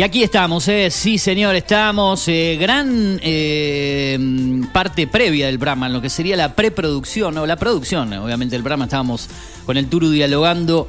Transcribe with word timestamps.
Y 0.00 0.02
aquí 0.02 0.22
estamos, 0.22 0.66
¿eh? 0.68 0.90
sí 0.90 1.18
señor, 1.18 1.54
estamos. 1.56 2.26
eh, 2.26 2.56
gran 2.58 3.20
eh, 3.22 4.18
parte 4.72 5.06
previa 5.06 5.44
del 5.44 5.58
programa, 5.58 5.90
lo 5.90 6.00
que 6.00 6.08
sería 6.08 6.36
la 6.36 6.54
preproducción, 6.54 7.36
o 7.36 7.44
la 7.44 7.56
producción, 7.56 8.10
obviamente, 8.14 8.54
del 8.54 8.62
programa. 8.62 8.84
Estábamos 8.84 9.28
con 9.66 9.76
el 9.76 9.88
Turu 9.88 10.08
dialogando 10.08 10.88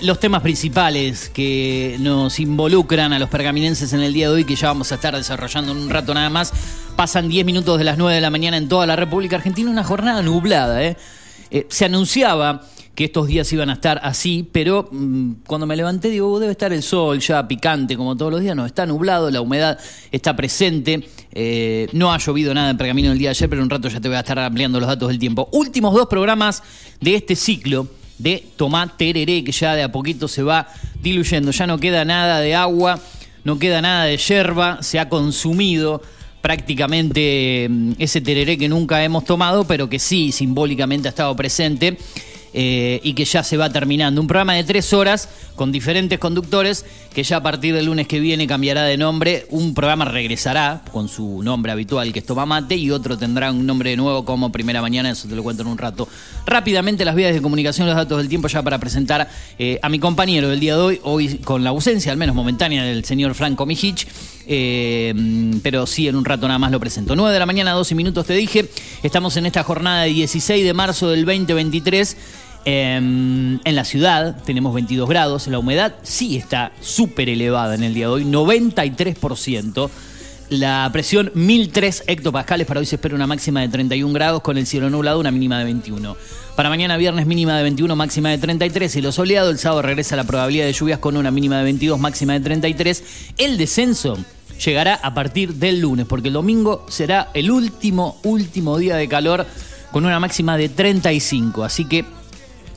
los 0.00 0.18
temas 0.18 0.40
principales 0.40 1.28
que 1.28 1.98
nos 2.00 2.40
involucran 2.40 3.12
a 3.12 3.18
los 3.18 3.28
pergaminenses 3.28 3.92
en 3.92 4.00
el 4.00 4.14
día 4.14 4.28
de 4.28 4.36
hoy, 4.36 4.44
que 4.44 4.56
ya 4.56 4.68
vamos 4.68 4.92
a 4.92 4.94
estar 4.94 5.14
desarrollando 5.14 5.72
en 5.72 5.76
un 5.76 5.90
rato 5.90 6.14
nada 6.14 6.30
más. 6.30 6.54
Pasan 6.96 7.28
10 7.28 7.44
minutos 7.44 7.76
de 7.76 7.84
las 7.84 7.98
9 7.98 8.14
de 8.14 8.22
la 8.22 8.30
mañana 8.30 8.56
en 8.56 8.66
toda 8.66 8.86
la 8.86 8.96
República 8.96 9.36
Argentina, 9.36 9.70
una 9.70 9.84
jornada 9.84 10.22
nublada, 10.22 10.96
se 11.68 11.84
anunciaba 11.84 12.62
que 12.98 13.04
estos 13.04 13.28
días 13.28 13.52
iban 13.52 13.70
a 13.70 13.74
estar 13.74 14.00
así, 14.02 14.48
pero 14.50 14.88
mm, 14.90 15.44
cuando 15.46 15.68
me 15.68 15.76
levanté 15.76 16.10
digo, 16.10 16.32
"Uh, 16.32 16.40
debe 16.40 16.50
estar 16.50 16.72
el 16.72 16.82
sol 16.82 17.20
ya 17.20 17.46
picante 17.46 17.96
como 17.96 18.16
todos 18.16 18.32
los 18.32 18.40
días, 18.40 18.56
no, 18.56 18.66
está 18.66 18.86
nublado, 18.86 19.30
la 19.30 19.40
humedad 19.40 19.78
está 20.10 20.34
presente, 20.34 21.08
eh, 21.30 21.86
no 21.92 22.12
ha 22.12 22.18
llovido 22.18 22.52
nada 22.54 22.70
en 22.70 22.76
Pergamino 22.76 23.12
el 23.12 23.18
día 23.18 23.28
de 23.28 23.36
ayer, 23.36 23.48
pero 23.48 23.60
en 23.60 23.66
un 23.66 23.70
rato 23.70 23.88
ya 23.88 24.00
te 24.00 24.08
voy 24.08 24.16
a 24.16 24.20
estar 24.20 24.36
ampliando 24.40 24.80
los 24.80 24.88
datos 24.88 25.10
del 25.10 25.20
tiempo. 25.20 25.48
Últimos 25.52 25.94
dos 25.94 26.08
programas 26.08 26.64
de 27.00 27.14
este 27.14 27.36
ciclo 27.36 27.86
de 28.18 28.44
Tomá 28.56 28.92
Tereré, 28.96 29.44
que 29.44 29.52
ya 29.52 29.76
de 29.76 29.84
a 29.84 29.92
poquito 29.92 30.26
se 30.26 30.42
va 30.42 30.66
diluyendo, 31.00 31.52
ya 31.52 31.68
no 31.68 31.78
queda 31.78 32.04
nada 32.04 32.40
de 32.40 32.56
agua, 32.56 32.98
no 33.44 33.60
queda 33.60 33.80
nada 33.80 34.06
de 34.06 34.16
yerba, 34.16 34.82
se 34.82 34.98
ha 34.98 35.08
consumido 35.08 36.02
prácticamente 36.42 37.68
mm, 37.70 37.92
ese 38.00 38.20
tereré 38.20 38.58
que 38.58 38.68
nunca 38.68 39.04
hemos 39.04 39.24
tomado, 39.24 39.68
pero 39.68 39.88
que 39.88 40.00
sí 40.00 40.32
simbólicamente 40.32 41.06
ha 41.06 41.10
estado 41.10 41.36
presente. 41.36 41.96
Eh, 42.60 42.98
y 43.04 43.14
que 43.14 43.24
ya 43.24 43.44
se 43.44 43.56
va 43.56 43.70
terminando. 43.70 44.20
Un 44.20 44.26
programa 44.26 44.54
de 44.54 44.64
tres 44.64 44.92
horas 44.92 45.28
con 45.54 45.70
diferentes 45.70 46.18
conductores 46.18 46.84
que 47.14 47.22
ya 47.22 47.36
a 47.36 47.42
partir 47.42 47.72
del 47.72 47.86
lunes 47.86 48.08
que 48.08 48.18
viene 48.18 48.48
cambiará 48.48 48.82
de 48.82 48.96
nombre. 48.96 49.46
Un 49.50 49.74
programa 49.74 50.06
regresará 50.06 50.82
con 50.90 51.08
su 51.08 51.40
nombre 51.44 51.70
habitual 51.70 52.12
que 52.12 52.18
es 52.18 52.26
Toma 52.26 52.46
Mate 52.46 52.74
y 52.74 52.90
otro 52.90 53.16
tendrá 53.16 53.52
un 53.52 53.64
nombre 53.64 53.96
nuevo 53.96 54.24
como 54.24 54.50
Primera 54.50 54.82
Mañana, 54.82 55.10
eso 55.10 55.28
te 55.28 55.36
lo 55.36 55.44
cuento 55.44 55.62
en 55.62 55.68
un 55.68 55.78
rato. 55.78 56.08
Rápidamente 56.46 57.04
las 57.04 57.14
vías 57.14 57.32
de 57.32 57.40
comunicación, 57.40 57.86
los 57.86 57.94
datos 57.94 58.18
del 58.18 58.28
tiempo 58.28 58.48
ya 58.48 58.60
para 58.60 58.80
presentar 58.80 59.30
eh, 59.56 59.78
a 59.80 59.88
mi 59.88 60.00
compañero 60.00 60.48
del 60.48 60.58
día 60.58 60.74
de 60.74 60.82
hoy, 60.82 61.00
hoy 61.04 61.38
con 61.38 61.62
la 61.62 61.70
ausencia, 61.70 62.10
al 62.10 62.18
menos 62.18 62.34
momentánea, 62.34 62.82
del 62.82 63.04
señor 63.04 63.36
Franco 63.36 63.66
Mijich. 63.66 64.08
Eh, 64.50 65.14
pero 65.62 65.86
sí, 65.86 66.08
en 66.08 66.16
un 66.16 66.24
rato 66.24 66.48
nada 66.48 66.58
más 66.58 66.72
lo 66.72 66.80
presento. 66.80 67.14
9 67.14 67.32
de 67.32 67.38
la 67.38 67.46
mañana, 67.46 67.72
12 67.72 67.94
minutos 67.94 68.26
te 68.26 68.32
dije. 68.32 68.68
Estamos 69.02 69.36
en 69.36 69.46
esta 69.46 69.62
jornada 69.62 70.02
de 70.02 70.08
16 70.08 70.64
de 70.64 70.74
marzo 70.74 71.10
del 71.10 71.24
2023. 71.24 72.16
Eh, 72.70 72.96
en 72.96 73.60
la 73.64 73.84
ciudad 73.86 74.36
tenemos 74.44 74.74
22 74.74 75.08
grados. 75.08 75.46
La 75.46 75.58
humedad 75.58 75.94
sí 76.02 76.36
está 76.36 76.72
súper 76.82 77.30
elevada 77.30 77.74
en 77.74 77.82
el 77.82 77.94
día 77.94 78.08
de 78.08 78.12
hoy, 78.12 78.24
93%. 78.26 79.88
La 80.50 80.90
presión 80.92 81.30
1003 81.32 82.04
hectopascales. 82.06 82.66
Para 82.66 82.80
hoy 82.80 82.86
se 82.86 82.96
espera 82.96 83.14
una 83.14 83.26
máxima 83.26 83.62
de 83.62 83.68
31 83.68 84.12
grados 84.12 84.42
con 84.42 84.58
el 84.58 84.66
cielo 84.66 84.90
nublado, 84.90 85.18
una 85.18 85.30
mínima 85.30 85.58
de 85.58 85.64
21. 85.64 86.14
Para 86.56 86.68
mañana 86.68 86.98
viernes 86.98 87.24
mínima 87.24 87.56
de 87.56 87.62
21, 87.62 87.96
máxima 87.96 88.28
de 88.28 88.36
33. 88.36 88.96
Y 88.96 89.00
lo 89.00 89.12
soleado, 89.12 89.48
el 89.48 89.56
sábado 89.56 89.80
regresa 89.80 90.14
la 90.14 90.24
probabilidad 90.24 90.66
de 90.66 90.74
lluvias 90.74 90.98
con 90.98 91.16
una 91.16 91.30
mínima 91.30 91.56
de 91.56 91.64
22, 91.64 91.98
máxima 91.98 92.34
de 92.34 92.40
33. 92.40 93.02
El 93.38 93.56
descenso 93.56 94.18
llegará 94.62 94.96
a 94.96 95.14
partir 95.14 95.54
del 95.54 95.80
lunes, 95.80 96.04
porque 96.04 96.28
el 96.28 96.34
domingo 96.34 96.84
será 96.90 97.30
el 97.32 97.50
último, 97.50 98.18
último 98.24 98.76
día 98.76 98.96
de 98.96 99.08
calor 99.08 99.46
con 99.90 100.04
una 100.04 100.20
máxima 100.20 100.58
de 100.58 100.68
35. 100.68 101.64
Así 101.64 101.86
que, 101.86 102.04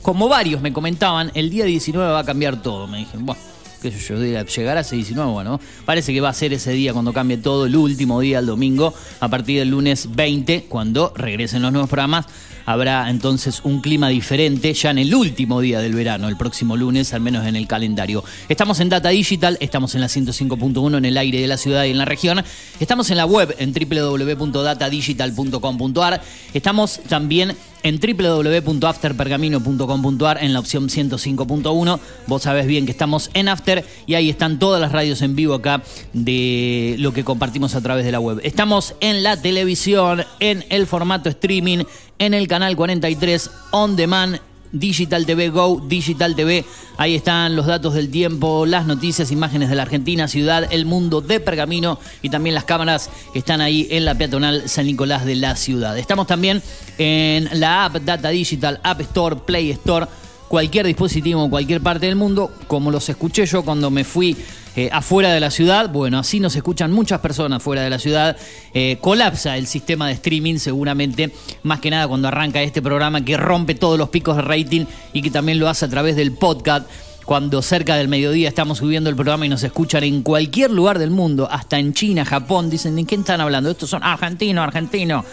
como 0.02 0.28
varios 0.28 0.60
me 0.60 0.72
comentaban, 0.72 1.30
el 1.34 1.48
día 1.48 1.64
19 1.64 2.12
va 2.12 2.20
a 2.20 2.24
cambiar 2.24 2.60
todo. 2.60 2.86
Me 2.86 2.98
dijeron, 2.98 3.24
bueno, 3.24 3.40
qué 3.80 3.90
sé 3.90 3.98
yo, 3.98 4.16
a 4.16 4.80
ese 4.80 4.96
19, 4.96 5.30
bueno, 5.30 5.60
parece 5.84 6.12
que 6.12 6.20
va 6.20 6.28
a 6.28 6.34
ser 6.34 6.52
ese 6.52 6.72
día 6.72 6.92
cuando 6.92 7.12
cambie 7.12 7.38
todo, 7.38 7.66
el 7.66 7.76
último 7.76 8.20
día, 8.20 8.38
el 8.38 8.46
domingo, 8.46 8.94
a 9.20 9.28
partir 9.28 9.58
del 9.58 9.70
lunes 9.70 10.14
20, 10.14 10.64
cuando 10.68 11.12
regresen 11.16 11.62
los 11.62 11.72
nuevos 11.72 11.88
programas. 11.88 12.26
Habrá 12.66 13.08
entonces 13.10 13.60
un 13.64 13.80
clima 13.80 14.08
diferente 14.08 14.72
ya 14.74 14.90
en 14.90 14.98
el 14.98 15.14
último 15.14 15.60
día 15.60 15.78
del 15.80 15.94
verano, 15.94 16.28
el 16.28 16.36
próximo 16.36 16.76
lunes, 16.76 17.14
al 17.14 17.20
menos 17.20 17.46
en 17.46 17.54
el 17.56 17.66
calendario. 17.66 18.22
Estamos 18.48 18.78
en 18.80 18.88
Data 18.88 19.10
Digital, 19.10 19.58
estamos 19.60 19.94
en 19.94 20.00
la 20.00 20.08
105.1 20.08 20.98
en 20.98 21.04
el 21.04 21.18
aire 21.18 21.40
de 21.40 21.46
la 21.46 21.56
ciudad 21.56 21.84
y 21.84 21.90
en 21.90 21.98
la 21.98 22.04
región. 22.04 22.42
Estamos 22.80 23.10
en 23.10 23.16
la 23.16 23.26
web 23.26 23.54
en 23.58 23.72
www.datadigital.com.ar. 23.72 26.22
Estamos 26.54 27.00
también 27.08 27.54
en 27.82 27.98
www.afterpergamino.com.ar 27.98 30.42
en 30.42 30.52
la 30.52 30.60
opción 30.60 30.88
105.1. 30.88 31.98
Vos 32.26 32.42
sabés 32.42 32.66
bien 32.66 32.84
que 32.86 32.92
estamos 32.92 33.30
en 33.34 33.48
After 33.48 33.84
y 34.06 34.14
ahí 34.14 34.30
están 34.30 34.58
todas 34.58 34.80
las 34.80 34.92
radios 34.92 35.20
en 35.22 35.36
vivo 35.36 35.54
acá 35.54 35.82
de 36.12 36.96
lo 36.98 37.12
que 37.12 37.24
compartimos 37.24 37.74
a 37.74 37.80
través 37.80 38.04
de 38.04 38.12
la 38.12 38.20
web. 38.20 38.40
Estamos 38.44 38.94
en 39.00 39.22
la 39.22 39.40
televisión, 39.40 40.24
en 40.40 40.64
el 40.68 40.86
formato 40.86 41.28
streaming, 41.28 41.84
en 42.18 42.34
el 42.34 42.48
canal 42.48 42.76
43 42.76 43.50
On 43.72 43.96
Demand 43.96 44.40
Digital 44.72 45.26
TV 45.26 45.50
Go, 45.50 45.82
Digital 45.86 46.34
TV. 46.34 46.64
Ahí 46.96 47.14
están 47.14 47.54
los 47.56 47.66
datos 47.66 47.94
del 47.94 48.10
tiempo, 48.10 48.64
las 48.66 48.86
noticias, 48.86 49.30
imágenes 49.30 49.68
de 49.68 49.76
la 49.76 49.82
Argentina, 49.82 50.28
ciudad, 50.28 50.66
el 50.70 50.86
mundo 50.86 51.20
de 51.20 51.40
Pergamino 51.40 51.98
y 52.22 52.30
también 52.30 52.54
las 52.54 52.64
cámaras 52.64 53.10
que 53.32 53.38
están 53.38 53.60
ahí 53.60 53.86
en 53.90 54.04
la 54.04 54.14
peatonal 54.14 54.68
San 54.68 54.86
Nicolás 54.86 55.24
de 55.24 55.36
la 55.36 55.56
ciudad. 55.56 55.98
Estamos 55.98 56.26
también 56.26 56.62
en 56.98 57.48
la 57.60 57.84
app 57.84 57.96
Data 57.96 58.30
Digital, 58.30 58.80
App 58.82 59.00
Store, 59.02 59.36
Play 59.36 59.70
Store, 59.70 60.06
cualquier 60.52 60.84
dispositivo 60.84 61.42
en 61.42 61.48
cualquier 61.48 61.80
parte 61.80 62.04
del 62.04 62.14
mundo, 62.14 62.52
como 62.66 62.90
los 62.90 63.08
escuché 63.08 63.46
yo 63.46 63.62
cuando 63.62 63.90
me 63.90 64.04
fui 64.04 64.36
eh, 64.76 64.90
afuera 64.92 65.32
de 65.32 65.40
la 65.40 65.50
ciudad. 65.50 65.88
Bueno, 65.88 66.18
así 66.18 66.40
nos 66.40 66.54
escuchan 66.54 66.92
muchas 66.92 67.20
personas 67.20 67.62
fuera 67.62 67.80
de 67.80 67.88
la 67.88 67.98
ciudad. 67.98 68.36
Eh, 68.74 68.98
colapsa 69.00 69.56
el 69.56 69.66
sistema 69.66 70.08
de 70.08 70.12
streaming 70.12 70.56
seguramente, 70.56 71.32
más 71.62 71.80
que 71.80 71.88
nada 71.88 72.06
cuando 72.06 72.28
arranca 72.28 72.60
este 72.60 72.82
programa 72.82 73.24
que 73.24 73.38
rompe 73.38 73.74
todos 73.74 73.98
los 73.98 74.10
picos 74.10 74.36
de 74.36 74.42
rating 74.42 74.84
y 75.14 75.22
que 75.22 75.30
también 75.30 75.58
lo 75.58 75.70
hace 75.70 75.86
a 75.86 75.88
través 75.88 76.16
del 76.16 76.32
podcast. 76.32 76.86
Cuando 77.24 77.62
cerca 77.62 77.96
del 77.96 78.08
mediodía 78.08 78.50
estamos 78.50 78.76
subiendo 78.76 79.08
el 79.08 79.16
programa 79.16 79.46
y 79.46 79.48
nos 79.48 79.62
escuchan 79.62 80.04
en 80.04 80.20
cualquier 80.20 80.70
lugar 80.70 80.98
del 80.98 81.12
mundo, 81.12 81.48
hasta 81.50 81.78
en 81.78 81.94
China, 81.94 82.26
Japón, 82.26 82.68
dicen, 82.68 82.94
¿de 82.94 83.06
qué 83.06 83.14
están 83.14 83.40
hablando? 83.40 83.70
Estos 83.70 83.88
son 83.88 84.02
argentinos, 84.02 84.64
argentinos, 84.64 85.24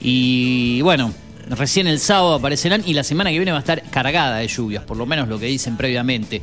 Y 0.00 0.80
bueno, 0.82 1.12
recién 1.50 1.86
el 1.86 1.98
sábado 1.98 2.34
aparecerán 2.34 2.82
y 2.86 2.94
la 2.94 3.04
semana 3.04 3.30
que 3.30 3.38
viene 3.38 3.52
va 3.52 3.58
a 3.58 3.60
estar 3.60 3.82
cargada 3.90 4.38
de 4.38 4.48
lluvias, 4.48 4.84
por 4.84 4.96
lo 4.96 5.06
menos 5.06 5.28
lo 5.28 5.38
que 5.38 5.46
dicen 5.46 5.76
previamente. 5.76 6.40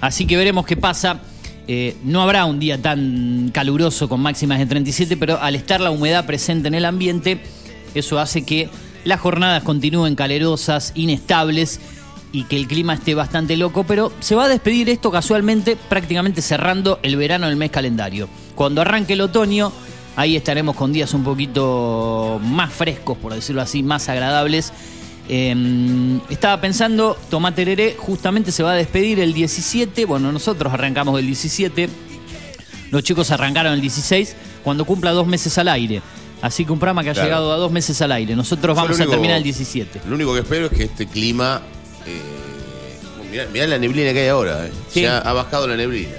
Así 0.00 0.26
que 0.26 0.36
veremos 0.36 0.66
qué 0.66 0.76
pasa. 0.76 1.20
Eh, 1.68 1.96
no 2.02 2.22
habrá 2.22 2.44
un 2.44 2.58
día 2.58 2.80
tan 2.80 3.50
caluroso 3.52 4.08
con 4.08 4.20
máximas 4.20 4.58
de 4.58 4.66
37, 4.66 5.16
pero 5.16 5.40
al 5.40 5.54
estar 5.54 5.80
la 5.80 5.90
humedad 5.90 6.26
presente 6.26 6.68
en 6.68 6.74
el 6.74 6.84
ambiente, 6.84 7.40
eso 7.94 8.18
hace 8.18 8.44
que 8.44 8.68
las 9.04 9.20
jornadas 9.20 9.62
continúen 9.62 10.14
calerosas, 10.14 10.92
inestables 10.94 11.80
y 12.32 12.44
que 12.44 12.56
el 12.56 12.66
clima 12.66 12.94
esté 12.94 13.14
bastante 13.14 13.56
loco, 13.56 13.84
pero 13.84 14.12
se 14.20 14.34
va 14.34 14.46
a 14.46 14.48
despedir 14.48 14.88
esto 14.88 15.10
casualmente 15.10 15.76
prácticamente 15.76 16.42
cerrando 16.42 16.98
el 17.02 17.16
verano 17.16 17.46
del 17.46 17.56
mes 17.56 17.70
calendario. 17.70 18.28
Cuando 18.54 18.80
arranque 18.80 19.12
el 19.12 19.20
otoño, 19.20 19.72
ahí 20.16 20.36
estaremos 20.36 20.76
con 20.76 20.92
días 20.92 21.12
un 21.14 21.24
poquito 21.24 22.40
más 22.42 22.72
frescos, 22.72 23.16
por 23.18 23.34
decirlo 23.34 23.62
así, 23.62 23.82
más 23.82 24.08
agradables. 24.08 24.72
Eh, 25.28 26.18
estaba 26.30 26.60
pensando, 26.60 27.16
Tomate 27.30 27.64
Tereré 27.64 27.96
justamente 27.98 28.50
se 28.52 28.62
va 28.62 28.72
a 28.72 28.74
despedir 28.74 29.20
el 29.20 29.32
17, 29.32 30.04
bueno, 30.04 30.32
nosotros 30.32 30.72
arrancamos 30.72 31.18
el 31.20 31.26
17, 31.26 31.88
los 32.90 33.02
chicos 33.02 33.30
arrancaron 33.30 33.72
el 33.72 33.80
16, 33.80 34.34
cuando 34.64 34.84
cumpla 34.84 35.12
dos 35.12 35.26
meses 35.26 35.56
al 35.58 35.68
aire. 35.68 36.02
Así 36.42 36.64
que 36.64 36.72
un 36.72 36.80
programa 36.80 37.04
que 37.04 37.10
ha 37.10 37.12
Claro. 37.12 37.26
llegado 37.28 37.52
a 37.52 37.56
dos 37.56 37.70
meses 37.70 38.02
al 38.02 38.10
aire. 38.10 38.34
Nosotros 38.34 38.76
vamos 38.76 39.00
a 39.00 39.06
terminar 39.06 39.36
el 39.36 39.44
17. 39.44 40.00
Lo 40.08 40.16
único 40.16 40.34
que 40.34 40.40
espero 40.40 40.66
es 40.66 40.72
que 40.72 40.82
este 40.84 41.06
clima. 41.06 41.62
Eh, 42.04 42.20
mirá, 43.30 43.46
mirá 43.52 43.66
la 43.68 43.78
neblina 43.78 44.12
que 44.12 44.22
hay 44.22 44.28
ahora. 44.28 44.66
Eh. 44.66 44.72
Sí. 44.90 45.02
Ya 45.02 45.18
ha 45.18 45.32
bajado 45.32 45.68
la 45.68 45.76
neblina. 45.76 46.10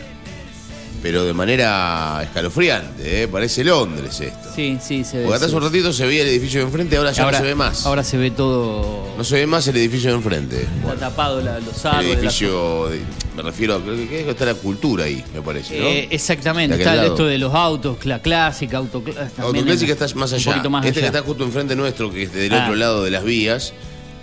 Pero 1.04 1.26
de 1.26 1.34
manera 1.34 2.22
escalofriante, 2.24 3.24
eh. 3.24 3.28
parece 3.28 3.62
Londres 3.66 4.22
esto. 4.22 4.50
Sí, 4.56 4.78
sí, 4.82 5.04
se 5.04 5.18
ve. 5.18 5.24
Porque 5.24 5.36
hasta 5.36 5.48
hace 5.48 5.56
un 5.58 5.62
ratito 5.64 5.92
se 5.92 6.06
veía 6.08 6.22
el 6.24 6.30
edificio 6.30 6.62
de 6.62 6.66
enfrente, 6.68 6.96
ahora 6.96 7.12
ya 7.12 7.24
ahora, 7.24 7.40
no 7.40 7.44
se 7.44 7.50
ve 7.50 7.56
más. 7.56 7.86
Ahora 7.86 8.04
se 8.06 8.18
ve 8.18 8.32
todo. 8.32 9.14
No 9.18 9.24
se 9.26 9.36
ve 9.36 9.46
más 9.46 9.68
el 9.68 9.76
edificio 9.76 10.12
de 10.12 10.16
enfrente. 10.16 10.66
Está 10.82 10.96
tapado 10.96 11.42
la- 11.42 11.60
los 11.60 11.84
El 11.84 11.92
árboles. 11.92 12.18
edificio, 12.20 12.88
de- 12.88 13.02
me 13.36 13.42
refiero 13.44 13.76
a 13.76 13.82
creo 13.82 13.96
que, 13.98 14.08
que 14.08 14.30
está 14.30 14.46
la 14.46 14.54
cultura 14.56 15.04
ahí, 15.04 15.22
me 15.34 15.42
parece, 15.42 15.78
¿no? 15.78 15.86
Eh, 15.88 16.08
exactamente, 16.10 16.78
está 16.78 16.96
lado. 16.96 17.08
esto 17.10 17.26
de 17.26 17.38
los 17.38 17.54
autos, 17.54 17.98
la 18.06 18.22
clásica, 18.22 18.78
auto 18.78 19.04
Autoclásica 19.40 19.92
está 19.94 20.08
más 20.16 20.32
allá. 20.32 20.48
Un 20.52 20.54
poquito 20.56 20.70
más 20.70 20.86
este 20.86 21.00
allá. 21.02 21.12
que 21.12 21.18
está 21.18 21.28
justo 21.28 21.44
enfrente 21.44 21.76
nuestro, 21.76 22.12
que 22.14 22.24
es 22.24 22.34
del 22.34 22.54
Ah. 22.54 22.64
otro 22.64 22.76
lado 22.76 23.04
de 23.04 23.12
las 23.12 23.26
vías, 23.26 23.74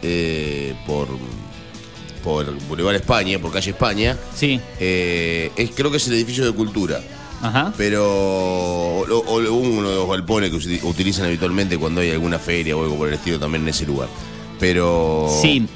eh, 0.03 0.75
por, 0.87 1.09
por 2.21 2.53
Boulevard 2.69 2.97
España, 2.97 3.39
por 3.39 3.53
calle 3.53 3.71
España, 3.71 4.17
Sí, 4.35 4.61
eh, 4.79 5.51
es, 5.57 5.71
creo 5.73 5.91
que 5.91 5.97
es 5.97 6.07
el 6.09 6.15
edificio 6.15 6.45
de 6.45 6.53
cultura. 6.53 7.01
ajá. 7.43 7.73
Pero 7.77 8.05
o, 8.07 9.05
o 9.09 9.53
uno 9.55 9.89
de 9.91 9.95
los 9.97 10.09
galpones 10.09 10.51
que 10.51 10.81
utilizan 10.87 11.27
habitualmente 11.27 11.77
cuando 11.79 12.01
hay 12.01 12.11
alguna 12.11 12.39
feria 12.39 12.77
o 12.77 12.83
algo 12.83 12.97
por 12.97 13.09
el 13.09 13.15
estilo 13.15 13.39
también 13.39 13.63
en 13.63 13.69
ese 13.71 13.87
lugar. 13.87 14.09
Pero 14.59 15.29
Sí, 15.43 15.67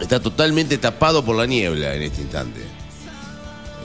está 0.00 0.18
totalmente 0.20 0.78
tapado 0.78 1.24
por 1.24 1.36
la 1.36 1.46
niebla 1.46 1.94
en 1.94 2.02
este 2.02 2.22
instante. 2.22 2.60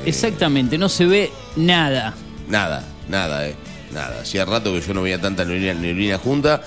exactamente, 0.05 0.77
no 0.77 0.89
se 0.89 1.05
ve 1.05 1.31
nada. 1.55 2.13
Nada, 2.49 2.83
nada, 3.09 3.47
eh. 3.47 3.55
Nada. 3.91 4.21
Hacía 4.21 4.43
rato 4.45 4.73
que 4.73 4.81
yo 4.81 4.93
no 4.95 5.03
veía 5.03 5.21
tanta 5.21 5.45
neblina, 5.45 5.73
neblina 5.75 6.17
junta. 6.17 6.63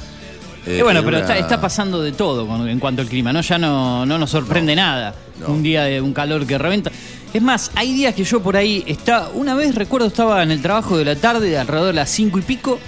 Eh, 0.66 0.82
bueno, 0.82 0.98
en 1.00 1.04
pero 1.04 1.16
una- 1.18 1.26
está, 1.26 1.38
está 1.38 1.60
pasando 1.60 2.02
de 2.02 2.12
todo 2.12 2.66
en 2.68 2.78
cuanto 2.80 3.02
al 3.02 3.08
clima, 3.08 3.32
¿no? 3.32 3.40
Ya 3.40 3.56
no, 3.58 4.04
no 4.04 4.18
nos 4.18 4.30
sorprende 4.30 4.74
nada. 4.74 5.14
no. 5.40 5.48
Un 5.48 5.62
día 5.62 5.84
de 5.84 6.00
un 6.00 6.12
calor 6.12 6.46
que 6.46 6.58
reventa. 6.58 6.90
Es 7.32 7.42
más, 7.42 7.70
hay 7.74 7.92
días 7.92 8.14
que 8.14 8.24
yo 8.24 8.42
por 8.42 8.56
ahí 8.56 8.82
está. 8.86 9.28
Una 9.34 9.54
vez 9.54 9.74
recuerdo 9.74 10.06
estaba 10.06 10.42
en 10.42 10.50
el 10.50 10.62
trabajo 10.62 10.96
de 10.96 11.04
la 11.04 11.14
tarde, 11.16 11.50
de 11.50 11.58
alrededor 11.58 11.88
de 11.88 11.92
las 11.92 12.10
cinco 12.10 12.38
y 12.38 12.42
pico, 12.42 12.78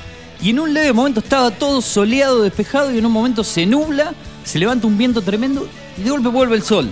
y 0.41 0.51
en 0.51 0.61
un 0.61 0.73
leve 0.73 0.93
momento 0.93 1.21
estaba 1.21 1.51
todo 1.51 1.81
soleado, 1.83 2.43
despejado, 2.43 2.91
y 2.93 2.99
en 2.99 3.05
un 3.07 3.13
momento 3.13 3.45
se 3.45 3.67
nubla, 3.67 4.15
se 4.45 4.59
levanta 4.59 4.87
un 4.87 4.97
viento 4.97 5.21
tremendo 5.23 5.69
y 5.99 6.03
de 6.03 6.11
golpe 6.11 6.29
vuelve 6.29 6.57
el 6.57 6.63
sol. 6.63 6.91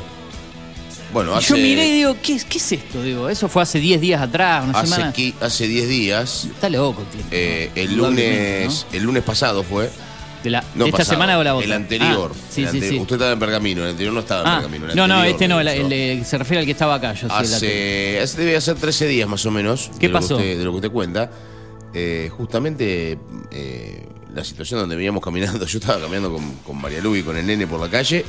Bueno, 1.12 1.32
Y 1.34 1.38
hace, 1.38 1.48
Yo 1.48 1.56
miré 1.56 1.88
y 1.88 1.92
digo, 1.94 2.16
¿qué, 2.22 2.34
es- 2.34 2.44
¿qué 2.44 2.58
es 2.58 2.72
esto? 2.72 3.02
Digo, 3.02 3.28
eso 3.30 3.48
fue 3.48 3.62
hace 3.62 3.78
10 3.78 4.00
días 4.00 4.20
atrás, 4.20 4.64
una 4.68 4.78
hace, 4.80 4.92
semana. 4.92 5.12
hace 5.40 5.66
10 5.68 5.88
días, 5.88 6.44
Está 6.50 6.68
loco, 6.68 7.02
tío. 7.10 7.20
eh, 7.30 7.70
el 7.74 7.92
Indudablemente, 7.92 8.60
lunes 8.64 8.86
el 8.92 9.02
lunes 9.04 9.22
pasado 9.22 9.62
fue. 9.62 9.88
De, 10.46 10.50
la, 10.50 10.60
No 10.76 10.84
de 10.84 10.90
esta 10.90 10.98
pasado, 10.98 11.14
semana 11.16 11.38
o 11.38 11.42
la 11.42 11.54
otra. 11.56 11.64
El 11.66 11.72
anterior. 11.72 12.30
Ah, 12.32 12.38
sí, 12.48 12.62
el 12.62 12.68
sí, 12.70 12.76
ante- 12.76 12.88
sí. 12.90 12.98
Usted 13.00 13.16
estaba 13.16 13.32
en 13.32 13.38
Pergamino, 13.40 13.82
el 13.82 13.90
anterior 13.90 14.14
no 14.14 14.20
estaba 14.20 14.42
en 14.42 14.46
Ah, 14.46 14.56
Pergamino. 14.58 14.90
el 14.90 14.96
no, 14.96 15.08
no, 15.08 15.24
este 15.24 15.48
no, 15.48 15.60
el, 15.60 15.66
el 15.92 16.24
se 16.24 16.38
refiere 16.38 16.60
al 16.60 16.64
que 16.66 16.70
estaba 16.72 16.94
acá. 16.94 17.14
Yo. 17.14 17.26
Hace, 17.32 18.20
hace- 18.20 18.38
debe 18.40 18.56
hacer 18.56 18.76
13 18.76 19.08
días 19.08 19.28
más 19.28 19.44
o 19.44 19.50
menos. 19.50 19.90
¿Qué 19.98 20.06
de 20.06 20.12
lo 20.12 20.18
que 20.18 20.22
pasó? 20.22 20.36
usted- 20.36 20.56
de 20.58 20.64
lo 20.64 20.70
que 20.70 20.76
usted 20.76 20.90
cuenta. 20.92 21.30
Eh, 21.92 22.30
justamente 22.36 23.18
eh, 23.50 24.06
la 24.34 24.44
situación 24.44 24.78
donde 24.78 24.94
veníamos 24.94 25.20
caminando, 25.22 25.66
yo 25.66 25.78
estaba 25.78 25.98
caminando 26.00 26.32
con, 26.32 26.54
con 26.58 26.80
María 26.80 27.00
Lu 27.00 27.16
y 27.16 27.22
con 27.24 27.36
el 27.36 27.44
nene 27.44 27.66
por 27.66 27.80
la 27.80 27.88
calle. 27.90 28.24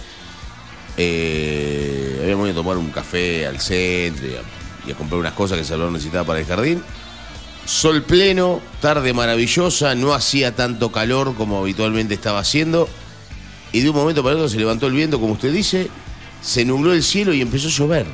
Eh, 0.98 2.20
habíamos 2.24 2.50
ido 2.50 2.60
a 2.60 2.64
tomar 2.64 2.78
un 2.78 2.90
café 2.90 3.46
al 3.46 3.60
centro 3.60 4.26
y 4.28 4.32
a, 4.36 4.42
y 4.88 4.92
a 4.92 4.96
comprar 4.96 5.20
unas 5.20 5.34
cosas 5.34 5.58
que 5.58 5.64
Salvador 5.64 5.92
necesitaba 5.94 6.24
para 6.26 6.40
el 6.40 6.46
jardín. 6.46 6.82
Sol 7.68 8.02
pleno, 8.04 8.62
tarde 8.82 9.14
maravillosa, 9.14 9.94
no 9.94 10.14
hacía 10.14 10.56
tanto 10.56 10.90
calor 10.92 11.36
como 11.36 11.60
habitualmente 11.60 12.14
estaba 12.14 12.40
haciendo. 12.40 12.88
Y 13.74 13.82
de 13.82 13.90
un 13.90 13.96
momento 13.96 14.24
para 14.24 14.36
otro 14.38 14.48
se 14.48 14.58
levantó 14.58 14.88
el 14.88 14.94
viento, 14.94 15.20
como 15.20 15.34
usted 15.34 15.52
dice, 15.52 15.90
se 16.42 16.64
nubló 16.64 16.94
el 16.94 17.04
cielo 17.04 17.34
y 17.34 17.42
empezó 17.42 17.68
a 17.68 17.72
llover. 17.72 18.06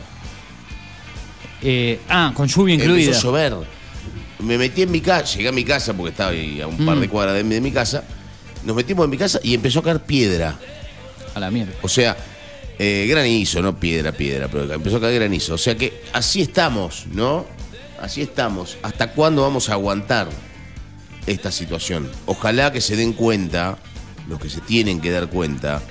Eh, 1.61 1.99
ah, 2.09 2.31
con 2.35 2.47
lluvia 2.47 2.75
incluida. 2.75 3.05
Empezó 3.05 3.29
a 3.29 3.31
llover. 3.31 3.67
Me 4.39 4.57
metí 4.57 4.81
en 4.81 4.91
mi 4.91 4.99
casa, 5.01 5.37
llegué 5.37 5.49
a 5.49 5.51
mi 5.53 5.63
casa 5.63 5.93
porque 5.93 6.09
estaba 6.11 6.31
ahí 6.31 6.59
a 6.59 6.67
un 6.67 6.83
par 6.85 6.97
Mm. 6.97 7.01
de 7.01 7.09
cuadras 7.09 7.35
de, 7.35 7.43
mi- 7.43 7.53
de 7.55 7.61
mi 7.61 7.71
casa. 7.71 8.03
Nos 8.65 8.75
metimos 8.75 9.03
en 9.05 9.11
mi 9.11 9.17
casa 9.17 9.39
y 9.43 9.53
empezó 9.53 9.79
a 9.79 9.83
caer 9.83 9.99
piedra. 10.01 10.57
A 11.35 11.39
la 11.39 11.49
mierda. 11.51 11.73
O 11.83 11.87
sea, 11.87 12.17
eh, 12.79 13.05
granizo, 13.07 13.61
no 13.61 13.79
piedra, 13.79 14.11
piedra, 14.11 14.47
pero 14.47 14.71
empezó 14.73 14.97
a 14.97 15.01
caer 15.01 15.15
granizo. 15.15 15.53
O 15.53 15.57
sea 15.57 15.77
que 15.77 16.01
así 16.11 16.41
estamos, 16.41 17.05
¿no? 17.13 17.45
Así 18.03 18.21
estamos. 18.21 18.77
¿Hasta 18.83 19.13
cuándo 19.13 19.43
vamos 19.43 19.69
a 19.69 19.73
aguantar 19.73 20.27
esta 21.25 21.53
situación? 21.53 22.11
Ojalá 22.25 22.73
que 22.73 22.81
se 22.81 22.97
den 22.97 23.13
cuenta, 23.13 23.77
los 24.27 24.41
que 24.41 24.49
se 24.49 24.59
tienen 24.59 24.99
que 24.99 25.09
dar 25.09 25.29
cuenta, 25.29 25.81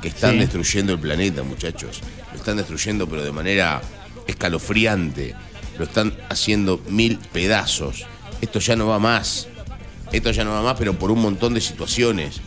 que 0.00 0.08
están 0.08 0.32
Sí. 0.32 0.38
destruyendo 0.38 0.94
el 0.94 0.98
planeta, 0.98 1.42
muchachos. 1.42 2.00
Lo 2.32 2.38
están 2.38 2.56
destruyendo, 2.56 3.06
pero 3.06 3.22
de 3.22 3.32
manera 3.32 3.82
escalofriante. 4.26 5.34
Lo 5.76 5.84
están 5.84 6.14
haciendo 6.30 6.80
mil 6.88 7.18
pedazos. 7.30 8.04
Esto 8.40 8.58
ya 8.58 8.74
no 8.74 8.86
va 8.86 8.98
más. 8.98 9.46
Esto 10.12 10.30
ya 10.30 10.44
no 10.44 10.52
va 10.52 10.62
más, 10.62 10.76
pero 10.78 10.98
por 10.98 11.10
un 11.10 11.20
montón 11.20 11.52
de 11.52 11.60
situaciones. 11.60 12.40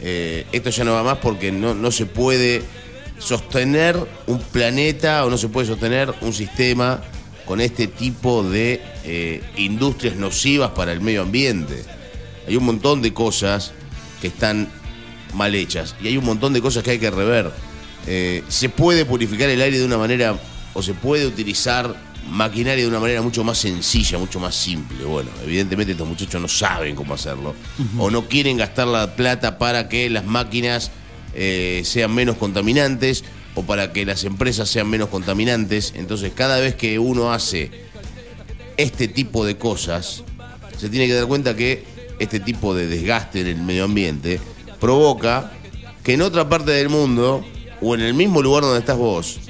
Eh, 0.00 0.44
esto 0.50 0.70
ya 0.70 0.82
no 0.82 0.92
va 0.94 1.04
más 1.04 1.18
porque 1.18 1.52
no, 1.52 1.72
no 1.72 1.92
se 1.92 2.04
puede 2.04 2.64
sostener 3.20 3.96
un 4.26 4.40
planeta 4.40 5.24
o 5.24 5.30
no 5.30 5.38
se 5.38 5.46
puede 5.48 5.68
sostener 5.68 6.12
un 6.20 6.32
sistema 6.32 7.00
con 7.46 7.60
este 7.60 7.86
tipo 7.86 8.42
de 8.42 8.82
eh, 9.04 9.40
industrias 9.56 10.16
nocivas 10.16 10.72
para 10.72 10.92
el 10.92 11.00
medio 11.00 11.22
ambiente. 11.22 11.84
Hay 12.46 12.56
un 12.56 12.64
montón 12.64 13.00
de 13.00 13.14
cosas 13.14 13.72
que 14.20 14.26
están 14.26 14.68
mal 15.32 15.54
hechas 15.54 15.94
y 16.02 16.08
hay 16.08 16.16
un 16.16 16.24
montón 16.24 16.52
de 16.52 16.60
cosas 16.60 16.82
que 16.82 16.90
hay 16.90 16.98
que 16.98 17.10
rever. 17.10 17.52
Eh, 18.06 18.42
se 18.48 18.68
puede 18.68 19.04
purificar 19.04 19.48
el 19.48 19.62
aire 19.62 19.78
de 19.78 19.84
una 19.84 19.96
manera 19.96 20.38
o 20.74 20.82
se 20.82 20.94
puede 20.94 21.26
utilizar 21.26 21.94
maquinaria 22.28 22.82
de 22.82 22.88
una 22.88 22.98
manera 22.98 23.22
mucho 23.22 23.44
más 23.44 23.58
sencilla, 23.58 24.18
mucho 24.18 24.40
más 24.40 24.54
simple. 24.54 25.04
Bueno, 25.04 25.30
evidentemente 25.44 25.92
estos 25.92 26.08
muchachos 26.08 26.40
no 26.40 26.48
saben 26.48 26.96
cómo 26.96 27.14
hacerlo 27.14 27.54
o 27.98 28.10
no 28.10 28.26
quieren 28.26 28.56
gastar 28.56 28.88
la 28.88 29.14
plata 29.14 29.58
para 29.58 29.88
que 29.88 30.10
las 30.10 30.24
máquinas 30.24 30.90
eh, 31.34 31.82
sean 31.84 32.12
menos 32.12 32.36
contaminantes 32.36 33.22
o 33.56 33.62
para 33.62 33.92
que 33.92 34.04
las 34.04 34.22
empresas 34.22 34.68
sean 34.68 34.88
menos 34.88 35.08
contaminantes. 35.08 35.94
Entonces, 35.96 36.30
cada 36.32 36.60
vez 36.60 36.76
que 36.76 37.00
uno 37.00 37.32
hace 37.32 37.70
este 38.76 39.08
tipo 39.08 39.44
de 39.44 39.56
cosas, 39.56 40.22
se 40.78 40.88
tiene 40.88 41.08
que 41.08 41.14
dar 41.14 41.26
cuenta 41.26 41.56
que 41.56 41.84
este 42.18 42.38
tipo 42.38 42.74
de 42.74 42.86
desgaste 42.86 43.40
en 43.40 43.46
el 43.48 43.56
medio 43.56 43.84
ambiente 43.84 44.38
provoca 44.78 45.52
que 46.04 46.14
en 46.14 46.22
otra 46.22 46.48
parte 46.48 46.70
del 46.70 46.88
mundo 46.88 47.44
o 47.80 47.94
en 47.94 48.02
el 48.02 48.14
mismo 48.14 48.42
lugar 48.42 48.62
donde 48.62 48.78
estás 48.78 48.96
vos, 48.96 49.40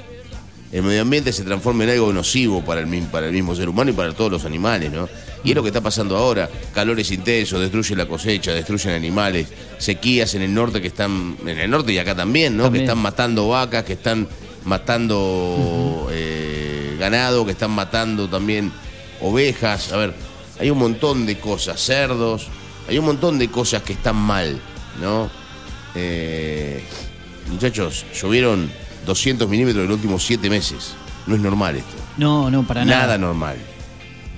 el 0.72 0.82
medio 0.82 1.02
ambiente 1.02 1.32
se 1.32 1.42
transforme 1.42 1.84
en 1.84 1.90
algo 1.90 2.12
nocivo 2.12 2.64
para 2.64 2.80
el, 2.80 2.86
mismo 2.86 3.54
ser 3.54 3.68
humano 3.68 3.90
y 3.90 3.94
para 3.94 4.12
todos 4.12 4.30
los 4.30 4.44
animales, 4.44 4.92
¿no? 4.92 5.08
Y 5.46 5.50
es 5.50 5.54
lo 5.54 5.62
que 5.62 5.68
está 5.68 5.80
pasando 5.80 6.16
ahora. 6.16 6.50
Calores 6.74 7.08
intensos, 7.12 7.60
destruyen 7.60 7.98
la 7.98 8.06
cosecha, 8.06 8.52
destruyen 8.52 8.94
animales, 8.94 9.46
sequías 9.78 10.34
en 10.34 10.42
el 10.42 10.52
norte 10.52 10.82
que 10.82 10.88
están, 10.88 11.36
en 11.46 11.58
el 11.60 11.70
norte 11.70 11.92
y 11.92 11.98
acá 11.98 12.16
también, 12.16 12.56
¿no? 12.56 12.64
También. 12.64 12.84
Que 12.84 12.90
están 12.90 13.00
matando 13.00 13.48
vacas, 13.48 13.84
que 13.84 13.92
están 13.92 14.26
matando 14.64 16.08
eh, 16.10 16.96
ganado, 16.98 17.46
que 17.46 17.52
están 17.52 17.70
matando 17.70 18.28
también 18.28 18.72
ovejas. 19.20 19.92
A 19.92 19.98
ver, 19.98 20.14
hay 20.58 20.68
un 20.68 20.78
montón 20.78 21.26
de 21.26 21.38
cosas, 21.38 21.80
cerdos, 21.80 22.48
hay 22.88 22.98
un 22.98 23.04
montón 23.04 23.38
de 23.38 23.48
cosas 23.48 23.82
que 23.82 23.92
están 23.92 24.16
mal, 24.16 24.60
¿no? 25.00 25.30
Eh, 25.94 26.82
muchachos, 27.48 28.04
llovieron 28.20 28.68
200 29.06 29.48
milímetros 29.48 29.84
en 29.84 29.90
los 29.90 29.96
últimos 29.98 30.26
7 30.26 30.50
meses. 30.50 30.94
No 31.28 31.36
es 31.36 31.40
normal 31.40 31.76
esto. 31.76 31.94
No, 32.16 32.50
no, 32.50 32.64
para 32.64 32.84
nada. 32.84 33.02
Nada 33.02 33.18
normal. 33.18 33.75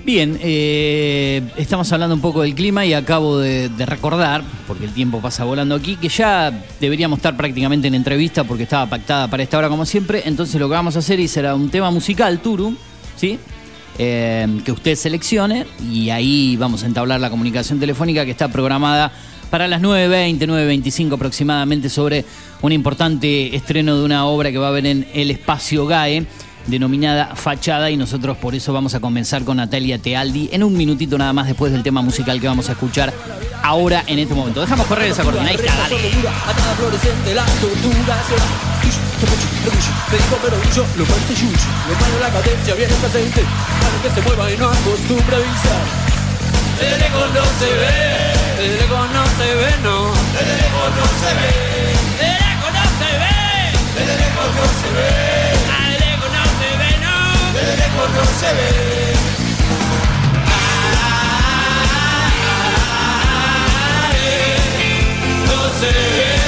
Bien, 0.09 0.39
eh, 0.41 1.43
estamos 1.59 1.93
hablando 1.93 2.15
un 2.15 2.23
poco 2.23 2.41
del 2.41 2.55
clima 2.55 2.87
y 2.87 2.95
acabo 2.95 3.37
de, 3.41 3.69
recordar, 3.85 4.43
porque 4.67 4.87
el 4.87 4.95
tiempo 4.95 5.21
pasa 5.21 5.45
volando 5.45 5.75
aquí, 5.75 5.97
que 5.97 6.09
ya 6.09 6.51
deberíamos 6.81 7.19
estar 7.19 7.37
prácticamente 7.37 7.89
en 7.89 7.95
entrevista 7.95 8.43
porque 8.45 8.63
estaba 8.63 8.87
pactada 8.87 9.29
para 9.29 9.43
esta 9.43 9.59
hora 9.59 9.69
como 9.69 9.85
siempre. 9.85 10.23
Entonces 10.25 10.59
lo 10.59 10.67
que 10.67 10.73
vamos 10.73 10.97
a 10.97 11.01
hacer 11.01 11.21
y 11.21 11.29
será 11.29 11.55
un 11.55 11.69
tema 11.69 11.91
musical, 11.91 12.39
Turu, 12.41 12.75
¿sí? 13.17 13.39
Eh, 13.99 14.47
que 14.65 14.73
usted 14.73 14.95
seleccione 14.95 15.67
y 15.93 16.09
ahí 16.09 16.57
vamos 16.57 16.85
a 16.85 16.87
entablar 16.87 17.21
la 17.21 17.29
comunicación 17.29 17.79
telefónica 17.79 18.25
que 18.25 18.31
está 18.31 18.49
programada 18.49 19.13
para 19.51 19.69
las 19.69 19.83
9.20, 19.83 20.39
9.25 20.39 21.17
aproximadamente 21.17 21.91
sobre 21.91 22.25
un 22.63 22.73
importante 22.73 23.55
estreno 23.55 23.99
de 23.99 24.07
una 24.07 24.25
obra 24.25 24.51
que 24.51 24.57
va 24.57 24.69
a 24.69 24.71
haber 24.71 24.87
en 24.87 25.07
el 25.13 25.31
espacio 25.31 25.87
GAE 25.87 26.25
denominada 26.69 27.35
Fachada 27.35 27.91
y 27.91 27.97
nosotros 27.97 28.37
por 28.37 28.55
eso 28.55 28.73
vamos 28.73 28.95
a 28.95 29.01
comenzar 29.01 29.45
con 29.45 29.57
Natalia 29.57 29.99
Tealdi 29.99 30.51
en 30.53 30.63
un 30.63 30.77
minutito 30.77 31.19
nada 31.19 31.33
más 31.33 31.47
después 31.47 31.73
del 31.73 31.83
tema 31.83 32.03
musical 32.03 32.41
que 32.41 32.47
vamos 32.47 32.69
a 32.69 32.73
escuchar 32.73 33.13
ahora 33.63 34.05
en 34.07 34.19
este 34.19 34.35
momento. 34.35 34.61
Dejamos 34.61 34.87
correr 34.87 35.11
esa 35.11 35.25
cortina. 35.25 35.49
Ahí 35.49 35.57
está, 35.57 35.75
dale. 35.77 35.97
No 46.79 47.45
se 47.59 47.73
ve. 47.75 48.29
No 49.13 49.25
se 49.37 49.55
ve, 49.55 49.71
no. 49.83 50.07
No 50.07 51.07
se 51.21 51.35
ve. 51.35 51.51
No 54.55 54.65
se 54.65 55.01
ve. 55.01 55.38
Lejos 57.99 58.15
no 58.15 58.25
se. 58.25 58.47
No 65.47 65.71
se. 65.81 66.48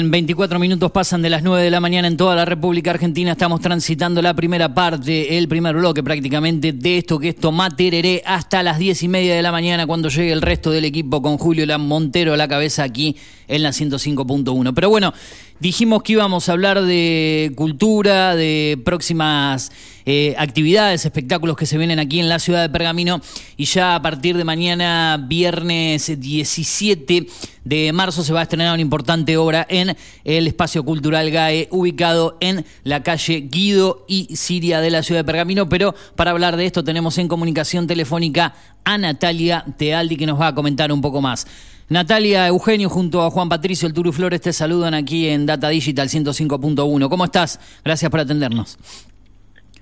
Bien, 0.00 0.10
24 0.10 0.58
minutos 0.58 0.90
pasan 0.92 1.20
de 1.20 1.28
las 1.28 1.42
9 1.42 1.62
de 1.62 1.70
la 1.70 1.78
mañana 1.78 2.08
en 2.08 2.16
toda 2.16 2.34
la 2.34 2.46
República 2.46 2.90
Argentina. 2.90 3.32
Estamos 3.32 3.60
transitando 3.60 4.22
la 4.22 4.32
primera 4.32 4.72
parte, 4.72 5.36
el 5.36 5.46
primer 5.46 5.76
bloque 5.76 6.02
prácticamente 6.02 6.72
de 6.72 6.96
esto 6.96 7.18
que 7.18 7.28
es 7.28 7.36
Tomatereré 7.36 8.22
hasta 8.24 8.62
las 8.62 8.78
10 8.78 9.02
y 9.02 9.08
media 9.08 9.34
de 9.34 9.42
la 9.42 9.52
mañana 9.52 9.86
cuando 9.86 10.08
llegue 10.08 10.32
el 10.32 10.40
resto 10.40 10.70
del 10.70 10.86
equipo 10.86 11.20
con 11.20 11.36
Julio 11.36 11.78
Montero 11.78 12.32
a 12.32 12.38
la 12.38 12.48
cabeza 12.48 12.82
aquí 12.82 13.14
en 13.46 13.62
la 13.62 13.70
105.1. 13.70 14.72
Pero 14.74 14.88
bueno, 14.88 15.12
dijimos 15.60 16.02
que 16.02 16.14
íbamos 16.14 16.48
a 16.48 16.52
hablar 16.52 16.82
de 16.82 17.52
cultura, 17.54 18.34
de 18.34 18.80
próximas 18.84 19.70
eh, 20.06 20.34
actividades, 20.38 21.04
espectáculos 21.04 21.56
que 21.56 21.66
se 21.66 21.78
vienen 21.78 21.98
aquí 21.98 22.18
en 22.18 22.28
la 22.28 22.38
ciudad 22.38 22.62
de 22.62 22.70
Pergamino 22.70 23.20
y 23.56 23.66
ya 23.66 23.94
a 23.94 24.02
partir 24.02 24.36
de 24.36 24.44
mañana, 24.44 25.22
viernes 25.28 26.18
17 26.18 27.26
de 27.64 27.92
marzo, 27.92 28.24
se 28.24 28.32
va 28.32 28.40
a 28.40 28.42
estrenar 28.44 28.72
una 28.72 28.80
importante 28.80 29.36
obra 29.36 29.66
en 29.68 29.94
el 30.24 30.46
espacio 30.46 30.82
cultural 30.82 31.30
GAE, 31.30 31.68
ubicado 31.70 32.38
en 32.40 32.64
la 32.82 33.02
calle 33.02 33.42
Guido 33.50 34.06
y 34.08 34.34
Siria 34.34 34.80
de 34.80 34.90
la 34.90 35.02
ciudad 35.02 35.20
de 35.20 35.24
Pergamino. 35.24 35.68
Pero 35.68 35.94
para 36.16 36.30
hablar 36.30 36.56
de 36.56 36.64
esto 36.64 36.82
tenemos 36.82 37.18
en 37.18 37.28
comunicación 37.28 37.86
telefónica 37.86 38.54
a 38.84 38.96
Natalia 38.96 39.64
Tealdi 39.76 40.16
que 40.16 40.26
nos 40.26 40.40
va 40.40 40.48
a 40.48 40.54
comentar 40.54 40.90
un 40.90 41.02
poco 41.02 41.20
más. 41.20 41.46
Natalia 41.90 42.46
Eugenio 42.46 42.88
junto 42.88 43.20
a 43.22 43.30
Juan 43.30 43.48
Patricio 43.48 43.88
El 43.88 43.94
Turu 43.94 44.12
Flores 44.12 44.40
te 44.40 44.52
saludan 44.52 44.94
aquí 44.94 45.28
en 45.28 45.44
Data 45.44 45.68
Digital 45.68 46.08
105.1. 46.08 47.08
¿Cómo 47.08 47.24
estás? 47.24 47.58
Gracias 47.84 48.08
por 48.12 48.20
atendernos. 48.20 48.78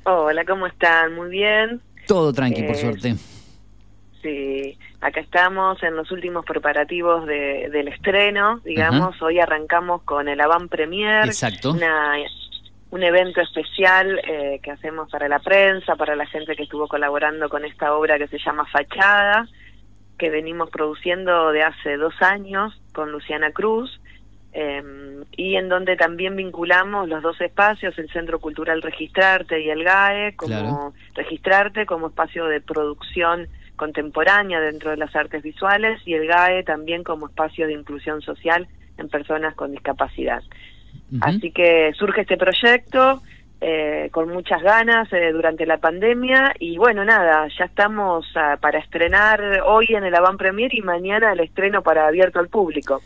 Hola, 0.04 0.42
¿cómo 0.46 0.66
están? 0.66 1.14
Muy 1.14 1.28
bien. 1.28 1.82
Todo 2.06 2.32
tranqui, 2.32 2.62
por 2.62 2.76
Eh, 2.76 2.80
suerte. 2.80 3.14
Sí, 4.22 4.78
acá 5.02 5.20
estamos 5.20 5.82
en 5.82 5.96
los 5.96 6.10
últimos 6.10 6.46
preparativos 6.46 7.26
de- 7.26 7.68
del 7.70 7.88
estreno, 7.88 8.60
digamos. 8.64 9.20
Hoy 9.20 9.38
arrancamos 9.38 10.00
con 10.04 10.28
el 10.28 10.40
Avant 10.40 10.70
Premier, 10.70 11.26
Exacto. 11.26 11.72
una- 11.72 12.14
un 12.90 13.02
evento 13.02 13.42
especial 13.42 14.18
eh, 14.26 14.60
que 14.62 14.70
hacemos 14.70 15.10
para 15.10 15.28
la 15.28 15.40
prensa, 15.40 15.94
para 15.94 16.16
la 16.16 16.24
gente 16.24 16.56
que 16.56 16.62
estuvo 16.62 16.88
colaborando 16.88 17.50
con 17.50 17.66
esta 17.66 17.94
obra 17.94 18.16
que 18.16 18.28
se 18.28 18.38
llama 18.38 18.64
Fachada, 18.72 19.46
que 20.18 20.30
venimos 20.30 20.70
produciendo 20.70 21.52
de 21.52 21.62
hace 21.62 21.96
dos 21.96 22.14
años 22.20 22.80
con 22.92 23.12
Luciana 23.12 23.50
Cruz. 23.52 24.00
eh, 24.54 24.82
y 25.36 25.56
en 25.56 25.68
donde 25.68 25.94
también 25.96 26.34
vinculamos 26.34 27.06
los 27.08 27.22
dos 27.22 27.38
espacios, 27.40 27.96
el 27.98 28.08
Centro 28.10 28.40
Cultural 28.40 28.80
Registrarte 28.82 29.60
y 29.60 29.68
el 29.70 29.84
GAE, 29.84 30.34
como 30.36 30.48
Claro. 30.48 30.92
Registrarte 31.14 31.84
como 31.86 32.08
espacio 32.08 32.46
de 32.46 32.60
producción 32.60 33.46
contemporánea 33.76 34.58
dentro 34.58 34.90
de 34.90 34.96
las 34.96 35.14
artes 35.14 35.42
visuales 35.42 36.00
y 36.06 36.14
el 36.14 36.26
GAE 36.26 36.64
también 36.64 37.04
como 37.04 37.28
espacio 37.28 37.66
de 37.66 37.74
inclusión 37.74 38.22
social 38.22 38.66
en 38.96 39.08
personas 39.08 39.54
con 39.54 39.70
discapacidad. 39.70 40.42
Así 41.20 41.52
que 41.52 41.92
surge 41.94 42.22
este 42.22 42.36
proyecto 42.36 43.22
eh, 43.60 44.08
con 44.12 44.28
muchas 44.28 44.62
ganas 44.62 45.12
eh, 45.12 45.32
durante 45.32 45.66
la 45.66 45.78
pandemia 45.78 46.54
y 46.60 46.78
bueno, 46.78 47.04
nada, 47.04 47.48
ya 47.58 47.64
estamos 47.64 48.24
ah, 48.36 48.56
para 48.60 48.78
estrenar 48.78 49.40
hoy 49.66 49.86
en 49.90 50.04
el 50.04 50.14
Avant 50.14 50.38
Premier 50.38 50.72
y 50.72 50.80
mañana 50.80 51.32
el 51.32 51.40
estreno 51.40 51.82
para 51.82 52.06
abierto 52.06 52.38
al 52.38 52.48
público. 52.48 53.00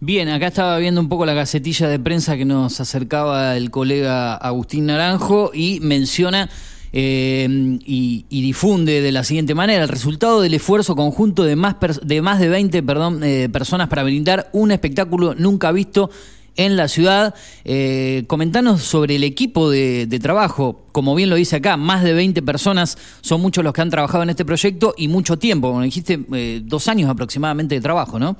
Bien, 0.00 0.28
acá 0.28 0.46
estaba 0.46 0.78
viendo 0.78 1.00
un 1.00 1.08
poco 1.08 1.26
la 1.26 1.34
gacetilla 1.34 1.88
de 1.88 1.98
prensa 1.98 2.36
que 2.36 2.44
nos 2.44 2.80
acercaba 2.80 3.56
el 3.56 3.70
colega 3.70 4.36
Agustín 4.36 4.86
Naranjo 4.86 5.50
y 5.52 5.80
menciona 5.80 6.48
eh, 6.92 7.46
y, 7.84 8.24
y 8.30 8.42
difunde 8.42 9.02
de 9.02 9.12
la 9.12 9.24
siguiente 9.24 9.54
manera 9.54 9.82
el 9.82 9.88
resultado 9.88 10.40
del 10.40 10.54
esfuerzo 10.54 10.96
conjunto 10.96 11.44
de 11.44 11.54
más, 11.54 11.76
de, 12.02 12.22
más 12.22 12.40
de 12.40 12.48
20 12.48 12.82
perdón, 12.82 13.22
eh, 13.22 13.48
personas 13.50 13.88
para 13.88 14.04
brindar 14.04 14.48
un 14.52 14.70
espectáculo 14.70 15.34
nunca 15.34 15.70
visto 15.70 16.10
en 16.58 16.76
la 16.76 16.88
ciudad. 16.88 17.34
Eh, 17.64 18.24
comentanos 18.26 18.82
sobre 18.82 19.16
el 19.16 19.24
equipo 19.24 19.70
de, 19.70 20.04
de 20.06 20.18
trabajo. 20.18 20.84
Como 20.92 21.14
bien 21.14 21.30
lo 21.30 21.36
dice 21.36 21.56
acá, 21.56 21.78
más 21.78 22.04
de 22.04 22.12
20 22.12 22.42
personas 22.42 22.98
son 23.22 23.40
muchos 23.40 23.64
los 23.64 23.72
que 23.72 23.80
han 23.80 23.88
trabajado 23.90 24.22
en 24.24 24.30
este 24.30 24.44
proyecto 24.44 24.92
y 24.98 25.08
mucho 25.08 25.38
tiempo. 25.38 25.68
Como 25.68 25.80
dijiste, 25.82 26.18
eh, 26.34 26.60
dos 26.62 26.88
años 26.88 27.08
aproximadamente 27.08 27.74
de 27.76 27.80
trabajo, 27.80 28.18
¿no? 28.18 28.36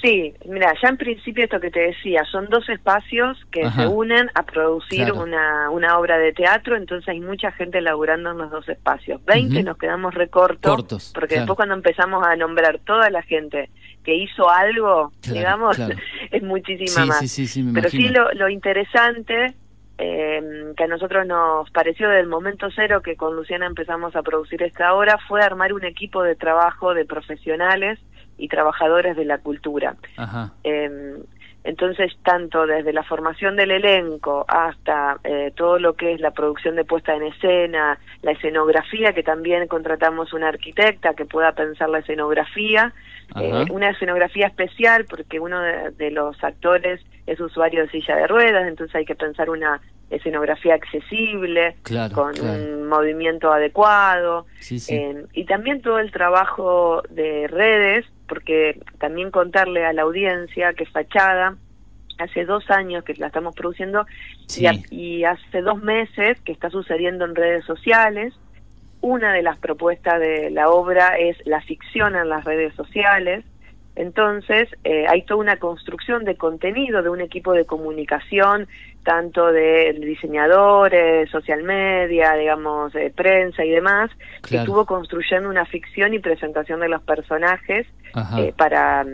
Sí, 0.00 0.32
mira, 0.48 0.72
ya 0.80 0.90
en 0.90 0.96
principio 0.96 1.42
esto 1.42 1.58
que 1.58 1.72
te 1.72 1.80
decía, 1.80 2.22
son 2.30 2.46
dos 2.50 2.68
espacios 2.68 3.36
que 3.50 3.64
Ajá. 3.64 3.82
se 3.82 3.88
unen 3.88 4.28
a 4.36 4.44
producir 4.44 5.06
Claro. 5.06 5.22
una, 5.24 5.70
una 5.70 5.98
obra 5.98 6.18
de 6.18 6.32
teatro, 6.32 6.76
entonces 6.76 7.08
hay 7.08 7.18
mucha 7.18 7.50
gente 7.50 7.80
laburando 7.80 8.30
en 8.30 8.38
los 8.38 8.48
dos 8.48 8.68
espacios. 8.68 9.20
Veinte 9.26 9.56
Ujú. 9.56 9.66
nos 9.66 9.76
quedamos 9.76 10.14
recortos, 10.14 10.70
Cortos, 10.70 11.10
porque 11.12 11.34
claro. 11.34 11.42
después 11.46 11.56
cuando 11.56 11.74
empezamos 11.74 12.24
a 12.24 12.36
nombrar 12.36 12.78
toda 12.86 13.10
la 13.10 13.22
gente 13.22 13.70
que 14.08 14.14
hizo 14.14 14.48
algo, 14.48 15.12
Claro, 15.20 15.34
digamos, 15.38 15.76
claro. 15.76 15.94
es 16.30 16.42
muchísima 16.42 17.02
Sí, 17.02 17.08
más. 17.08 17.18
sí, 17.18 17.28
sí, 17.28 17.46
sí, 17.46 17.62
me 17.62 17.74
Pero 17.74 17.90
sí 17.90 18.08
lo, 18.08 18.32
lo 18.32 18.48
interesante 18.48 19.52
eh, 19.98 20.72
que 20.74 20.84
a 20.84 20.86
nosotros 20.86 21.26
nos 21.26 21.70
pareció 21.72 22.08
del 22.08 22.26
momento 22.26 22.68
cero 22.74 23.02
que 23.02 23.16
con 23.16 23.36
Luciana 23.36 23.66
empezamos 23.66 24.16
a 24.16 24.22
producir 24.22 24.62
esta 24.62 24.94
obra 24.94 25.18
fue 25.28 25.42
armar 25.42 25.74
un 25.74 25.84
equipo 25.84 26.22
de 26.22 26.36
trabajo 26.36 26.94
de 26.94 27.04
profesionales 27.04 27.98
y 28.38 28.48
trabajadores 28.48 29.14
de 29.14 29.26
la 29.26 29.36
cultura. 29.38 29.94
Ajá. 30.16 30.52
Eh, 30.64 31.18
entonces, 31.68 32.12
tanto 32.24 32.66
desde 32.66 32.92
la 32.94 33.02
formación 33.02 33.54
del 33.56 33.70
elenco 33.70 34.46
hasta 34.48 35.18
eh, 35.22 35.52
todo 35.54 35.78
lo 35.78 35.92
que 35.94 36.12
es 36.14 36.20
la 36.20 36.30
producción 36.30 36.76
de 36.76 36.84
puesta 36.84 37.14
en 37.14 37.24
escena, 37.24 37.98
la 38.22 38.32
escenografía, 38.32 39.12
que 39.12 39.22
también 39.22 39.68
contratamos 39.68 40.32
una 40.32 40.48
arquitecta 40.48 41.12
que 41.14 41.26
pueda 41.26 41.52
pensar 41.52 41.90
la 41.90 41.98
escenografía, 41.98 42.94
eh, 43.38 43.66
una 43.70 43.90
escenografía 43.90 44.46
especial 44.46 45.04
porque 45.04 45.38
uno 45.40 45.60
de, 45.60 45.90
de 45.90 46.10
los 46.10 46.42
actores 46.42 47.02
es 47.26 47.38
usuario 47.38 47.82
de 47.82 47.90
silla 47.90 48.16
de 48.16 48.26
ruedas, 48.26 48.66
entonces 48.66 48.94
hay 48.96 49.04
que 49.04 49.14
pensar 49.14 49.50
una 49.50 49.78
escenografía 50.08 50.74
accesible, 50.74 51.76
Claro, 51.82 52.14
con 52.14 52.32
claro. 52.32 52.62
un 52.62 52.88
movimiento 52.88 53.52
adecuado, 53.52 54.46
Sí, 54.60 54.78
sí. 54.80 54.94
eh, 54.94 55.24
y 55.34 55.44
también 55.44 55.82
todo 55.82 55.98
el 55.98 56.10
trabajo 56.12 57.02
de 57.10 57.46
redes, 57.48 58.06
porque 58.28 58.80
también 58.98 59.30
contarle 59.30 59.84
a 59.84 59.92
la 59.92 60.02
audiencia 60.02 60.72
que 60.74 60.86
Fachada 60.86 61.56
hace 62.18 62.44
dos 62.44 62.68
años 62.70 63.04
que 63.04 63.14
la 63.14 63.28
estamos 63.28 63.54
produciendo 63.54 64.04
Sí. 64.46 64.62
y, 64.62 64.66
a- 64.66 64.72
y 64.90 65.24
hace 65.24 65.62
dos 65.62 65.82
meses 65.82 66.40
que 66.42 66.52
está 66.52 66.68
sucediendo 66.70 67.24
en 67.24 67.34
redes 67.34 67.64
sociales. 67.64 68.34
Una 69.00 69.32
de 69.32 69.42
las 69.42 69.58
propuestas 69.58 70.18
de 70.18 70.50
la 70.50 70.68
obra 70.70 71.16
es 71.18 71.36
la 71.46 71.60
ficción 71.60 72.16
en 72.16 72.28
las 72.28 72.44
redes 72.44 72.74
sociales. 72.74 73.44
Entonces, 73.98 74.68
eh, 74.84 75.06
hay 75.08 75.22
toda 75.22 75.40
una 75.40 75.56
construcción 75.56 76.24
de 76.24 76.36
contenido 76.36 77.02
de 77.02 77.08
un 77.08 77.20
equipo 77.20 77.52
de 77.52 77.64
comunicación, 77.64 78.68
tanto 79.02 79.48
de 79.50 79.92
diseñadores, 80.00 81.28
social 81.30 81.64
media, 81.64 82.34
digamos, 82.34 82.94
eh, 82.94 83.12
prensa 83.14 83.64
y 83.64 83.70
demás, 83.70 84.08
que 84.48 84.58
estuvo 84.58 84.86
construyendo 84.86 85.48
una 85.50 85.64
ficción 85.64 86.14
y 86.14 86.20
presentación 86.20 86.78
de 86.78 86.88
los 86.88 87.02
personajes 87.02 87.86
eh, 88.38 88.52
para 88.56 89.04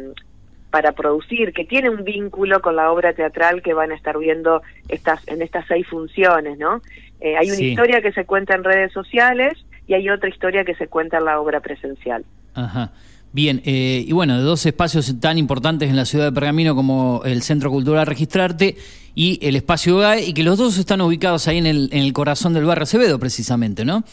para 0.71 0.91
producir, 0.91 1.53
que 1.53 1.65
tiene 1.65 1.89
un 1.89 2.03
vínculo 2.03 2.61
con 2.61 2.75
la 2.75 2.91
obra 2.91 3.13
teatral 3.13 3.63
que 3.63 3.73
van 3.75 3.93
a 3.93 3.95
estar 3.95 4.19
viendo 4.19 4.61
estas 4.89 5.27
en 5.29 5.41
estas 5.41 5.65
seis 5.69 5.87
funciones, 5.87 6.59
¿no? 6.59 6.83
Eh, 7.21 7.37
hay 7.39 7.47
una 7.47 7.57
Sí. 7.57 7.69
historia 7.69 8.03
que 8.03 8.11
se 8.13 8.27
cuenta 8.27 8.55
en 8.57 8.65
redes 8.65 8.93
sociales 8.93 9.53
y 9.87 9.95
hay 9.95 10.11
otra 10.11 10.29
historia 10.29 10.65
que 10.65 10.75
se 10.75 10.89
cuenta 10.89 11.19
en 11.19 11.25
la 11.27 11.41
obra 11.41 11.61
presencial. 11.61 12.25
Ajá. 12.55 12.91
Bien, 13.35 13.61
eh, 13.65 14.05
y 14.07 14.13
bueno, 14.13 14.37
de 14.39 14.45
dos 14.45 14.65
espacios 14.65 15.13
tan 15.21 15.39
importantes 15.39 15.91
en 15.91 15.97
la 15.97 16.05
ciudad 16.05 16.27
de 16.27 16.33
Pergamino 16.33 16.77
como 16.77 17.21
el 17.25 17.43
Centro 17.43 17.69
Cultural 17.69 18.07
Registrarte 18.07 18.77
y 19.17 19.41
el 19.47 19.57
Espacio 19.57 19.99
GAE, 19.99 20.23
y 20.27 20.33
que 20.35 20.45
los 20.45 20.57
dos 20.57 20.79
están 20.79 21.01
ubicados 21.01 21.49
ahí 21.49 21.59
en 21.59 21.67
el, 21.67 21.89
en 21.93 22.05
el 22.05 22.13
corazón 22.13 22.55
del 22.55 22.65
barrio 22.65 22.85
Acevedo, 22.85 23.19
precisamente, 23.19 23.85
¿no? 23.85 24.05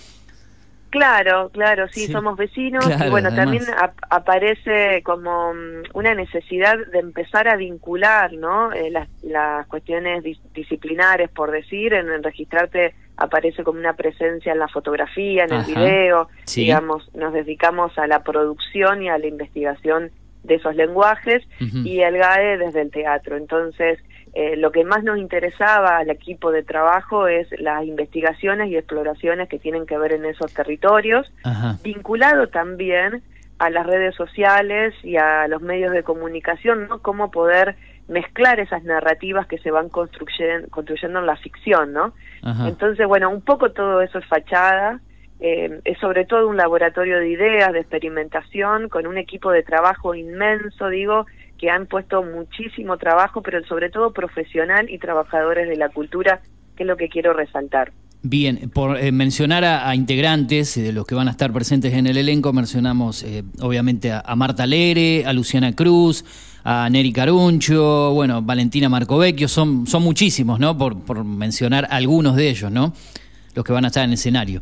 Claro, 0.89 1.49
claro, 1.53 1.88
sí, 1.89 2.07
Sí. 2.07 2.12
somos 2.12 2.36
vecinos 2.36 2.84
Claro, 2.86 3.07
y 3.07 3.10
bueno, 3.12 3.29
además. 3.29 3.45
también 3.45 3.63
ap- 3.81 3.97
aparece 4.10 5.01
como 5.03 5.53
mm, 5.53 5.84
una 5.97 6.13
necesidad 6.15 6.75
de 6.91 6.99
empezar 6.99 7.47
a 7.47 7.55
vincular, 7.55 8.34
¿no? 8.34 8.73
Eh, 8.73 8.89
las, 8.91 9.07
las 9.23 9.65
cuestiones 9.67 10.21
dis- 10.23 10.39
disciplinares, 10.53 11.29
por 11.29 11.49
decir, 11.51 11.93
en 11.93 12.21
registrarte 12.21 12.93
aparece 13.17 13.63
como 13.63 13.80
una 13.80 13.93
presencia 13.93 14.52
en 14.54 14.60
la 14.60 14.67
fotografía, 14.67 15.45
en 15.45 15.54
Ajá, 15.54 15.65
el 15.67 15.76
video, 15.76 16.30
sí. 16.45 16.62
digamos, 16.62 17.10
nos 17.13 17.34
dedicamos 17.34 17.97
a 17.97 18.08
la 18.08 18.24
producción 18.24 19.04
y 19.04 19.10
a 19.10 19.17
la 19.17 19.28
investigación 19.28 20.12
de 20.43 20.56
esos 20.56 20.76
lenguajes 20.76 21.43
y 21.60 22.00
el 22.00 22.17
GAE 22.17 22.58
desde 22.58 22.82
el 22.82 22.89
teatro. 22.89 23.38
Entonces, 23.38 24.00
eh, 24.34 24.56
lo 24.56 24.71
que 24.71 24.84
más 24.84 25.04
nos 25.04 25.17
interesaba 25.17 25.97
al 25.97 26.10
equipo 26.10 26.52
de 26.52 26.63
trabajo 26.63 27.28
es 27.28 27.47
las 27.60 27.86
investigaciones 27.86 28.69
y 28.69 28.78
exploraciones 28.78 29.50
que 29.50 29.60
tienen 29.60 29.86
que 29.86 29.97
ver 29.97 30.13
en 30.13 30.26
esos 30.26 30.54
territorios, 30.54 31.32
Ajá. 31.43 31.78
vinculado 31.84 32.47
también 32.47 33.21
a 33.60 33.69
las 33.69 33.86
redes 33.86 34.15
sociales 34.15 34.95
y 35.04 35.17
a 35.17 35.47
los 35.47 35.62
medios 35.62 35.91
de 35.91 36.02
comunicación, 36.02 36.88
¿no? 36.88 37.00
Cómo 37.04 37.30
poder 37.30 37.76
mezclar 38.07 38.59
esas 38.59 38.83
narrativas 38.83 39.47
que 39.47 39.57
se 39.59 39.71
van 39.71 39.89
construyen- 39.89 40.69
construyendo 40.69 41.19
en 41.19 41.25
la 41.25 41.37
ficción, 41.37 41.93
¿no? 41.93 42.13
Ajá. 42.41 42.67
Entonces, 42.67 43.07
bueno, 43.07 43.29
un 43.29 43.41
poco 43.41 43.71
todo 43.71 44.01
eso 44.01 44.19
es 44.19 44.25
fachada, 44.25 44.99
eh, 45.39 45.79
es 45.85 45.97
sobre 45.99 46.25
todo 46.25 46.47
un 46.47 46.57
laboratorio 46.57 47.19
de 47.19 47.29
ideas, 47.29 47.73
de 47.73 47.79
experimentación, 47.79 48.89
con 48.89 49.07
un 49.07 49.17
equipo 49.17 49.51
de 49.51 49.63
trabajo 49.63 50.13
inmenso, 50.13 50.89
digo, 50.89 51.25
que 51.57 51.69
han 51.69 51.87
puesto 51.87 52.23
muchísimo 52.23 52.97
trabajo, 52.97 53.41
pero 53.41 53.63
sobre 53.65 53.89
todo 53.89 54.13
profesional 54.13 54.89
y 54.89 54.97
trabajadores 54.97 55.67
de 55.67 55.77
la 55.77 55.89
cultura, 55.89 56.41
que 56.75 56.83
es 56.83 56.87
lo 56.87 56.97
que 56.97 57.09
quiero 57.09 57.33
resaltar. 57.33 57.91
Bien, 58.23 58.69
por 58.71 58.97
eh, 58.97 59.11
mencionar 59.11 59.63
a, 59.63 59.95
integrantes 59.95 60.75
de 60.75 60.93
los 60.93 61.07
que 61.07 61.15
van 61.15 61.27
a 61.27 61.31
estar 61.31 61.51
presentes 61.51 61.93
en 61.93 62.05
el 62.05 62.17
elenco, 62.17 62.53
mencionamos 62.53 63.23
eh, 63.23 63.43
obviamente 63.61 64.11
a, 64.11 64.35
Marta 64.35 64.67
Lere, 64.67 65.25
a 65.25 65.33
Luciana 65.33 65.73
Cruz, 65.73 66.23
a 66.63 66.89
Neri 66.89 67.12
Caruncho, 67.12 68.12
bueno, 68.13 68.41
Valentina 68.41 68.89
Marcovecchio, 68.89 69.47
son, 69.47 69.88
son 69.88 70.04
muchísimos, 70.04 70.60
¿no? 70.60 70.78
Por, 70.78 71.00
por 71.04 71.24
mencionar 71.24 71.88
algunos 71.89 72.36
de 72.36 72.50
ellos, 72.50 72.71
¿no? 72.71 72.93
Los 73.56 73.65
que 73.65 73.74
van 73.74 73.86
a 73.86 73.88
estar 73.88 74.04
en 74.04 74.13
escenario. 74.13 74.62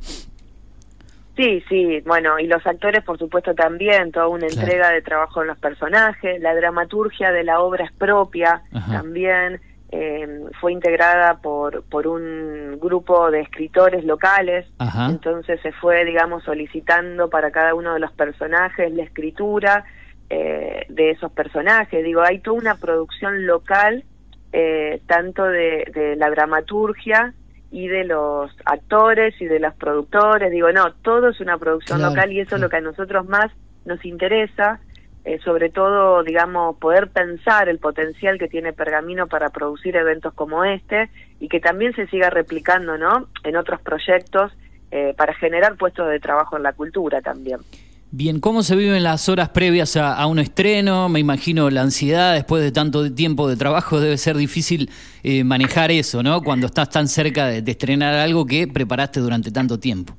Sí, 1.39 1.63
sí, 1.69 2.01
bueno, 2.05 2.37
y 2.37 2.47
los 2.47 2.67
actores 2.67 3.01
por 3.03 3.17
supuesto 3.17 3.55
también, 3.55 4.11
toda 4.11 4.27
una 4.27 4.45
entrega 4.45 4.89
de 4.89 5.01
trabajo 5.01 5.41
en 5.41 5.47
los 5.47 5.57
personajes, 5.57 6.41
la 6.41 6.53
dramaturgia 6.53 7.31
de 7.31 7.45
la 7.45 7.61
obra 7.61 7.85
es 7.85 7.93
propia 7.93 8.61
también, 8.91 9.61
eh, 9.89 10.27
fue 10.59 10.73
integrada 10.73 11.37
por, 11.37 11.83
por 11.83 12.07
un 12.07 12.77
grupo 12.81 13.31
de 13.31 13.39
escritores 13.39 14.03
locales, 14.03 14.65
entonces 15.09 15.61
se 15.61 15.71
fue, 15.71 16.03
digamos, 16.03 16.43
solicitando 16.43 17.29
para 17.29 17.51
cada 17.51 17.73
uno 17.73 17.93
de 17.93 18.01
los 18.01 18.11
personajes 18.11 18.91
la 18.91 19.03
escritura 19.03 19.85
eh, 20.29 20.85
de 20.89 21.11
esos 21.11 21.31
personajes. 21.31 22.03
Digo, 22.03 22.21
hay 22.21 22.39
toda 22.39 22.57
una 22.57 22.75
producción 22.75 23.45
local, 23.45 24.03
eh, 24.51 25.01
tanto 25.07 25.43
de, 25.45 25.89
de 25.93 26.15
la 26.15 26.29
dramaturgia, 26.29 27.33
y 27.71 27.87
de 27.87 28.03
los 28.03 28.51
actores 28.65 29.39
y 29.39 29.45
de 29.45 29.59
los 29.59 29.73
productores. 29.75 30.51
Digo, 30.51 30.71
no, 30.71 30.93
todo 30.95 31.29
es 31.29 31.39
una 31.39 31.57
producción 31.57 32.01
local 32.01 32.31
y 32.31 32.39
eso 32.39 32.55
es 32.55 32.61
lo 32.61 32.69
que 32.69 32.77
a 32.77 32.81
nosotros 32.81 33.27
más 33.27 33.51
nos 33.85 34.03
interesa, 34.05 34.79
eh, 35.25 35.39
sobre 35.43 35.69
todo, 35.69 36.23
digamos, 36.23 36.77
poder 36.77 37.09
pensar 37.09 37.69
el 37.69 37.79
potencial 37.79 38.39
que 38.39 38.47
tiene 38.47 38.73
Pergamino 38.73 39.27
para 39.27 39.49
producir 39.49 39.95
eventos 39.95 40.33
como 40.33 40.63
este 40.63 41.09
y 41.39 41.47
que 41.47 41.59
también 41.59 41.93
se 41.93 42.07
siga 42.07 42.29
replicando, 42.29 42.97
¿no? 42.97 43.27
En 43.43 43.55
otros 43.55 43.81
proyectos 43.81 44.51
eh, 44.91 45.13
para 45.15 45.33
generar 45.35 45.75
puestos 45.75 46.09
de 46.09 46.19
trabajo 46.19 46.57
en 46.57 46.63
la 46.63 46.73
cultura 46.73 47.21
también. 47.21 47.59
Bien, 48.11 48.39
¿cómo 48.39 48.63
se 48.63 48.75
viven 48.75 49.03
las 49.03 49.29
horas 49.29 49.49
previas 49.49 49.95
a, 49.95 50.25
un 50.25 50.39
estreno? 50.39 51.09
Me 51.09 51.19
imagino 51.19 51.69
la 51.69 51.81
ansiedad 51.81 52.33
después 52.33 52.63
de 52.63 52.71
tanto 52.71 53.13
tiempo 53.13 53.47
de 53.47 53.55
trabajo 53.55 53.99
debe 53.99 54.17
ser 54.17 54.35
difícil 54.35 54.89
eh, 55.23 55.43
manejar 55.43 55.91
eso, 55.91 56.23
¿no? 56.23 56.41
Cuando 56.41 56.65
estás 56.65 56.89
tan 56.89 57.07
cerca 57.07 57.45
de, 57.45 57.69
estrenar 57.69 58.15
algo 58.15 58.47
que 58.47 58.67
preparaste 58.67 59.19
durante 59.19 59.51
tanto 59.51 59.79
tiempo. 59.79 60.15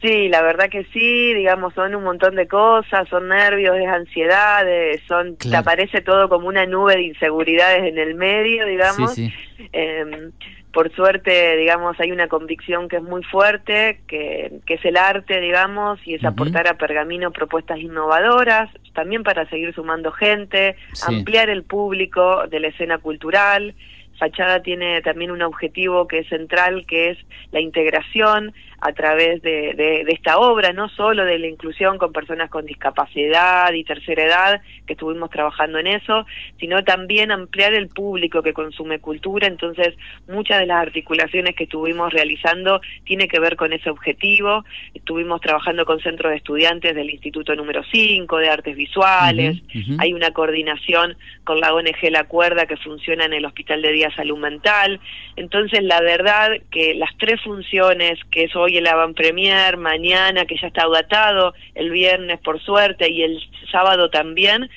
Sí, 0.00 0.30
la 0.30 0.40
verdad 0.40 0.70
que 0.70 0.84
sí, 0.94 1.34
digamos, 1.34 1.74
son 1.74 1.94
un 1.94 2.04
montón 2.04 2.34
de 2.34 2.48
cosas, 2.48 3.06
son 3.10 3.28
nervios, 3.28 3.76
es 3.76 3.86
ansiedad, 3.86 4.64
son, 5.06 5.36
te 5.36 5.54
aparece 5.54 6.00
todo 6.00 6.30
como 6.30 6.48
una 6.48 6.64
nube 6.64 6.96
de 6.96 7.02
inseguridades 7.02 7.84
en 7.84 7.98
el 7.98 8.14
medio, 8.14 8.64
digamos. 8.64 9.12
Sí, 9.12 9.30
sí. 9.58 9.68
Em, 9.72 10.32
por 10.72 10.94
suerte, 10.94 11.56
digamos, 11.56 11.98
hay 11.98 12.12
una 12.12 12.28
convicción 12.28 12.88
que 12.88 12.96
es 12.96 13.02
muy 13.02 13.24
fuerte, 13.24 14.00
que, 14.06 14.60
que 14.66 14.74
es 14.74 14.84
el 14.84 14.96
arte, 14.96 15.40
digamos, 15.40 15.98
y 16.06 16.14
es 16.14 16.24
aportar 16.24 16.68
a 16.68 16.78
Pergamino 16.78 17.32
propuestas 17.32 17.78
innovadoras, 17.78 18.70
también 18.94 19.22
para 19.24 19.48
seguir 19.48 19.74
sumando 19.74 20.12
gente, 20.12 20.76
ampliar 21.06 21.50
el 21.50 21.64
público 21.64 22.46
de 22.46 22.60
la 22.60 22.68
escena 22.68 22.98
cultural. 22.98 23.74
Fachada 24.18 24.62
tiene 24.62 25.00
también 25.02 25.30
un 25.30 25.42
objetivo 25.42 26.06
que 26.06 26.20
es 26.20 26.28
central, 26.28 26.84
que 26.86 27.10
es 27.10 27.18
la 27.52 27.60
integración 27.60 28.52
a 28.80 28.92
través 28.92 29.42
de, 29.42 29.74
de, 29.74 30.04
esta 30.08 30.38
obra, 30.38 30.72
no 30.72 30.88
solo 30.88 31.24
de 31.24 31.38
la 31.38 31.46
inclusión 31.46 31.98
con 31.98 32.12
personas 32.12 32.50
con 32.50 32.64
discapacidad 32.64 33.72
y 33.72 33.84
tercera 33.84 34.24
edad, 34.24 34.62
que 34.86 34.94
estuvimos 34.94 35.30
trabajando 35.30 35.78
en 35.78 35.86
eso, 35.86 36.26
sino 36.58 36.82
también 36.82 37.30
ampliar 37.30 37.74
el 37.74 37.88
público 37.88 38.42
que 38.42 38.52
consume 38.52 38.98
cultura. 38.98 39.46
Entonces, 39.46 39.94
muchas 40.28 40.60
de 40.60 40.66
las 40.66 40.82
articulaciones 40.82 41.54
que 41.54 41.64
estuvimos 41.64 42.12
realizando 42.12 42.80
tiene 43.04 43.28
que 43.28 43.38
ver 43.38 43.56
con 43.56 43.72
ese 43.72 43.90
objetivo. 43.90 44.64
Estuvimos 44.94 45.40
trabajando 45.40 45.84
con 45.84 46.00
centros 46.00 46.30
de 46.30 46.38
estudiantes 46.38 46.94
del 46.94 47.10
Instituto 47.10 47.54
número 47.54 47.82
5 47.92 48.36
de 48.38 48.48
Artes 48.48 48.76
Visuales. 48.76 49.58
Hay 49.98 50.12
una 50.12 50.30
coordinación 50.30 51.16
con 51.44 51.60
la 51.60 51.74
ONG 51.74 52.10
La 52.10 52.24
Cuerda 52.24 52.66
que 52.66 52.76
funciona 52.76 53.26
en 53.26 53.34
el 53.34 53.44
Hospital 53.44 53.82
de 53.82 53.92
Día 53.92 54.10
Salud 54.14 54.38
Mental. 54.38 55.00
Entonces, 55.36 55.82
la 55.82 56.00
verdad 56.00 56.50
que 56.70 56.94
las 56.94 57.10
tres 57.18 57.40
funciones 57.42 58.18
que 58.30 58.44
es 58.44 58.56
hoy 58.56 58.69
el 58.76 58.86
avant 58.86 59.16
premier, 59.16 59.76
mañana 59.76 60.44
que 60.44 60.56
ya 60.56 60.68
está 60.68 60.88
datado, 60.88 61.54
el 61.74 61.90
viernes 61.90 62.38
por 62.40 62.60
suerte 62.60 63.10
y 63.10 63.22
el 63.22 63.40
sábado 63.70 64.10
también, 64.10 64.68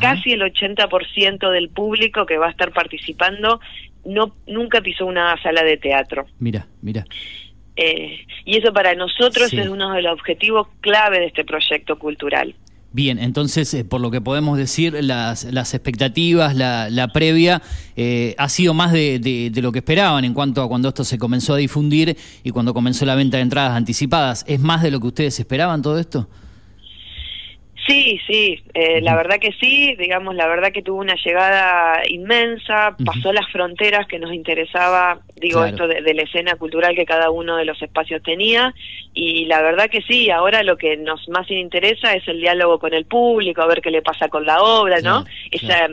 casi 0.00 0.32
el 0.32 0.42
80% 0.42 1.50
del 1.50 1.68
público 1.68 2.24
que 2.24 2.38
va 2.38 2.46
a 2.46 2.50
estar 2.50 2.72
participando 2.72 3.60
no 4.04 4.34
nunca 4.46 4.80
pisó 4.80 5.06
una 5.06 5.40
sala 5.42 5.62
de 5.62 5.76
teatro. 5.76 6.26
Mira, 6.38 6.66
mira. 6.80 7.04
Eh, 7.76 8.26
y 8.44 8.58
eso 8.58 8.72
para 8.72 8.94
nosotros 8.94 9.52
es 9.52 9.68
uno 9.68 9.92
de 9.92 10.02
los 10.02 10.12
objetivos 10.12 10.68
clave 10.80 11.20
de 11.20 11.26
este 11.26 11.44
proyecto 11.44 11.98
cultural. 11.98 12.54
Bien, 12.94 13.18
entonces, 13.18 13.72
eh, 13.72 13.84
por 13.84 14.02
lo 14.02 14.10
que 14.10 14.20
podemos 14.20 14.58
decir, 14.58 14.92
las, 15.02 15.44
expectativas, 15.44 16.54
la, 16.54 16.90
la 16.90 17.08
previa, 17.08 17.62
eh, 17.96 18.34
ha 18.36 18.50
sido 18.50 18.74
más 18.74 18.92
de, 18.92 19.18
de, 19.18 19.62
lo 19.62 19.72
que 19.72 19.78
esperaban 19.78 20.26
en 20.26 20.34
cuanto 20.34 20.62
a 20.62 20.68
cuando 20.68 20.90
esto 20.90 21.02
se 21.02 21.16
comenzó 21.16 21.54
a 21.54 21.56
difundir 21.56 22.18
y 22.44 22.50
cuando 22.50 22.74
comenzó 22.74 23.06
la 23.06 23.14
venta 23.14 23.38
de 23.38 23.44
entradas 23.44 23.72
anticipadas. 23.72 24.44
¿Es 24.46 24.60
más 24.60 24.82
de 24.82 24.90
lo 24.90 25.00
que 25.00 25.06
ustedes 25.06 25.40
esperaban 25.40 25.80
todo 25.80 25.98
esto? 25.98 26.28
Sí, 27.86 28.20
sí, 28.28 28.62
eh, 28.74 29.00
la 29.00 29.16
verdad 29.16 29.40
que 29.40 29.50
sí, 29.60 29.96
digamos, 29.96 30.36
la 30.36 30.46
verdad 30.46 30.70
que 30.70 30.82
tuvo 30.82 31.00
una 31.00 31.16
llegada 31.16 32.00
inmensa, 32.08 32.96
pasó 33.04 33.32
las 33.32 33.50
fronteras 33.50 34.06
que 34.06 34.20
nos 34.20 34.32
interesaba, 34.32 35.18
digo, 35.36 35.64
esto 35.64 35.88
de, 35.88 36.14
la 36.14 36.22
escena 36.22 36.54
cultural 36.54 36.94
que 36.94 37.04
cada 37.04 37.30
uno 37.30 37.56
de 37.56 37.64
los 37.64 37.82
espacios 37.82 38.22
tenía, 38.22 38.72
y 39.14 39.46
la 39.46 39.60
verdad 39.62 39.90
que 39.90 40.00
sí, 40.02 40.30
ahora 40.30 40.62
lo 40.62 40.76
que 40.76 40.96
nos 40.96 41.28
más 41.28 41.50
interesa 41.50 42.12
es 42.14 42.26
el 42.28 42.40
diálogo 42.40 42.78
con 42.78 42.94
el 42.94 43.04
público, 43.04 43.62
a 43.62 43.66
ver 43.66 43.80
qué 43.80 43.90
le 43.90 44.02
pasa 44.02 44.28
con 44.28 44.46
la 44.46 44.62
obra, 44.62 45.00
¿no? 45.00 45.24
Esa, 45.50 45.88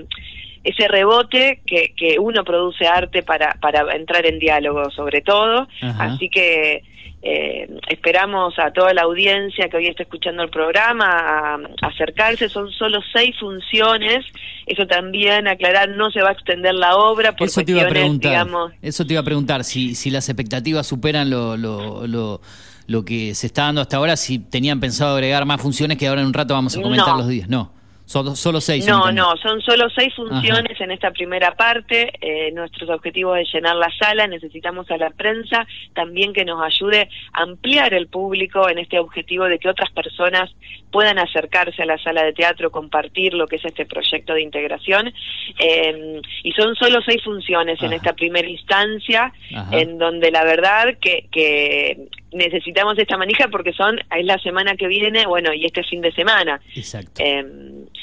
ese 0.64 0.88
rebote 0.88 1.62
que, 1.66 1.96
que 1.98 2.20
uno 2.20 2.44
produce 2.44 2.86
arte 2.86 3.24
para, 3.24 3.56
para 3.60 3.96
entrar 3.96 4.28
en 4.28 4.38
diálogo 4.38 4.92
sobre 4.92 5.22
todo, 5.22 5.68
así 5.82 6.30
que 6.30 6.84
eh, 7.22 7.68
esperamos 7.90 8.58
a 8.60 8.72
toda 8.72 8.94
la 8.94 9.02
audiencia 9.02 9.68
que 9.68 9.76
hoy 9.76 9.88
está 9.88 10.04
escuchando 10.04 10.42
el 10.44 10.50
programa 10.50 11.06
a, 11.06 11.60
acercarse. 11.82 12.48
Son 12.48 12.72
solo 12.72 13.02
seis 13.14 13.36
funciones. 13.40 14.26
Eso 14.66 14.88
también 14.88 15.48
aclarar, 15.48 15.90
no 15.90 16.12
se 16.12 16.22
va 16.22 16.30
a 16.30 16.32
extender 16.34 16.76
la 16.76 16.96
obra 16.96 17.36
por 17.36 17.48
eso 17.48 17.64
te 17.64 17.72
iba 17.72 17.82
a 17.82 17.88
preguntar, 17.88 18.48
Eso 18.82 19.06
te 19.06 19.14
iba 19.14 19.22
a 19.22 19.26
preguntar, 19.26 19.64
si, 19.64 19.96
si 19.96 20.12
las 20.12 20.30
expectativas 20.30 20.86
superan 20.86 21.30
lo, 21.30 21.58
lo, 21.58 22.06
lo, 22.08 22.42
lo, 22.88 23.06
que 23.06 23.34
se 23.34 23.48
está 23.48 23.64
dando 23.64 23.82
hasta 23.82 23.98
ahora, 23.98 24.16
si 24.16 24.40
tenían 24.40 24.80
pensado 24.80 25.16
agregar 25.16 25.46
más 25.46 25.60
funciones 25.60 25.98
que 25.98 26.08
ahora 26.08 26.22
en 26.22 26.28
un 26.28 26.34
rato 26.34 26.54
vamos 26.54 26.78
a 26.78 26.82
comentar 26.82 27.18
los 27.18 27.28
días. 27.28 27.50
No. 27.50 27.79
Son 28.10 28.36
solo 28.36 28.60
seis. 28.60 28.88
No, 28.88 29.12
no, 29.12 29.38
son 29.38 29.62
solo 29.62 29.88
seis 29.96 30.12
funciones 30.16 30.82
en 30.82 30.90
esta 30.90 31.12
primera 31.12 31.56
parte. 31.56 32.12
Eh, 32.20 32.52
nuestros 32.54 32.90
objetivos 32.90 33.38
es 33.38 33.54
llenar 33.54 33.76
la 33.76 33.92
sala. 34.00 34.26
Necesitamos 34.26 34.90
a 34.90 34.98
la 34.98 35.12
prensa 35.12 35.68
también 35.94 36.34
que 36.34 36.44
nos 36.44 36.60
ayude 36.60 37.08
a 37.34 37.44
ampliar 37.44 37.94
el 37.94 38.08
público 38.08 38.68
en 38.68 38.80
este 38.80 38.98
objetivo 38.98 39.46
de 39.46 39.60
que 39.60 39.70
otras 39.70 39.92
personas 39.92 40.50
puedan 40.92 41.20
acercarse 41.20 41.84
a 41.84 41.86
la 41.86 42.00
sala 42.00 42.24
de 42.24 42.34
teatro, 42.34 42.72
compartir 42.72 43.36
lo 43.36 43.46
que 43.46 43.58
es 43.58 43.66
este 43.66 43.86
proyecto 43.86 44.34
de 44.34 44.42
integración. 44.42 45.14
Eh, 45.60 46.20
y 46.42 46.52
son 46.54 46.74
solo 46.78 47.02
seis 47.06 47.24
funciones 47.24 47.80
en 47.84 47.94
esta 47.94 48.14
primera 48.14 48.50
instancia, 48.50 49.32
en 49.72 50.00
donde 50.00 50.32
la 50.32 50.44
verdad 50.46 50.98
que, 51.00 51.28
que 51.32 52.08
necesitamos 52.32 52.98
esta 52.98 53.18
manija 53.18 53.48
porque 53.50 53.74
son 53.74 54.00
es 54.00 54.26
la 54.26 54.38
semana 54.40 54.76
que 54.76 54.88
viene, 54.88 55.26
bueno, 55.26 55.54
y 55.54 55.66
este 55.66 55.84
fin 55.84 56.02
de 56.02 56.12
semana. 56.12 56.60
Exacto. 56.76 57.22
Eh, 57.24 57.44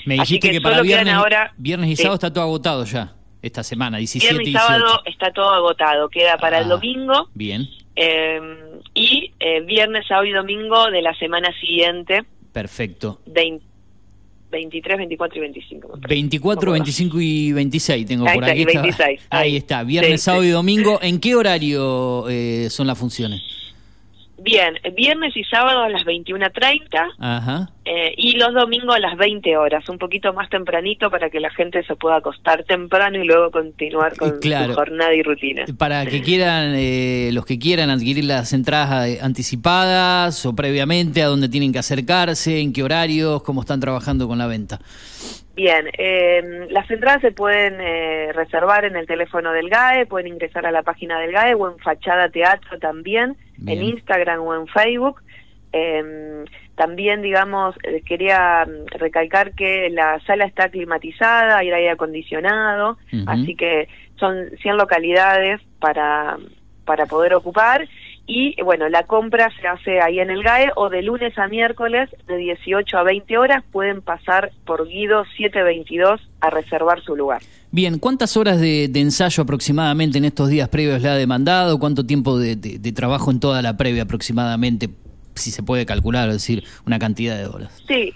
Me 0.04 0.14
dijiste 0.14 0.50
que, 0.50 0.60
para 0.60 0.82
viernes, 0.82 1.14
ahora, 1.14 1.52
viernes 1.56 1.90
y 1.90 1.96
sábado 1.96 2.14
está 2.14 2.32
todo 2.32 2.44
agotado 2.44 2.84
ya, 2.84 3.14
esta 3.42 3.62
semana, 3.62 3.98
17 3.98 4.34
Viernes 4.34 4.48
y 4.48 4.52
sábado 4.52 5.02
está 5.04 5.32
todo 5.32 5.50
agotado, 5.50 6.08
queda 6.08 6.36
para 6.38 6.58
el 6.58 6.64
ah, 6.64 6.68
domingo. 6.68 7.28
Bien. 7.34 7.68
Eh, 7.94 8.40
y 8.94 9.32
eh, 9.40 9.60
viernes, 9.62 10.06
sábado 10.06 10.26
y 10.26 10.32
domingo 10.32 10.90
de 10.90 11.02
la 11.02 11.14
semana 11.14 11.52
siguiente. 11.60 12.24
Perfecto. 12.52 13.20
23, 14.50 14.98
24 14.98 15.38
y 15.38 15.40
25. 15.40 15.98
24, 16.08 16.72
25 16.72 17.20
y 17.20 17.52
26 17.52 18.06
tengo 18.06 18.24
por 18.24 18.44
aquí. 18.44 18.64
Ahí, 19.30 19.56
está, 19.56 19.82
viernes, 19.82 20.22
sábado 20.22 20.44
y 20.44 20.50
domingo. 20.50 20.98
¿En 21.02 21.20
qué 21.20 21.34
horario 21.34 22.28
eh, 22.28 22.68
son 22.70 22.86
las 22.86 22.98
funciones? 22.98 23.42
Bien, 24.38 24.74
viernes 24.94 25.34
y 25.36 25.44
sábado 25.44 25.80
a 25.82 25.88
las 25.88 26.02
21.30 26.02 27.68
eh, 27.86 28.14
y 28.18 28.32
los 28.32 28.52
domingos 28.52 28.94
a 28.94 28.98
las 28.98 29.16
20 29.16 29.56
horas, 29.56 29.88
un 29.88 29.98
poquito 29.98 30.32
más 30.34 30.50
tempranito 30.50 31.10
para 31.10 31.30
que 31.30 31.40
la 31.40 31.50
gente 31.50 31.82
se 31.84 31.96
pueda 31.96 32.16
acostar 32.16 32.64
temprano 32.64 33.18
y 33.18 33.26
luego 33.26 33.50
continuar 33.50 34.14
con 34.16 34.40
su 34.42 34.74
jornada 34.74 35.14
y 35.14 35.22
rutina. 35.22 35.64
Para 35.78 36.04
que 36.04 36.20
quieran, 36.20 36.74
eh, 36.76 37.30
los 37.32 37.46
que 37.46 37.58
quieran 37.58 37.88
adquirir 37.88 38.24
las 38.24 38.52
entradas 38.52 39.08
eh, 39.08 39.18
anticipadas 39.22 40.44
o 40.44 40.54
previamente, 40.54 41.22
a 41.22 41.28
dónde 41.28 41.48
tienen 41.48 41.72
que 41.72 41.78
acercarse, 41.78 42.60
en 42.60 42.74
qué 42.74 42.82
horarios, 42.82 43.42
cómo 43.42 43.62
están 43.62 43.80
trabajando 43.80 44.28
con 44.28 44.36
la 44.36 44.46
venta. 44.46 44.80
Bien, 45.56 45.88
eh, 45.96 46.66
las 46.70 46.88
entradas 46.90 47.22
se 47.22 47.32
pueden 47.32 47.80
eh, 47.80 48.30
reservar 48.34 48.84
en 48.84 48.94
el 48.94 49.06
teléfono 49.06 49.52
del 49.52 49.70
GAE, 49.70 50.04
pueden 50.04 50.28
ingresar 50.28 50.66
a 50.66 50.70
la 50.70 50.82
página 50.82 51.18
del 51.18 51.32
GAE 51.32 51.54
o 51.54 51.70
en 51.70 51.78
Fachada 51.78 52.28
Teatro 52.28 52.78
también, 52.78 53.36
Bien. 53.56 53.78
en 53.78 53.84
Instagram 53.84 54.42
o 54.42 54.54
en 54.54 54.66
Facebook. 54.66 55.22
Eh, 55.72 56.44
también, 56.76 57.22
digamos, 57.22 57.74
eh, 57.82 58.02
quería 58.04 58.66
mm, 58.66 58.98
recalcar 58.98 59.52
que 59.54 59.88
la 59.90 60.20
sala 60.26 60.44
está 60.44 60.68
climatizada, 60.68 61.58
hay 61.58 61.70
aire 61.70 61.90
acondicionado, 61.90 62.98
así 63.26 63.56
que 63.56 63.88
son 64.16 64.50
100 64.60 64.76
localidades 64.76 65.62
para, 65.80 66.36
para 66.84 67.06
poder 67.06 67.34
ocupar. 67.34 67.88
Y 68.28 68.60
bueno, 68.62 68.88
la 68.88 69.04
compra 69.04 69.50
se 69.60 69.68
hace 69.68 70.00
ahí 70.00 70.18
en 70.18 70.30
el 70.30 70.42
GAE 70.42 70.72
o 70.74 70.88
de 70.90 71.02
lunes 71.02 71.38
a 71.38 71.46
miércoles 71.46 72.10
de 72.26 72.36
18 72.36 72.98
a 72.98 73.02
20 73.04 73.38
horas 73.38 73.62
pueden 73.70 74.02
pasar 74.02 74.50
por 74.66 74.88
Guido 74.88 75.24
722 75.36 76.20
a 76.40 76.50
reservar 76.50 77.00
su 77.02 77.14
lugar. 77.14 77.40
Bien, 77.70 77.98
¿cuántas 78.00 78.36
horas 78.36 78.60
de, 78.60 78.88
de 78.88 79.00
ensayo 79.00 79.42
aproximadamente 79.44 80.18
en 80.18 80.24
estos 80.24 80.48
días 80.48 80.68
previos 80.68 81.02
le 81.02 81.08
ha 81.08 81.14
demandado? 81.14 81.78
¿Cuánto 81.78 82.04
tiempo 82.04 82.38
de, 82.38 82.56
de- 82.56 82.78
de 82.78 82.92
trabajo 82.92 83.30
en 83.30 83.38
toda 83.38 83.62
la 83.62 83.76
previa 83.76 84.02
aproximadamente? 84.02 84.88
Si 85.34 85.50
se 85.50 85.62
puede 85.62 85.86
calcular, 85.86 86.28
es 86.28 86.34
decir, 86.36 86.64
una 86.86 86.98
cantidad 86.98 87.36
de 87.36 87.46
horas. 87.46 87.80
Sí, 87.86 88.12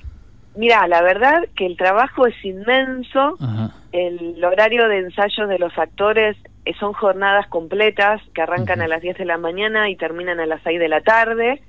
mira, 0.57 0.89
la 0.89 1.03
verdad 1.03 1.43
que 1.55 1.67
el 1.67 1.77
trabajo 1.77 2.27
es 2.27 2.35
inmenso. 2.45 3.37
Ajá. 3.41 3.75
El 3.93 4.43
horario 4.45 4.89
de 4.89 4.99
ensayo 5.01 5.47
de 5.47 5.59
los 5.59 5.77
actores 5.77 6.37
son 6.79 6.93
jornadas 6.93 7.47
completas 7.49 8.21
que 8.35 8.43
arrancan 8.43 8.81
a 8.81 8.89
las 8.89 9.03
10 9.03 9.19
de 9.19 9.25
la 9.25 9.39
mañana 9.39 9.89
y 9.89 9.97
terminan 9.97 10.41
a 10.41 10.47
las 10.47 10.63
6 10.63 10.79
de 10.79 10.89
la 10.89 11.01
tarde, 11.01 11.63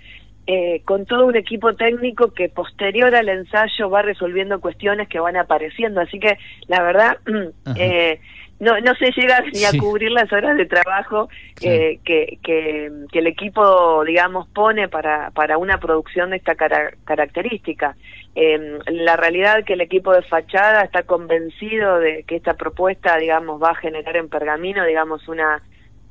eh, 0.47 0.82
con 0.86 1.06
todo 1.06 1.27
un 1.27 1.36
equipo 1.36 1.75
técnico 1.75 2.34
que 2.34 2.49
posterior 2.49 3.13
al 3.15 3.30
ensayo 3.30 3.89
va 3.89 4.01
resolviendo 4.01 4.60
cuestiones 4.60 5.08
que 5.08 5.19
van 5.19 5.38
apareciendo. 5.38 6.01
Así 6.01 6.19
que 6.19 6.38
la 6.67 6.82
verdad, 6.82 7.17
eh, 7.75 8.19
no, 8.62 8.80
no 8.80 8.95
se 8.95 9.12
llega 9.12 9.41
ni 9.54 9.65
a 9.65 9.71
Sí. 9.71 9.78
cubrir 9.80 10.12
las 10.12 10.32
horas 10.32 10.56
de 10.56 10.65
trabajo 10.65 11.28
Claro. 11.56 11.76
eh, 11.76 12.00
que, 12.06 12.38
que, 12.43 12.89
que 13.12 13.19
el 13.19 13.28
equipo, 13.28 14.04
digamos, 14.06 14.47
pone 14.47 14.88
para, 14.88 15.32
para 15.32 15.58
una 15.58 15.80
producción 15.80 16.30
de 16.30 16.38
esta 16.38 16.56
cara- 16.56 16.91
característica. 17.04 17.95
Eh, 18.36 18.80
la 18.88 19.17
realidad 19.17 19.65
que 19.65 19.74
el 19.74 19.82
equipo 19.82 20.13
de 20.13 20.21
fachada 20.21 20.84
está 20.84 21.04
convencido 21.04 22.00
de 22.00 22.24
que 22.24 22.38
esta 22.38 22.54
propuesta, 22.54 23.17
digamos, 23.17 23.62
va 23.62 23.71
a 23.71 23.76
generar 23.76 24.15
en 24.15 24.30
Pergamino, 24.30 24.86
digamos, 24.86 25.28
una 25.28 25.62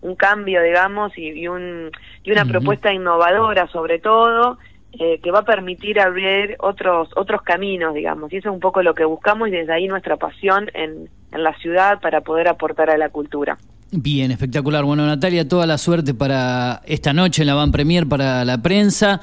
un 0.03 0.17
cambio, 0.17 0.63
digamos, 0.63 1.17
y, 1.19 1.29
y 1.29 1.47
un, 1.47 1.91
y 2.25 2.33
una 2.33 2.47
propuesta 2.47 2.91
innovadora 2.91 3.67
sobre 3.69 3.99
todo, 3.99 4.59
eh, 4.99 5.21
que 5.23 5.31
va 5.31 5.41
a 5.41 5.45
permitir 5.45 6.01
abrir 6.01 6.57
otros 6.59 7.11
otros 7.17 7.43
caminos, 7.43 7.93
digamos. 7.95 8.33
Y 8.33 8.39
eso 8.39 8.49
es 8.49 8.55
un 8.55 8.61
poco 8.61 8.83
lo 8.83 8.95
que 8.95 9.05
buscamos 9.05 9.49
y 9.49 9.51
desde 9.53 9.73
ahí 9.75 9.87
nuestra 9.89 10.17
pasión 10.17 10.71
en, 10.73 11.09
en 11.33 11.43
la 11.43 11.55
ciudad 11.59 12.01
para 12.01 12.21
poder 12.21 12.49
aportar 12.49 12.90
a 12.90 12.99
la 12.99 13.09
cultura. 13.09 13.59
Bien, 13.93 14.31
espectacular. 14.31 14.85
Bueno, 14.85 15.05
Natalia, 15.07 15.49
toda 15.49 15.66
la 15.66 15.77
suerte 15.77 16.14
para 16.14 16.81
esta 16.87 17.12
noche 17.12 17.43
en 17.43 17.49
la 17.49 17.55
Van 17.55 17.73
Premier 17.73 18.07
para 18.07 18.45
la 18.45 18.62
prensa. 18.62 19.21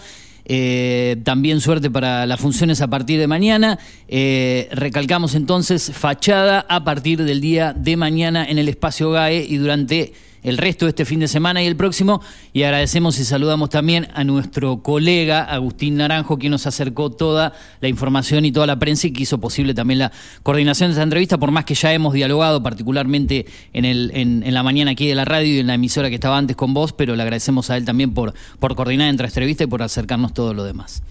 Eh, 0.50 1.17
también 1.24 1.60
suerte 1.60 1.89
para 1.89 2.26
las 2.26 2.39
funciones 2.39 2.82
a 2.82 2.88
partir 2.88 3.20
de 3.20 3.28
mañana. 3.28 3.80
Eh, 4.08 4.70
recalcamos 4.72 5.36
entonces 5.36 5.91
fachada 5.93 6.65
a 6.70 6.84
partir 6.84 7.24
del 7.24 7.41
día 7.41 7.74
de 7.74 7.98
mañana 7.98 8.46
en 8.46 8.58
el 8.58 8.70
espacio 8.70 9.12
GAE 9.12 9.46
y 9.48 9.58
durante 9.58 10.13
el 10.43 10.58
resto 10.58 10.86
de 10.86 10.89
este 10.89 11.06
fin 11.06 11.19
de 11.19 11.28
semana 11.28 11.62
y 11.63 11.67
el 11.67 11.76
próximo. 11.76 12.21
Y 12.54 12.63
agradecemos 12.63 13.19
y 13.19 13.26
saludamos 13.26 13.69
también 13.69 14.08
a 14.13 14.23
nuestro 14.23 14.82
colega 14.84 15.43
Agustín 15.43 15.97
Naranjo, 15.97 16.38
quien 16.38 16.52
nos 16.52 16.67
acercó 16.67 17.10
toda 17.10 17.54
la 17.82 17.88
información 17.88 18.45
y 18.45 18.52
toda 18.52 18.67
la 18.67 18.78
prensa 18.80 19.08
y 19.08 19.13
que 19.13 19.23
hizo 19.23 19.39
posible 19.39 19.73
también 19.73 20.00
la 20.00 20.12
coordinación 20.43 20.89
de 20.89 20.93
esta 20.93 21.04
entrevista, 21.04 21.38
por 21.38 21.52
más 21.52 21.65
que 21.65 21.73
ya 21.76 21.93
hemos 21.93 22.13
dialogado 22.13 22.62
particularmente 22.63 23.45
en, 23.73 23.86
el, 23.86 24.12
en, 24.13 24.43
en 24.43 24.54
la 24.54 24.63
mañana 24.63 24.91
aquí 24.91 25.08
de 25.08 25.15
la 25.15 25.26
radio 25.26 25.56
y 25.56 25.60
en 25.60 25.67
la 25.67 25.73
emisora 25.76 26.10
que 26.10 26.15
estaba 26.15 26.38
antes 26.38 26.56
con 26.56 26.73
vos, 26.73 26.93
pero 26.93 27.15
le 27.15 27.23
agradecemos 27.23 27.69
a 27.69 27.78
él 27.78 27.86
también 27.86 28.13
por, 28.13 28.34
por 28.60 28.76
coordinar 28.76 29.10
entre 29.10 29.28
entrevista 29.28 29.63
y 29.63 29.67
por 29.67 29.82
acercarnos 29.82 30.34
todo 30.34 30.54
lo 30.54 30.63
demás. 30.63 31.04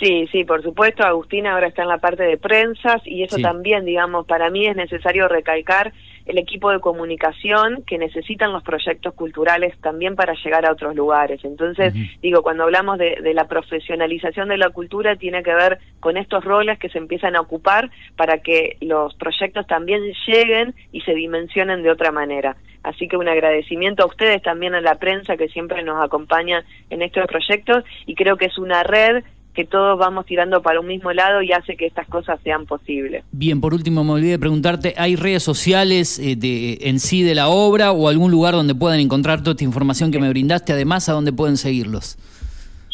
Sí, 0.00 0.26
sí, 0.32 0.44
por 0.44 0.62
supuesto, 0.64 1.04
Agustina 1.04 1.52
ahora 1.52 1.68
está 1.68 1.82
en 1.82 1.88
la 1.88 1.98
parte 1.98 2.24
de 2.24 2.36
prensas 2.36 3.00
y 3.04 3.22
eso 3.22 3.36
Sí. 3.36 3.42
también, 3.42 3.84
digamos, 3.84 4.26
para 4.26 4.50
mí 4.50 4.66
es 4.66 4.74
necesario 4.74 5.28
recalcar 5.28 5.92
el 6.26 6.38
equipo 6.38 6.70
de 6.70 6.80
comunicación 6.80 7.82
que 7.86 7.98
necesitan 7.98 8.52
los 8.52 8.62
proyectos 8.62 9.14
culturales 9.14 9.78
también 9.80 10.16
para 10.16 10.34
llegar 10.34 10.66
a 10.66 10.72
otros 10.72 10.94
lugares. 10.94 11.44
Entonces, 11.44 11.94
digo, 12.20 12.42
cuando 12.42 12.64
hablamos 12.64 12.98
de, 12.98 13.16
de 13.22 13.34
la 13.34 13.48
profesionalización 13.48 14.48
de 14.48 14.58
la 14.58 14.70
cultura, 14.70 15.16
tiene 15.16 15.42
que 15.42 15.54
ver 15.54 15.78
con 16.00 16.16
estos 16.16 16.44
roles 16.44 16.78
que 16.78 16.88
se 16.88 16.98
empiezan 16.98 17.36
a 17.36 17.40
ocupar 17.40 17.90
para 18.16 18.38
que 18.38 18.76
los 18.80 19.14
proyectos 19.14 19.66
también 19.66 20.02
lleguen 20.26 20.74
y 20.92 21.00
se 21.02 21.14
dimensionen 21.14 21.82
de 21.82 21.90
otra 21.90 22.12
manera. 22.12 22.56
Así 22.82 23.08
que 23.08 23.16
un 23.16 23.28
agradecimiento 23.28 24.02
a 24.02 24.06
ustedes 24.06 24.42
también 24.42 24.74
a 24.74 24.80
la 24.80 24.96
prensa 24.96 25.36
que 25.36 25.48
siempre 25.48 25.82
nos 25.82 26.02
acompaña 26.02 26.64
en 26.90 27.02
estos 27.02 27.26
proyectos 27.26 27.84
y 28.06 28.14
creo 28.14 28.36
que 28.36 28.46
es 28.46 28.58
una 28.58 28.82
red 28.82 29.22
que 29.54 29.64
todos 29.64 29.98
vamos 29.98 30.26
tirando 30.26 30.62
para 30.62 30.80
un 30.80 30.86
mismo 30.86 31.12
lado 31.12 31.42
y 31.42 31.52
hace 31.52 31.76
que 31.76 31.86
estas 31.86 32.06
cosas 32.08 32.40
sean 32.42 32.66
posibles. 32.66 33.24
Bien, 33.32 33.60
por 33.60 33.74
último 33.74 34.02
me 34.04 34.12
olvidé 34.12 34.32
de 34.32 34.38
preguntarte, 34.38 34.94
¿hay 34.96 35.16
redes 35.16 35.42
sociales 35.42 36.18
eh, 36.18 36.36
de, 36.36 36.78
en 36.82 36.98
sí 36.98 37.22
de 37.22 37.34
la 37.34 37.48
obra 37.48 37.92
o 37.92 38.08
algún 38.08 38.30
lugar 38.30 38.54
donde 38.54 38.74
puedan 38.74 39.00
encontrar 39.00 39.40
toda 39.40 39.52
esta 39.52 39.64
información 39.64 40.10
que 40.10 40.18
me 40.18 40.28
brindaste? 40.28 40.72
Además, 40.72 41.08
¿a 41.08 41.12
dónde 41.12 41.32
pueden 41.32 41.56
seguirlos? 41.56 42.18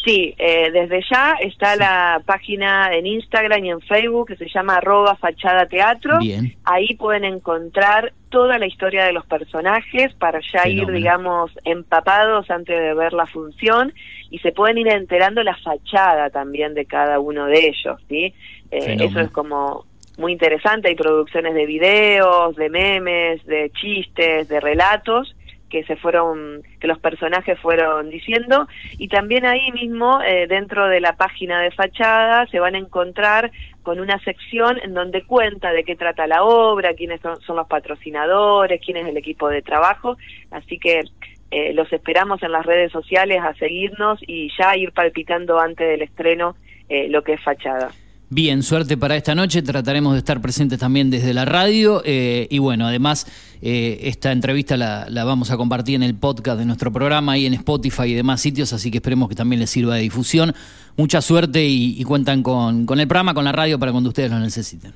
Sí, 0.03 0.33
eh, 0.37 0.71
desde 0.71 1.01
ya 1.11 1.33
está 1.41 1.75
la 1.75 2.21
página 2.25 2.93
en 2.93 3.05
Instagram 3.05 3.65
y 3.65 3.69
en 3.69 3.81
Facebook 3.81 4.29
que 4.29 4.37
se 4.37 4.47
llama 4.47 4.77
arroba 4.77 5.15
fachada 5.15 5.65
teatro. 5.65 6.19
Bien. 6.19 6.55
Ahí 6.63 6.95
pueden 6.95 7.25
encontrar 7.25 8.13
toda 8.29 8.57
la 8.57 8.65
historia 8.65 9.03
de 9.05 9.11
los 9.11 9.25
personajes 9.25 10.13
para 10.13 10.39
ya 10.53 10.67
ir, 10.69 10.87
digamos, 10.87 11.51
empapados 11.65 12.49
antes 12.49 12.79
de 12.79 12.93
ver 12.93 13.11
la 13.11 13.25
función 13.25 13.93
y 14.29 14.39
se 14.39 14.51
pueden 14.51 14.77
ir 14.77 14.87
enterando 14.87 15.43
la 15.43 15.55
fachada 15.57 16.29
también 16.29 16.73
de 16.73 16.85
cada 16.85 17.19
uno 17.19 17.45
de 17.45 17.67
ellos, 17.67 17.99
¿sí? 18.07 18.33
Eh, 18.71 18.97
eso 18.99 19.19
es 19.19 19.29
como 19.31 19.85
muy 20.17 20.33
interesante, 20.33 20.89
hay 20.89 20.95
producciones 20.95 21.53
de 21.53 21.65
videos, 21.65 22.55
de 22.55 22.69
memes, 22.69 23.43
de 23.45 23.71
chistes, 23.71 24.47
de 24.49 24.59
relatos 24.59 25.35
que 25.69 25.83
se 25.83 25.95
fueron, 25.95 26.63
que 26.79 26.87
los 26.87 26.99
personajes 26.99 27.57
fueron 27.59 28.09
diciendo, 28.09 28.67
y 28.97 29.07
también 29.07 29.45
ahí 29.45 29.71
mismo, 29.71 30.21
eh, 30.21 30.47
dentro 30.47 30.87
de 30.87 30.99
la 30.99 31.13
página 31.13 31.61
de 31.61 31.71
fachada, 31.71 32.47
se 32.47 32.59
van 32.59 32.75
a 32.75 32.79
encontrar 32.79 33.51
con 33.83 33.99
una 33.99 34.19
sección 34.23 34.79
en 34.83 34.93
donde 34.93 35.23
cuenta 35.23 35.71
de 35.71 35.83
qué 35.83 35.95
trata 35.95 36.27
la 36.27 36.43
obra, 36.43 36.95
quiénes 36.95 37.21
son, 37.21 37.39
son 37.41 37.55
los 37.55 37.67
patrocinadores, 37.67 38.81
quién 38.83 38.97
es 38.97 39.07
el 39.07 39.17
equipo 39.17 39.47
de 39.47 39.61
trabajo, 39.61 40.17
así 40.51 40.79
que 40.79 41.03
eh, 41.51 41.73
los 41.73 41.91
esperamos 41.91 42.41
en 42.43 42.51
las 42.51 42.65
redes 42.65 42.91
sociales 42.91 43.39
a 43.41 43.53
seguirnos 43.55 44.19
y 44.27 44.49
ya 44.57 44.75
ir 44.77 44.91
palpitando 44.91 45.59
antes 45.59 45.87
del 45.87 46.01
estreno 46.01 46.55
eh, 46.89 47.07
lo 47.09 47.23
que 47.23 47.33
es 47.33 47.41
fachada. 47.41 47.91
Bien, 48.31 48.61
suerte 48.61 48.95
para 48.95 49.15
esta 49.15 49.33
noche. 49.33 49.63
Trataremos 49.63 50.13
de 50.13 50.19
estar 50.19 50.39
presentes 50.39 50.77
también 50.77 51.09
desde 51.09 51.33
la 51.33 51.45
radio. 51.45 52.03
eh, 52.05 52.45
y 52.51 52.59
bueno, 52.59 52.85
además, 52.85 53.25
esta 53.61 54.31
entrevista 54.31 54.77
la, 54.77 55.07
la 55.09 55.23
vamos 55.23 55.49
a 55.49 55.57
compartir 55.57 55.95
en 55.95 56.03
el 56.03 56.13
podcast 56.13 56.59
de 56.59 56.65
nuestro 56.65 56.91
programa 56.91 57.37
y 57.39 57.47
en 57.47 57.55
Spotify 57.55 58.03
y 58.03 58.13
demás 58.13 58.39
sitios, 58.39 58.71
así 58.71 58.91
que 58.91 58.99
esperemos 58.99 59.29
que 59.29 59.35
también 59.35 59.59
les 59.59 59.71
sirva 59.71 59.95
de 59.95 60.01
difusión. 60.01 60.53
Mucha 60.95 61.21
suerte 61.21 61.65
y, 61.65 61.99
y 61.99 62.03
cuentan 62.03 62.43
con, 62.43 62.85
con 62.85 62.99
el 62.99 63.07
programa, 63.07 63.33
con 63.33 63.45
la 63.45 63.51
radio 63.51 63.79
para 63.79 63.91
cuando 63.91 64.09
ustedes 64.09 64.29
lo 64.29 64.37
necesiten. 64.37 64.93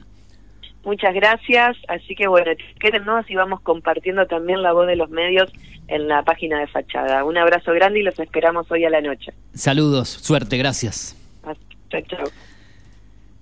Muchas 0.84 1.14
gracias, 1.14 1.78
así 1.88 2.14
que 2.14 2.28
bueno, 2.28 2.52
quédennos 2.80 3.30
y 3.30 3.36
vamos 3.36 3.62
compartiendo 3.62 4.26
también 4.28 4.62
la 4.62 4.74
voz 4.74 4.86
de 4.86 4.98
los 4.98 5.10
medios 5.10 5.50
en 5.88 6.08
la 6.08 6.24
página 6.24 6.60
de 6.60 6.68
Fachada. 6.68 7.24
Un 7.24 7.38
abrazo 7.38 7.72
grande 7.74 8.00
y 8.00 8.04
los 8.04 8.20
esperamos 8.20 8.70
hoy 8.70 8.84
a 8.84 8.90
la 8.90 9.02
noche. 9.02 9.34
Saludos, 9.54 10.10
suerte, 10.10 10.58
gracias. 10.58 11.16
Chao, 11.90 12.02
chao. 12.08 12.26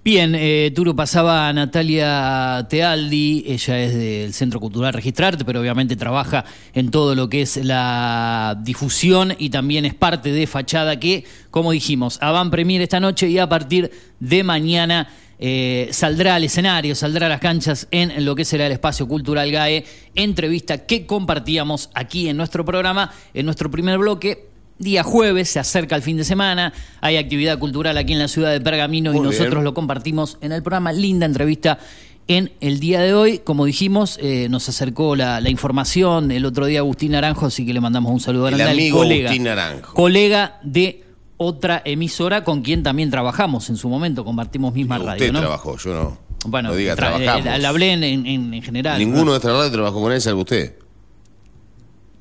Bien, 0.03 0.33
eh, 0.33 0.71
Turo 0.75 0.95
pasaba 0.95 1.47
a 1.47 1.53
Natalia 1.53 2.65
Tealdi, 2.67 3.43
ella 3.45 3.79
es 3.83 3.93
del 3.93 4.33
Centro 4.33 4.59
Cultural 4.59 4.93
Registrarte, 4.93 5.45
pero 5.45 5.61
obviamente 5.61 5.95
trabaja 5.95 6.43
en 6.73 6.89
todo 6.89 7.13
lo 7.13 7.29
que 7.29 7.43
es 7.43 7.57
la 7.57 8.57
difusión 8.63 9.35
y 9.37 9.51
también 9.51 9.85
es 9.85 9.93
parte 9.93 10.31
de 10.31 10.47
Fachada 10.47 10.99
que, 10.99 11.23
como 11.51 11.71
dijimos, 11.71 12.19
Van 12.19 12.49
Premier 12.49 12.81
esta 12.81 12.99
noche 12.99 13.29
y 13.29 13.37
a 13.37 13.47
partir 13.47 13.91
de 14.19 14.43
mañana 14.43 15.07
eh, 15.43 15.89
saldrá 15.91 16.35
al 16.35 16.43
escenario, 16.43 16.93
saldrá 16.93 17.25
a 17.25 17.29
las 17.29 17.39
canchas 17.39 17.87
en 17.89 18.23
lo 18.23 18.35
que 18.35 18.45
será 18.45 18.67
el 18.67 18.71
espacio 18.73 19.07
cultural 19.07 19.51
GAE, 19.51 19.83
entrevista 20.13 20.85
que 20.85 21.07
compartíamos 21.07 21.89
aquí 21.95 22.29
en 22.29 22.37
nuestro 22.37 22.63
programa, 22.63 23.11
en 23.33 23.45
nuestro 23.45 23.71
primer 23.71 23.97
bloque. 23.97 24.47
Día 24.77 25.03
jueves, 25.03 25.49
se 25.49 25.59
acerca 25.59 25.95
el 25.95 26.03
fin 26.03 26.17
de 26.17 26.23
semana, 26.23 26.73
hay 27.01 27.17
actividad 27.17 27.57
cultural 27.57 27.97
aquí 27.97 28.13
en 28.13 28.19
la 28.19 28.27
ciudad 28.27 28.51
de 28.51 28.61
Pergamino 28.61 29.13
y 29.15 29.19
nosotros 29.19 29.49
bien. 29.49 29.63
lo 29.63 29.73
compartimos 29.73 30.37
en 30.41 30.51
el 30.51 30.61
programa. 30.61 30.91
Linda 30.91 31.25
entrevista 31.25 31.79
en 32.27 32.51
el 32.61 32.79
día 32.79 33.01
de 33.01 33.13
hoy. 33.13 33.39
Como 33.39 33.65
dijimos, 33.65 34.19
eh, 34.21 34.47
nos 34.49 34.69
acercó 34.69 35.15
la, 35.15 35.41
la 35.41 35.49
información 35.49 36.31
el 36.31 36.45
otro 36.45 36.65
día 36.67 36.79
Agustín 36.79 37.11
Naranjo, 37.11 37.47
así 37.47 37.65
que 37.65 37.73
le 37.73 37.81
mandamos 37.81 38.11
un 38.11 38.19
saludo 38.19 38.47
El 38.47 38.55
grande 38.55 38.71
al 38.71 38.77
amigo 38.77 38.97
colega. 38.99 39.29
Agustín 39.29 39.43
Naranjo. 39.43 39.93
Colega 39.93 40.59
de 40.63 41.03
otra 41.43 41.81
emisora 41.85 42.43
con 42.43 42.61
quien 42.61 42.83
también 42.83 43.09
trabajamos 43.09 43.69
en 43.69 43.77
su 43.77 43.89
momento, 43.89 44.23
compartimos 44.23 44.73
misma 44.73 44.97
Usted 44.97 45.07
radio, 45.07 45.33
¿no? 45.33 45.39
trabajó, 45.39 45.77
yo 45.77 45.93
no. 45.93 46.17
Bueno, 46.45 46.69
no 46.69 46.75
diga 46.75 46.93
tra- 46.93 46.97
trabajamos. 47.17 47.45
eh, 47.45 47.59
la 47.59 47.69
hablé 47.69 47.93
en, 47.93 48.03
en- 48.03 48.53
en 48.53 48.61
general. 48.61 48.99
Ninguno 48.99 49.31
de 49.31 49.37
esta 49.37 49.51
radio 49.51 49.71
trabajó 49.71 50.01
con 50.01 50.11
él, 50.11 50.21
salvo 50.21 50.41
usted. 50.41 50.75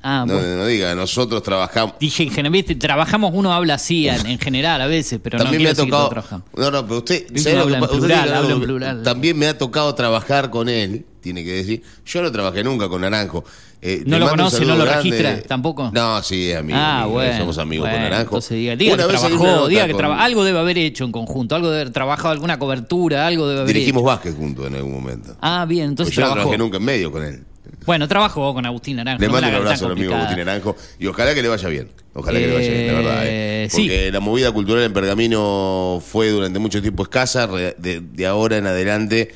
Ah, 0.02 0.24
No, 0.26 0.32
bueno. 0.34 0.56
no 0.56 0.66
diga, 0.66 0.94
nosotros 0.94 1.42
trabajamos. 1.42 1.94
Dije 2.00 2.22
en 2.22 2.30
general, 2.30 2.52
viste, 2.52 2.74
trabajamos, 2.74 3.32
uno 3.34 3.52
habla 3.52 3.74
así 3.74 4.08
en, 4.08 4.26
en 4.26 4.38
general 4.40 4.80
a 4.80 4.86
veces, 4.86 5.20
pero 5.22 5.36
También 5.38 5.62
no 5.62 5.66
me 5.66 5.70
ha 5.70 5.74
tocado. 5.74 6.10
No, 6.56 6.70
no, 6.70 6.82
pero 6.86 6.98
usted. 6.98 7.26
Viste, 7.30 7.40
¿sabe 7.50 7.56
lo 7.56 7.62
habla 7.62 7.76
en 7.78 7.84
usted 7.84 7.98
plural, 7.98 8.34
habla 8.34 8.52
en 8.54 8.60
plural. 8.62 9.02
También 9.02 9.38
me 9.38 9.46
ha 9.46 9.58
tocado 9.58 9.94
trabajar 9.94 10.48
con 10.48 10.70
él, 10.70 11.04
tiene 11.20 11.44
que 11.44 11.52
decir. 11.52 11.82
Yo 12.06 12.22
no 12.22 12.30
trabajé 12.32 12.62
nunca 12.64 12.88
con 12.88 13.00
Naranjo. 13.02 13.44
Eh, 13.82 14.02
¿No 14.04 14.18
lo 14.18 14.28
conoce, 14.28 14.60
no 14.66 14.76
lo 14.76 14.84
grande. 14.84 15.10
registra 15.10 15.42
tampoco? 15.48 15.90
No, 15.94 16.22
sí, 16.22 16.52
amigo. 16.52 16.78
ah, 16.78 16.98
amigo, 17.02 17.12
bueno. 17.14 17.38
Somos 17.38 17.58
amigos 17.58 17.84
bueno, 17.88 17.96
con 17.96 18.02
Naranjo. 18.04 18.22
Entonces 18.36 18.50
diga, 18.58 18.76
diga 18.76 18.96
que 18.96 19.02
trabajó, 19.04 19.68
diga 19.68 19.86
que 19.86 19.92
con- 19.92 19.98
traba- 20.00 20.22
algo 20.22 20.44
debe 20.44 20.58
haber 20.58 20.76
hecho 20.78 21.04
en 21.04 21.12
conjunto, 21.12 21.54
algo 21.56 21.68
debe 21.70 21.80
haber 21.82 21.92
trabajado, 21.92 22.30
alguna 22.30 22.58
cobertura, 22.58 23.26
algo 23.26 23.48
debe 23.48 23.60
haber 23.62 23.72
Dirigimos 23.74 24.00
hecho. 24.02 24.06
básquet 24.06 24.36
juntos 24.36 24.66
en 24.66 24.74
algún 24.74 24.92
momento. 24.92 25.34
Ah, 25.40 25.64
bien, 25.66 25.94
Pues 25.96 26.08
entonces 26.08 26.14
yo 26.14 26.22
no 26.26 26.32
trabajé 26.34 26.58
nunca 26.58 26.76
en 26.76 26.84
medio 26.84 27.10
con 27.10 27.24
él. 27.24 27.42
Bueno, 27.86 28.06
trabajó 28.06 28.52
con 28.52 28.66
Agustín 28.66 28.96
Naranjo. 28.96 29.22
Le 29.22 29.28
mando 29.30 29.48
la 29.48 29.58
un 29.60 29.64
abrazo 29.66 29.86
al 29.86 29.92
amigo. 29.92 30.14
Agustín 30.14 30.36
Naranjo 30.38 30.76
y 30.98 31.06
ojalá 31.06 31.34
que 31.34 31.40
le 31.40 31.48
vaya 31.48 31.68
bien. 31.70 31.90
Ojalá 32.12 32.38
que 32.38 32.46
le 32.48 32.54
vaya 32.54 32.68
bien, 32.70 32.86
de 32.86 32.92
verdad. 32.92 33.24
¿eh? 33.24 33.28
Eh, 33.64 33.68
sí. 33.70 33.82
Porque 33.82 34.12
la 34.12 34.20
movida 34.20 34.52
cultural 34.52 34.82
en 34.84 34.92
Pergamino 34.92 36.02
fue 36.04 36.28
durante 36.28 36.58
mucho 36.58 36.82
tiempo 36.82 37.04
escasa. 37.04 37.46
De, 37.46 38.00
de 38.02 38.26
ahora 38.26 38.58
en 38.58 38.66
adelante, 38.66 39.32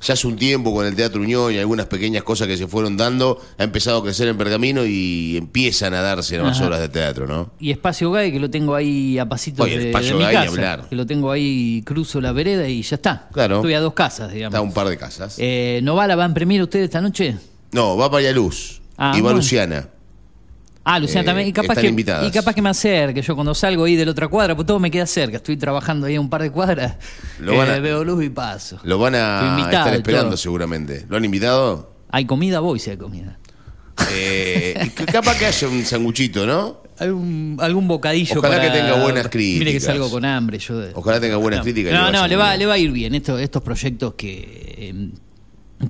ya 0.00 0.14
hace 0.14 0.26
un 0.26 0.36
tiempo 0.36 0.74
con 0.74 0.86
el 0.86 0.94
Teatro 0.94 1.20
Unión 1.20 1.52
y 1.52 1.58
algunas 1.58 1.86
pequeñas 1.86 2.22
cosas 2.22 2.46
que 2.48 2.56
se 2.56 2.66
fueron 2.66 2.96
dando, 2.96 3.40
ha 3.58 3.64
empezado 3.64 3.98
a 3.98 4.02
crecer 4.02 4.28
en 4.28 4.36
Pergamino 4.36 4.84
y 4.84 5.36
empiezan 5.36 5.94
a 5.94 6.00
darse 6.00 6.38
Ajá. 6.38 6.64
horas 6.66 6.80
de 6.80 6.88
teatro, 6.88 7.26
¿no? 7.26 7.50
Y 7.58 7.70
Espacio 7.70 8.10
Gay, 8.12 8.32
que 8.32 8.40
lo 8.40 8.50
tengo 8.50 8.74
ahí 8.74 9.18
a 9.18 9.26
pasitos 9.28 9.64
Oye, 9.66 9.78
de, 9.78 9.86
Espacio 9.88 10.10
de 10.12 10.18
mi 10.18 10.24
Gay, 10.24 10.34
casa. 10.34 10.48
hablar. 10.48 10.88
Que 10.88 10.96
lo 10.96 11.06
tengo 11.06 11.30
ahí, 11.30 11.82
cruzo 11.84 12.20
la 12.20 12.32
vereda 12.32 12.68
y 12.68 12.82
ya 12.82 12.96
está. 12.96 13.28
Claro. 13.32 13.56
Estoy 13.56 13.74
a 13.74 13.80
dos 13.80 13.94
casas, 13.94 14.32
digamos. 14.32 14.54
Está 14.54 14.60
un 14.62 14.72
par 14.72 14.88
de 14.88 14.96
casas. 14.96 15.36
Eh, 15.38 15.80
¿No 15.82 15.94
va 15.96 16.06
la 16.06 16.16
van 16.16 16.34
premier 16.34 16.62
usted 16.62 16.80
esta 16.80 17.00
noche? 17.00 17.36
No, 17.72 17.96
va 17.96 18.10
para 18.10 18.30
Luz 18.32 18.80
Ah, 18.98 19.12
y 19.14 19.18
va 19.20 19.24
bueno. 19.24 19.36
Luciana. 19.38 19.88
Ah, 20.88 21.00
Luciana 21.00 21.22
Eh, 21.22 21.24
también. 21.24 21.48
Y 21.48 21.52
capaz, 21.52 21.72
están 21.72 21.82
que, 21.82 21.88
invitadas. 21.88 22.28
y 22.28 22.30
capaz 22.30 22.54
que 22.54 22.62
me 22.62 22.68
acerque. 22.68 23.20
Yo 23.20 23.34
cuando 23.34 23.54
salgo 23.56 23.84
ahí 23.84 23.96
de 23.96 24.04
la 24.04 24.12
otra 24.12 24.28
cuadra, 24.28 24.54
pues 24.54 24.66
todo 24.66 24.78
me 24.78 24.88
queda 24.90 25.04
cerca. 25.06 25.38
Estoy 25.38 25.56
trabajando 25.56 26.06
ahí 26.06 26.14
a 26.14 26.20
un 26.20 26.30
par 26.30 26.42
de 26.42 26.52
cuadras. 26.52 26.94
Lo 27.40 27.54
eh, 27.54 27.56
van 27.56 27.70
a- 27.70 27.78
Veo 27.80 28.04
luz 28.04 28.22
y 28.24 28.28
paso. 28.30 28.78
Lo 28.84 28.96
van 28.98 29.16
a 29.16 29.58
estar 29.64 29.92
esperando 29.94 30.28
todo. 30.30 30.36
seguramente. 30.36 31.04
¿Lo 31.08 31.16
han 31.16 31.24
invitado? 31.24 31.92
¿Hay 32.10 32.24
comida? 32.24 32.60
Voy 32.60 32.78
si 32.78 32.90
hay 32.90 32.96
comida. 32.96 33.36
Eh, 34.12 34.90
capaz 35.10 35.36
que 35.38 35.46
haya 35.46 35.68
un 35.68 35.84
sanguchito, 35.84 36.46
¿no? 36.46 36.82
Algún, 36.98 37.56
algún 37.60 37.88
bocadillo 37.88 38.38
Ojalá 38.38 38.56
para- 38.58 38.72
que 38.72 38.78
tenga 38.78 38.92
buenas 39.02 39.24
Mire 39.34 39.58
que 39.58 39.64
críticas. 39.64 39.82
salgo 39.82 40.10
con 40.10 40.24
hambre. 40.24 40.58
Yo 40.58 40.80
Ojalá 40.94 41.18
tenga 41.20 41.36
buenas 41.36 41.58
no. 41.58 41.64
críticas. 41.64 41.92
No, 41.92 42.12
no, 42.12 42.26
le 42.28 42.36
va, 42.36 42.50
bien. 42.50 42.58
le 42.60 42.66
va 42.66 42.74
a 42.74 42.78
ir 42.78 42.92
bien. 42.92 43.14
Estos, 43.14 43.40
estos 43.40 43.62
proyectos 43.62 44.14
que, 44.14 44.74
eh, 44.78 45.10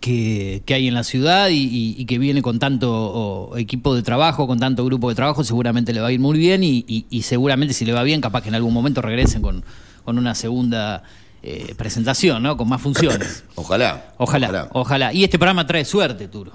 que, 0.00 0.62
que 0.66 0.74
hay 0.74 0.88
en 0.88 0.94
la 0.94 1.04
ciudad 1.04 1.48
y, 1.48 1.54
y- 1.64 1.94
y 1.98 2.04
que 2.06 2.18
viene 2.18 2.42
con 2.42 2.58
tanto 2.58 2.92
o, 2.92 3.56
equipo 3.56 3.94
de 3.94 4.02
trabajo, 4.02 4.46
con 4.46 4.58
tanto 4.58 4.84
grupo 4.84 5.08
de 5.08 5.14
trabajo, 5.14 5.44
seguramente 5.44 5.92
le 5.92 6.00
va 6.00 6.08
a 6.08 6.12
ir 6.12 6.20
muy 6.20 6.38
bien 6.38 6.62
y, 6.64 7.04
seguramente 7.22 7.72
si 7.74 7.84
le 7.84 7.92
va 7.92 8.02
bien, 8.02 8.20
capaz 8.20 8.42
que 8.42 8.48
en 8.48 8.54
algún 8.56 8.74
momento 8.74 9.00
regresen 9.00 9.42
con, 9.42 9.64
con 10.04 10.18
una 10.18 10.34
segunda 10.34 11.02
eh, 11.42 11.74
presentación, 11.76 12.42
¿no? 12.42 12.56
Con 12.56 12.68
más 12.68 12.82
funciones. 12.82 13.44
Ojalá. 13.54 14.14
Ojalá, 14.18 14.68
ojalá. 14.72 15.12
Y 15.12 15.22
este 15.24 15.38
programa 15.38 15.66
trae 15.66 15.84
suerte, 15.84 16.26
Turo. 16.28 16.52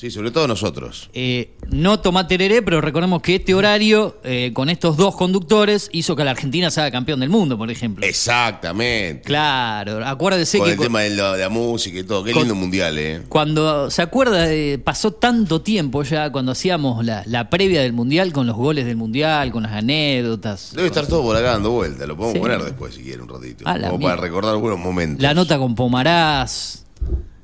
Sí, 0.00 0.10
sobre 0.10 0.30
todo 0.30 0.48
nosotros. 0.48 1.10
Eh, 1.12 1.56
no 1.68 2.00
toma 2.00 2.26
tereré, 2.26 2.62
pero 2.62 2.80
recordemos 2.80 3.20
que 3.20 3.34
este 3.34 3.52
horario, 3.54 4.16
eh, 4.24 4.50
con 4.54 4.70
estos 4.70 4.96
dos 4.96 5.14
conductores, 5.14 5.90
hizo 5.92 6.16
que 6.16 6.24
la 6.24 6.30
Argentina 6.30 6.70
sea 6.70 6.90
campeón 6.90 7.20
del 7.20 7.28
mundo, 7.28 7.58
por 7.58 7.70
ejemplo. 7.70 8.06
Exactamente. 8.06 9.20
Claro, 9.20 10.02
acuérdese 10.06 10.56
Con 10.56 10.68
que 10.68 10.72
el 10.72 10.76
cu- 10.78 10.84
tema 10.84 11.00
de 11.02 11.10
la, 11.10 11.32
de 11.34 11.40
la 11.42 11.48
música 11.50 11.98
y 11.98 12.04
todo. 12.04 12.24
Qué 12.24 12.32
con- 12.32 12.44
lindo 12.44 12.54
mundial, 12.54 12.96
¿eh? 12.98 13.22
cuando 13.28 13.90
se 13.90 14.00
acuerda, 14.00 14.46
de- 14.46 14.80
pasó 14.82 15.10
tanto 15.12 15.60
tiempo 15.60 16.02
ya 16.02 16.32
cuando 16.32 16.52
hacíamos 16.52 17.04
la, 17.04 17.22
la 17.26 17.50
previa 17.50 17.82
del 17.82 17.92
mundial, 17.92 18.32
con 18.32 18.46
los 18.46 18.56
goles 18.56 18.86
del 18.86 18.96
mundial, 18.96 19.52
con 19.52 19.64
las 19.64 19.72
anécdotas. 19.72 20.72
Debe 20.74 20.86
estar 20.88 21.06
todo 21.08 21.20
por 21.22 21.36
acá 21.36 21.50
dando 21.50 21.72
vuelta. 21.72 22.06
Lo 22.06 22.16
podemos 22.16 22.36
Sí. 22.36 22.40
poner 22.40 22.62
después 22.64 22.94
si 22.94 23.02
quiere 23.02 23.20
un 23.20 23.28
ratito. 23.28 23.64
Como 23.64 24.00
para 24.00 24.16
recordar 24.16 24.52
algunos 24.52 24.78
momentos. 24.78 25.22
La 25.22 25.34
nota 25.34 25.58
con 25.58 25.74
Pomarás, 25.74 26.86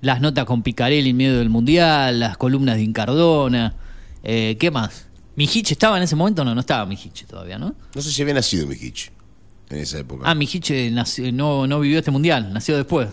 las 0.07 0.21
notas 0.21 0.45
con 0.47 0.63
Picarelli 0.63 1.11
en 1.11 1.17
medio 1.17 1.39
del 1.39 1.51
mundial, 1.51 2.21
las 2.21 2.37
columnas 2.37 2.77
de 2.77 2.83
Incardona. 2.83 3.75
Eh, 4.23 4.57
¿Qué 4.59 4.71
más? 4.71 5.07
¿Mijiche 5.37 5.75
estaba 5.75 5.97
en 5.99 6.05
ese 6.05 6.17
momento? 6.17 6.45
No, 6.45 6.55
no 6.55 6.61
estaba 6.61 6.87
Mijiche 6.87 7.27
todavía, 7.27 7.59
¿no? 7.59 7.75
No 7.95 8.01
sé 8.03 8.11
si 8.11 8.23
había 8.23 8.35
nacido 8.35 8.67
Mijic 8.67 9.13
en 9.69 9.79
esa 9.79 9.99
época. 9.99 10.23
Ah, 10.25 10.35
Mijiche 10.35 10.91
nació- 10.91 11.31
no, 11.33 11.67
no 11.67 11.81
vivió 11.81 11.99
este 11.99 12.11
mundial, 12.11 12.53
nació 12.53 12.77
después. 12.77 13.09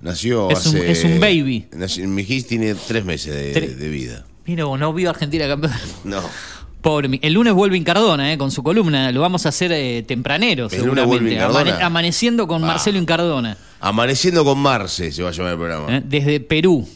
Nació 0.00 0.50
es 0.50 0.66
un- 0.66 0.76
hace... 0.76 0.90
es 0.90 1.04
un 1.04 1.20
baby. 1.20 1.66
nació- 1.72 2.08
Mijic 2.08 2.48
tiene 2.48 2.74
tres 2.74 3.04
meses 3.04 3.32
de, 3.54 3.74
de 3.76 3.88
vida. 3.88 4.24
Mira, 4.46 4.64
no 4.64 4.92
vio 4.92 5.10
Argentina 5.10 5.46
campeón. 5.46 5.72
No. 6.04 6.20
Pobre, 6.82 7.18
el 7.22 7.32
lunes 7.32 7.52
vuelve 7.54 7.76
Incardona, 7.76 8.32
eh, 8.32 8.36
con 8.38 8.50
su 8.50 8.62
columna. 8.62 9.10
Lo 9.12 9.20
vamos 9.20 9.46
a 9.46 9.50
hacer 9.50 9.70
eh, 9.72 10.02
tempranero, 10.02 10.64
¿El 10.64 10.70
seguramente. 10.70 11.32
Incardona? 11.34 11.78
amaneciendo 11.86 12.46
con 12.48 12.62
Ah. 12.64 12.66
Marcelo 12.66 12.98
Incardona, 12.98 13.56
Amaneciendo 13.80 14.44
con 14.44 14.58
Marce 14.58 15.10
se 15.12 15.22
va 15.22 15.28
a 15.30 15.32
llamar 15.32 15.52
el 15.52 15.58
programa. 15.58 15.96
eh, 15.96 16.02
desde 16.04 16.40
Perú. 16.40 16.86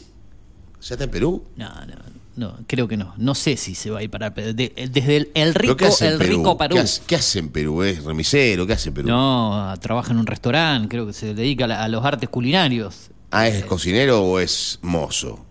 ¿Ya 0.81 0.93
está 0.95 1.05
en 1.05 1.09
Perú? 1.11 1.43
No, 1.55 1.69
no, 1.85 1.95
no, 2.35 2.57
creo 2.67 2.87
que 2.87 2.97
no. 2.97 3.13
No 3.17 3.33
sé 3.33 3.57
si 3.57 3.75
se 3.75 3.89
va 3.89 3.99
a 3.99 4.03
ir 4.03 4.09
para 4.09 4.33
Perú. 4.33 4.53
De- 4.53 4.73
desde 4.91 5.17
el, 5.17 5.31
el 5.33 5.53
¿Pero 5.53 5.73
rico, 5.75 5.97
el 6.01 6.17
Perú? 6.17 6.37
rico 6.37 6.57
Perú. 6.57 6.75
¿Qué 6.75 6.81
hace, 6.81 7.01
qué 7.07 7.15
hace 7.15 7.39
en 7.39 7.49
Perú? 7.49 7.81
¿Es 7.83 8.03
remisero? 8.03 8.67
¿Qué 8.67 8.73
hace 8.73 8.89
en 8.89 8.95
Perú? 8.95 9.07
No, 9.09 9.73
trabaja 9.81 10.11
en 10.11 10.19
un 10.19 10.27
restaurante, 10.27 10.87
creo 10.89 11.07
que 11.07 11.13
se 11.13 11.33
dedica 11.33 11.63
a, 11.65 11.67
la- 11.69 11.83
a 11.83 11.87
los 11.87 12.03
artes 12.05 12.29
culinarios. 12.29 13.09
Ah, 13.31 13.47
¿es 13.47 13.63
cocinero 13.65 14.21
o 14.21 14.39
es 14.39 14.79
mozo? 14.81 15.45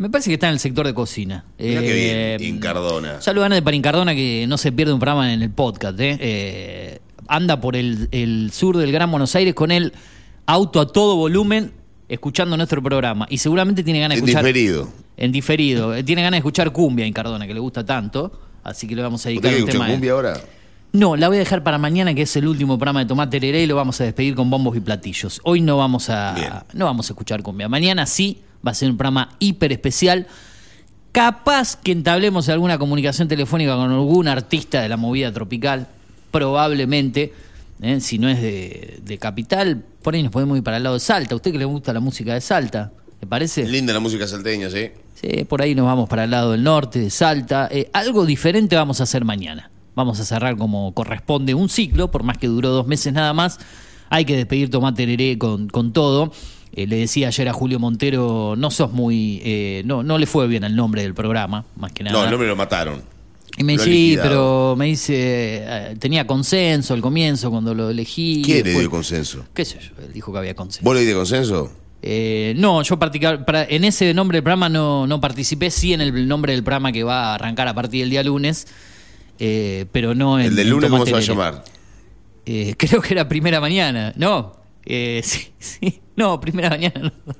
Me 0.00 0.08
parece 0.08 0.30
que 0.30 0.34
está 0.34 0.46
en 0.48 0.54
el 0.54 0.58
sector 0.60 0.86
de 0.86 0.94
cocina. 0.94 1.44
Mirá 1.58 1.80
qué 1.82 2.32
Eh, 2.34 2.36
bien, 2.38 2.54
Incardona. 2.56 3.20
Saludos 3.20 3.48
grande 3.48 3.60
para 3.62 3.76
Incardona 3.76 4.14
que 4.14 4.46
no 4.48 4.56
se 4.56 4.72
pierde 4.72 4.94
un 4.94 4.98
programa 4.98 5.30
en 5.30 5.42
el 5.42 5.50
podcast. 5.50 6.00
¿eh? 6.00 6.16
Eh, 6.18 6.98
anda 7.28 7.60
por 7.60 7.76
el, 7.76 8.08
el 8.10 8.50
sur 8.50 8.78
del 8.78 8.92
Gran 8.92 9.10
Buenos 9.10 9.34
Aires 9.36 9.52
con 9.54 9.70
el 9.70 9.92
auto 10.46 10.80
a 10.80 10.86
todo 10.86 11.16
volumen 11.16 11.72
escuchando 12.08 12.56
nuestro 12.56 12.82
programa. 12.82 13.26
Y 13.28 13.36
seguramente 13.36 13.84
tiene 13.84 14.00
ganas 14.00 14.16
de 14.16 14.20
En 14.20 14.24
escuchar. 14.30 14.42
diferido. 14.46 14.88
En 15.18 15.32
diferido. 15.32 15.94
Eh, 15.94 16.02
Tiene 16.02 16.22
ganas 16.22 16.36
de 16.36 16.38
escuchar 16.38 16.72
cumbia 16.72 17.04
Incardona, 17.04 17.46
que 17.46 17.52
le 17.52 17.60
gusta 17.60 17.84
tanto. 17.84 18.32
Así 18.64 18.86
que 18.86 18.96
le 18.96 19.02
vamos 19.02 19.24
a 19.26 19.28
¿Usted 19.28 19.42
dedicar 19.42 19.64
un 19.64 19.70
tema. 19.70 19.86
cumbia 19.88 20.12
ahora? 20.12 20.40
No, 20.92 21.14
la 21.14 21.28
voy 21.28 21.36
a 21.36 21.40
dejar 21.40 21.62
para 21.62 21.76
mañana, 21.76 22.14
que 22.14 22.22
es 22.22 22.34
el 22.36 22.48
último 22.48 22.78
programa 22.78 23.00
de 23.00 23.06
Tomate 23.06 23.38
Tereré 23.38 23.62
y 23.64 23.66
lo 23.66 23.76
vamos 23.76 24.00
a 24.00 24.04
despedir 24.04 24.34
con 24.34 24.48
bombos 24.48 24.74
y 24.78 24.80
platillos. 24.80 25.40
Hoy 25.44 25.60
no 25.60 25.76
vamos 25.76 26.06
Bien. 26.08 26.18
a, 26.52 26.64
no 26.72 26.86
vamos 26.86 27.10
a 27.10 27.12
escuchar 27.12 27.42
cumbia. 27.42 27.68
Mañana 27.68 28.06
sí 28.06 28.40
va 28.66 28.72
a 28.72 28.74
ser 28.74 28.90
un 28.90 28.96
programa 28.96 29.36
hiper 29.38 29.72
especial. 29.72 30.26
Capaz 31.12 31.76
que 31.76 31.92
entablemos 31.92 32.48
alguna 32.48 32.78
comunicación 32.78 33.26
telefónica 33.28 33.74
con 33.74 33.90
algún 33.90 34.28
artista 34.28 34.80
de 34.80 34.88
la 34.88 34.96
movida 34.96 35.32
tropical, 35.32 35.88
probablemente. 36.30 37.32
¿eh? 37.82 38.00
Si 38.00 38.18
no 38.18 38.28
es 38.28 38.40
de, 38.40 39.00
de 39.04 39.18
Capital, 39.18 39.84
por 40.02 40.14
ahí 40.14 40.22
nos 40.22 40.32
podemos 40.32 40.56
ir 40.56 40.62
para 40.62 40.76
el 40.76 40.84
lado 40.84 40.94
de 40.94 41.00
Salta. 41.00 41.34
¿A 41.34 41.36
usted 41.36 41.52
que 41.52 41.58
le 41.58 41.64
gusta 41.64 41.92
la 41.92 42.00
música 42.00 42.34
de 42.34 42.40
Salta? 42.40 42.92
¿Le 43.20 43.26
parece? 43.26 43.66
Linda 43.66 43.92
la 43.92 44.00
música 44.00 44.26
salteña, 44.26 44.70
¿sí? 44.70 44.90
Sí, 45.20 45.44
por 45.44 45.60
ahí 45.60 45.74
nos 45.74 45.84
vamos 45.84 46.08
para 46.08 46.24
el 46.24 46.30
lado 46.30 46.52
del 46.52 46.62
norte, 46.62 46.98
de 46.98 47.10
Salta. 47.10 47.68
Eh, 47.70 47.90
algo 47.92 48.24
diferente 48.24 48.76
vamos 48.76 49.00
a 49.00 49.02
hacer 49.02 49.24
mañana. 49.24 49.70
Vamos 49.94 50.18
a 50.20 50.24
cerrar 50.24 50.56
como 50.56 50.94
corresponde 50.94 51.54
un 51.54 51.68
ciclo, 51.68 52.10
por 52.10 52.22
más 52.22 52.38
que 52.38 52.46
duró 52.46 52.70
dos 52.70 52.86
meses 52.86 53.12
nada 53.12 53.34
más. 53.34 53.58
Hay 54.08 54.24
que 54.24 54.36
despedir 54.36 54.70
Tomate 54.70 55.04
Tereré 55.04 55.36
con, 55.36 55.68
con 55.68 55.92
todo. 55.92 56.32
Eh, 56.72 56.86
le 56.86 56.96
decía 56.96 57.28
ayer 57.28 57.48
a 57.48 57.52
Julio 57.52 57.78
Montero, 57.78 58.54
no 58.56 58.70
sos 58.70 58.92
muy... 58.92 59.40
eh, 59.44 59.82
no, 59.84 60.02
no 60.02 60.18
le 60.18 60.26
fue 60.26 60.46
bien 60.46 60.64
al 60.64 60.76
nombre 60.76 61.02
del 61.02 61.14
programa, 61.14 61.64
más 61.76 61.92
que 61.92 62.04
nada. 62.04 62.16
No, 62.18 62.24
el 62.24 62.30
nombre 62.30 62.46
lo 62.48 62.54
mataron. 62.56 63.02
y 63.58 63.64
me 63.64 63.72
dice, 63.72 63.84
sí, 63.84 64.18
pero 64.22 64.74
me 64.78 64.86
dice, 64.86 65.14
eh, 65.66 65.96
tenía 65.98 66.26
consenso 66.26 66.94
al 66.94 67.00
comienzo 67.00 67.50
cuando 67.50 67.74
lo 67.74 67.90
elegí. 67.90 68.42
¿Quién 68.44 68.58
le 68.58 68.62
después- 68.62 68.80
dio 68.82 68.90
consenso? 68.90 69.44
¿Qué 69.52 69.64
sé 69.64 69.78
yo? 69.80 70.02
Él 70.04 70.12
dijo 70.12 70.32
que 70.32 70.38
había 70.38 70.54
consenso. 70.54 70.84
¿Vos 70.84 70.94
le 70.94 71.00
diste 71.00 71.14
consenso? 71.16 71.72
Eh, 72.02 72.54
no, 72.56 72.82
yo 72.82 72.98
en 73.68 73.84
ese 73.84 74.14
nombre 74.14 74.36
del 74.36 74.42
programa 74.42 74.68
no, 74.70 75.06
no 75.06 75.20
participé, 75.20 75.70
sí 75.70 75.92
en 75.92 76.00
el 76.00 76.26
nombre 76.28 76.52
del 76.54 76.62
programa 76.62 76.92
que 76.92 77.02
va 77.02 77.32
a 77.32 77.34
arrancar 77.34 77.68
a 77.68 77.74
partir 77.74 78.00
del 78.00 78.10
día 78.10 78.22
lunes, 78.22 78.66
eh, 79.38 79.84
pero 79.92 80.14
no 80.14 80.38
en 80.40 80.46
¿El 80.46 80.56
del 80.56 80.70
lunes 80.70 80.88
cómo 80.88 81.04
se 81.04 81.12
va 81.12 81.18
a 81.18 81.20
llamar? 81.20 81.64
Eh, 82.46 82.74
creo 82.78 83.02
que 83.02 83.12
era 83.12 83.28
primera 83.28 83.60
mañana, 83.60 84.14
no. 84.16 84.56
eh, 84.86 85.20
sí, 85.24 85.48
sí, 85.58 86.00
no, 86.20 86.40
primera 86.40 86.70
mañana 86.70 87.00
no. 87.00 87.34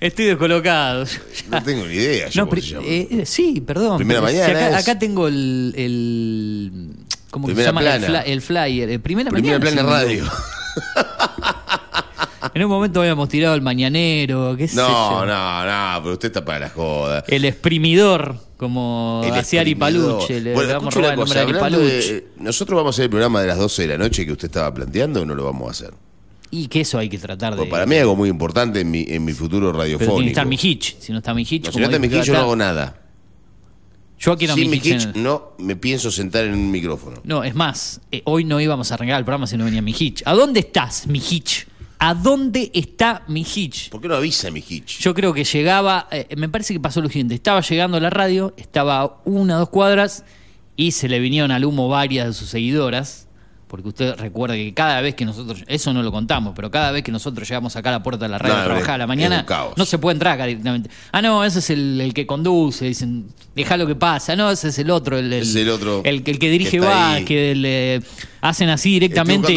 Estoy 0.00 0.26
descolocado. 0.26 1.04
No 1.50 1.62
tengo 1.62 1.86
ni 1.86 1.94
idea 1.94 2.28
yo 2.28 2.42
No, 2.42 2.46
cómo 2.48 2.50
pri- 2.52 2.62
se 2.62 2.74
llama. 2.74 2.86
eh, 2.86 3.08
eh, 3.10 3.26
sí, 3.26 3.60
perdón. 3.60 3.96
Primera 3.98 4.20
pero 4.20 4.32
si 4.32 4.38
mañana 4.38 4.58
acá, 4.66 4.78
es- 4.78 4.88
acá 4.88 4.98
tengo 4.98 5.26
el, 5.28 5.74
el 5.76 6.90
¿cómo 7.30 7.46
que 7.48 7.52
se 7.52 7.54
Primera 7.56 7.68
llama? 7.70 7.94
El, 7.96 8.00
plana. 8.04 8.20
el 8.22 8.40
flyer. 8.42 8.90
eh, 8.90 8.98
primera, 8.98 9.30
Primera 9.30 9.58
mañana. 9.58 9.82
plana 9.82 10.00
sí, 10.08 10.18
radio. 10.20 10.32
En 12.54 12.62
un 12.64 12.70
momento 12.70 13.00
habíamos 13.00 13.28
tirado 13.28 13.54
el 13.54 13.60
mañanero, 13.60 14.54
qué 14.56 14.68
sé 14.68 14.76
No, 14.76 15.20
yo. 15.20 15.26
no, 15.26 15.64
no, 15.66 16.02
pero 16.02 16.12
usted 16.14 16.28
está 16.28 16.44
para 16.44 16.60
la 16.60 16.68
joda. 16.70 17.24
El 17.28 17.44
exprimidor, 17.44 18.38
como 18.56 19.20
El 19.24 19.34
hacía 19.34 19.60
Ari 19.62 19.72
exprimidor. 19.72 20.12
Paluche. 20.18 20.40
Le 20.40 20.54
Bueno, 20.54 20.72
vamos 20.74 20.84
a 20.84 20.88
escuche 20.88 21.00
robar 21.00 21.02
una 21.02 21.12
el 21.12 21.18
nombre 21.18 21.28
cosa, 21.28 21.34
de 21.34 21.40
Ari 21.40 21.52
hablando 21.58 21.78
Paluche. 21.78 22.12
de- 22.14 22.26
¿Nosotros 22.38 22.76
vamos 22.78 22.94
a 22.94 22.96
hacer 22.96 23.02
el 23.04 23.10
programa 23.10 23.40
de 23.42 23.46
las 23.48 23.58
12 23.58 23.82
de 23.82 23.88
la 23.88 23.98
noche 23.98 24.24
que 24.24 24.32
usted 24.32 24.46
estaba 24.46 24.72
planteando 24.72 25.20
o 25.22 25.26
no 25.26 25.34
lo 25.34 25.44
vamos 25.44 25.68
a 25.68 25.70
hacer? 25.72 25.90
Y 26.50 26.68
que 26.68 26.80
eso 26.82 26.98
hay 26.98 27.08
que 27.08 27.18
tratar 27.18 27.52
de. 27.54 27.58
Pues 27.58 27.70
para 27.70 27.86
mí 27.86 27.94
es 27.96 28.02
algo 28.02 28.16
muy 28.16 28.28
importante 28.28 28.80
en 28.80 28.90
mi, 28.90 29.04
en 29.08 29.24
mi 29.24 29.32
futuro 29.32 29.72
pero 29.72 29.82
tiene 29.84 29.96
radiofónico. 29.98 30.22
que 30.24 30.28
estar 30.28 30.46
mi 30.46 30.58
hitch. 30.60 30.96
Si 31.00 31.12
no 31.12 31.18
está 31.18 31.34
mi 31.34 31.42
hitch, 31.42 31.66
No, 31.66 31.72
si 31.72 31.78
no 31.80 31.84
está 31.86 31.98
mi 31.98 32.06
hitch, 32.06 32.22
yo 32.24 32.32
no 32.34 32.38
hago 32.40 32.56
nada. 32.56 33.02
Yo 34.18 34.36
quiero 34.36 34.54
Sin 34.54 34.70
mi 34.70 34.76
hitch. 34.78 34.86
en 34.86 34.96
hitch 35.00 35.16
el- 35.16 35.22
no 35.22 35.52
me 35.58 35.76
pienso 35.76 36.10
sentar 36.10 36.44
en 36.44 36.54
un 36.54 36.70
micrófono. 36.70 37.20
No, 37.24 37.44
es 37.44 37.54
más, 37.54 38.00
eh, 38.10 38.22
hoy 38.24 38.44
no 38.44 38.60
íbamos 38.60 38.90
a 38.90 38.94
arrancar 38.94 39.18
el 39.18 39.24
programa 39.24 39.46
si 39.46 39.56
no 39.56 39.64
venía 39.64 39.82
mi 39.82 39.94
hitch. 39.98 40.22
¿A 40.24 40.32
dónde 40.34 40.60
estás, 40.60 41.06
mi 41.06 41.18
hitch? 41.18 41.66
¿A 41.98 42.14
dónde 42.14 42.70
está 42.74 43.24
mi 43.28 43.42
hitch? 43.42 43.90
¿Por 43.90 44.00
qué 44.00 44.08
no 44.08 44.14
avisa 44.16 44.50
mi 44.50 44.62
hitch? 44.66 45.00
Yo 45.00 45.14
creo 45.14 45.32
que 45.34 45.44
llegaba, 45.44 46.08
eh, 46.10 46.28
me 46.36 46.48
parece 46.48 46.72
que 46.74 46.80
pasó 46.80 47.00
lo 47.00 47.08
siguiente, 47.08 47.34
estaba 47.34 47.60
llegando 47.60 47.96
a 47.96 48.00
la 48.00 48.10
radio, 48.10 48.54
estaba 48.56 49.00
a 49.00 49.16
una 49.24 49.56
o 49.56 49.58
dos 49.60 49.68
cuadras 49.70 50.24
y 50.76 50.92
se 50.92 51.08
le 51.08 51.18
vinieron 51.20 51.50
al 51.50 51.64
humo 51.64 51.88
varias 51.88 52.26
de 52.28 52.32
sus 52.34 52.48
seguidoras, 52.48 53.25
porque 53.68 53.88
usted 53.88 54.14
recuerda 54.16 54.54
que 54.54 54.72
cada 54.72 55.00
vez 55.00 55.14
que 55.16 55.24
nosotros, 55.24 55.64
eso 55.66 55.92
no 55.92 56.02
lo 56.02 56.12
contamos, 56.12 56.52
pero 56.54 56.70
cada 56.70 56.92
vez 56.92 57.02
que 57.02 57.10
nosotros 57.10 57.48
llegamos 57.48 57.74
acá 57.74 57.88
a 57.88 57.92
la 57.92 58.02
puerta 58.02 58.24
de 58.26 58.28
la 58.30 58.38
radio 58.38 58.54
No, 58.54 58.60
a 58.60 58.64
trabajar 58.64 58.94
a 58.94 58.98
la 58.98 59.06
mañana, 59.08 59.44
no 59.76 59.84
se 59.84 59.98
puede 59.98 60.12
entrar 60.14 60.34
acá 60.34 60.46
directamente. 60.46 60.88
Ah, 61.10 61.20
no, 61.20 61.44
ese 61.44 61.58
es 61.58 61.70
el, 61.70 62.00
el 62.00 62.14
que 62.14 62.26
conduce, 62.26 62.84
dicen, 62.84 63.26
deja 63.56 63.76
lo 63.76 63.86
que 63.86 63.96
pasa, 63.96 64.36
no, 64.36 64.50
ese 64.50 64.68
es 64.68 64.78
el 64.78 64.90
otro, 64.90 65.18
el, 65.18 65.32
Es 65.32 65.54
el 65.56 65.68
otro 65.68 66.02
el, 66.04 66.22
que- 66.22 66.30
el 66.30 66.38
que 66.38 66.50
dirige 66.50 66.70
que 66.72 66.80
va, 66.80 67.14
ahí. 67.14 67.24
que 67.24 67.54
le 67.56 68.02
hacen 68.40 68.68
así 68.68 68.90
directamente. 68.90 69.48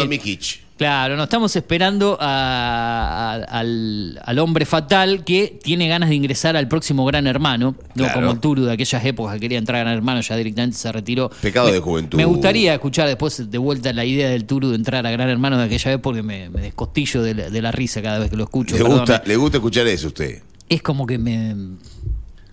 Claro, 0.80 1.18
no 1.18 1.24
estamos 1.24 1.54
esperando 1.58 2.18
a- 2.22 3.34
a- 3.34 3.60
al, 3.60 4.18
al 4.24 4.40
hombre 4.40 4.66
fatal 4.66 5.26
que 5.26 5.60
tiene 5.62 5.90
ganas 5.90 6.08
de 6.08 6.16
ingresar 6.16 6.56
al 6.56 6.70
próximo 6.70 7.04
Gran 7.04 7.28
Hermano, 7.28 7.76
no 7.96 8.04
Claro. 8.06 8.14
como 8.22 8.32
el 8.32 8.40
Turu 8.40 8.64
de 8.64 8.72
aquellas 8.72 9.04
épocas 9.04 9.34
que 9.34 9.42
quería 9.42 9.58
entrar 9.58 9.82
a 9.82 9.84
Gran 9.84 9.96
Hermano, 9.96 10.22
ya 10.22 10.38
directamente 10.38 10.78
se 10.78 10.90
retiró. 10.94 11.30
Pecado 11.42 11.68
Me- 11.68 11.74
de 11.74 11.80
juventud. 11.82 12.18
Me 12.18 12.24
gustaría 12.24 12.74
escuchar 12.74 13.08
después 13.08 13.52
de 13.52 13.58
vuelta 13.58 13.92
la 13.92 14.06
idea 14.06 14.30
del 14.30 14.46
Turu 14.46 14.70
de 14.70 14.76
entrar 14.78 15.06
a 15.06 15.12
Gran 15.12 15.28
Hermano 15.30 15.58
de 15.58 15.66
aquella 15.66 15.92
vez 15.92 16.00
porque 16.02 16.24
me, 16.24 16.50
me 16.50 16.62
descostillo 16.62 17.24
de 17.24 17.34
la, 17.36 17.50
de 17.50 17.62
la 17.62 17.74
risa 17.74 18.02
cada 18.02 18.18
vez 18.20 18.30
que 18.30 18.38
lo 18.38 18.46
escucho. 18.46 18.78
Le 18.78 18.84
gusta, 18.84 19.22
le 19.26 19.36
gusta 19.36 19.58
escuchar 19.58 19.86
eso 19.88 20.08
a 20.08 20.10
usted. 20.10 20.42
Es 20.70 20.82
como 20.82 21.06
que 21.06 21.18
me, 21.18 21.56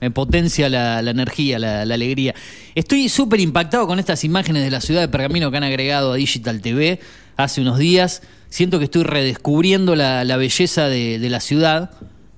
me 0.01 0.11
potencia 0.11 0.69
la, 0.69 1.01
la 1.01 1.13
energía, 1.13 1.61
la, 1.61 1.85
la 1.85 1.95
alegría. 1.95 2.35
Estoy 2.75 3.09
súper 3.09 3.39
impactado 3.39 3.87
con 3.87 4.01
estas 4.01 4.25
imágenes 4.25 4.65
de 4.65 4.71
la 4.73 4.81
ciudad 4.81 5.01
de 5.03 5.07
Pergamino 5.09 5.49
que 5.53 5.59
han 5.59 5.63
agregado 5.65 6.13
a 6.13 6.17
Digital 6.17 6.61
TV 6.61 6.99
hace 7.37 7.61
unos 7.61 7.79
días. 7.79 8.23
Siento 8.49 8.79
que 8.79 8.85
estoy 8.85 9.03
redescubriendo 9.03 9.95
la, 9.97 10.25
la 10.25 10.37
belleza 10.37 10.89
de, 10.89 11.19
de 11.19 11.31
la 11.31 11.41
ciudad, 11.41 11.91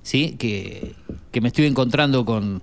¿sí? 0.03 0.35
Que, 0.39 0.95
que 1.31 1.41
me 1.41 1.47
estoy 1.49 1.65
encontrando 1.65 2.25
con... 2.25 2.61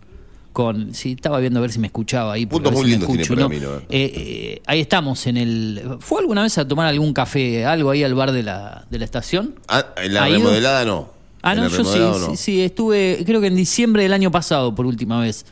con 0.52 0.94
sí, 0.94 1.12
estaba 1.12 1.38
viendo 1.38 1.60
a 1.60 1.62
ver 1.62 1.70
si 1.72 1.78
me 1.78 1.86
escuchaba 1.86 2.32
ahí. 2.34 2.44
Puntos 2.46 2.72
muy 2.72 2.86
lindos 2.90 3.08
tiene 3.08 3.22
escucho, 3.22 3.40
¿no? 3.40 3.48
Pergamino, 3.48 3.78
Eh, 3.88 4.12
eh, 4.14 4.62
ahí 4.66 4.80
estamos 4.80 5.26
en 5.26 5.36
el... 5.36 5.82
¿Fue 6.00 6.20
alguna 6.20 6.42
vez 6.42 6.58
a 6.58 6.66
tomar 6.66 6.86
algún 6.86 7.12
café, 7.12 7.64
algo 7.64 7.90
ahí 7.90 8.02
al 8.02 8.14
bar 8.14 8.32
de 8.32 8.42
la, 8.42 8.84
de 8.90 8.98
la 8.98 9.04
estación? 9.04 9.54
Ah, 9.68 9.86
en 10.02 10.14
la 10.14 10.26
remodelada 10.26 10.84
no. 10.84 11.14
Ah, 11.42 11.54
no, 11.54 11.68
yo 11.68 11.84
sí, 11.84 12.00
sí, 12.30 12.36
sí, 12.36 12.62
estuve, 12.62 13.22
creo 13.24 13.40
que 13.40 13.46
en 13.46 13.54
diciembre 13.54 14.02
del 14.02 14.12
año 14.12 14.32
pasado 14.32 14.74
por 14.74 14.84
última 14.84 15.20
vez, 15.20 15.46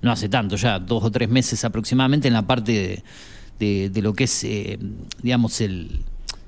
no 0.00 0.10
hace 0.10 0.30
tanto, 0.30 0.56
ya 0.56 0.78
dos 0.78 1.04
o 1.04 1.10
tres 1.10 1.28
meses 1.28 1.62
aproximadamente, 1.66 2.28
en 2.28 2.34
la 2.34 2.46
parte 2.46 2.72
de, 2.72 3.02
de- 3.58 3.90
de 3.90 4.02
lo 4.02 4.14
que 4.14 4.24
es, 4.24 4.42
eh, 4.44 4.78
digamos, 5.20 5.60
el, 5.60 6.00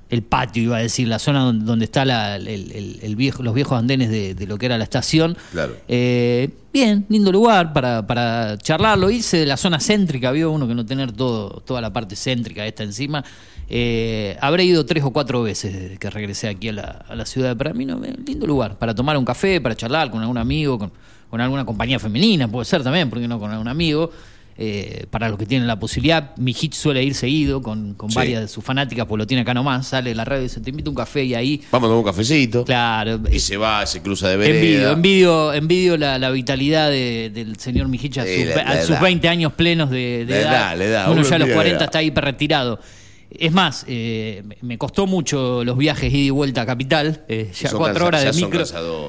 el 0.08 0.22
patio, 0.22 0.62
iba 0.62 0.76
a 0.76 0.80
decir, 0.80 1.08
la 1.08 1.18
zona 1.18 1.40
donde, 1.40 1.64
donde 1.64 1.84
está 1.84 2.04
la- 2.04 2.36
el, 2.36 2.46
el- 2.48 2.98
el 3.02 3.16
viejo, 3.16 3.42
los 3.42 3.54
viejos 3.54 3.76
andenes 3.78 4.08
de, 4.10 4.34
de 4.34 4.46
lo 4.46 4.56
que 4.58 4.66
era 4.66 4.78
la 4.78 4.84
estación. 4.84 5.36
Claro. 5.52 5.76
Eh, 5.88 6.50
bien, 6.72 7.06
lindo 7.08 7.32
lugar 7.32 7.72
para, 7.72 8.06
para 8.06 8.56
charlarlo, 8.58 9.10
irse 9.10 9.38
de 9.38 9.46
la 9.46 9.56
zona 9.56 9.80
céntrica, 9.80 10.30
vio 10.30 10.50
uno 10.52 10.68
que 10.68 10.74
no 10.74 10.86
tener 10.86 11.10
todo, 11.12 11.60
toda 11.66 11.80
la 11.80 11.92
parte 11.92 12.14
céntrica 12.14 12.64
esta 12.66 12.84
encima. 12.84 13.24
Eh, 13.68 14.36
habré 14.40 14.64
ido 14.64 14.86
tres 14.86 15.02
o 15.02 15.10
cuatro 15.10 15.42
veces 15.42 15.72
desde 15.74 15.96
que 15.98 16.08
regresé 16.08 16.46
aquí 16.48 16.68
a 16.68 16.72
la, 16.74 17.04
a 17.08 17.16
la 17.16 17.26
ciudad 17.26 17.48
de 17.48 17.56
Pergamino. 17.56 18.00
Eh, 18.04 18.14
Lindo 18.24 18.46
lugar 18.46 18.78
para 18.78 18.94
tomar 18.94 19.16
un 19.16 19.24
café, 19.24 19.60
para 19.60 19.74
charlar 19.74 20.10
con 20.10 20.20
algún 20.20 20.38
amigo, 20.38 20.78
con, 20.78 20.92
con 21.28 21.40
alguna 21.40 21.64
compañía 21.64 21.98
femenina, 21.98 22.46
puede 22.46 22.64
ser 22.64 22.84
también, 22.84 23.10
porque 23.10 23.26
no 23.26 23.40
con 23.40 23.50
algún 23.50 23.66
amigo. 23.68 24.10
Eh, 24.58 25.04
para 25.10 25.28
los 25.28 25.38
que 25.38 25.44
tienen 25.44 25.66
la 25.68 25.78
posibilidad, 25.78 26.34
mi 26.38 26.54
hit 26.54 26.72
suele 26.72 27.02
ir 27.04 27.14
seguido 27.14 27.60
con, 27.60 27.92
con 27.92 28.08
Sí. 28.08 28.16
varias 28.16 28.40
de 28.40 28.48
sus 28.48 28.64
fanáticas, 28.64 29.04
pues 29.06 29.18
lo 29.18 29.26
tiene 29.26 29.42
acá 29.42 29.52
nomás, 29.52 29.86
sale 29.88 30.08
de 30.10 30.14
la 30.16 30.24
radio 30.24 30.40
y 30.40 30.44
dice, 30.44 30.60
te 30.62 30.70
invito 30.70 30.88
a 30.88 30.92
un 30.92 30.96
café 30.96 31.22
y 31.24 31.34
ahí, 31.34 31.60
Vamos 31.70 31.88
a 31.88 31.90
tomar 31.90 31.98
un 31.98 32.10
cafecito. 32.10 32.64
claro, 32.64 33.20
Y 33.30 33.38
se 33.40 33.58
va, 33.58 33.84
se 33.84 34.00
cruza 34.00 34.28
de 34.28 34.34
Envidio, 34.34 34.78
vereda. 34.78 34.92
envidio, 34.92 35.52
envidio 35.52 35.96
la, 35.98 36.18
la 36.18 36.30
vitalidad 36.30 36.88
de- 36.88 37.30
del 37.34 37.58
señor 37.58 37.88
Mijicha 37.88 38.22
a, 38.22 38.24
la- 38.24 38.62
a 38.62 38.80
sus 38.80 38.90
edad. 38.92 39.02
20 39.02 39.28
años 39.28 39.52
plenos 39.52 39.90
de, 39.90 40.22
edad. 40.22 40.74
Uno 41.10 41.20
uno 41.20 41.22
ya 41.28 41.36
a 41.36 41.38
los 41.38 41.48
envidia 41.48 41.48
la 41.48 41.54
40 41.54 41.76
edad. 41.76 41.84
está 41.84 42.02
hiper 42.02 42.24
retirado. 42.24 42.80
Es 43.28 43.52
más, 43.52 43.84
eh, 43.88 44.42
me- 44.62 44.78
costó 44.78 45.06
mucho 45.06 45.64
los 45.64 45.76
viajes 45.76 46.10
ida 46.14 46.18
y 46.22 46.30
vuelta 46.30 46.62
a 46.62 46.66
Capital. 46.66 47.24
eh, 47.28 47.50
ya 47.52 47.68
son 47.68 47.78
cuatro 47.80 48.06
horas 48.06 48.24
de 48.24 48.32
ya 48.32 48.46
micro. 48.46 48.64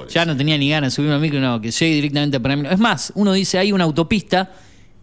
Ya 0.09 0.25
no 0.25 0.35
tenía 0.35 0.57
ni 0.57 0.69
ganas 0.71 0.91
de 0.91 0.95
subirme 0.97 1.15
al 1.15 1.21
micro, 1.21 1.39
no, 1.39 1.61
que 1.61 1.71
llegue 1.71 1.95
directamente 1.95 2.35
a 2.35 2.39
Pergamino. 2.41 2.69
Es 2.69 2.79
más, 2.79 3.13
uno 3.15 3.31
dice, 3.31 3.57
hay 3.59 3.71
una 3.71 3.85
autopista 3.85 4.51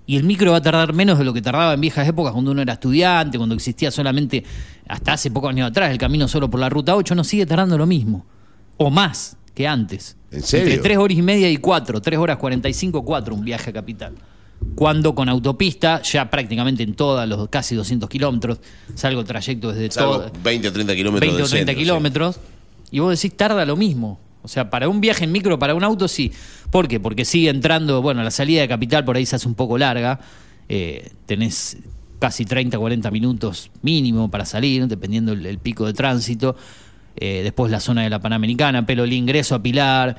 y 0.07 0.17
el 0.17 0.25
micro 0.25 0.53
va 0.53 0.59
a 0.59 0.63
tardar 0.63 0.93
menos 0.93 1.19
de 1.19 1.25
lo 1.25 1.33
que 1.33 1.41
tardaba 1.41 1.75
en 1.75 1.81
viejas 1.81 2.07
épocas 2.07 2.33
cuando 2.33 2.51
uno 2.51 2.63
era 2.63 2.75
estudiante, 2.75 3.39
cuando 3.39 3.55
existía 3.55 3.91
solamente, 3.91 4.45
hasta 4.87 5.15
hace 5.15 5.31
pocos 5.31 5.51
años 5.51 5.71
atrás, 5.71 5.91
el 5.91 5.99
camino 5.99 6.29
solo 6.29 6.51
por 6.51 6.61
la 6.61 6.69
ruta 6.69 6.95
8, 6.95 7.15
no 7.15 7.25
sigue 7.25 7.47
tardando 7.47 7.79
lo 7.79 7.87
mismo. 7.87 8.27
O 8.77 8.91
más 8.91 9.37
que 9.55 9.67
antes. 9.67 10.17
¿En 10.31 10.43
serio? 10.43 10.67
Entre 10.67 10.83
3 10.83 10.99
horas 10.99 11.17
y 11.17 11.23
media 11.23 11.49
y 11.51 11.57
4, 11.57 12.03
3 12.03 12.19
horas 12.19 12.37
45, 12.37 13.05
4 13.05 13.35
un 13.35 13.45
viaje 13.45 13.71
a 13.71 13.73
capital. 13.73 14.15
Cuando 14.75 15.15
con 15.15 15.29
autopista, 15.29 16.03
ya 16.03 16.29
prácticamente 16.29 16.83
en 16.83 16.95
todos 16.95 17.27
los 17.29 17.49
casi 17.49 17.75
200 17.75 18.09
kilómetros, 18.09 18.59
salgo 18.95 19.25
trayecto 19.25 19.73
desde 19.73 19.89
todo. 19.89 20.31
20 20.43 20.69
o 20.69 20.73
30 20.73 20.95
kilómetros 20.95 21.21
20 21.21 21.35
o 21.35 21.39
del 21.39 21.51
30 21.51 21.57
centro, 21.57 21.75
sí. 21.75 21.79
kilómetros. 21.79 22.41
Y 22.91 22.99
vos 22.99 23.21
decís, 23.21 23.37
tarda 23.37 23.65
lo 23.65 23.77
mismo. 23.77 24.21
O 24.45 24.49
sea, 24.49 24.71
para 24.71 24.89
un 24.89 25.01
viaje 25.01 25.25
en 25.25 25.33
micro, 25.33 25.59
para 25.59 25.75
un 25.75 25.83
auto, 25.83 26.07
sí. 26.07 26.31
¿Por 26.71 26.87
qué? 26.87 27.01
Porque 27.01 27.25
sigue 27.25 27.49
entrando, 27.49 28.03
bueno, 28.03 28.23
la 28.23 28.31
salida 28.31 28.61
de 28.61 28.69
capital 28.69 29.05
por 29.05 29.17
ahí 29.17 29.27
se 29.27 29.37
hace 29.37 29.49
un 29.49 29.55
poco 29.55 29.79
larga. 29.79 30.21
Eh, 30.69 31.11
tenés 31.27 31.79
casi 32.19 32.45
30, 32.45 32.79
40 32.79 33.11
minutos 33.11 33.71
mínimo 33.83 34.31
para 34.31 34.45
salir, 34.45 34.87
dependiendo 34.87 35.33
el, 35.33 35.45
el 35.47 35.59
pico 35.59 35.87
de 35.87 35.95
tránsito. 35.95 36.57
Eh, 37.17 37.41
después 37.43 37.71
la 37.71 37.81
zona 37.81 38.03
de 38.03 38.11
la 38.11 38.21
Panamericana, 38.21 38.85
pero 38.87 39.05
el 39.05 39.13
ingreso 39.13 39.55
a 39.55 39.63
Pilar, 39.63 40.17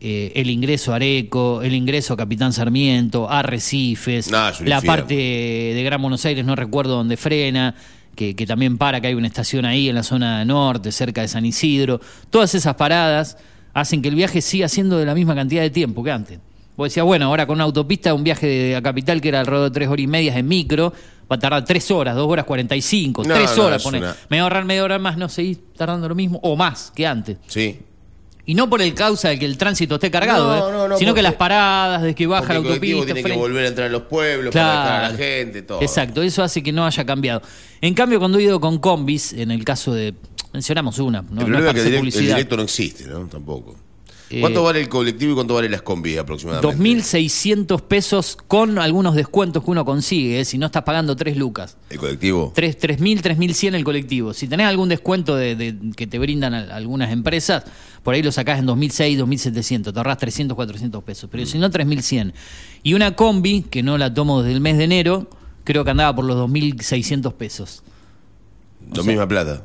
eh, 0.00 0.32
el 0.36 0.48
ingreso 0.48 0.92
a 0.92 0.96
Areco, 0.96 1.60
el 1.62 1.74
ingreso 1.74 2.14
a 2.14 2.16
Capitán 2.16 2.52
Sarmiento, 2.52 3.28
a 3.28 3.40
Arrecifes, 3.40 4.30
No, 4.30 4.48
es 4.48 4.60
un 4.60 4.68
la 4.68 4.80
parte 4.80 5.14
de, 5.16 5.72
de 5.74 5.82
Gran 5.82 6.00
Buenos 6.00 6.24
Aires, 6.24 6.44
no 6.44 6.54
recuerdo 6.54 6.94
dónde 6.94 7.16
frena, 7.16 7.74
que, 8.14 8.36
que 8.36 8.46
también 8.46 8.78
para, 8.78 9.00
que 9.00 9.08
hay 9.08 9.14
una 9.14 9.26
estación 9.26 9.64
ahí 9.64 9.88
en 9.88 9.96
la 9.96 10.04
zona 10.04 10.44
norte, 10.44 10.92
cerca 10.92 11.22
de 11.22 11.28
San 11.28 11.44
Isidro. 11.44 12.00
Todas 12.30 12.54
esas 12.54 12.76
paradas 12.76 13.38
hacen 13.80 14.00
que 14.00 14.08
el 14.08 14.14
viaje 14.14 14.40
siga 14.40 14.68
siendo 14.68 14.96
de 14.98 15.04
la 15.04 15.14
misma 15.14 15.34
cantidad 15.34 15.60
de 15.62 15.68
tiempo 15.70 16.02
que 16.02 16.10
antes. 16.10 16.38
Vos 16.76 16.88
decías, 16.88 17.04
bueno, 17.04 17.26
ahora 17.26 17.46
con 17.46 17.54
una 17.56 17.64
autopista, 17.64 18.12
un 18.14 18.24
viaje 18.24 18.46
de, 18.46 18.76
a 18.76 18.82
Capital 18.82 19.20
que 19.20 19.28
era 19.28 19.40
alrededor 19.40 19.70
de 19.70 19.74
tres 19.74 19.88
horas 19.88 20.02
y 20.02 20.06
media 20.06 20.36
en 20.36 20.48
micro, 20.48 20.92
va 21.30 21.36
a 21.36 21.38
tardar 21.38 21.64
tres 21.64 21.90
horas, 21.90 22.14
dos 22.16 22.26
horas 22.28 22.44
cuarenta 22.46 22.74
y 22.74 22.80
cinco, 22.82 23.22
tres 23.22 23.56
horas, 23.58 23.84
una- 23.84 23.98
Me 24.28 24.36
voy 24.36 24.38
a 24.38 24.42
ahorrar 24.42 24.64
media 24.64 24.82
hora 24.82 24.98
más, 24.98 25.16
no 25.18 25.28
seguís 25.28 25.58
tardando 25.76 26.08
lo 26.08 26.14
mismo, 26.14 26.38
o 26.42 26.56
más 26.56 26.90
que 26.94 27.06
antes. 27.06 27.36
Sí. 27.46 27.78
Y 28.48 28.54
no 28.54 28.70
por 28.70 28.80
el 28.80 28.94
causa 28.94 29.28
de 29.30 29.38
que 29.40 29.44
el 29.44 29.58
tránsito 29.58 29.96
esté 29.96 30.10
cargado, 30.10 30.46
No, 30.48 30.56
¿eh? 30.68 30.72
no, 30.72 30.88
no, 30.88 30.96
sino 30.98 31.12
que 31.14 31.20
las 31.22 31.34
paradas, 31.34 32.02
de 32.02 32.14
que 32.14 32.26
baja 32.26 32.52
la 32.52 32.58
autopista. 32.60 33.04
tiene 33.06 33.22
que 33.24 33.32
volver 33.32 33.64
a 33.64 33.68
entrar 33.68 33.88
a 33.88 33.90
los 33.90 34.02
pueblos 34.02 34.54
para 34.54 35.06
a 35.06 35.10
la 35.10 35.16
gente, 35.18 35.62
todo. 35.62 35.82
Exacto, 35.82 36.22
eso 36.22 36.42
hace 36.44 36.62
que 36.62 36.70
no 36.72 36.86
haya 36.86 37.04
cambiado. 37.04 37.42
En 37.80 37.92
cambio, 37.94 38.20
cuando 38.20 38.38
he 38.38 38.44
ido 38.44 38.60
con 38.60 38.78
combis, 38.78 39.32
en 39.32 39.50
el 39.50 39.64
caso 39.64 39.92
de. 39.92 40.14
Mencionamos 40.56 40.98
una, 40.98 41.20
no, 41.22 41.40
el 41.42 41.46
problema 41.46 41.68
es 41.70 41.74
que 41.74 41.80
el, 41.96 42.02
direct- 42.02 42.18
directo 42.18 42.56
no 42.56 42.62
existe, 42.62 43.04
¿no? 43.06 43.26
Tampoco. 43.26 43.76
Eh, 44.30 44.40
¿Cuánto 44.40 44.64
vale 44.64 44.80
el 44.80 44.88
colectivo 44.88 45.32
y 45.32 45.34
cuánto 45.36 45.54
vale 45.54 45.68
las 45.68 45.82
combis 45.82 46.18
aproximadamente? 46.18 46.76
2.600 46.76 47.80
pesos 47.82 48.36
con 48.48 48.78
algunos 48.80 49.14
descuentos 49.14 49.62
que 49.62 49.70
uno 49.70 49.84
consigue, 49.84 50.40
¿eh? 50.40 50.44
si 50.44 50.58
no 50.58 50.66
estás 50.66 50.82
pagando 50.82 51.14
3 51.14 51.36
lucas. 51.36 51.76
¿El 51.90 51.98
colectivo? 51.98 52.52
3, 52.54 52.76
3.000, 52.76 53.20
3.100 53.22 53.74
el 53.76 53.84
colectivo. 53.84 54.34
Si 54.34 54.48
tenés 54.48 54.66
algún 54.66 54.88
descuento 54.88 55.36
de, 55.36 55.54
de- 55.54 55.76
que 55.94 56.08
te 56.08 56.18
brindan 56.18 56.54
al- 56.54 56.72
algunas 56.72 57.12
empresas, 57.12 57.62
por 58.02 58.14
ahí 58.14 58.22
lo 58.22 58.32
sacás 58.32 58.58
en 58.58 58.66
2.600, 58.66 59.18
2.700, 59.26 59.92
te 59.92 59.98
ahorrás 60.00 60.18
300, 60.18 60.56
400 60.56 61.04
pesos. 61.04 61.28
Pero 61.30 61.46
si 61.46 61.58
no, 61.58 61.70
3.100. 61.70 62.32
Y 62.82 62.94
una 62.94 63.14
combi, 63.14 63.62
que 63.62 63.84
no 63.84 63.96
la 63.96 64.12
tomo 64.12 64.42
desde 64.42 64.54
el 64.56 64.60
mes 64.60 64.76
de 64.78 64.84
enero, 64.84 65.30
creo 65.62 65.84
que 65.84 65.90
andaba 65.90 66.16
por 66.16 66.24
los 66.24 66.36
2.600 66.50 67.32
pesos. 67.34 67.84
La 68.92 69.02
misma 69.04 69.28
plata. 69.28 69.64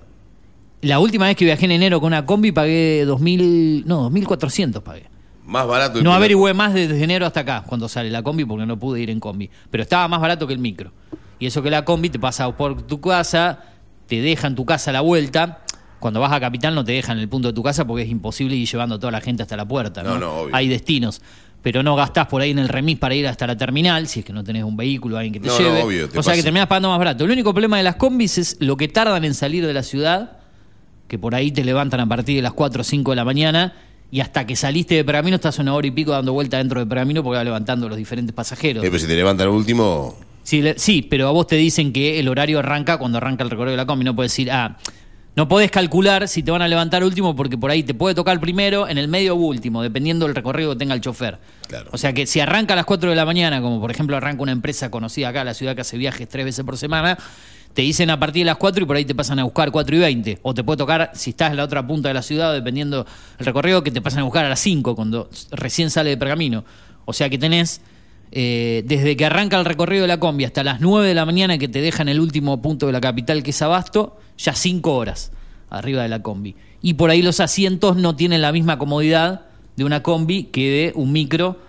La 0.81 0.99
última 0.99 1.25
vez 1.27 1.35
que 1.35 1.45
viajé 1.45 1.65
en 1.65 1.71
enero 1.71 1.99
con 1.99 2.07
una 2.07 2.25
combi 2.25 2.51
pagué 2.51 3.05
2.000, 3.05 3.83
no, 3.85 4.09
2.400 4.09 4.81
pagué. 4.81 5.05
Más 5.45 5.67
barato. 5.67 5.97
el 5.99 6.03
No 6.03 6.13
averigüé 6.13 6.53
más 6.53 6.73
desde 6.73 7.03
enero 7.03 7.25
hasta 7.25 7.41
acá, 7.41 7.63
cuando 7.67 7.87
sale 7.89 8.09
la 8.09 8.23
combi, 8.23 8.45
porque 8.45 8.65
no 8.65 8.77
pude 8.79 8.99
ir 9.01 9.09
en 9.09 9.19
combi. 9.19 9.49
Pero 9.69 9.83
estaba 9.83 10.07
más 10.07 10.21
barato 10.21 10.47
que 10.47 10.53
el 10.53 10.59
micro. 10.59 10.91
Y 11.39 11.45
eso 11.47 11.61
que 11.61 11.69
la 11.69 11.83
combi 11.85 12.09
te 12.09 12.19
pasa 12.19 12.49
por 12.55 12.81
tu 12.83 12.99
casa, 13.01 13.59
te 14.07 14.21
deja 14.21 14.47
en 14.47 14.55
tu 14.55 14.65
casa 14.65 14.91
a 14.91 14.93
la 14.93 15.01
vuelta. 15.01 15.59
Cuando 15.99 16.19
vas 16.19 16.31
a 16.31 16.39
Capital 16.39 16.73
no 16.73 16.83
te 16.83 16.93
dejan 16.93 17.17
en 17.17 17.23
el 17.23 17.29
punto 17.29 17.49
de 17.49 17.53
tu 17.53 17.61
casa 17.61 17.85
porque 17.85 18.03
es 18.03 18.09
imposible 18.09 18.55
ir 18.55 18.67
llevando 18.67 18.95
a 18.95 18.99
toda 18.99 19.11
la 19.11 19.21
gente 19.21 19.43
hasta 19.43 19.55
la 19.55 19.67
puerta. 19.67 20.01
No, 20.01 20.11
No, 20.13 20.19
no, 20.19 20.33
obvio. 20.41 20.55
Hay 20.55 20.67
destinos. 20.67 21.21
Pero 21.61 21.83
no 21.83 21.95
gastás 21.95 22.25
por 22.25 22.41
ahí 22.41 22.49
en 22.49 22.57
el 22.59 22.69
remis 22.69 22.97
para 22.97 23.13
ir 23.13 23.27
hasta 23.27 23.45
la 23.45 23.55
terminal, 23.55 24.07
si 24.07 24.21
es 24.21 24.25
que 24.25 24.33
no 24.33 24.43
tenés 24.43 24.63
un 24.63 24.75
vehículo, 24.75 25.17
alguien 25.17 25.33
que 25.33 25.39
te 25.39 25.47
No, 25.47 25.53
no, 25.53 25.59
lleve. 25.59 25.83
obvio, 25.83 26.09
te 26.09 26.17
o 26.17 26.23
sea 26.23 26.33
que 26.33 26.41
terminás 26.41 26.65
pagando 26.67 26.89
más 26.89 26.97
barato. 26.97 27.23
El 27.23 27.29
único 27.29 27.53
problema 27.53 27.77
de 27.77 27.83
las 27.83 27.97
combis 27.97 28.39
es 28.39 28.57
lo 28.59 28.77
que 28.77 28.87
tardan 28.87 29.23
en 29.25 29.35
salir 29.35 29.63
de 29.67 29.73
la 29.73 29.83
ciudad 29.83 30.37
que 31.11 31.19
por 31.19 31.35
ahí 31.35 31.51
te 31.51 31.65
levantan 31.65 31.99
a 31.99 32.05
partir 32.07 32.37
de 32.37 32.41
las 32.41 32.53
4 32.53 32.79
o 32.79 32.83
5 32.85 33.11
de 33.11 33.15
la 33.17 33.25
mañana 33.25 33.73
y 34.09 34.21
hasta 34.21 34.47
que 34.47 34.55
saliste 34.55 34.95
de 34.95 35.03
Pergamino 35.03 35.35
estás 35.35 35.59
una 35.59 35.73
hora 35.73 35.85
y 35.85 35.91
pico 35.91 36.11
dando 36.13 36.31
vuelta 36.31 36.55
dentro 36.57 36.79
de 36.79 36.85
Pergamino 36.85 37.21
porque 37.21 37.35
va 37.35 37.43
levantando 37.43 37.89
los 37.89 37.97
diferentes 37.97 38.33
pasajeros. 38.33 38.81
Eh, 38.81 38.87
pero 38.87 38.97
si 38.97 39.07
te 39.07 39.15
levantan 39.17 39.47
al 39.49 39.53
último, 39.53 40.15
Sí, 40.43 40.61
le- 40.61 40.79
sí, 40.79 41.01
pero 41.01 41.27
a 41.27 41.31
vos 41.31 41.47
te 41.47 41.57
dicen 41.57 41.91
que 41.91 42.17
el 42.17 42.29
horario 42.29 42.59
arranca 42.59 42.97
cuando 42.97 43.17
arranca 43.17 43.43
el 43.43 43.49
recorrido 43.49 43.71
de 43.71 43.77
la 43.77 43.85
combi. 43.85 44.05
No 44.05 44.15
puedes 44.15 44.31
decir, 44.31 44.49
ah, 44.51 44.77
no 45.35 45.49
podés 45.49 45.69
calcular 45.69 46.29
si 46.29 46.43
te 46.43 46.51
van 46.51 46.61
a 46.61 46.67
levantar 46.69 47.03
último 47.03 47.35
porque 47.35 47.57
por 47.57 47.71
ahí 47.71 47.83
te 47.83 47.93
puede 47.93 48.15
tocar 48.15 48.39
primero, 48.39 48.87
en 48.87 48.97
el 48.97 49.09
medio 49.09 49.33
o 49.33 49.37
último, 49.37 49.81
dependiendo 49.83 50.25
del 50.27 50.33
recorrido 50.35 50.71
que 50.71 50.77
tenga 50.79 50.93
el 50.95 51.01
chofer. 51.01 51.39
Claro. 51.67 51.89
O 51.91 51.97
sea 51.97 52.13
que 52.13 52.25
si 52.25 52.39
arranca 52.39 52.73
a 52.73 52.77
las 52.77 52.85
4 52.85 53.09
de 53.09 53.17
la 53.17 53.25
mañana, 53.25 53.61
como 53.61 53.81
por 53.81 53.91
ejemplo 53.91 54.15
arranca 54.15 54.41
una 54.43 54.53
empresa 54.53 54.89
conocida 54.89 55.27
acá, 55.29 55.43
la 55.43 55.53
ciudad 55.53 55.75
que 55.75 55.81
hace 55.81 55.97
viajes 55.97 56.27
tres 56.29 56.45
veces 56.45 56.63
por 56.63 56.77
semana, 56.77 57.17
te 57.73 57.81
dicen 57.81 58.09
a 58.09 58.19
partir 58.19 58.41
de 58.41 58.45
las 58.47 58.57
4 58.57 58.83
y 58.83 58.85
por 58.85 58.95
ahí 58.95 59.05
te 59.05 59.15
pasan 59.15 59.39
a 59.39 59.43
buscar 59.43 59.71
4 59.71 59.95
y 59.95 59.99
20. 59.99 60.39
O 60.41 60.53
te 60.53 60.63
puede 60.63 60.77
tocar, 60.77 61.11
si 61.13 61.31
estás 61.31 61.51
en 61.51 61.57
la 61.57 61.63
otra 61.63 61.85
punta 61.85 62.07
de 62.09 62.13
la 62.13 62.21
ciudad, 62.21 62.53
dependiendo 62.53 63.05
el 63.39 63.45
recorrido, 63.45 63.83
que 63.83 63.91
te 63.91 64.01
pasan 64.01 64.21
a 64.21 64.23
buscar 64.23 64.45
a 64.45 64.49
las 64.49 64.59
5 64.59 64.95
cuando 64.95 65.29
recién 65.51 65.89
sale 65.89 66.09
de 66.09 66.17
pergamino. 66.17 66.63
O 67.05 67.13
sea 67.13 67.29
que 67.29 67.37
tenés 67.37 67.81
eh, 68.31 68.83
desde 68.85 69.17
que 69.17 69.25
arranca 69.25 69.57
el 69.57 69.65
recorrido 69.65 70.03
de 70.03 70.07
la 70.07 70.19
combi 70.19 70.45
hasta 70.45 70.63
las 70.63 70.79
9 70.79 71.07
de 71.07 71.13
la 71.13 71.25
mañana 71.25 71.57
que 71.57 71.67
te 71.67 71.81
dejan 71.81 72.07
el 72.07 72.19
último 72.19 72.61
punto 72.61 72.87
de 72.87 72.93
la 72.93 73.01
capital 73.01 73.43
que 73.43 73.51
es 73.51 73.61
Abasto, 73.61 74.17
ya 74.37 74.53
5 74.53 74.93
horas 74.95 75.31
arriba 75.69 76.03
de 76.03 76.09
la 76.09 76.21
combi. 76.21 76.55
Y 76.81 76.95
por 76.95 77.09
ahí 77.09 77.21
los 77.21 77.39
asientos 77.39 77.95
no 77.95 78.15
tienen 78.15 78.41
la 78.41 78.51
misma 78.51 78.77
comodidad 78.77 79.45
de 79.75 79.85
una 79.85 80.03
combi 80.03 80.45
que 80.45 80.69
de 80.69 80.91
un 80.95 81.11
micro, 81.11 81.59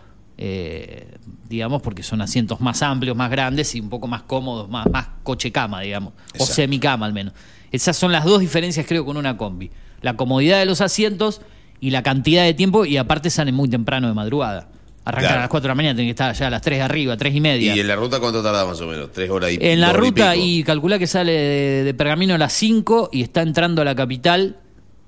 eh, 0.45 1.07
digamos, 1.49 1.83
porque 1.83 2.03
son 2.03 2.21
asientos 2.21 2.61
más 2.61 2.83
amplios, 2.83 3.17
más 3.17 3.31
grandes 3.31 3.77
y 3.77 3.81
un 3.81 3.89
poco 3.89 4.09
más 4.09 4.23
cómodos, 4.23 4.69
más, 4.69 4.91
más 4.91 5.07
coche-cama, 5.23 5.81
digamos, 5.83 6.15
o 6.37 6.45
semicama 6.45 7.07
al 7.07 7.13
menos. 7.13 7.33
Esas 7.71 7.97
son 7.97 8.11
las 8.11 8.25
dos 8.25 8.41
diferencias 8.41 8.85
creo 8.85 9.05
con 9.05 9.17
una 9.17 9.37
combi. 9.37 9.71
La 10.01 10.17
comodidad 10.17 10.59
de 10.59 10.67
los 10.67 10.81
asientos 10.81 11.43
y 11.79 11.91
la 11.91 12.03
cantidad 12.03 12.43
de 12.43 12.55
tiempo 12.55 12.85
y 12.85 12.97
aparte 12.97 13.31
salen 13.31 13.55
muy 13.55 13.69
temprano 13.69 14.09
de 14.09 14.15
madrugada. 14.15 14.69
Arrancan 15.05 15.29
Claro. 15.29 15.39
a 15.39 15.43
las 15.43 15.51
4 15.51 15.63
de 15.63 15.69
la 15.69 15.75
mañana, 15.77 15.95
tienen 15.95 16.09
que 16.09 16.11
estar 16.11 16.31
allá 16.31 16.47
a 16.49 16.51
las 16.51 16.63
3 16.63 16.79
de 16.79 16.83
arriba, 16.83 17.17
3 17.17 17.35
y 17.37 17.41
media. 17.41 17.77
¿y 17.77 17.81
en 17.81 17.87
la 17.87 17.95
ruta 17.95 18.19
cuánto 18.19 18.43
tarda 18.43 18.67
más 18.67 18.81
o 18.81 18.87
menos? 18.89 19.13
¿Tres 19.13 19.31
horas 19.31 19.53
y 19.53 19.59
En 19.61 19.81
la 19.81 19.93
ruta 19.93 20.35
y, 20.35 20.65
calcula 20.65 20.99
que 20.99 21.07
sale 21.07 21.33
de, 21.33 21.85
de 21.85 21.95
Pergamino 21.95 22.35
a 22.35 22.39
las 22.39 22.53
5 22.53 23.11
y 23.13 23.23
está 23.23 23.43
entrando 23.43 23.83
a 23.83 23.85
la 23.85 23.95
capital 23.95 24.57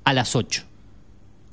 a 0.05 0.12
las 0.12 0.37
8. 0.37 0.62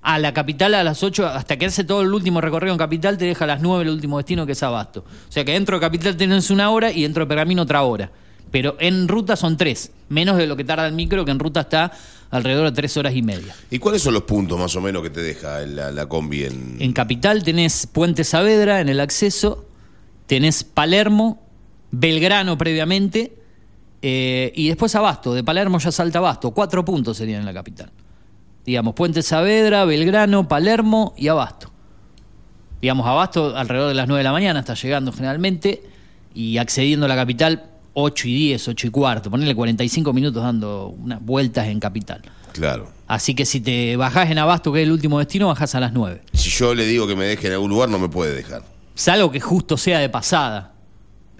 A 0.01 0.17
la 0.17 0.33
capital 0.33 0.73
a 0.73 0.83
las 0.83 1.03
8, 1.03 1.27
hasta 1.27 1.57
que 1.57 1.65
hace 1.67 1.83
todo 1.83 2.01
el 2.01 2.13
último 2.13 2.41
recorrido 2.41 2.73
en 2.73 2.79
capital, 2.79 3.17
te 3.17 3.25
deja 3.25 3.43
a 3.45 3.47
las 3.47 3.61
9 3.61 3.83
el 3.83 3.89
último 3.89 4.17
destino 4.17 4.45
que 4.45 4.53
es 4.53 4.63
Abasto. 4.63 5.01
O 5.01 5.31
sea 5.31 5.45
que 5.45 5.51
dentro 5.51 5.77
de 5.77 5.81
capital 5.81 6.17
tenés 6.17 6.49
una 6.49 6.71
hora 6.71 6.91
y 6.91 7.03
dentro 7.03 7.23
de 7.23 7.27
Pergamino 7.27 7.61
otra 7.61 7.83
hora. 7.83 8.11
Pero 8.49 8.75
en 8.79 9.07
ruta 9.07 9.35
son 9.35 9.57
tres, 9.57 9.91
menos 10.09 10.37
de 10.37 10.47
lo 10.47 10.57
que 10.57 10.63
tarda 10.63 10.87
el 10.87 10.93
micro, 10.93 11.23
que 11.23 11.31
en 11.31 11.39
ruta 11.39 11.61
está 11.61 11.91
alrededor 12.31 12.65
de 12.65 12.71
tres 12.71 12.97
horas 12.97 13.15
y 13.15 13.21
media. 13.21 13.55
¿Y 13.69 13.79
cuáles 13.79 14.01
son 14.01 14.13
los 14.13 14.23
puntos 14.23 14.59
más 14.59 14.75
o 14.75 14.81
menos 14.81 15.03
que 15.03 15.09
te 15.09 15.21
deja 15.21 15.59
la, 15.61 15.91
la 15.91 16.07
combi 16.07 16.43
en, 16.43 16.77
En 16.79 16.93
Capital 16.93 17.43
tenés 17.43 17.87
Puente 17.87 18.23
Saavedra 18.23 18.81
en 18.81 18.89
el 18.89 18.99
acceso, 18.99 19.67
tenés 20.27 20.63
Palermo, 20.63 21.41
Belgrano 21.91 22.57
previamente, 22.57 23.35
eh, 24.01 24.51
y 24.55 24.67
después 24.67 24.95
Abasto. 24.95 25.33
De 25.33 25.43
Palermo 25.43 25.77
ya 25.79 25.91
salta 25.91 26.19
Abasto. 26.19 26.51
Cuatro 26.51 26.83
puntos 26.83 27.17
serían 27.17 27.41
en 27.41 27.45
la 27.45 27.53
capital. 27.53 27.91
Digamos, 28.65 28.93
Puente 28.93 29.21
Saavedra, 29.21 29.85
Belgrano, 29.85 30.47
Palermo 30.47 31.13
y 31.17 31.27
Abasto. 31.27 31.71
Digamos, 32.81 33.05
Abasto 33.07 33.55
alrededor 33.55 33.89
de 33.89 33.95
las 33.95 34.07
9 34.07 34.19
de 34.19 34.23
la 34.23 34.31
mañana 34.31 34.59
está 34.59 34.73
llegando 34.73 35.11
generalmente 35.11 35.83
y 36.33 36.57
accediendo 36.57 37.05
a 37.05 37.09
la 37.09 37.15
capital 37.15 37.63
8 37.93 38.27
y 38.27 38.33
10, 38.33 38.67
8 38.67 38.87
y 38.87 38.89
cuarto. 38.89 39.29
Ponerle 39.29 39.55
45 39.55 40.13
minutos 40.13 40.43
dando 40.43 40.87
unas 40.87 41.21
vueltas 41.21 41.67
en 41.67 41.79
capital. 41.79 42.21
Claro. 42.53 42.91
Así 43.07 43.33
que 43.33 43.45
si 43.45 43.61
te 43.61 43.95
bajás 43.97 44.29
en 44.29 44.37
Abasto, 44.37 44.71
que 44.71 44.81
es 44.81 44.85
el 44.85 44.91
último 44.91 45.19
destino, 45.19 45.47
bajás 45.47 45.75
a 45.75 45.79
las 45.79 45.93
9. 45.93 46.21
Si 46.33 46.49
yo 46.49 46.73
le 46.73 46.85
digo 46.85 47.07
que 47.07 47.15
me 47.15 47.25
deje 47.25 47.47
en 47.47 47.53
algún 47.53 47.69
lugar, 47.69 47.89
no 47.89 47.99
me 47.99 48.09
puede 48.09 48.33
dejar. 48.33 48.63
Salvo 48.95 49.31
que 49.31 49.39
justo 49.39 49.77
sea 49.77 49.99
de 49.99 50.09
pasada. 50.09 50.73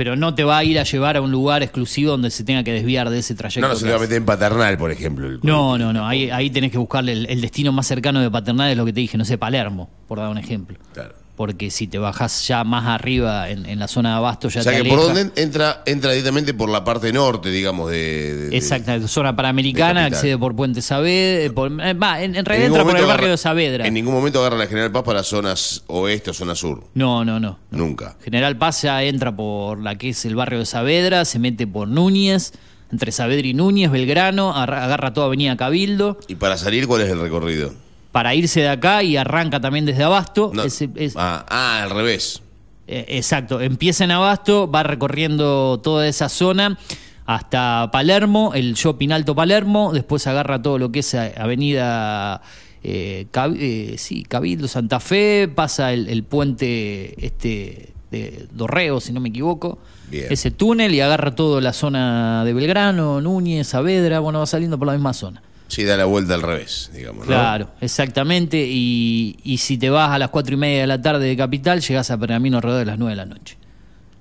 Pero 0.01 0.15
no 0.15 0.33
te 0.33 0.43
va 0.43 0.57
a 0.57 0.63
ir 0.63 0.79
a 0.79 0.83
llevar 0.83 1.15
a 1.15 1.21
un 1.21 1.29
lugar 1.29 1.61
exclusivo 1.61 2.09
donde 2.13 2.31
se 2.31 2.43
tenga 2.43 2.63
que 2.63 2.73
desviar 2.73 3.11
de 3.11 3.19
ese 3.19 3.35
trayecto. 3.35 3.61
No, 3.67 3.67
no 3.75 3.79
se 3.79 3.87
va 3.87 3.97
a 3.97 3.99
meter 3.99 4.17
en 4.17 4.25
paternal, 4.25 4.75
por 4.75 4.89
ejemplo. 4.89 5.27
el- 5.27 5.39
no, 5.43 5.77
no, 5.77 5.93
no. 5.93 6.07
Ahí, 6.07 6.31
ahí 6.31 6.49
tenés 6.49 6.71
que 6.71 6.79
buscarle 6.79 7.11
el, 7.11 7.27
el 7.29 7.39
destino 7.39 7.71
más 7.71 7.85
cercano 7.85 8.19
de 8.19 8.31
Paternal, 8.31 8.71
es 8.71 8.77
lo 8.77 8.83
que 8.83 8.93
te 8.93 8.99
dije, 8.99 9.15
no 9.15 9.25
sé, 9.25 9.37
Palermo, 9.37 9.91
por 10.07 10.17
dar 10.17 10.29
un 10.29 10.39
ejemplo. 10.39 10.75
Claro. 10.91 11.13
Porque 11.41 11.71
si 11.71 11.87
te 11.87 11.97
bajás 11.97 12.47
ya 12.47 12.63
más 12.63 12.85
arriba 12.85 13.49
en, 13.49 13.65
en 13.65 13.79
la 13.79 13.87
zona 13.87 14.09
de 14.11 14.15
Abasto, 14.17 14.47
ya 14.47 14.59
O 14.59 14.63
sea 14.63 14.73
te 14.77 14.83
que 14.83 14.89
por 14.89 14.99
dónde 14.99 15.31
entra, 15.41 15.81
entra 15.87 16.11
directamente 16.11 16.53
por 16.53 16.69
la 16.69 16.83
parte 16.83 17.11
norte, 17.11 17.49
digamos, 17.49 17.89
de. 17.89 17.97
de- 17.97 18.49
de- 18.51 18.57
Exacto, 18.57 19.07
zona 19.07 19.35
panamericana, 19.35 20.01
de 20.01 20.05
accede 20.15 20.37
por 20.37 20.55
Puente 20.55 20.83
Saavedra. 20.83 21.51
por- 21.51 21.71
eh, 21.81 21.93
va, 21.95 22.21
en, 22.21 22.35
realidad 22.45 22.67
entra 22.67 22.83
por 22.83 22.95
el 22.95 23.05
barrio 23.05 23.05
agarra- 23.15 23.27
de 23.31 23.37
Saavedra. 23.37 23.87
En 23.87 23.95
ningún 23.95 24.13
momento 24.13 24.39
agarra 24.39 24.55
la 24.55 24.67
General 24.67 24.91
Paz 24.91 25.01
para 25.01 25.23
zonas 25.23 25.83
oeste 25.87 26.29
o 26.29 26.33
zona 26.35 26.53
sur. 26.53 26.83
No, 26.93 27.25
no, 27.25 27.39
no. 27.39 27.57
Nunca. 27.71 28.17
General 28.23 28.55
Paz 28.57 28.83
ya 28.83 29.01
entra 29.01 29.35
por 29.35 29.81
la 29.81 29.97
que 29.97 30.09
es 30.09 30.23
el 30.25 30.35
barrio 30.35 30.59
de 30.59 30.67
Saavedra, 30.67 31.25
se 31.25 31.39
mete 31.39 31.65
por 31.65 31.87
Núñez, 31.87 32.51
entre 32.91 33.11
Saavedra 33.11 33.47
y 33.47 33.55
Núñez, 33.55 33.89
Belgrano, 33.89 34.55
agarra 34.55 35.11
toda 35.11 35.25
Avenida 35.25 35.57
Cabildo, 35.57 36.19
¿Y 36.27 36.35
para 36.35 36.55
salir 36.57 36.85
cuál 36.85 37.01
es 37.01 37.09
el 37.09 37.19
recorrido? 37.19 37.73
Para 38.12 38.36
irse 38.36 38.62
de 38.62 38.70
acá 38.70 39.03
y 39.03 39.18
arranca 39.18 39.59
también 39.59 39.86
desde 39.86 40.03
Abasto. 40.03 40.51
No. 40.53 40.64
Es- 40.64 40.84
ah, 41.16 41.45
ah, 41.49 41.84
al 41.84 41.89
revés. 41.91 42.41
eh, 42.88 43.05
exacto, 43.09 43.62
empieza 43.62 44.03
en 44.03 44.12
Abasto, 44.12 44.70
va 44.70 44.84
recorriendo 44.84 45.80
toda 45.82 46.07
esa 46.07 46.28
zona 46.30 46.78
hasta 47.26 47.89
Palermo, 47.91 48.51
el 48.53 48.74
shopping 48.74 49.09
Alto 49.12 49.34
Palermo, 49.36 49.91
después 49.93 50.28
agarra 50.28 50.62
todo 50.62 50.78
lo 50.78 50.91
que 50.91 50.99
es 50.99 51.14
eh, 51.14 51.34
Avenida 51.38 52.41
eh, 52.84 53.28
Cab- 53.32 53.55
eh, 53.57 53.95
sí, 53.97 54.24
Cabildo, 54.24 54.68
Santa 54.68 54.99
Fe, 54.99 55.47
pasa 55.53 55.93
el, 55.93 56.09
el 56.09 56.24
puente 56.24 57.26
este 57.26 57.93
de 58.09 58.47
Dorreo, 58.51 58.99
si 58.99 59.14
no 59.14 59.22
me 59.22 59.30
equivoco, 59.30 59.78
Bien. 60.09 60.26
ese 60.30 60.51
túnel 60.51 60.93
y 60.93 60.99
agarra 60.99 61.34
toda 61.34 61.62
la 61.62 61.72
zona 61.72 62.43
de 62.43 62.51
Belgrano, 62.53 63.22
Núñez, 63.22 63.68
Saavedra, 63.68 64.20
bueno, 64.20 64.39
va 64.39 64.45
saliendo 64.45 64.78
por 64.78 64.88
la 64.88 64.93
misma 64.93 65.14
zona. 65.14 65.41
Sí, 65.72 65.86
da 65.86 65.95
la 65.95 66.03
vuelta 66.03 66.34
al 66.34 66.41
revés, 66.41 66.91
digamos. 66.93 67.22
¿no? 67.22 67.28
Claro, 67.28 67.69
exactamente. 67.80 68.67
Y, 68.67 69.38
y 69.41 69.57
si 69.59 69.78
te 69.78 69.89
vas 69.89 70.11
a 70.11 70.19
las 70.19 70.30
cuatro 70.30 70.53
y 70.55 70.57
media 70.57 70.82
de 70.82 70.88
la 70.88 71.01
tarde 71.01 71.26
de 71.28 71.38
Capital, 71.38 71.80
llegás 71.80 72.11
a 72.11 72.17
Pergamino 72.17 72.57
alrededor 72.57 72.80
de 72.80 72.86
las 72.88 72.99
nueve 72.99 73.11
de 73.11 73.15
la 73.15 73.26
noche. 73.26 73.57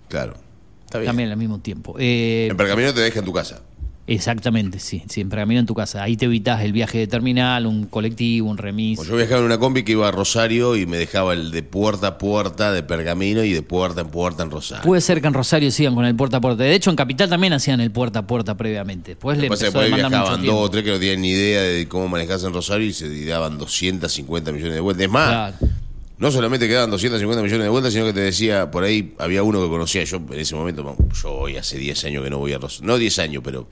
Claro. 0.09 0.35
Está 0.85 0.99
bien. 1.01 1.09
También 1.09 1.31
al 1.33 1.37
mismo 1.37 1.59
tiempo. 1.59 1.97
Eh, 1.99 2.47
En 2.53 2.57
Pergamino 2.57 2.95
te 2.95 3.01
deja 3.01 3.19
en 3.19 3.25
tu 3.25 3.33
casa. 3.33 3.63
Exactamente, 4.15 4.79
sí. 4.81 5.03
Sí, 5.09 5.21
en 5.23 5.29
Pergamino 5.29 5.61
en 5.61 5.67
tu 5.67 5.75
casa. 5.75 6.03
Ahí 6.03 6.17
te 6.17 6.27
evitas 6.27 6.63
el 6.63 6.73
viaje 6.73 6.99
de 6.99 7.07
terminal, 7.07 7.65
un 7.67 7.87
colectivo, 7.87 8.51
un 8.51 8.59
remis. 8.59 8.97
Pues 8.97 9.09
yo 9.09 9.17
viajaba 9.17 9.39
en 9.41 9.47
una 9.47 9.59
combi 9.59 9.83
que 9.85 9.93
iba 9.93 10.09
a 10.09 10.11
Rosario 10.11 10.77
y 10.77 10.85
me 10.87 10.97
dejaba 10.99 11.33
el 11.33 11.51
de 11.51 11.63
puerta 11.63 12.09
a 12.09 12.19
puerta 12.19 12.73
de 12.73 12.83
Pergamino 12.83 13.43
y 13.45 13.53
de 13.53 13.63
puerta 13.63 14.01
en 14.01 14.09
puerta 14.09 14.43
en 14.43 14.51
Rosario. 14.51 14.85
Puede 14.85 15.01
ser 15.01 15.21
que 15.21 15.29
en 15.29 15.35
Rosario 15.35 15.71
sigan 15.71 15.95
con 15.95 16.05
el 16.05 16.15
puerta 16.17 16.39
a 16.39 16.41
puerta. 16.41 16.63
De 16.65 16.75
hecho, 16.75 16.91
en 16.91 16.97
Capital 16.97 17.29
también 17.31 17.53
hacían 17.53 17.81
el 17.81 17.91
puerta 17.91 18.19
a 18.21 18.27
puerta 18.27 18.57
previamente. 18.57 19.13
Después 19.13 19.39
le 19.39 19.47
empezó 19.47 19.67
a 19.79 19.83
mucho 19.83 19.97
viajaban 19.97 20.45
dos 20.45 20.55
o 20.55 20.71
tres 20.71 20.85
que 20.85 20.91
no 20.91 20.99
tenían 20.99 21.21
ni 21.21 21.31
idea 21.31 21.63
de 21.63 21.89
cómo 21.89 22.09
manejarse 22.09 22.47
en 22.47 22.53
Rosario 22.53 22.87
y 22.89 22.93
se 22.93 23.25
daban 23.25 23.59
250 23.59 24.53
millones 24.53 24.75
de 24.75 24.81
vueltas. 24.81 25.05
Es 25.05 25.11
más, 25.11 25.29
Claro. 25.31 25.57
no 26.19 26.31
solamente 26.31 26.67
quedaban 26.69 26.91
250 26.91 27.43
millones 27.43 27.65
de 27.65 27.69
vueltas, 27.71 27.93
sino 27.93 28.05
que 28.07 28.13
te 28.13 28.21
decía, 28.21 28.71
por 28.71 28.83
ahí 28.85 29.15
había 29.19 29.43
uno 29.43 29.63
que 29.63 29.69
conocía, 29.69 30.05
yo 30.05 30.17
en 30.17 30.39
ese 30.41 30.55
momento, 30.55 30.97
yo 31.23 31.33
hoy 31.33 31.57
hace 31.57 31.79
10 31.79 32.05
años 32.07 32.25
que 32.25 32.31
no 32.31 32.39
voy 32.39 32.53
a 32.53 32.59
Rosario, 32.59 32.87
no 32.89 32.99
10 32.99 33.19
años, 33.21 33.43
pero 33.45 33.69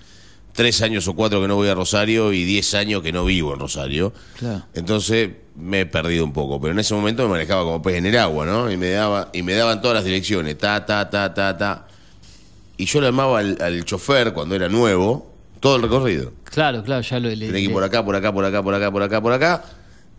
3 0.58 0.82
años 0.82 1.06
o 1.06 1.14
4 1.14 1.40
que 1.40 1.46
no 1.46 1.54
voy 1.54 1.68
a 1.68 1.74
Rosario 1.76 2.32
y 2.32 2.42
10 2.42 2.74
años 2.74 3.00
que 3.00 3.12
no 3.12 3.24
vivo 3.24 3.54
en 3.54 3.60
Rosario. 3.60 4.12
Claro. 4.36 4.64
Entonces 4.74 5.30
me 5.54 5.82
he 5.82 5.86
perdido 5.86 6.24
un 6.24 6.32
poco, 6.32 6.60
pero 6.60 6.72
en 6.72 6.80
ese 6.80 6.94
momento 6.94 7.22
me 7.22 7.28
manejaba 7.28 7.62
como 7.62 7.80
pez 7.80 7.94
en 7.98 8.06
el 8.06 8.18
agua, 8.18 8.44
¿no? 8.44 8.68
Y 8.68 8.76
me 8.76 8.90
daba 8.90 9.30
y 9.32 9.44
me 9.44 9.54
daban 9.54 9.80
todas 9.80 9.94
las 9.94 10.04
direcciones, 10.04 10.58
ta 10.58 10.84
ta 10.84 11.08
ta 11.08 11.32
ta 11.32 11.56
ta. 11.56 11.86
Y 12.76 12.86
yo 12.86 13.00
le 13.00 13.06
llamaba 13.06 13.38
al, 13.38 13.56
al 13.60 13.84
chofer 13.84 14.32
cuando 14.32 14.56
era 14.56 14.68
nuevo 14.68 15.32
todo 15.60 15.76
el 15.76 15.82
recorrido. 15.82 16.32
Claro, 16.42 16.82
claro, 16.82 17.02
ya 17.02 17.20
lo 17.20 17.28
le, 17.28 17.36
Tenía 17.36 17.52
que 17.52 17.60
ir 17.60 17.72
por 17.72 17.84
acá, 17.84 18.04
por 18.04 18.16
acá, 18.16 18.32
por 18.32 18.44
acá, 18.44 18.60
por 18.60 18.74
acá, 18.74 18.90
por 18.90 19.02
acá, 19.04 19.20
por 19.22 19.32
acá. 19.32 19.64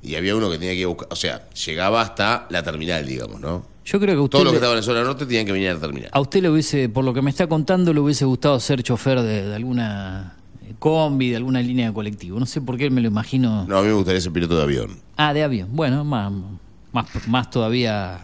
Y 0.02 0.16
había 0.16 0.38
uno 0.38 0.50
que 0.50 0.58
tenía 0.58 0.74
que 0.74 0.86
buscar, 0.86 1.10
o 1.12 1.18
sea, 1.18 1.50
llegaba 1.50 2.00
hasta 2.02 2.48
la 2.50 2.64
terminal, 2.64 3.06
digamos, 3.06 3.42
¿no? 3.42 3.66
Yo 3.92 4.00
creo 4.00 4.16
que 4.16 4.20
a 4.20 4.24
usted, 4.24 4.32
Todos 4.34 4.44
los 4.46 4.52
que 4.54 4.58
estaban 4.58 4.78
en 4.78 4.84
zona 4.84 5.04
norte 5.04 5.26
tenían 5.26 5.46
que 5.46 5.52
venir 5.52 5.70
a 5.70 5.74
la 5.74 5.80
terminal. 5.80 6.10
a 6.14 6.20
usted 6.20 6.42
le 6.44 6.50
hubiese, 6.50 6.90
por 6.90 7.04
lo 7.04 7.14
que 7.14 7.22
me 7.22 7.30
está 7.32 7.48
contando, 7.48 7.92
le 7.94 8.00
hubiese 8.00 8.26
gustado 8.26 8.60
ser 8.60 8.84
chofer 8.84 9.22
de, 9.22 9.48
de 9.48 9.56
alguna 9.56 10.36
eh, 10.64 10.74
combi, 10.78 11.30
de 11.32 11.38
alguna 11.38 11.62
línea 11.62 11.88
de 11.88 11.94
colectivo. 11.94 12.40
No 12.40 12.46
sé 12.46 12.62
por 12.62 12.78
qué 12.78 12.90
me 12.92 13.02
lo 13.02 13.08
imagino. 13.08 13.66
No, 13.68 13.78
a 13.78 13.82
mí 13.82 13.88
me 13.88 13.94
gustaría 13.94 14.22
ser 14.22 14.32
piloto 14.32 14.56
de 14.58 14.64
avión. 14.64 15.00
Ah, 15.18 15.34
de 15.34 15.44
avión. 15.44 15.70
Bueno, 15.72 16.04
más, 16.04 16.32
más, 16.92 17.08
más 17.28 17.50
todavía 17.50 18.20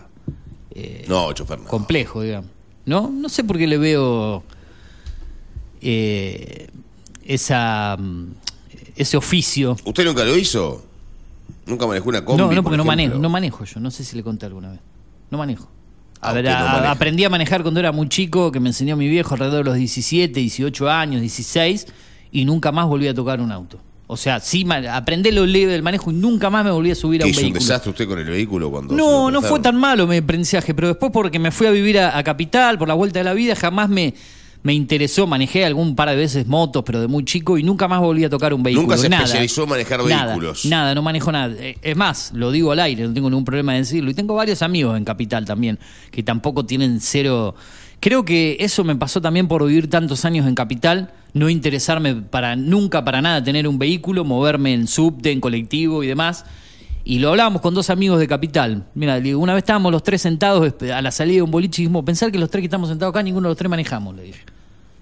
eh, 0.72 1.06
No, 1.08 1.32
chofer 1.34 1.60
no. 1.60 1.66
complejo, 1.66 2.22
digamos. 2.22 2.52
¿No? 2.86 3.10
No 3.10 3.30
sé 3.30 3.44
por 3.44 3.58
qué 3.58 3.66
le 3.66 3.80
veo 3.80 4.44
eh, 5.82 6.68
esa, 7.26 7.98
mm, 7.98 8.26
ese 8.96 9.18
oficio. 9.18 9.76
¿Usted 9.86 10.06
nunca 10.06 10.24
lo 10.24 10.38
hizo? 10.38 10.84
¿Nunca 11.66 11.88
manejó 11.88 12.10
una 12.10 12.24
combi? 12.24 12.38
no, 12.42 12.48
no, 12.50 12.56
por 12.56 12.64
porque 12.66 12.78
no 12.78 12.86
manejo, 12.86 13.18
no 13.18 13.30
manejo 13.30 13.66
yo. 13.66 13.80
No 13.80 13.90
sé 13.90 14.04
si 14.04 14.16
le 14.16 14.22
conté 14.24 14.46
alguna 14.46 14.72
vez. 14.72 14.80
No 15.36 15.40
manejo. 15.40 15.70
A 16.22 16.30
Ah, 16.30 16.34
ver, 16.34 16.46
no 16.46 16.90
aprendí 16.90 17.24
a 17.24 17.30
manejar 17.30 17.62
cuando 17.62 17.80
era 17.80 17.92
muy 17.92 18.08
chico, 18.10 18.52
que 18.52 18.60
me 18.60 18.70
enseñó 18.70 18.96
mi 18.96 19.08
viejo 19.08 19.34
alrededor 19.36 19.66
de 19.66 19.70
los 19.72 19.78
17, 19.78 20.40
18 20.40 20.90
años, 20.90 21.22
16, 21.22 21.86
y 22.32 22.46
nunca 22.46 22.72
más 22.72 22.88
volví 22.88 23.08
a 23.08 23.14
tocar 23.14 23.42
un 23.42 23.52
auto. 23.52 23.80
O 24.08 24.18
sea, 24.18 24.40
sí, 24.40 24.66
aprendí 24.92 25.32
lo 25.32 25.46
leve 25.46 25.72
del 25.74 25.84
manejo 25.84 26.12
y 26.12 26.14
nunca 26.14 26.50
más 26.50 26.64
me 26.64 26.72
volví 26.72 26.92
a 26.92 26.96
subir 26.96 27.22
a 27.22 27.26
¿Qué 27.26 27.30
un 27.30 27.32
hizo 27.32 27.40
un 27.42 27.44
vehículo. 27.54 27.60
desastre 27.60 27.90
usted 27.92 28.08
con 28.08 28.20
el 28.20 28.26
vehículo 28.26 28.72
cuando 28.72 28.96
No, 28.96 29.30
no 29.30 29.42
fue 29.42 29.60
tan 29.60 29.76
malo 29.76 30.08
mi 30.08 30.18
aprendizaje, 30.18 30.74
pero 30.74 30.88
después 30.90 31.12
porque 31.12 31.38
me 31.40 31.52
fui 31.52 31.68
a 31.68 31.72
vivir 31.72 32.00
a, 32.00 32.18
a 32.18 32.24
Capital 32.24 32.78
por 32.78 32.88
la 32.88 32.94
vuelta 32.94 33.20
de 33.20 33.26
la 33.26 33.34
vida, 33.34 33.56
jamás 33.56 33.90
me, 33.90 34.14
me 34.66 34.74
interesó. 34.74 35.28
Manejé 35.28 35.64
algún 35.64 35.96
par 35.96 36.10
de 36.10 36.16
veces 36.16 36.48
motos, 36.48 36.84
pero 36.84 37.00
de 37.00 37.08
muy 37.08 37.24
chico 37.24 37.60
y 37.60 37.62
nunca 37.62 37.88
más 37.88 38.02
volví 38.02 38.24
a 38.24 38.32
tocar 38.32 38.52
un 38.52 38.64
vehículo. 38.64 38.88
Nunca 38.88 38.98
se 38.98 39.10
nada. 39.10 39.24
especializó 39.24 39.64
en 39.64 39.70
manejar 39.70 40.04
Nada, 40.04 40.26
vehículos. 40.26 40.66
Nada, 40.66 40.96
no 40.96 41.04
manejo 41.04 41.32
nada. 41.32 41.54
Eh, 41.60 41.78
Es 41.84 41.96
más, 41.96 42.32
lo 42.34 42.50
digo 42.52 42.72
al 42.72 42.80
aire, 42.80 43.08
no 43.08 43.14
tengo 43.14 43.30
ningún 43.30 43.46
problema 43.46 43.74
de 43.74 43.80
decirlo. 43.80 44.10
Y 44.10 44.16
tengo 44.16 44.34
varios 44.34 44.64
amigos 44.64 44.98
en 44.98 45.06
Capital 45.06 45.46
también, 45.46 45.78
que 46.10 46.24
tampoco 46.24 46.66
tienen 46.66 47.00
cero. 47.00 47.54
Creo 48.00 48.26
que 48.26 48.58
eso 48.60 48.84
me 48.84 48.96
pasó 48.96 49.22
también 49.22 49.48
por 49.48 49.64
vivir 49.68 49.88
tantos 49.88 50.26
años 50.26 50.48
en 50.48 50.56
Capital, 50.56 51.12
no 51.34 51.48
interesarme 51.48 52.16
para 52.16 52.56
nunca 52.56 53.06
para 53.06 53.22
nada 53.22 53.44
tener 53.44 53.68
un 53.68 53.78
vehículo, 53.78 54.26
moverme 54.26 54.74
en 54.74 54.88
subte, 54.88 55.32
en 55.32 55.42
colectivo 55.42 56.04
y 56.04 56.08
demás. 56.08 56.44
Y 57.04 57.20
lo 57.20 57.30
hablábamos 57.30 57.62
con 57.62 57.76
dos 57.76 57.92
amigos 57.92 58.18
de 58.20 58.28
Capital. 58.28 58.88
Mira, 58.96 59.18
le 59.18 59.22
digo, 59.22 59.40
una 59.40 59.54
vez 59.54 59.62
estábamos 59.62 59.92
los 59.92 60.02
tres 60.02 60.24
sentados 60.24 60.74
a 60.92 61.02
la 61.04 61.12
salida 61.12 61.36
de 61.36 61.42
un 61.44 61.52
boliche 61.52 61.84
y 61.84 61.86
dijimos, 61.86 62.04
pensar 62.04 62.32
que 62.32 62.40
los 62.40 62.50
tres 62.50 62.64
que 62.64 62.66
estamos 62.66 62.90
sentados 62.90 63.14
acá, 63.14 63.22
ninguno 63.22 63.48
de 63.48 63.52
los 63.52 63.58
tres 63.58 63.70
manejamos, 63.70 64.16
le 64.16 64.24
dije. 64.24 64.40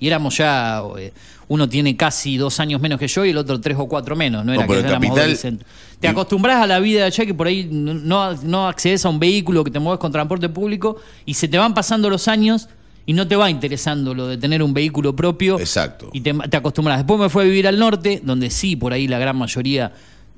Y 0.03 0.07
éramos 0.07 0.35
ya, 0.37 0.81
eh, 0.99 1.13
uno 1.47 1.69
tiene 1.69 1.95
casi 1.95 2.35
dos 2.35 2.59
años 2.59 2.81
menos 2.81 2.99
que 2.99 3.07
yo 3.07 3.23
y 3.23 3.29
el 3.29 3.37
otro 3.37 3.61
tres 3.61 3.77
o 3.79 3.87
cuatro 3.87 4.17
menos, 4.17 4.43
no 4.43 4.51
era 4.51 4.63
No, 4.63 4.67
que 4.67 4.79
éramos 4.79 4.93
Capital- 4.95 5.19
adolescentes. 5.19 5.67
Te 6.01 6.09
acostumbras 6.09 6.61
a 6.61 6.67
la 6.67 6.79
vida 6.81 6.99
de 6.99 7.05
allá 7.05 7.25
que 7.25 7.33
por 7.33 7.47
ahí 7.47 7.69
no, 7.71 7.93
no, 7.93 8.33
no 8.43 8.67
accedes 8.67 9.05
a 9.05 9.09
un 9.09 9.17
vehículo, 9.17 9.63
que 9.63 9.71
te 9.71 9.79
mueves 9.79 9.99
con 10.01 10.11
transporte 10.11 10.49
público 10.49 10.97
y 11.25 11.35
se 11.35 11.47
te 11.47 11.57
van 11.57 11.73
pasando 11.73 12.09
los 12.09 12.27
años 12.27 12.67
y 13.05 13.13
no 13.13 13.25
te 13.29 13.37
va 13.37 13.49
interesando 13.49 14.13
lo 14.13 14.27
de 14.27 14.35
tener 14.37 14.61
un 14.61 14.73
vehículo 14.73 15.15
propio. 15.15 15.57
Exacto. 15.57 16.09
Y 16.11 16.19
te, 16.19 16.33
te 16.33 16.57
acostumbras. 16.57 16.97
Después 16.97 17.17
me 17.21 17.29
fui 17.29 17.43
a 17.43 17.45
vivir 17.45 17.65
al 17.69 17.79
norte, 17.79 18.19
donde 18.25 18.49
sí, 18.49 18.75
por 18.75 18.91
ahí 18.91 19.07
la 19.07 19.19
gran 19.19 19.37
mayoría 19.37 19.93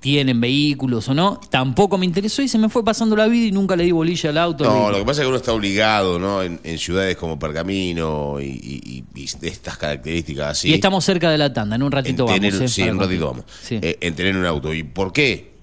tienen 0.05 0.39
vehículos 0.39 1.09
o 1.09 1.15
no. 1.15 1.39
Tampoco 1.49 1.97
me 1.97 2.05
interesó 2.05 2.43
y 2.43 2.47
se 2.47 2.59
me 2.59 2.69
fue 2.69 2.85
pasando 2.85 3.15
la 3.15 3.25
vida 3.25 3.47
y 3.47 3.51
nunca 3.51 3.75
le 3.75 3.85
di 3.85 3.91
bolilla 3.91 4.29
al 4.29 4.37
auto. 4.37 4.63
No, 4.63 4.91
lo 4.91 4.99
que 4.99 5.03
pasa 5.03 5.21
es 5.21 5.25
que 5.25 5.29
uno 5.29 5.37
está 5.37 5.51
obligado, 5.51 6.19
¿no? 6.19 6.43
En, 6.43 6.59
en 6.63 6.77
ciudades 6.77 7.17
como 7.17 7.39
Pergamino 7.39 8.39
y, 8.39 8.45
y- 8.45 9.03
y- 9.15 9.19
y 9.19 9.29
de 9.39 9.47
estas 9.47 9.77
características 9.77 10.49
así. 10.51 10.69
Y 10.69 10.73
estamos 10.75 11.03
cerca 11.03 11.31
de 11.31 11.39
la 11.39 11.51
tanda, 11.51 11.75
en 11.75 11.81
un 11.81 11.87
en 11.87 11.91
ratito 11.91 12.25
tener, 12.25 12.51
vamos. 12.53 12.65
¿eh? 12.69 12.73
sí, 12.73 12.81
en 12.83 12.91
un 12.93 12.99
ratito 12.99 13.25
vamos. 13.31 13.45
Sí. 13.63 13.79
Eh, 13.81 13.97
en 13.99 14.13
tener 14.13 14.37
un 14.37 14.45
auto. 14.45 14.71
¿Y 14.75 14.83
por 14.83 15.11
qué? 15.11 15.55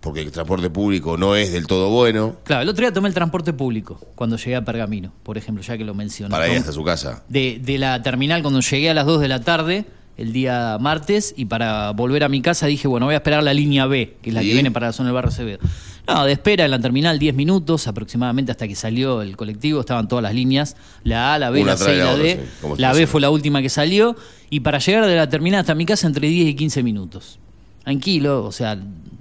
Porque 0.00 0.20
el 0.20 0.30
transporte 0.32 0.68
público 0.68 1.16
no 1.16 1.34
es 1.34 1.50
del 1.50 1.66
todo 1.66 1.88
bueno 1.88 2.36
Claro, 2.44 2.62
el 2.62 2.68
otro 2.68 2.82
día 2.82 2.92
tomé 2.92 3.08
el 3.08 3.14
transporte 3.14 3.52
público 3.54 3.98
cuando 4.14 4.36
llegué 4.36 4.54
a 4.54 4.64
Pergamino, 4.64 5.12
por 5.22 5.38
ejemplo, 5.38 5.62
ya 5.64 5.78
que 5.78 5.84
lo 5.84 5.94
mencioné. 5.94 6.30
para 6.30 6.46
ir 6.48 6.58
hasta 6.58 6.72
su 6.72 6.84
casa. 6.84 7.24
de, 7.28 7.58
de 7.64 7.78
la 7.78 8.02
terminal 8.02 8.42
cuando 8.42 8.60
llegué 8.60 8.90
a 8.90 8.94
las 8.94 9.06
2 9.06 9.20
de 9.22 9.28
la 9.28 9.40
tarde, 9.40 9.86
el 10.18 10.32
día 10.32 10.76
martes, 10.80 11.32
y 11.36 11.44
para 11.46 11.92
volver 11.92 12.24
a 12.24 12.28
mi 12.28 12.42
casa 12.42 12.66
dije, 12.66 12.86
bueno, 12.88 13.06
voy 13.06 13.14
a 13.14 13.18
esperar 13.18 13.42
la 13.42 13.54
línea 13.54 13.86
B, 13.86 14.16
que 14.20 14.30
es 14.30 14.34
la 14.34 14.42
¿Sí? 14.42 14.48
que 14.48 14.52
viene 14.54 14.70
para 14.70 14.88
la 14.88 14.92
zona 14.92 15.08
del 15.08 15.14
barrio 15.14 15.30
Acevedo. 15.30 15.58
No, 16.06 16.24
de 16.24 16.32
espera 16.32 16.64
en 16.64 16.70
la 16.70 16.78
terminal 16.80 17.18
10 17.18 17.34
minutos 17.34 17.86
aproximadamente 17.86 18.50
hasta 18.50 18.66
que 18.66 18.74
salió 18.74 19.22
el 19.22 19.36
colectivo, 19.36 19.80
estaban 19.80 20.08
todas 20.08 20.22
las 20.22 20.34
líneas, 20.34 20.76
la 21.04 21.34
A, 21.34 21.38
la 21.38 21.50
B, 21.50 21.62
Una 21.62 21.72
la 21.72 21.76
C 21.78 21.94
y 21.94 21.98
la 21.98 22.10
otra, 22.10 22.22
D. 22.24 22.40
sí, 22.60 22.66
La 22.78 22.92
B 22.92 23.06
fue 23.06 23.20
la 23.20 23.30
última 23.30 23.62
que 23.62 23.68
salió, 23.68 24.16
y 24.50 24.60
para 24.60 24.78
llegar 24.78 25.06
de 25.06 25.14
la 25.16 25.28
terminal 25.28 25.60
hasta 25.60 25.74
mi 25.74 25.86
casa 25.86 26.06
entre 26.06 26.28
10 26.28 26.48
y 26.48 26.54
15 26.54 26.82
minutos. 26.82 27.38
Tranquilo, 27.84 28.44
o 28.44 28.52
sea, 28.52 28.76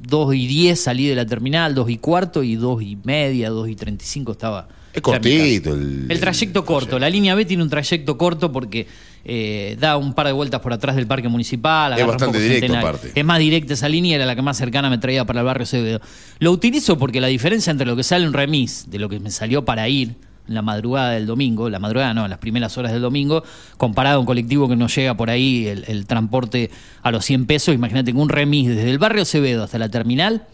2 0.08 0.36
y 0.36 0.48
10 0.48 0.80
salí 0.82 1.08
de 1.08 1.16
la 1.16 1.26
terminal, 1.26 1.76
2 1.76 1.90
y 1.90 1.98
cuarto, 1.98 2.42
y 2.44 2.56
2 2.56 2.82
y 2.82 2.98
media, 3.04 3.50
2 3.50 3.70
y 3.70 3.76
35 3.76 4.32
estaba. 4.32 4.68
Es 4.94 5.02
cortito 5.02 5.74
el- 5.76 6.06
El 6.10 6.20
trayecto 6.20 6.60
el 6.60 6.66
corto. 6.66 6.86
trayecto. 6.88 7.00
La 7.00 7.10
línea 7.10 7.36
B 7.36 7.46
tiene 7.46 7.62
un 7.62 7.70
trayecto 7.70 8.18
corto 8.18 8.52
porque 8.52 8.88
eh, 9.30 9.76
da 9.78 9.98
un 9.98 10.14
par 10.14 10.26
de 10.28 10.32
vueltas 10.32 10.62
por 10.62 10.72
atrás 10.72 10.96
del 10.96 11.06
parque 11.06 11.28
municipal. 11.28 12.02
un 12.02 12.08
bastante 12.08 12.40
directo, 12.40 12.78
aparte. 12.78 13.12
Es 13.14 13.26
más 13.26 13.40
directa 13.40 13.74
esa 13.74 13.90
línea, 13.90 14.16
era 14.16 14.26
la 14.26 14.36
que 14.36 14.42
más 14.42 14.56
cercana 14.56 14.90
me 14.90 14.98
traía 15.00 15.26
para 15.26 15.42
el 15.42 15.46
barrio 15.46 15.64
Acevedo. 15.64 16.00
Lo 16.40 16.54
utilizo 16.54 16.98
porque 16.98 17.20
la 17.20 17.28
diferencia 17.28 17.70
entre 17.72 17.86
lo 17.86 17.98
que 17.98 18.04
sale 18.04 18.26
un 18.26 18.32
remis 18.32 18.90
de 18.90 19.00
lo 19.00 19.10
que 19.10 19.20
me 19.20 19.30
salió 19.30 19.66
para 19.66 19.90
ir 19.90 20.16
en 20.48 20.54
la 20.54 20.62
madrugada 20.62 21.12
del 21.12 21.26
domingo, 21.26 21.70
la 21.70 21.78
madrugada 21.78 22.14
no, 22.14 22.24
en 22.24 22.30
las 22.30 22.40
primeras 22.40 22.78
horas 22.78 22.94
del 22.94 23.02
domingo, 23.02 23.44
comparado 23.76 24.16
a 24.16 24.20
un 24.20 24.26
colectivo 24.26 24.70
que 24.70 24.78
nos 24.78 24.96
llega 24.96 25.18
por 25.18 25.30
ahí 25.30 25.68
el, 25.68 25.84
el 25.90 26.06
transporte 26.06 26.72
a 27.04 27.12
los 27.12 27.26
100 27.26 27.48
pesos, 27.48 27.76
imagínate 27.76 28.14
que 28.14 28.18
un 28.18 28.30
remis 28.30 28.70
desde 28.70 28.90
el 28.90 28.98
barrio 28.98 29.24
Acevedo 29.24 29.66
hasta 29.66 29.78
la 29.78 29.90
terminal, 29.90 30.48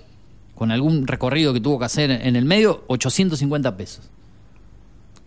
con 0.56 0.72
algún 0.72 1.06
recorrido 1.06 1.54
que 1.54 1.60
tuvo 1.60 1.78
que 1.78 1.86
hacer 1.86 2.10
en 2.10 2.36
el 2.36 2.46
medio, 2.46 2.86
850 2.88 3.78
pesos. 3.78 4.10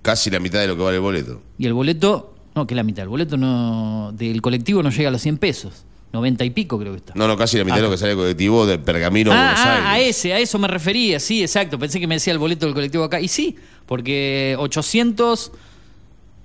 Casi 0.02 0.30
la 0.30 0.40
mitad 0.40 0.60
de 0.60 0.66
lo 0.66 0.76
que 0.76 0.82
vale 0.82 0.96
el 0.96 1.02
boleto. 1.02 1.42
Y 1.58 1.66
el 1.66 1.74
boleto, 1.74 2.35
no, 2.56 2.66
que 2.66 2.74
la 2.74 2.82
mitad, 2.82 3.02
el 3.02 3.08
boleto 3.08 3.36
no 3.36 4.10
del 4.14 4.42
colectivo 4.42 4.82
no 4.82 4.90
llega 4.90 5.08
a 5.10 5.12
los 5.12 5.20
100 5.22 5.38
pesos, 5.38 5.84
90 6.12 6.44
y 6.44 6.50
pico 6.50 6.78
creo 6.78 6.92
que 6.92 6.98
está. 6.98 7.12
No, 7.14 7.28
no, 7.28 7.36
casi 7.36 7.58
la 7.58 7.64
mitad 7.64 7.76
Ah. 7.76 7.80
de 7.82 7.86
lo 7.86 7.90
que 7.90 7.98
sale 7.98 8.12
el 8.12 8.16
colectivo 8.18 8.66
de 8.66 8.78
Pergamino 8.78 9.30
a 9.30 9.34
Ah, 9.34 9.38
Buenos 9.52 9.60
ah, 9.66 9.88
a 9.88 9.92
Aires. 9.92 10.16
ese, 10.18 10.32
a 10.32 10.38
eso 10.38 10.58
me 10.58 10.66
refería, 10.68 11.20
sí, 11.20 11.42
exacto. 11.42 11.78
Pensé 11.78 12.00
que 12.00 12.06
me 12.06 12.14
decía 12.16 12.32
el 12.32 12.38
boleto 12.38 12.64
del 12.66 12.74
colectivo 12.74 13.04
acá. 13.04 13.20
Y 13.20 13.28
sí, 13.28 13.56
porque 13.84 14.56
800, 14.58 15.52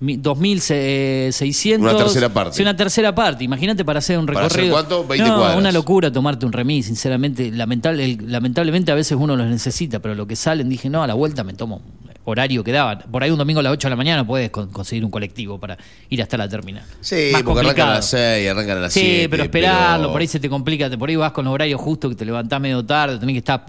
mi- 0.01 0.18
2600. 0.18 1.91
Una 1.93 1.97
tercera 2.03 2.30
parte. 2.30 2.55
Sí, 2.57 2.62
una 2.62 2.76
tercera 2.76 3.16
parte. 3.16 3.43
Imagínate 3.43 3.86
para 3.86 3.99
hacer 3.99 4.18
un 4.18 4.26
¿Para 4.26 4.39
hacer 4.47 4.51
recorrido. 4.64 4.74
cuánto? 4.76 5.07
20 5.07 5.28
no, 5.30 5.38
cuadras. 5.38 5.57
una 5.57 5.72
locura 5.72 6.12
tomarte 6.12 6.45
un 6.45 6.51
remis, 6.51 6.88
sinceramente. 6.88 7.51
Lamentable, 7.51 8.18
lamentablemente 8.26 8.91
a 8.91 8.95
veces 8.95 9.18
uno 9.20 9.36
los 9.38 9.47
necesita, 9.47 9.99
pero 9.99 10.16
lo 10.16 10.28
que 10.28 10.36
salen, 10.36 10.68
dije, 10.70 10.89
no, 10.89 11.03
a 11.03 11.07
la 11.07 11.14
vuelta 11.14 11.43
me 11.43 11.53
tomo 11.53 11.82
horario 12.26 12.64
que 12.64 12.72
daban. 12.72 13.00
Por 13.12 13.24
ahí 13.24 13.32
un 13.32 13.38
domingo 13.38 13.60
a 13.60 13.64
las 13.64 13.74
8 13.74 13.88
de 13.88 13.90
la 13.90 13.96
mañana 13.96 14.26
puedes 14.26 14.50
con- 14.52 14.70
conseguir 14.70 15.04
un 15.04 15.12
colectivo 15.12 15.60
para 15.60 15.78
ir 16.10 16.22
hasta 16.22 16.38
la 16.38 16.48
terminal. 16.48 16.84
Sí, 17.00 17.30
Más 17.34 17.44
porque 17.44 17.62
arrancan 17.62 17.90
a 17.90 17.94
las 17.96 18.06
6, 18.10 18.50
arrancan 18.50 18.78
a 18.78 18.82
las 18.82 18.94
Sí, 18.94 19.00
7. 19.02 19.30
pero 19.30 19.44
esperarlo, 19.44 20.12
por 20.12 20.22
ahí 20.22 20.28
se 20.28 20.40
te 20.40 20.50
complica, 20.50 20.90
por 20.98 21.10
ahí 21.10 21.16
vas 21.16 21.32
con 21.32 21.46
los 21.46 21.54
horarios 21.54 21.82
justos 21.82 22.12
que 22.12 22.16
te 22.16 22.26
levantás 22.26 22.62
medio 22.62 22.86
tarde, 22.86 23.18
tenés 23.18 23.34
que 23.34 23.40
estar. 23.40 23.66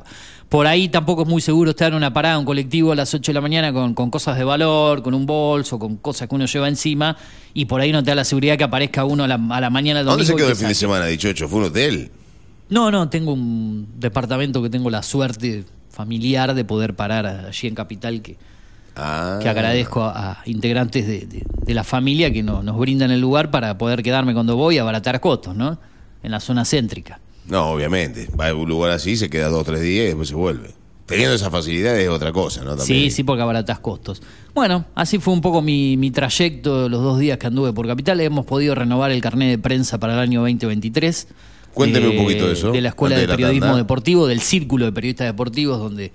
Por 0.49 0.67
ahí 0.67 0.91
tampoco 0.91 1.23
es 1.23 1.29
muy 1.29 1.41
seguro 1.41 1.71
estar 1.71 1.89
en 1.93 1.95
una 1.97 2.13
parada, 2.13 2.39
un 2.39 2.45
colectivo 2.45 2.93
a 2.93 2.95
las 2.95 3.15
8 3.15 3.33
de 3.33 3.35
la 3.35 3.41
mañana 3.41 3.73
con, 3.73 3.95
con 3.95 4.11
cosas 4.11 4.37
de 4.37 4.45
valor, 4.45 5.03
con 5.03 5.15
un 5.15 5.25
bolso, 5.25 5.79
con 5.79 5.97
cosas 5.97 6.29
que 6.29 6.35
uno 6.35 6.45
lleva 6.45 6.69
encima, 6.69 7.17
y 7.55 7.65
por 7.65 7.81
ahí 7.81 7.91
no 7.91 8.03
te 8.03 8.11
da 8.11 8.17
la 8.17 8.25
seguridad 8.25 8.59
que 8.59 8.65
aparezca 8.65 9.07
uno 9.07 9.25
a 9.25 9.29
la, 9.29 9.41
a 9.51 9.61
la 9.63 9.71
mañana 9.71 10.01
del 10.01 10.07
¿Dónde 10.07 10.25
domingo. 10.25 10.39
se 10.39 10.43
quedó 10.43 10.51
el 10.51 10.57
fin 10.57 10.69
de 10.69 10.75
semana, 10.75 11.07
dicho 11.07 11.29
hecho? 11.31 11.49
¿Fue 11.49 11.61
un 11.61 11.65
hotel? 11.67 12.11
No, 12.69 12.91
no, 12.91 13.09
tengo 13.09 13.33
un 13.33 13.89
departamento 13.99 14.63
que 14.63 14.69
tengo 14.69 14.91
la 14.91 15.03
suerte 15.03 15.65
familiar 15.93 16.55
de 16.55 16.64
poder 16.64 16.95
parar 16.95 17.26
allí 17.26 17.68
en 17.68 17.74
Capital 17.74 18.22
que, 18.22 18.36
Ah. 18.97 19.38
que 19.40 19.49
agradezco 19.49 20.03
a, 20.03 20.32
a 20.32 20.43
integrantes 20.45 21.07
de, 21.07 21.20
de- 21.26 21.45
de 21.64 21.74
la 21.74 21.84
familia 21.84 22.30
que 22.32 22.43
no- 22.43 22.62
nos 22.62 22.76
brindan 22.78 23.11
el 23.11 23.20
lugar 23.20 23.51
para 23.51 23.78
poder 23.78 24.03
quedarme 24.03 24.34
cuando 24.34 24.57
voy 24.57 24.78
a 24.78 24.82
abaratar 24.82 25.20
costos, 25.20 25.55
¿no? 25.57 25.78
En 26.22 26.30
la 26.30 26.40
zona 26.40 26.64
céntrica. 26.64 27.18
No, 27.47 27.70
obviamente. 27.70 28.28
Va 28.38 28.49
a 28.49 28.55
un 28.55 28.68
lugar 28.68 28.90
así, 28.93 29.16
se 29.16 29.30
queda 29.30 29.49
dos 29.49 29.62
o 29.62 29.64
tres 29.64 29.80
días 29.80 30.05
y 30.05 30.07
después 30.09 30.28
se 30.28 30.34
vuelve. 30.34 30.70
Teniendo 31.07 31.34
esa 31.34 31.51
facilidad 31.51 31.99
es 31.99 32.09
otra 32.09 32.32
cosa, 32.32 32.61
¿no? 32.64 32.76
También. 32.76 32.86
Sí, 32.86 33.11
sí, 33.11 33.24
porque 33.24 33.43
abaratas 33.43 33.80
costos. 33.80 34.22
Bueno, 34.55 34.84
así 34.95 35.18
fue 35.18 35.32
un 35.34 35.40
poco 35.40 35.61
mi, 35.62 35.97
mi 35.97 36.11
trayecto 36.11 36.88
los 36.88 37.03
dos 37.03 37.18
días 37.18 37.38
que 37.38 37.47
anduve 37.49 37.72
por 37.72 37.86
Capital. 37.86 38.20
Hemos 38.20 38.47
podido 38.47 38.74
renovar 38.74 39.11
el 39.11 39.20
carnet 39.20 39.49
de 39.51 39.59
prensa 39.59 39.99
para 39.99 40.12
el 40.14 40.18
año 40.20 40.40
2023. 40.40 41.28
Cuénteme 41.75 42.09
un 42.09 42.16
poquito 42.16 42.47
de 42.47 42.53
eso, 42.53 42.70
De 42.73 42.81
la 42.81 42.91
Escuela 42.91 43.16
de 43.16 43.23
de 43.23 43.27
la 43.29 43.35
Periodismo 43.35 43.66
tanda. 43.66 43.79
Deportivo, 43.79 44.27
del 44.27 44.41
Círculo 44.41 44.85
de 44.85 44.93
Periodistas 44.93 45.27
Deportivos, 45.27 45.79
donde, 45.79 46.12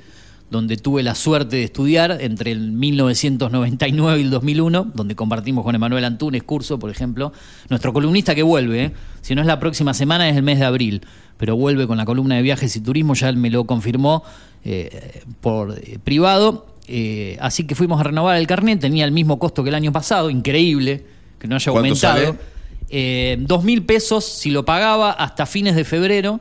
donde 0.52 0.78
tuve 0.78 1.04
la 1.04 1.16
suerte 1.16 1.58
de 1.58 1.64
estudiar 1.64 2.18
entre 2.22 2.52
el 2.52 2.72
1999 2.72 4.20
y 4.20 4.24
el 4.24 4.30
2001, 4.30 4.92
donde 4.94 5.16
compartimos 5.16 5.64
con 5.64 5.76
Emanuel 5.76 6.06
Antunes 6.06 6.44
curso, 6.44 6.78
por 6.80 6.90
ejemplo. 6.90 7.34
Nuestro 7.70 7.94
columnista 7.94 8.36
que 8.36 8.44
vuelve, 8.44 8.84
¿eh? 8.84 8.92
si 9.22 9.36
no 9.36 9.42
es 9.42 9.48
la 9.48 9.60
próxima 9.60 9.94
semana, 9.94 10.30
es 10.30 10.36
el 10.36 10.44
mes 10.44 10.60
de 10.60 10.66
abril, 10.66 11.02
pero 11.38 11.56
vuelve 11.56 11.88
con 11.88 11.98
la 11.98 12.06
columna 12.06 12.36
de 12.36 12.42
viajes 12.42 12.76
y 12.76 12.82
turismo, 12.82 13.14
ya 13.14 13.30
él 13.30 13.38
me 13.38 13.50
lo 13.50 13.66
confirmó 13.66 14.24
eh, 14.64 15.22
por 15.42 15.78
eh, 15.78 15.98
privado. 16.04 16.68
Eh, 16.88 17.38
así 17.42 17.66
que 17.66 17.76
fuimos 17.76 18.00
a 18.00 18.04
renovar 18.04 18.38
el 18.38 18.48
carnet, 18.48 18.80
tenía 18.80 19.06
el 19.06 19.12
mismo 19.12 19.40
costo 19.40 19.64
que 19.64 19.70
el 19.70 19.76
año 19.76 19.92
pasado, 19.92 20.30
increíble 20.30 21.04
que 21.40 21.48
no 21.48 21.56
haya 21.56 21.72
¿Cuánto 21.72 21.88
aumentado. 21.88 22.26
sale? 22.26 22.57
Eh, 22.90 23.38
dos 23.40 23.64
mil 23.64 23.84
pesos 23.86 24.26
si 24.26 24.50
lo 24.50 24.66
pagaba 24.66 25.12
hasta 25.12 25.46
fines 25.46 25.76
de 25.76 25.84
febrero, 25.84 26.40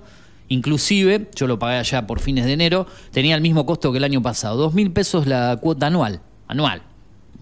inclusive, 0.49 1.29
yo 1.35 1.47
lo 1.47 1.59
pagué 1.59 1.79
allá 1.79 2.07
por 2.07 2.21
fines 2.21 2.45
de 2.45 2.53
enero, 2.53 2.87
tenía 3.11 3.35
el 3.35 3.41
mismo 3.41 3.67
costo 3.67 3.93
que 3.93 3.99
el 3.99 4.05
año 4.05 4.23
pasado. 4.23 4.57
Dos 4.57 4.75
mil 4.75 4.91
pesos 4.93 5.27
la 5.27 5.59
cuota 5.61 5.89
anual, 5.89 6.21
anual. 6.49 6.83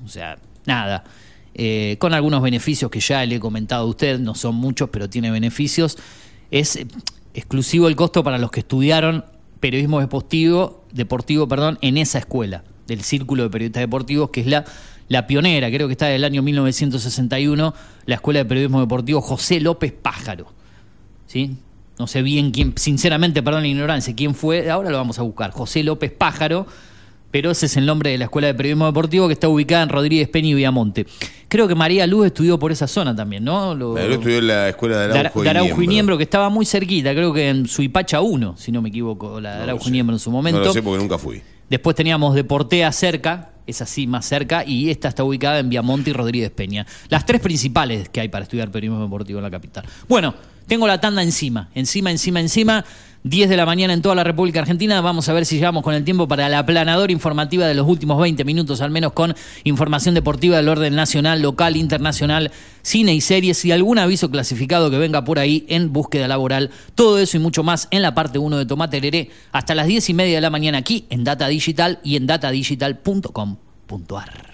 O 0.04 0.08
sea, 0.08 0.38
nada. 0.66 1.04
Eh, 1.54 1.96
con 2.00 2.14
algunos 2.14 2.42
beneficios 2.42 2.90
que 2.90 3.00
ya 3.00 3.24
le 3.24 3.36
he 3.36 3.40
comentado 3.40 3.84
a 3.84 3.86
usted, 3.86 4.18
no 4.18 4.34
son 4.34 4.56
muchos, 4.56 4.90
pero 4.90 5.08
tiene 5.08 5.30
beneficios. 5.30 5.96
Es 6.50 6.76
eh, 6.76 6.86
exclusivo 7.34 7.88
el 7.88 7.96
costo 7.96 8.24
para 8.24 8.38
los 8.38 8.50
que 8.50 8.60
estudiaron 8.60 9.24
periodismo 9.60 10.00
deportivo, 10.00 10.84
deportivo 10.92 11.48
perdón, 11.48 11.78
en 11.80 11.96
esa 11.96 12.18
escuela 12.18 12.64
del 12.86 13.02
Círculo 13.02 13.44
de 13.44 13.50
Periodistas 13.50 13.80
Deportivos, 13.80 14.30
que 14.30 14.40
es 14.40 14.46
la, 14.46 14.64
la 15.08 15.26
pionera, 15.26 15.70
creo 15.70 15.86
que 15.86 15.92
está 15.92 16.06
del 16.06 16.24
año 16.24 16.42
1961, 16.42 17.74
la 18.06 18.14
Escuela 18.14 18.38
de 18.40 18.44
Periodismo 18.44 18.80
Deportivo 18.80 19.20
José 19.20 19.60
López 19.60 19.92
Pájaro. 19.92 20.46
¿Sí? 21.26 21.56
No 21.98 22.06
sé 22.06 22.22
bien 22.22 22.50
quién, 22.50 22.72
sinceramente, 22.76 23.42
perdón 23.42 23.62
la 23.62 23.68
ignorancia, 23.68 24.14
quién 24.16 24.34
fue, 24.34 24.70
ahora 24.70 24.90
lo 24.90 24.96
vamos 24.96 25.18
a 25.18 25.22
buscar. 25.22 25.50
José 25.52 25.82
López 25.84 26.10
Pájaro, 26.10 26.66
pero 27.30 27.50
ese 27.50 27.66
es 27.66 27.76
el 27.76 27.86
nombre 27.86 28.10
de 28.10 28.18
la 28.18 28.24
Escuela 28.24 28.46
de 28.48 28.54
Periodismo 28.54 28.86
Deportivo 28.86 29.26
que 29.26 29.32
está 29.34 29.48
ubicada 29.48 29.82
en 29.82 29.88
Rodríguez 29.88 30.28
Peña 30.28 30.48
y 30.50 30.54
Viamonte. 30.54 31.06
Creo 31.48 31.68
que 31.68 31.74
María 31.76 32.06
Luz 32.06 32.26
estudió 32.26 32.58
por 32.58 32.72
esa 32.72 32.86
zona 32.88 33.14
también, 33.14 33.44
¿no? 33.44 33.74
Lo- 33.74 33.96
Yo 33.96 34.02
estudié 34.14 34.38
en 34.38 34.46
la 34.48 34.68
escuela 34.68 34.98
de 34.98 35.04
Araujo, 35.18 35.40
Ara- 35.40 35.42
de 35.44 35.50
Araujo 35.50 35.68
y 35.70 35.76
Niembro. 35.76 35.92
Niembro, 35.92 36.16
que 36.18 36.24
estaba 36.24 36.48
muy 36.48 36.66
cerquita, 36.66 37.12
creo 37.14 37.32
que 37.32 37.48
en 37.48 37.66
Suipacha 37.68 38.20
1, 38.20 38.56
si 38.56 38.72
no 38.72 38.82
me 38.82 38.88
equivoco, 38.88 39.40
la 39.40 39.56
de 39.58 39.62
Araujo 39.64 39.88
y 39.88 39.92
Niembro 39.92 40.16
en 40.16 40.20
su 40.20 40.30
momento. 40.32 40.60
No 40.60 40.66
lo 40.66 40.72
sé 40.72 40.82
porque 40.82 40.98
nunca 41.02 41.18
fui. 41.18 41.42
Después 41.70 41.96
teníamos 41.96 42.34
Deportea 42.34 42.92
cerca, 42.92 43.50
es 43.66 43.80
así 43.80 44.06
más 44.06 44.26
cerca, 44.26 44.64
y 44.64 44.90
esta 44.90 45.08
está 45.08 45.24
ubicada 45.24 45.58
en 45.58 45.68
Viamonte 45.68 46.10
y 46.10 46.12
Rodríguez 46.12 46.50
Peña. 46.50 46.86
Las 47.08 47.24
tres 47.24 47.40
principales 47.40 48.08
que 48.08 48.20
hay 48.20 48.28
para 48.28 48.44
estudiar 48.44 48.70
periodismo 48.70 49.02
deportivo 49.02 49.38
en 49.38 49.44
la 49.44 49.50
capital. 49.50 49.84
Bueno, 50.08 50.34
tengo 50.66 50.86
la 50.86 51.00
tanda 51.00 51.22
encima, 51.22 51.70
encima, 51.74 52.10
encima, 52.10 52.40
encima. 52.40 52.84
10 53.26 53.48
de 53.48 53.56
la 53.56 53.64
mañana 53.64 53.94
en 53.94 54.02
toda 54.02 54.14
la 54.14 54.22
República 54.22 54.60
Argentina. 54.60 55.00
Vamos 55.00 55.30
a 55.30 55.32
ver 55.32 55.46
si 55.46 55.56
llegamos 55.56 55.82
con 55.82 55.94
el 55.94 56.04
tiempo 56.04 56.28
para 56.28 56.46
la 56.50 56.58
aplanadora 56.58 57.10
informativa 57.10 57.66
de 57.66 57.72
los 57.72 57.88
últimos 57.88 58.20
20 58.20 58.44
minutos, 58.44 58.82
al 58.82 58.90
menos 58.90 59.14
con 59.14 59.34
información 59.64 60.14
deportiva 60.14 60.58
del 60.58 60.68
orden 60.68 60.94
nacional, 60.94 61.40
local, 61.40 61.78
internacional, 61.78 62.52
cine 62.82 63.14
y 63.14 63.22
series 63.22 63.64
y 63.64 63.72
algún 63.72 63.98
aviso 63.98 64.30
clasificado 64.30 64.90
que 64.90 64.98
venga 64.98 65.24
por 65.24 65.38
ahí 65.38 65.64
en 65.68 65.90
búsqueda 65.90 66.28
laboral. 66.28 66.68
Todo 66.94 67.18
eso 67.18 67.38
y 67.38 67.40
mucho 67.40 67.62
más 67.62 67.88
en 67.90 68.02
la 68.02 68.14
parte 68.14 68.38
1 68.38 68.58
de 68.58 68.66
Tomate 68.66 68.98
Hereré 68.98 69.30
hasta 69.52 69.74
las 69.74 69.86
10 69.86 70.10
y 70.10 70.14
media 70.14 70.34
de 70.34 70.42
la 70.42 70.50
mañana 70.50 70.76
aquí 70.76 71.06
en 71.08 71.24
Data 71.24 71.48
Digital 71.48 72.00
y 72.04 72.16
en 72.16 72.26
datadigital.com.ar. 72.26 74.53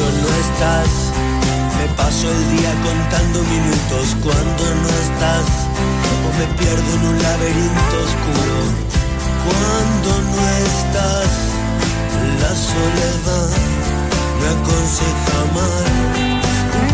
Cuando 0.00 0.22
no 0.22 0.32
estás, 0.34 0.92
me 1.76 1.86
paso 1.94 2.24
el 2.30 2.56
día 2.56 2.72
contando 2.82 3.42
minutos. 3.44 4.16
Cuando 4.24 4.64
no 4.80 4.88
estás, 5.04 5.48
o 6.24 6.28
me 6.38 6.46
pierdo 6.56 6.88
en 6.96 7.02
un 7.04 7.22
laberinto 7.22 7.96
oscuro. 8.08 8.56
Cuando 9.44 10.10
no 10.32 10.44
estás, 10.64 11.30
la 12.40 12.52
soledad 12.56 13.50
me 14.40 14.48
aconseja 14.56 15.38
mal. 15.52 15.84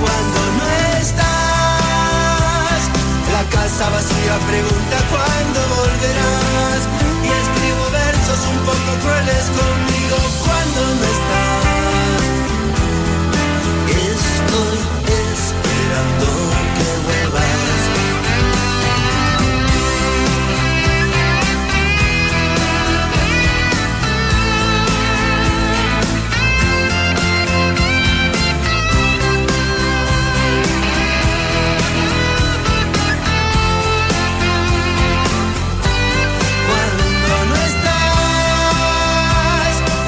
Cuando 0.03 0.41
no 0.59 0.67
estás, 0.99 2.81
la 3.31 3.45
casa 3.55 3.85
vacía 3.89 4.35
pregunta 4.51 4.97
cuándo 5.15 5.59
volverás. 5.79 6.83
Y 7.23 7.29
escribo 7.31 7.85
versos 7.93 8.41
un 8.51 8.59
poco 8.67 8.91
crueles 8.99 9.47
conmigo 9.55 10.19
cuando 10.43 10.81
no 10.99 11.07
estás. 11.07 11.46
Esperando 14.59 16.27
que 16.77 16.89
vuelvas. 17.05 17.83
Cuando 36.67 37.35
no 37.51 37.57
estás, 37.57 37.85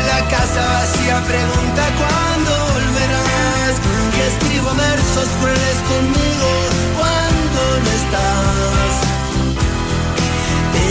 la 0.07 0.21
casa 0.29 0.61
vacía 0.73 1.17
pregunta 1.27 1.83
cuándo 1.99 2.28
escribo 4.29 4.71
versos 4.75 5.29
crueles 5.41 5.79
conmigo 5.93 6.49
cuando 6.99 7.61
no 7.85 7.91
estás. 8.01 8.93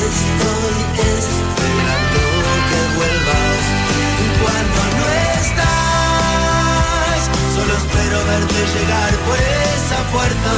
Estoy 0.08 0.80
esperando 1.18 2.22
que 2.70 2.82
vuelvas. 2.98 3.64
Cuando 4.44 4.80
no 4.98 5.06
estás, 5.42 7.20
solo 7.56 7.74
espero 7.82 8.18
verte 8.32 8.60
llegar 8.76 9.14
por 9.28 9.40
esa 9.74 10.00
puerta. 10.14 10.52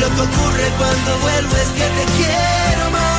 Lo 0.00 0.08
que 0.14 0.22
ocurre 0.28 0.66
cuando 0.78 1.10
vuelvo 1.26 1.54
es 1.64 1.70
que 1.78 1.86
te 1.96 2.04
quiero 2.16 2.84
más. 2.92 3.17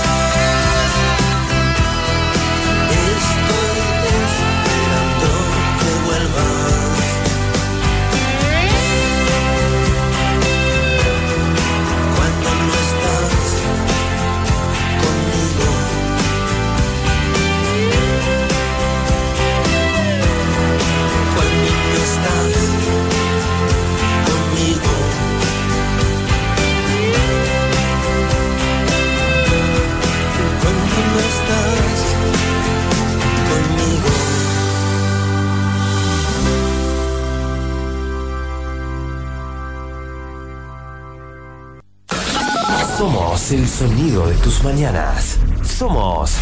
El 43.52 43.68
sonido 43.68 44.28
de 44.28 44.36
tus 44.36 44.64
mañanas. 44.64 45.40
Somos. 45.64 46.34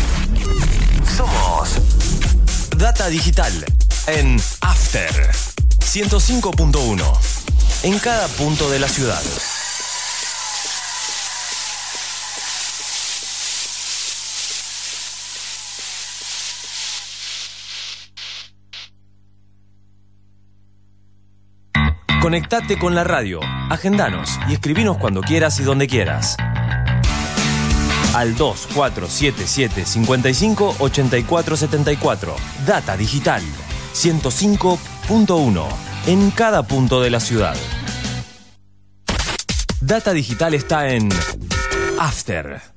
Somos. 1.15 1.69
Data 2.75 3.07
Digital. 3.07 3.53
En 4.07 4.35
After 4.59 5.09
105.1. 5.79 7.03
En 7.83 7.97
cada 7.99 8.27
punto 8.27 8.69
de 8.69 8.79
la 8.79 8.89
ciudad. 8.89 9.21
Conectate 22.21 22.77
con 22.77 22.95
la 22.95 23.05
radio, 23.05 23.39
agendanos 23.69 24.37
y 24.49 24.53
escribinos 24.55 24.97
cuando 24.97 25.21
quieras 25.21 25.57
y 25.61 25.63
donde 25.63 25.87
quieras. 25.87 26.35
Al 28.17 28.35
2477 28.35 29.85
55 29.85 30.77
84 30.79 31.55
74. 31.55 32.35
Data 32.65 32.97
Digital 32.97 33.43
105.1. 33.93 35.67
En 36.07 36.31
cada 36.31 36.63
punto 36.63 36.99
de 36.99 37.11
la 37.11 37.19
ciudad. 37.19 37.55
Data 39.81 40.13
Digital 40.13 40.55
está 40.55 40.87
en 40.89 41.09
After 41.99 42.76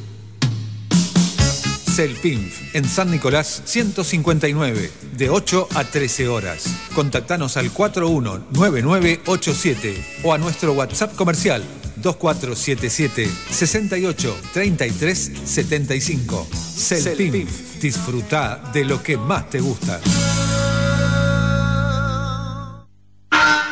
Celpinf, 1.91 2.73
en 2.73 2.87
San 2.87 3.11
Nicolás 3.11 3.61
159, 3.65 4.89
de 5.17 5.29
8 5.29 5.67
a 5.75 5.83
13 5.83 6.29
horas. 6.29 6.63
Contactanos 6.95 7.57
al 7.57 7.69
419987 7.69 10.21
o 10.23 10.33
a 10.33 10.37
nuestro 10.37 10.71
WhatsApp 10.71 11.13
comercial 11.15 11.61
2477 11.97 13.29
68 13.49 14.37
33 14.53 15.31
75. 15.43 16.47
Celpinf, 16.53 17.81
disfruta 17.81 18.71
de 18.73 18.85
lo 18.85 19.03
que 19.03 19.17
más 19.17 19.49
te 19.49 19.59
gusta. 19.59 19.99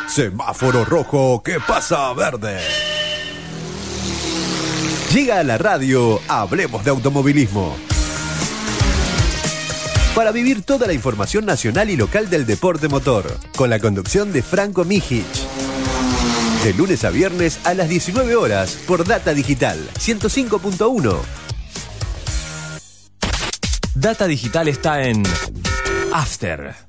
Semáforo 0.10 0.84
rojo, 0.84 1.42
¿qué 1.42 1.60
pasa 1.66 2.12
verde? 2.14 2.60
Llega 5.14 5.40
a 5.40 5.44
la 5.44 5.58
radio, 5.58 6.20
hablemos 6.28 6.84
de 6.84 6.92
automovilismo 6.92 7.89
para 10.16 10.32
vivir 10.32 10.64
toda 10.64 10.88
la 10.88 10.94
información 10.94 11.46
nacional 11.46 11.90
y 11.90 11.98
local 11.98 12.30
del 12.30 12.46
deporte 12.46 12.88
motor, 12.88 13.26
con 13.56 13.70
la 13.70 13.80
conducción 13.80 14.32
de 14.34 14.42
Franco 14.42 14.86
Mijic. 14.86 15.26
De 16.64 16.74
lunes 16.74 17.06
a 17.06 17.10
viernes 17.10 17.60
a 17.64 17.74
las 17.74 17.88
19 17.88 18.36
horas 18.36 18.78
por 18.88 19.08
Data 19.08 19.34
Digital 19.34 19.80
105.1. 19.98 21.18
Data 23.96 24.28
Digital 24.28 24.68
está 24.68 25.04
en 25.04 25.24
After. 26.14 26.89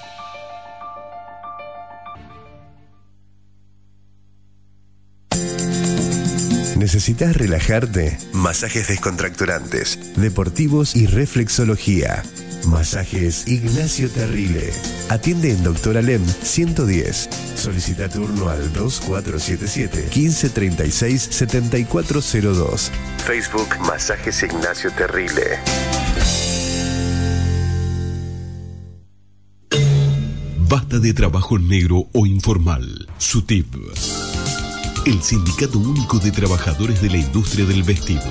¿Necesitas 6.93 7.37
relajarte? 7.37 8.17
Masajes 8.33 8.89
descontracturantes, 8.89 9.97
deportivos 10.17 10.93
y 10.93 11.05
reflexología. 11.07 12.21
Masajes 12.67 13.47
Ignacio 13.47 14.09
Terrile. 14.09 14.73
Atiende 15.07 15.51
en 15.51 15.63
Doctor 15.63 15.95
Alem 15.95 16.21
110. 16.25 17.29
Solicita 17.55 18.09
turno 18.09 18.49
al 18.49 18.73
2477 18.73 20.09
1536 20.13 21.29
7402. 21.31 22.91
Facebook 23.25 23.69
Masajes 23.87 24.43
Ignacio 24.43 24.91
Terrile. 24.91 25.59
Basta 30.67 30.99
de 30.99 31.13
trabajo 31.13 31.57
negro 31.57 32.09
o 32.11 32.25
informal. 32.25 33.07
SUTIP. 33.17 33.75
El 35.05 35.23
Sindicato 35.23 35.79
Único 35.79 36.19
de 36.19 36.31
Trabajadores 36.31 37.01
de 37.01 37.09
la 37.09 37.17
Industria 37.17 37.65
del 37.65 37.81
Vestido 37.81 38.21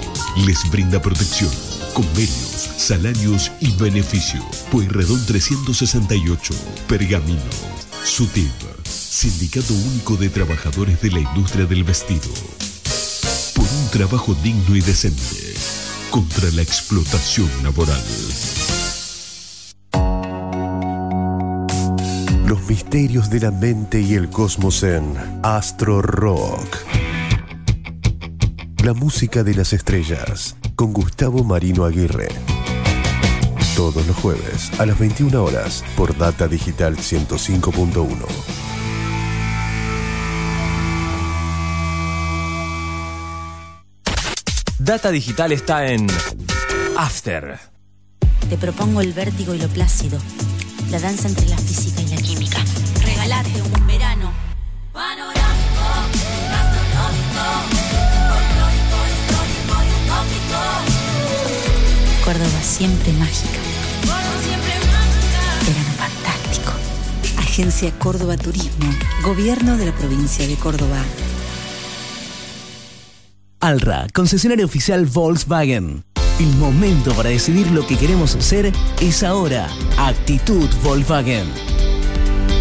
les 0.46 0.70
brinda 0.70 1.02
protección, 1.02 1.50
convenios, 1.92 2.70
salarios 2.76 3.50
y 3.60 3.72
beneficio. 3.72 4.40
Pueyrredón 4.70 5.24
368, 5.26 6.54
Pergamino. 6.86 7.40
SUTIP, 8.04 8.52
Sindicato 8.84 9.74
Único 9.74 10.16
de 10.16 10.28
Trabajadores 10.28 11.02
de 11.02 11.10
la 11.10 11.18
Industria 11.18 11.66
del 11.66 11.82
Vestido. 11.82 12.30
Por 13.56 13.66
un 13.66 13.90
trabajo 13.90 14.34
digno 14.34 14.76
y 14.76 14.80
decente. 14.80 15.54
Contra 16.10 16.50
la 16.52 16.62
explotación 16.62 17.50
laboral. 17.64 18.00
Los 22.51 22.68
misterios 22.68 23.30
de 23.30 23.38
la 23.38 23.53
mente 23.53 24.01
y 24.01 24.14
el 24.14 24.28
cosmos 24.28 24.82
en 24.82 25.14
Astro 25.44 26.03
Rock. 26.03 26.78
La 28.82 28.92
música 28.92 29.44
de 29.44 29.55
las 29.55 29.72
estrellas 29.72 30.57
con 30.74 30.92
Gustavo 30.92 31.44
Marino 31.44 31.84
Aguirre. 31.84 32.26
Todos 33.76 34.05
los 34.05 34.16
jueves 34.16 34.72
a 34.80 34.86
las 34.86 34.98
21 34.98 35.44
horas 35.44 35.84
por 35.96 36.18
Data 36.18 36.48
Digital 36.48 36.96
105.1. 36.96 38.26
Data 44.80 45.12
Digital 45.12 45.53
está 45.53 45.86
en 45.86 46.09
After. 46.98 47.61
Te 48.48 48.57
propongo 48.59 49.03
el 49.03 49.12
vértigo 49.12 49.55
y 49.55 49.59
lo 49.61 49.68
plácido, 49.68 50.18
la 50.90 50.98
danza 50.98 51.28
entre 51.28 51.46
la 51.46 51.57
física 51.57 51.89
química. 52.41 52.64
Regalarte 53.05 53.61
un 53.61 53.86
verano 53.86 54.32
panorámico, 54.93 55.84
gastronómico, 56.51 57.45
histórico 58.72 59.76
y 59.84 59.91
utópico. 60.05 60.61
Córdoba 62.24 62.62
siempre 62.62 63.12
mágica. 63.14 63.59
Verano 65.66 65.93
fantástico. 65.99 66.72
Agencia 67.38 67.93
Córdoba 67.99 68.36
Turismo. 68.36 68.93
Gobierno 69.22 69.76
de 69.76 69.86
la 69.86 69.93
provincia 69.93 70.47
de 70.47 70.55
Córdoba. 70.57 70.99
Alra, 73.61 74.07
concesionario 74.14 74.64
oficial 74.64 75.05
Volkswagen. 75.05 76.05
El 76.38 76.57
momento 76.57 77.12
para 77.12 77.28
decidir 77.28 77.70
lo 77.70 77.86
que 77.86 77.99
queremos 77.99 78.34
hacer 78.34 78.72
es 79.01 79.22
ahora. 79.22 79.68
Actitud 79.99 80.70
Volkswagen. 80.82 81.47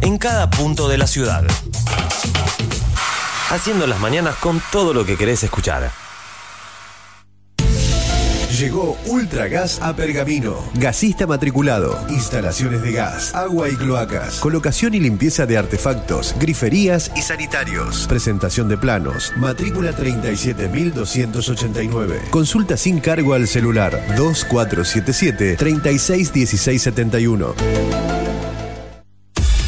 en 0.00 0.18
cada 0.18 0.50
punto 0.50 0.88
de 0.88 0.98
la 0.98 1.06
ciudad. 1.06 1.44
Haciendo 3.50 3.86
las 3.86 4.00
mañanas 4.00 4.36
con 4.36 4.60
todo 4.72 4.92
lo 4.92 5.06
que 5.06 5.16
querés 5.16 5.42
escuchar. 5.42 5.90
Llegó 8.58 8.98
Ultragas 9.06 9.80
a 9.80 9.94
Pergamino. 9.94 10.56
Gasista 10.74 11.28
matriculado. 11.28 11.96
Instalaciones 12.08 12.82
de 12.82 12.90
gas, 12.90 13.32
agua 13.34 13.68
y 13.68 13.76
cloacas. 13.76 14.40
Colocación 14.40 14.94
y 14.94 15.00
limpieza 15.00 15.46
de 15.46 15.56
artefactos, 15.56 16.34
griferías 16.40 17.12
y 17.14 17.22
sanitarios. 17.22 18.08
Presentación 18.08 18.68
de 18.68 18.76
planos. 18.76 19.32
Matrícula 19.36 19.92
37289. 19.92 22.22
Consulta 22.30 22.76
sin 22.76 22.98
cargo 22.98 23.34
al 23.34 23.46
celular 23.46 23.92
2477 24.16 25.54
361671. 25.56 28.07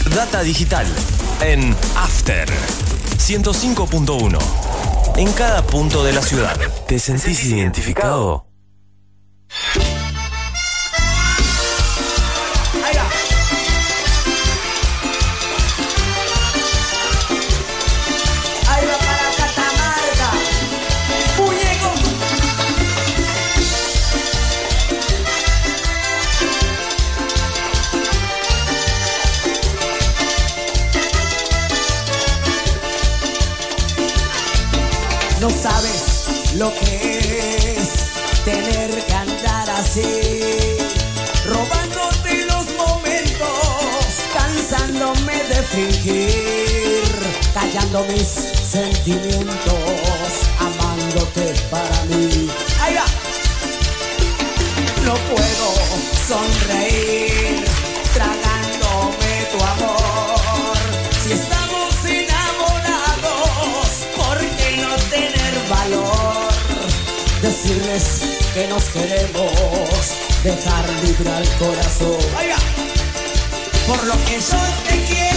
Data 0.09 0.43
digital 0.43 0.87
en 1.41 1.77
After 1.97 2.49
105.1 3.19 4.39
en 5.17 5.33
cada 5.33 5.63
punto 5.63 6.03
de 6.03 6.13
la 6.13 6.23
ciudad. 6.23 6.57
¿Te 6.89 6.99
sentís 6.99 7.45
identificado? 7.45 8.47
Callando 47.73 48.05
mis 48.12 48.27
sentimientos, 48.27 49.55
amándote 50.59 51.55
para 51.71 52.05
mí. 52.07 52.49
Ahí 52.81 52.95
va. 52.95 53.05
No 55.05 55.14
puedo 55.14 55.66
sonreír, 56.27 57.64
tragándome 58.12 59.33
tu 59.53 59.59
amor. 59.64 60.77
Si 61.23 61.33
estamos 61.33 61.95
enamorados, 62.05 63.89
¿por 64.16 64.39
qué 64.39 64.77
no 64.79 64.97
tener 65.09 65.55
valor? 65.68 66.51
Decirles 67.43 68.05
que 68.53 68.66
nos 68.68 68.85
queremos, 68.85 69.53
dejar 70.43 70.89
libre 71.05 71.31
al 71.31 71.49
corazón. 71.59 72.18
Ahí 72.37 72.49
va. 72.49 72.59
Por 73.87 74.05
lo 74.07 74.14
que 74.25 74.41
yo 74.41 74.61
te 74.89 75.05
quiero, 75.05 75.30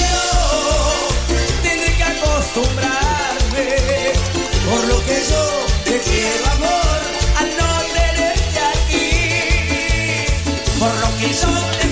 acostumbrarme. 2.53 3.67
Por 4.69 4.83
lo 4.85 5.05
que 5.05 5.17
yo 5.29 5.43
te 5.85 5.99
quiero, 5.99 6.45
amor, 6.51 6.99
al 7.39 7.49
no 7.57 7.69
tenerte 7.93 8.59
aquí. 8.73 9.09
Por 10.79 10.93
lo 10.99 11.17
que 11.17 11.33
yo 11.33 11.51
te 11.79 11.82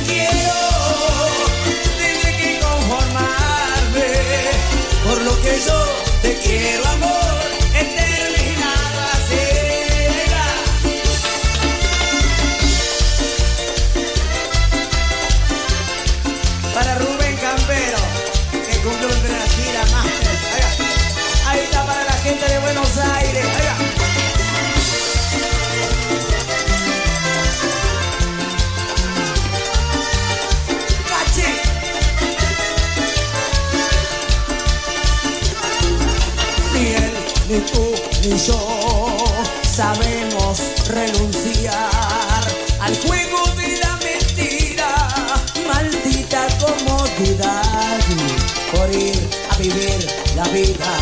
vida 50.52 50.94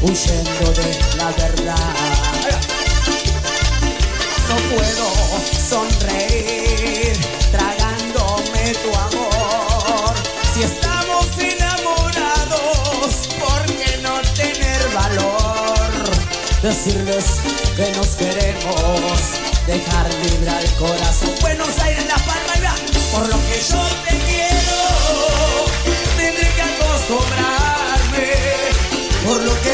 huyendo 0.00 0.72
de 0.72 0.98
la 1.18 1.30
verdad. 1.32 1.76
No 4.48 4.56
puedo 4.74 5.06
sonreír 5.68 7.12
tragándome 7.50 8.72
tu 8.82 8.90
amor. 8.96 10.14
Si 10.54 10.62
estamos 10.62 11.26
enamorados, 11.38 13.28
¿por 13.38 13.66
qué 13.66 13.98
no 14.02 14.20
tener 14.34 14.88
valor? 14.94 16.10
Decirles 16.62 17.24
que 17.76 17.92
nos 17.96 18.08
queremos, 18.16 19.20
dejar 19.66 20.06
libre 20.24 20.50
al 20.50 20.74
corazón. 20.76 21.30
Buenos 21.42 21.78
Aires, 21.80 22.06
La 22.06 22.16
Palma. 22.16 22.74
Por 23.12 23.28
lo 23.28 23.36
que 23.46 23.60
yo 23.70 23.82
te 24.08 24.16
quiero, 24.26 24.53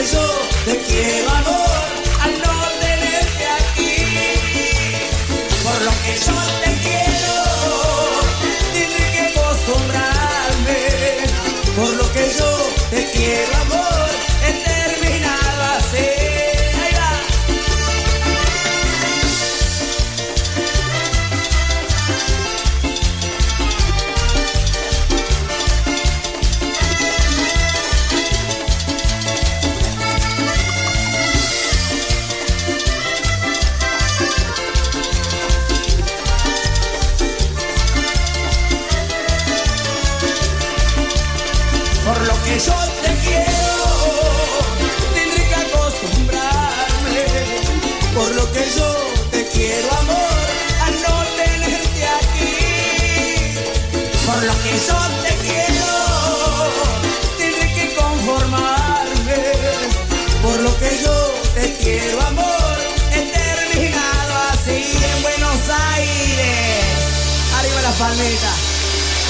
yo 0.06 0.26
te 0.64 0.78
quiero, 0.78 1.30
amor, 1.30 1.86
al 2.20 2.32
no 2.38 2.52
tenerte 2.80 3.46
aquí. 3.58 3.96
Por 5.62 5.82
lo 5.82 5.90
que 6.04 6.18
yo 6.26 6.36
te 6.64 6.69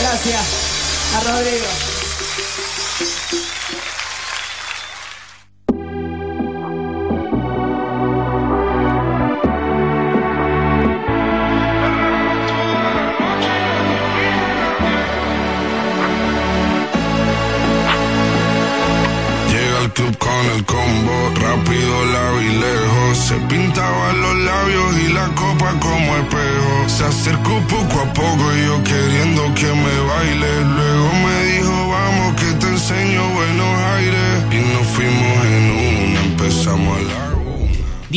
Gracias 0.01 0.47
a 1.15 1.33
Rodrigo. 1.33 1.90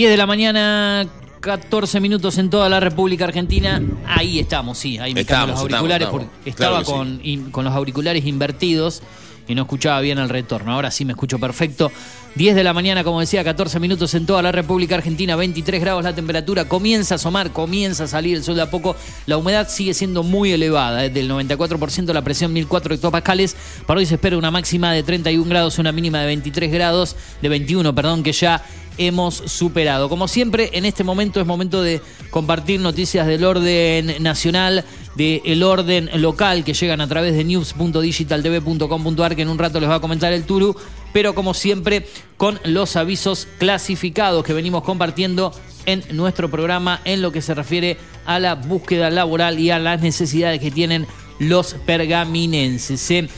10 0.04 0.12
de 0.12 0.18
la 0.18 0.26
mañana, 0.26 1.08
14 1.40 2.02
minutos 2.02 2.38
en 2.38 2.50
toda 2.50 2.68
la 2.68 2.82
República 2.82 3.24
Argentina. 3.24 3.82
Ahí 4.06 4.38
estamos, 4.38 4.78
sí, 4.78 4.98
ahí 4.98 5.14
me 5.14 5.22
Estamos, 5.22 5.52
los 5.52 5.60
auriculares 5.62 6.08
estamos, 6.10 6.26
porque 6.28 6.50
estamos. 6.50 6.80
estaba 6.80 6.84
Claro 6.84 6.98
con, 6.98 7.20
in- 7.26 7.52
con 7.52 7.64
los 7.64 7.74
auriculares 7.74 8.26
invertidos 8.26 9.02
y 9.48 9.56
no 9.56 9.62
escuchaba 9.62 10.02
bien 10.02 10.18
el 10.18 10.28
retorno. 10.28 10.74
Ahora 10.74 10.92
sí 10.92 11.06
me 11.06 11.14
escucho 11.14 11.40
perfecto. 11.40 11.90
10 12.36 12.54
de 12.56 12.64
la 12.66 12.74
mañana, 12.74 13.04
como 13.06 13.20
decía, 13.22 13.44
14 13.46 13.80
minutos 13.80 14.14
en 14.16 14.26
toda 14.26 14.42
la 14.42 14.52
República 14.52 14.96
Argentina, 14.96 15.36
23 15.38 15.80
grados 15.80 16.04
la 16.04 16.14
temperatura, 16.16 16.66
comienza 16.68 17.14
a 17.14 17.16
asomar, 17.16 17.52
comienza 17.52 18.04
a 18.06 18.08
salir 18.08 18.36
el 18.36 18.44
sol 18.44 18.56
de 18.56 18.64
a 18.64 18.70
poco. 18.72 18.98
La 19.26 19.38
humedad 19.38 19.70
sigue 19.70 19.94
siendo 19.94 20.24
muy 20.24 20.52
elevada, 20.52 21.06
es 21.06 21.14
del 21.14 21.30
94%, 21.32 22.12
la 22.12 22.24
presión 22.24 22.52
1004 22.52 22.96
hectopascales. 22.96 23.56
Para 23.86 24.00
hoy 24.00 24.06
se 24.06 24.16
espera 24.16 24.38
una 24.38 24.52
máxima 24.52 24.92
de 24.92 25.04
31 25.04 25.48
grados, 25.50 25.78
una 25.80 25.94
mínima 25.94 26.20
de 26.20 26.26
23 26.26 26.72
grados, 26.74 27.16
de 27.42 27.48
21, 27.50 27.94
perdón, 27.96 28.24
que 28.24 28.34
ya 28.34 28.66
hemos 28.98 29.36
superado. 29.36 30.10
Como 30.10 30.28
siempre, 30.28 30.70
en 30.74 30.86
este 30.86 31.04
momento 31.04 31.40
es 31.40 31.46
momento 31.46 31.82
de 31.82 32.02
compartir 32.30 32.80
noticias 32.80 33.28
del 33.28 33.44
orden 33.44 34.22
nacional, 34.22 34.86
del 35.16 35.64
orden 35.64 36.10
local 36.16 36.64
que 36.64 36.74
llegan 36.74 37.02
a 37.02 37.08
través 37.08 37.36
de 37.36 37.44
news.digitaltv.com.ar, 37.44 39.36
que 39.36 39.42
en 39.42 39.50
un 39.50 39.58
rato 39.58 39.80
les 39.80 39.90
va 39.90 39.96
a 39.96 40.00
comentar 40.00 40.34
el 40.34 40.44
Turu, 40.44 40.76
pero 41.12 41.36
como 41.36 41.54
siempre, 41.54 42.08
con 42.38 42.60
los 42.64 42.96
avisos 42.96 43.48
clasificados 43.60 44.44
que 44.44 44.54
venimos 44.54 44.84
compartiendo 44.84 45.54
en 45.86 46.04
nuestro 46.12 46.50
programa 46.50 47.02
en 47.06 47.22
lo 47.22 47.32
que 47.32 47.42
se 47.42 47.54
refiere 47.54 47.98
a 48.26 48.40
la 48.40 48.56
búsqueda 48.56 49.10
laboral 49.10 49.60
y 49.60 49.70
a 49.70 49.80
las 49.80 50.02
necesidades 50.02 50.60
que 50.60 50.72
tienen 50.72 51.06
los 51.40 51.76
pergaminenses. 51.86 53.12
¿eh? 53.12 53.30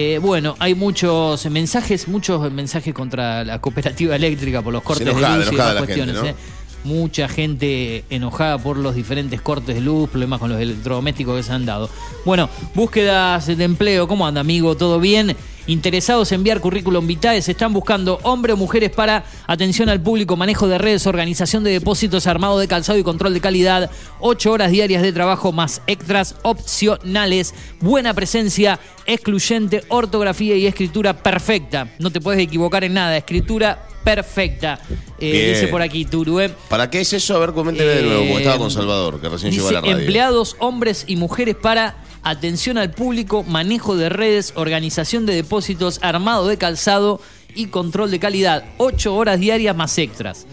Eh, 0.00 0.18
bueno, 0.18 0.54
hay 0.60 0.76
muchos 0.76 1.44
mensajes, 1.46 2.06
muchos 2.06 2.52
mensajes 2.52 2.94
contra 2.94 3.42
la 3.44 3.60
cooperativa 3.60 4.14
eléctrica 4.16 4.62
por 4.62 4.72
los 4.72 4.84
cortes 4.84 5.08
enojada, 5.08 5.32
de 5.32 5.38
luz 5.38 5.46
y 5.46 5.48
enojada 5.48 5.74
demás 5.74 5.88
la 5.88 5.94
gente, 5.94 6.12
cuestiones. 6.12 6.36
¿no? 6.36 6.40
¿eh? 6.40 6.44
Mucha 6.84 7.28
gente 7.28 8.04
enojada 8.08 8.58
por 8.58 8.76
los 8.76 8.94
diferentes 8.94 9.40
cortes 9.40 9.74
de 9.74 9.80
luz, 9.80 10.08
problemas 10.08 10.38
con 10.38 10.50
los 10.50 10.60
electrodomésticos 10.60 11.36
que 11.38 11.42
se 11.42 11.52
han 11.52 11.66
dado. 11.66 11.90
Bueno, 12.24 12.48
búsquedas 12.76 13.48
de 13.48 13.64
empleo, 13.64 14.06
¿cómo 14.06 14.24
anda, 14.24 14.40
amigo? 14.40 14.76
¿Todo 14.76 15.00
bien? 15.00 15.36
Interesados 15.68 16.32
en 16.32 16.36
enviar 16.36 16.60
currículum 16.60 17.06
vitae, 17.06 17.42
se 17.42 17.50
están 17.52 17.74
buscando 17.74 18.18
hombres 18.22 18.54
o 18.54 18.56
mujeres 18.56 18.90
para 18.90 19.24
atención 19.46 19.90
al 19.90 20.00
público, 20.00 20.34
manejo 20.34 20.66
de 20.66 20.78
redes, 20.78 21.06
organización 21.06 21.62
de 21.62 21.72
depósitos, 21.72 22.26
armado 22.26 22.58
de 22.58 22.66
calzado 22.66 22.98
y 22.98 23.02
control 23.02 23.34
de 23.34 23.42
calidad, 23.42 23.90
ocho 24.18 24.50
horas 24.50 24.70
diarias 24.70 25.02
de 25.02 25.12
trabajo 25.12 25.52
más 25.52 25.82
extras 25.86 26.36
opcionales, 26.42 27.54
buena 27.80 28.14
presencia, 28.14 28.80
excluyente, 29.04 29.84
ortografía 29.88 30.56
y 30.56 30.66
escritura 30.66 31.12
perfecta. 31.22 31.88
No 31.98 32.10
te 32.10 32.22
puedes 32.22 32.40
equivocar 32.40 32.84
en 32.84 32.94
nada, 32.94 33.14
escritura 33.18 33.86
perfecta. 34.02 34.78
Eh, 35.20 35.52
dice 35.54 35.68
por 35.68 35.82
aquí 35.82 36.06
Turu, 36.06 36.40
¿eh? 36.40 36.50
¿Para 36.70 36.88
qué 36.88 37.02
es 37.02 37.12
eso? 37.12 37.36
A 37.36 37.40
ver, 37.40 37.52
coménteme 37.52 37.90
de 37.90 38.02
nuevo, 38.04 38.20
porque 38.20 38.32
Eh, 38.32 38.38
estaba 38.38 38.56
con 38.56 38.70
Salvador, 38.70 39.20
que 39.20 39.28
recién 39.28 39.52
llegó 39.52 39.66
a 39.66 39.70
Dice 39.70 39.74
la 39.74 39.80
radio. 39.82 39.98
empleados, 39.98 40.56
hombres 40.60 41.04
y 41.06 41.16
mujeres 41.16 41.56
para 41.60 41.96
atención 42.30 42.78
al 42.78 42.90
público, 42.90 43.42
manejo 43.44 43.96
de 43.96 44.08
redes, 44.08 44.52
organización 44.56 45.26
de 45.26 45.34
depósitos, 45.34 45.98
armado 46.02 46.46
de 46.48 46.56
calzado 46.58 47.20
y 47.54 47.66
control 47.66 48.10
de 48.10 48.18
calidad. 48.18 48.64
Ocho 48.78 49.14
horas 49.16 49.38
diarias 49.40 49.76
más 49.76 49.96
extras. 49.98 50.46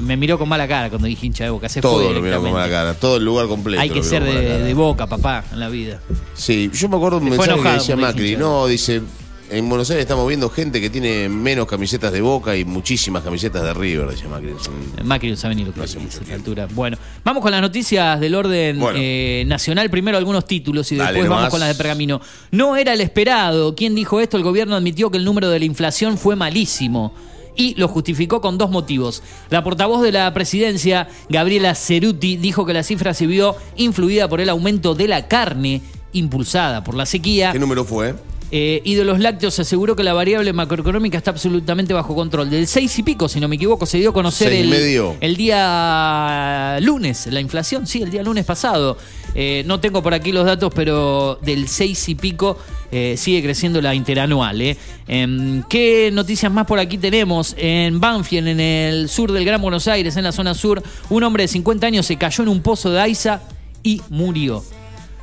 me 0.00 0.16
miró 0.16 0.38
con 0.38 0.48
mala 0.48 0.66
cara 0.66 0.88
cuando 0.88 1.06
dije 1.06 1.26
hincha 1.26 1.44
de 1.44 1.50
boca. 1.50 1.68
Se 1.68 1.80
Todo 1.80 2.04
fue 2.04 2.14
lo 2.14 2.22
mira 2.22 2.38
con 2.38 2.50
mala 2.50 2.68
cara, 2.68 2.94
todo 2.94 3.18
el 3.18 3.24
lugar 3.24 3.46
completo. 3.46 3.80
Hay 3.80 3.90
que 3.90 4.02
ser 4.02 4.24
de, 4.24 4.74
boca, 4.74 5.06
papá, 5.06 5.44
en 5.52 5.60
la 5.60 5.68
vida. 5.68 6.00
Sí, 6.34 6.70
yo 6.72 6.88
me 6.88 6.96
acuerdo 6.96 7.18
un 7.18 7.28
mensaje 7.28 7.62
que 7.62 7.68
decía 7.68 7.96
Macri. 7.96 8.36
No, 8.36 8.66
dice, 8.66 9.02
en 9.50 9.68
Buenos 9.68 9.88
Aires 9.90 10.02
estamos 10.02 10.26
viendo 10.28 10.50
gente 10.50 10.80
que 10.80 10.90
tiene 10.90 11.28
menos 11.28 11.66
camisetas 11.66 12.12
de 12.12 12.20
Boca 12.20 12.56
y 12.56 12.64
muchísimas 12.64 13.22
camisetas 13.22 13.62
de 13.62 13.72
River, 13.74 14.08
decía 14.08 14.28
Macri. 14.28 14.50
Un- 14.52 15.06
Macri 15.06 15.36
sabe 15.36 15.54
ni 15.54 15.64
lo 15.64 15.72
que 15.72 15.80
dice 15.80 15.98
a 15.98 16.02
esta 16.02 16.34
altura. 16.34 16.68
Bueno, 16.74 16.98
vamos 17.24 17.42
con 17.42 17.50
las 17.52 17.60
noticias 17.62 18.20
del 18.20 18.34
orden 18.34 18.78
Bueno. 18.78 18.98
eh, 19.00 19.44
nacional. 19.46 19.88
Primero 19.90 20.18
algunos 20.18 20.44
títulos 20.46 20.90
y 20.92 20.96
Dale 20.96 21.12
después 21.12 21.30
vamos 21.30 21.50
con 21.50 21.60
las 21.60 21.68
de 21.70 21.74
Pergamino. 21.76 22.20
No 22.50 22.76
era 22.76 22.92
el 22.92 23.00
esperado. 23.00 23.74
¿Quién 23.74 23.94
dijo 23.94 24.20
esto? 24.20 24.36
El 24.36 24.42
gobierno 24.42 24.76
admitió 24.76 25.10
que 25.10 25.18
el 25.18 25.24
número 25.24 25.48
de 25.50 25.58
la 25.58 25.64
inflación 25.64 26.18
fue 26.18 26.36
malísimo. 26.36 27.14
Y 27.56 27.74
lo 27.74 27.88
justificó 27.88 28.40
con 28.40 28.56
dos 28.58 28.70
motivos. 28.70 29.22
La 29.50 29.64
portavoz 29.64 30.02
de 30.02 30.12
la 30.12 30.32
presidencia, 30.32 31.08
Gabriela 31.28 31.74
Ceruti, 31.74 32.36
dijo 32.36 32.64
que 32.64 32.72
la 32.72 32.82
cifra 32.84 33.14
se 33.14 33.26
vio 33.26 33.56
influida 33.76 34.28
por 34.28 34.40
el 34.40 34.48
aumento 34.48 34.94
de 34.94 35.08
la 35.08 35.26
carne 35.26 35.82
impulsada 36.12 36.84
por 36.84 36.94
la 36.94 37.04
sequía. 37.04 37.50
¿Qué 37.52 37.58
número 37.58 37.84
fue? 37.84 38.14
Eh, 38.50 38.80
y 38.84 38.94
de 38.94 39.04
los 39.04 39.18
lácteos 39.18 39.58
aseguró 39.58 39.94
que 39.94 40.02
la 40.02 40.14
variable 40.14 40.52
macroeconómica 40.54 41.18
está 41.18 41.30
absolutamente 41.30 41.92
bajo 41.92 42.14
control. 42.14 42.48
Del 42.48 42.66
6 42.66 42.98
y 42.98 43.02
pico, 43.02 43.28
si 43.28 43.40
no 43.40 43.48
me 43.48 43.56
equivoco, 43.56 43.84
se 43.84 43.98
dio 43.98 44.10
a 44.10 44.12
conocer 44.12 44.52
el, 44.52 44.68
medio. 44.68 45.16
el 45.20 45.36
día 45.36 46.78
lunes, 46.80 47.26
la 47.26 47.40
inflación, 47.40 47.86
sí, 47.86 48.02
el 48.02 48.10
día 48.10 48.22
lunes 48.22 48.44
pasado. 48.44 48.96
Eh, 49.34 49.62
no 49.66 49.80
tengo 49.80 50.02
por 50.02 50.14
aquí 50.14 50.32
los 50.32 50.46
datos, 50.46 50.72
pero 50.74 51.38
del 51.42 51.68
6 51.68 52.08
y 52.08 52.14
pico 52.14 52.58
eh, 52.90 53.14
sigue 53.18 53.42
creciendo 53.42 53.82
la 53.82 53.94
interanual. 53.94 54.60
eh. 54.62 54.76
Em, 55.06 55.62
¿Qué 55.68 56.10
noticias 56.12 56.50
más 56.50 56.66
por 56.66 56.78
aquí 56.78 56.96
tenemos? 56.96 57.54
En 57.58 58.00
Banfield, 58.00 58.48
en 58.48 58.60
el 58.60 59.08
sur 59.10 59.30
del 59.32 59.44
Gran 59.44 59.60
Buenos 59.60 59.86
Aires, 59.88 60.16
en 60.16 60.24
la 60.24 60.32
zona 60.32 60.54
sur, 60.54 60.82
un 61.10 61.22
hombre 61.22 61.44
de 61.44 61.48
50 61.48 61.86
años 61.86 62.06
se 62.06 62.16
cayó 62.16 62.42
en 62.44 62.48
un 62.48 62.62
pozo 62.62 62.90
de 62.90 63.00
Aiza 63.00 63.42
y 63.82 64.00
murió. 64.08 64.64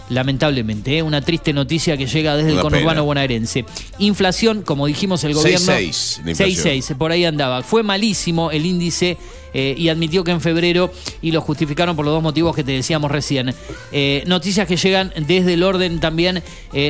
Lamentablemente, 0.10 0.98
¿eh? 0.98 1.02
una 1.02 1.22
triste 1.22 1.52
noticia 1.52 1.98
que 1.98 2.06
llega 2.06 2.38
desde 2.38 2.52
el 2.52 2.60
conurbano 2.60 2.90
pena. 2.90 3.02
bonaerense. 3.02 3.65
Inflación, 3.98 4.61
como 4.61 4.86
dijimos, 4.86 5.23
el 5.23 5.34
gobierno. 5.34 5.65
6,6 5.73 6.23
la 6.23 6.32
inflación. 6.32 6.76
6,6, 6.76 6.98
por 6.98 7.11
ahí 7.11 7.26
andaba. 7.26 7.64
Fue 7.64 7.82
malísimo 7.82 8.52
el 8.52 8.68
índice 8.68 9.18
eh, 9.53 9.73
y 9.76 9.90
admitió 9.90 10.23
que 10.23 10.32
en 10.32 10.41
febrero, 10.41 10.91
y 11.23 11.32
lo 11.32 11.41
justificaron 11.41 11.95
por 11.95 12.06
los 12.06 12.14
dos 12.14 12.22
motivos 12.22 12.56
que 12.56 12.64
te 12.64 12.73
decíamos 12.73 13.10
recién. 13.10 13.56
Eh, 13.91 14.23
noticias 14.27 14.68
que 14.68 14.77
llegan 14.77 15.11
desde 15.26 15.53
el 15.53 15.64
orden 15.64 15.99
también 15.99 16.44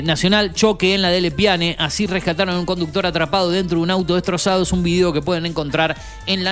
nacional. 0.03 0.53
Choque 0.53 0.93
en 0.95 1.01
la 1.01 1.09
Dele 1.09 1.31
Piane. 1.31 1.75
Así 1.79 2.07
rescataron 2.07 2.55
a 2.55 2.59
un 2.59 2.65
conductor 2.65 3.05
atrapado 3.05 3.49
dentro 3.49 3.77
de 3.77 3.83
un 3.83 3.91
auto 3.91 4.15
destrozado. 4.15 4.63
Es 4.63 4.71
un 4.71 4.83
video 4.83 5.13
que 5.13 5.21
pueden 5.21 5.45
encontrar 5.45 5.95
en 6.25 6.43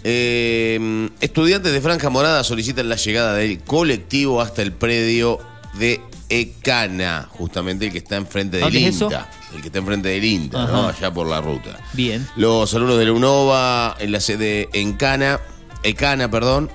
Eh, 0.04 1.08
estudiantes 1.20 1.72
de 1.72 1.80
Franja 1.80 2.10
Morada 2.10 2.42
solicitan 2.42 2.88
la 2.88 2.96
llegada 2.96 3.34
del 3.34 3.60
colectivo 3.60 4.40
hasta 4.40 4.62
el 4.62 4.72
predio 4.72 5.38
de 5.78 6.00
Ecana, 6.28 7.28
justamente 7.30 7.86
el 7.86 7.92
que 7.92 7.98
está 7.98 8.16
enfrente 8.16 8.56
del 8.56 8.64
¿Dónde 8.64 8.88
es 8.88 8.96
eso? 8.96 9.04
INTA. 9.04 9.30
El 9.54 9.60
que 9.60 9.68
está 9.68 9.78
enfrente 9.78 10.08
del 10.08 10.24
INTA, 10.24 10.66
¿no? 10.66 10.88
Allá 10.88 11.12
por 11.12 11.28
la 11.28 11.40
ruta. 11.40 11.78
Bien. 11.92 12.26
Los 12.36 12.74
alumnos 12.74 12.98
de 12.98 13.04
la 13.04 13.12
UNOVA 13.12 13.96
en 14.00 14.10
la 14.10 14.18
sede 14.20 14.68
en 14.72 14.94
Cana, 14.94 15.38
Ecana, 15.84 16.28
perdón, 16.30 16.70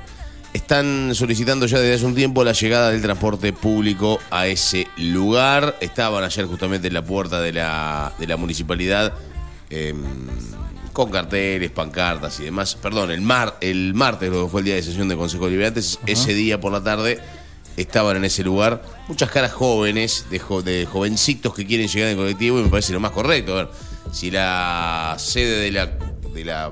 están 0.53 1.13
solicitando 1.13 1.65
ya 1.65 1.79
desde 1.79 1.95
hace 1.95 2.05
un 2.05 2.15
tiempo 2.15 2.43
la 2.43 2.53
llegada 2.53 2.89
del 2.91 3.01
transporte 3.01 3.53
público 3.53 4.19
a 4.31 4.47
ese 4.47 4.87
lugar. 4.97 5.77
Estaban 5.81 6.23
ayer 6.23 6.45
justamente 6.45 6.87
en 6.87 6.93
la 6.93 7.03
puerta 7.03 7.41
de 7.41 7.53
la, 7.53 8.13
de 8.17 8.27
la 8.27 8.37
municipalidad 8.37 9.13
em, 9.69 10.03
con 10.93 11.11
carteles, 11.11 11.69
pancartas 11.71 12.39
y 12.39 12.45
demás. 12.45 12.75
Perdón, 12.75 13.11
el, 13.11 13.21
mar, 13.21 13.57
el 13.61 13.93
martes, 13.93 14.29
lo 14.31 14.45
que 14.45 14.49
fue 14.51 14.61
el 14.61 14.65
día 14.65 14.75
de 14.75 14.83
sesión 14.83 15.07
del 15.07 15.17
Consejo 15.17 15.45
Deliberante, 15.45 15.81
ese 16.05 16.33
día 16.33 16.59
por 16.59 16.71
la 16.71 16.83
tarde 16.83 17.19
estaban 17.75 18.17
en 18.17 18.25
ese 18.25 18.43
lugar 18.43 18.81
muchas 19.07 19.29
caras 19.29 19.51
jóvenes, 19.53 20.25
de, 20.31 20.39
jo- 20.39 20.63
de 20.63 20.87
jovencitos 20.87 21.53
que 21.53 21.67
quieren 21.67 21.87
llegar 21.87 22.09
en 22.09 22.17
colectivo 22.17 22.59
y 22.59 22.63
me 22.63 22.69
parece 22.69 22.93
lo 22.93 22.99
más 22.99 23.11
correcto. 23.11 23.53
A 23.53 23.55
ver, 23.63 23.69
si 24.11 24.31
la 24.31 25.15
sede 25.19 25.59
de 25.59 25.71
la 25.71 25.85
de 26.33 26.45
la 26.45 26.69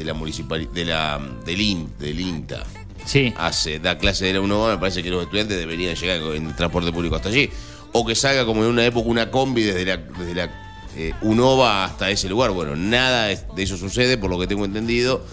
de 0.00 0.04
la 0.06 0.14
municipalidad 0.14 0.70
de 0.72 0.84
la 0.84 1.20
del, 1.44 1.60
IN- 1.60 1.88
del 1.98 2.18
INTA 2.20 2.64
Sí. 3.06 3.32
hace 3.36 3.78
da 3.78 3.96
clase 3.98 4.26
de 4.26 4.34
la 4.34 4.40
UNOVA, 4.40 4.72
me 4.74 4.78
parece 4.78 5.02
que 5.02 5.10
los 5.10 5.22
estudiantes 5.22 5.56
deberían 5.58 5.94
llegar 5.94 6.18
en 6.36 6.46
el 6.46 6.54
transporte 6.56 6.92
público 6.92 7.16
hasta 7.16 7.28
allí 7.28 7.48
o 7.92 8.04
que 8.06 8.14
salga 8.14 8.44
como 8.44 8.62
en 8.64 8.70
una 8.70 8.84
época 8.84 9.08
una 9.08 9.30
combi 9.30 9.62
desde 9.62 9.84
la 9.84 9.96
desde 9.96 10.34
la 10.34 10.50
eh, 10.96 11.12
UNOVA 11.22 11.84
hasta 11.84 12.10
ese 12.10 12.28
lugar. 12.28 12.50
Bueno, 12.50 12.76
nada 12.76 13.26
de 13.28 13.62
eso 13.62 13.76
sucede 13.76 14.18
por 14.18 14.28
lo 14.30 14.38
que 14.38 14.46
tengo 14.46 14.64
entendido. 14.64 15.24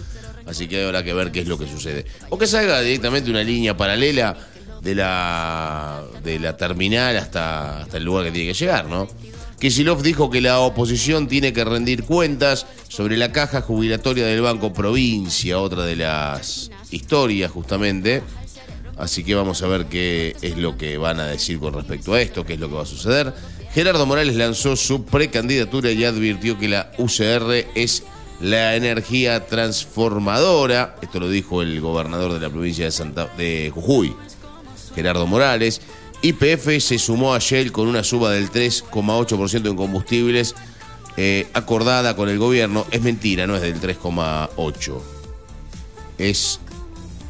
Así 0.46 0.66
que 0.66 0.82
habrá 0.84 1.02
que 1.04 1.12
ver 1.12 1.30
qué 1.30 1.40
es 1.40 1.46
lo 1.46 1.58
que 1.58 1.66
sucede. 1.68 2.06
O 2.30 2.38
que 2.38 2.46
salga 2.46 2.80
directamente 2.80 3.28
una 3.30 3.42
línea 3.42 3.76
paralela 3.76 4.34
de 4.80 4.94
la, 4.94 6.02
de 6.24 6.38
la 6.38 6.56
terminal 6.56 7.16
hasta, 7.18 7.80
hasta 7.82 7.96
el 7.98 8.04
lugar 8.04 8.24
que 8.24 8.30
tiene 8.30 8.52
que 8.52 8.58
llegar, 8.58 8.86
¿no? 8.86 9.08
Kicillof 9.58 10.02
dijo 10.02 10.30
que 10.30 10.40
la 10.40 10.60
oposición 10.60 11.26
tiene 11.26 11.52
que 11.52 11.64
rendir 11.64 12.04
cuentas 12.04 12.66
sobre 12.86 13.16
la 13.16 13.32
caja 13.32 13.60
jubilatoria 13.60 14.24
del 14.24 14.40
Banco 14.40 14.72
Provincia, 14.72 15.58
otra 15.58 15.84
de 15.84 15.96
las 15.96 16.70
historias 16.92 17.50
justamente. 17.50 18.22
Así 18.96 19.24
que 19.24 19.34
vamos 19.34 19.60
a 19.62 19.66
ver 19.66 19.86
qué 19.86 20.36
es 20.42 20.56
lo 20.56 20.78
que 20.78 20.96
van 20.96 21.18
a 21.18 21.26
decir 21.26 21.58
con 21.58 21.74
respecto 21.74 22.14
a 22.14 22.20
esto, 22.20 22.46
qué 22.46 22.54
es 22.54 22.60
lo 22.60 22.68
que 22.68 22.76
va 22.76 22.82
a 22.82 22.86
suceder. 22.86 23.34
Gerardo 23.72 24.06
Morales 24.06 24.36
lanzó 24.36 24.76
su 24.76 25.04
precandidatura 25.04 25.90
y 25.90 26.04
advirtió 26.04 26.56
que 26.56 26.68
la 26.68 26.92
UCR 26.96 27.66
es 27.74 28.04
la 28.40 28.76
energía 28.76 29.46
transformadora. 29.46 30.96
Esto 31.02 31.18
lo 31.18 31.28
dijo 31.28 31.62
el 31.62 31.80
gobernador 31.80 32.32
de 32.32 32.40
la 32.40 32.50
provincia 32.50 32.84
de, 32.84 32.92
Santa, 32.92 33.28
de 33.36 33.72
Jujuy, 33.74 34.14
Gerardo 34.94 35.26
Morales. 35.26 35.80
YPF 36.22 36.80
se 36.80 36.98
sumó 36.98 37.34
a 37.34 37.38
Shell 37.38 37.70
con 37.72 37.86
una 37.88 38.02
suba 38.02 38.30
del 38.32 38.50
3,8% 38.50 39.68
en 39.70 39.76
combustibles 39.76 40.54
eh, 41.16 41.46
acordada 41.54 42.16
con 42.16 42.28
el 42.28 42.38
gobierno. 42.38 42.86
Es 42.90 43.02
mentira, 43.02 43.46
no 43.46 43.54
es 43.56 43.62
del 43.62 43.80
3,8%. 43.80 45.00
Es 46.18 46.60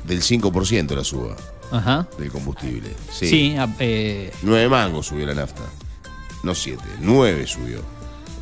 del 0.05 0.23
5% 0.23 0.95
la 0.97 1.05
suba 1.05 1.37
Ajá. 1.71 2.09
del 2.19 2.31
combustible. 2.31 2.95
Sí. 3.13 3.29
Sí, 3.29 3.57
eh, 3.79 4.33
9 4.43 4.69
mangos 4.69 5.07
subió 5.07 5.27
la 5.27 5.35
nafta. 5.35 5.63
No 6.43 6.55
7, 6.55 6.83
9 7.01 7.47
subió. 7.47 7.83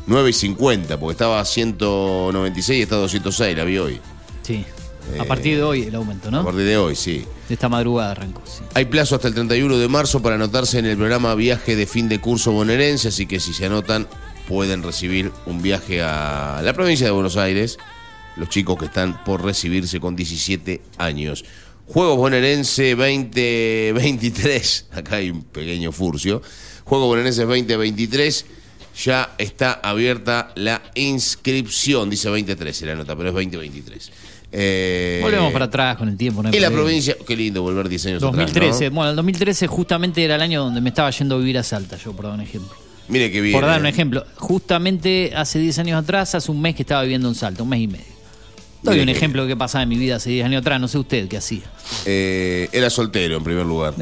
9 0.05 0.29
y 0.29 0.33
50, 0.33 0.97
porque 0.97 1.11
estaba 1.11 1.41
a 1.41 1.45
196 1.45 2.79
y 2.79 2.81
está 2.83 2.95
a 2.95 2.99
206, 2.99 3.57
la 3.57 3.63
vi 3.65 3.77
hoy. 3.77 3.99
sí. 4.43 4.65
Eh, 5.13 5.19
A 5.19 5.25
partir 5.25 5.55
de 5.57 5.63
hoy 5.63 5.83
el 5.83 5.95
aumento, 5.95 6.27
A 6.27 6.31
¿no? 6.31 6.43
partir 6.43 6.63
de 6.65 6.77
hoy, 6.77 6.95
sí. 6.95 7.23
De 7.47 7.53
esta 7.53 7.69
madrugada 7.69 8.11
arrancó, 8.11 8.41
sí. 8.45 8.63
Hay 8.73 8.85
plazo 8.85 9.15
hasta 9.15 9.27
el 9.27 9.33
31 9.33 9.77
de 9.77 9.87
marzo 9.87 10.21
para 10.21 10.35
anotarse 10.35 10.79
en 10.79 10.85
el 10.85 10.97
programa 10.97 11.33
Viaje 11.35 11.75
de 11.75 11.85
Fin 11.87 12.09
de 12.09 12.19
Curso 12.19 12.51
Bonaerense, 12.51 13.07
así 13.09 13.25
que 13.25 13.39
si 13.39 13.53
se 13.53 13.65
anotan 13.65 14.07
pueden 14.47 14.81
recibir 14.83 15.31
un 15.45 15.61
viaje 15.61 16.01
a 16.01 16.61
la 16.63 16.73
provincia 16.73 17.05
de 17.05 17.11
Buenos 17.11 17.35
Aires, 17.37 17.77
los 18.37 18.49
chicos 18.49 18.77
que 18.77 18.85
están 18.85 19.23
por 19.23 19.43
recibirse 19.43 19.99
con 19.99 20.15
17 20.15 20.81
años. 20.97 21.43
Juegos 21.87 22.17
Bonaerense 22.17 22.95
2023, 22.95 24.85
acá 24.91 25.17
hay 25.17 25.29
un 25.31 25.43
pequeño 25.43 25.91
furcio. 25.91 26.41
Juegos 26.83 27.07
Bonaerense 27.07 27.43
2023, 27.45 28.45
ya 29.03 29.35
está 29.37 29.73
abierta 29.73 30.51
la 30.55 30.81
inscripción, 30.95 32.09
dice 32.09 32.29
2013 32.29 32.85
la 32.85 32.95
nota, 32.95 33.15
pero 33.15 33.29
es 33.29 33.35
2023. 33.35 34.11
Eh, 34.51 35.19
Volvemos 35.21 35.51
para 35.51 35.65
atrás 35.65 35.97
con 35.97 36.07
el 36.09 36.17
tiempo. 36.17 36.41
¿no? 36.41 36.49
y 36.49 36.59
la 36.59 36.71
provincia, 36.71 37.15
qué 37.27 37.35
lindo 37.35 37.61
volver 37.61 37.89
10 37.89 38.05
años 38.07 38.21
2013. 38.21 38.67
atrás. 38.69 38.81
¿no? 38.91 38.95
Bueno, 38.95 39.09
el 39.11 39.15
2013 39.17 39.67
justamente 39.67 40.23
era 40.23 40.35
el 40.35 40.41
año 40.41 40.63
donde 40.63 40.79
me 40.81 40.89
estaba 40.89 41.09
yendo 41.11 41.35
a 41.35 41.37
vivir 41.39 41.57
a 41.57 41.63
Salta, 41.63 41.97
yo 41.97 42.13
por 42.13 42.25
dar 42.25 42.33
un 42.35 42.41
ejemplo. 42.41 42.73
Mire 43.09 43.31
qué 43.31 43.39
bien. 43.41 43.53
por 43.53 43.65
dar 43.65 43.79
un 43.79 43.85
ejemplo, 43.85 44.25
justamente 44.35 45.33
hace 45.35 45.59
10 45.59 45.79
años 45.79 46.01
atrás, 46.03 46.33
hace 46.35 46.51
un 46.51 46.61
mes 46.61 46.75
que 46.75 46.83
estaba 46.83 47.01
viviendo 47.03 47.27
en 47.29 47.35
Salta, 47.35 47.63
un 47.63 47.69
mes 47.69 47.81
y 47.81 47.87
medio. 47.87 48.05
Doy 48.83 48.93
Mire 48.95 49.01
un 49.01 49.05
que- 49.07 49.11
ejemplo 49.17 49.41
de 49.43 49.47
qué 49.49 49.57
pasaba 49.57 49.83
en 49.83 49.89
mi 49.89 49.97
vida 49.97 50.17
hace 50.17 50.29
10 50.29 50.45
años 50.45 50.61
atrás, 50.61 50.79
no 50.79 50.87
sé 50.87 50.97
usted 50.97 51.27
qué 51.27 51.37
hacía. 51.37 51.63
Eh, 52.05 52.69
era 52.71 52.89
soltero 52.89 53.37
en 53.37 53.43
primer 53.43 53.65
lugar. 53.65 53.93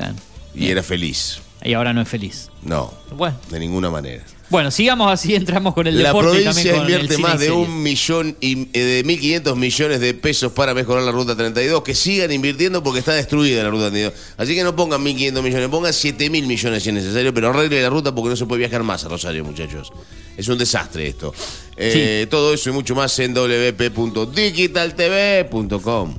Y 0.54 0.68
era 0.70 0.84
feliz. 0.84 1.40
Y 1.64 1.74
ahora 1.74 1.94
no 1.94 2.02
es 2.02 2.08
feliz. 2.08 2.50
No, 2.62 2.94
Bueno, 3.16 3.36
de 3.50 3.60
ninguna 3.60 3.90
manera. 3.90 4.24
Bueno 4.50 4.72
sigamos 4.72 5.12
así, 5.12 5.36
entramos 5.36 5.74
con 5.74 5.88
el 5.88 6.02
La 6.02 6.10
deporte 6.10 6.40
y 6.40 6.44
provincia 6.44 6.54
también 6.54 6.76
con 6.76 6.84
invierte 6.84 7.18
más 7.18 7.40
de 7.40 7.52
un 7.52 7.82
millón 7.82 8.38
y 8.40 8.68
eh, 8.74 9.04
de 9.04 9.06
1.500 9.06 9.56
millones 9.56 10.00
de 10.00 10.14
pesos 10.14 10.52
para 10.52 10.74
mejorar 10.74 11.04
la 11.04 11.12
ruta 11.12 11.36
32. 11.36 11.84
Que 11.84 11.96
sigan 11.96 12.32
invirtiendo 12.32 12.84
porque 12.84 13.00
está 13.00 13.14
destruida 13.14 13.64
la 13.64 13.70
ruta 13.70 13.90
32. 13.90 14.14
Así 14.38 14.56
que 14.56 14.64
no 14.64 14.76
pongan 14.76 15.04
1.500 15.04 15.42
millones, 15.42 15.70
pongan 15.70 15.92
7.000 15.92 16.30
millones 16.46 16.84
si 16.84 16.90
es 16.90 16.96
necesario, 16.96 17.34
pero 17.34 17.50
arregle 17.50 17.82
la 17.82 17.90
ruta 17.90 18.14
porque 18.14 18.30
no 18.30 18.36
se 18.36 18.46
puede 18.46 18.60
viajar 18.60 18.84
más 18.84 19.04
a 19.06 19.10
Rosario, 19.10 19.44
muchachos. 19.44 19.92
Es 20.38 20.48
un 20.48 20.58
desastre 20.58 21.08
esto. 21.08 21.34
Eh, 21.78 22.28
Todo 22.30 22.54
eso 22.54 22.70
y 22.70 22.74
mucho 22.74 22.96
más 22.96 23.18
en 23.20 23.34
wp.digitaltv.com. 23.34 26.16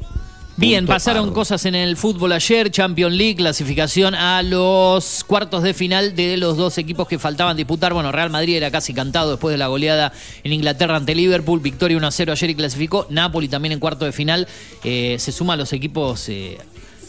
Bien, 0.59 0.87
pasaron 0.87 1.29
ar. 1.29 1.35
cosas 1.35 1.67
en 1.67 1.75
el 1.75 1.99
fútbol 1.99 2.33
ayer, 2.33 2.71
Champions 2.71 3.15
League, 3.15 3.37
clasificación 3.37 4.15
a 4.15 4.43
los 4.43 5.23
cuartos 5.25 5.63
de 5.63 5.75
final 5.75 6.17
de 6.17 6.39
los 6.39 6.57
dos 6.57 6.79
equipos 6.79 7.07
que 7.07 7.19
faltaban 7.19 7.59
disputar. 7.59 7.93
Bueno, 7.93 8.11
Real 8.11 8.31
Madrid 8.31 8.57
era 8.57 8.71
casi 8.71 8.95
cantado 8.95 9.33
después 9.33 9.53
de 9.53 9.59
la 9.59 9.67
goleada 9.67 10.15
en 10.45 10.55
Inglaterra 10.55 10.97
ante 10.97 11.15
Liverpool, 11.15 11.61
victoria 11.61 11.99
1 11.99 12.07
a 12.07 12.11
0 12.11 12.33
ayer 12.33 12.51
y 12.51 12.55
clasificó. 12.55 13.07
Napoli 13.11 13.49
también 13.49 13.73
en 13.73 13.81
cuarto 13.81 14.07
de 14.07 14.13
final. 14.13 14.49
Eh, 14.83 15.17
se 15.19 15.31
suma 15.31 15.55
a 15.55 15.57
los 15.57 15.75
equipos 15.75 16.27
eh, 16.31 16.57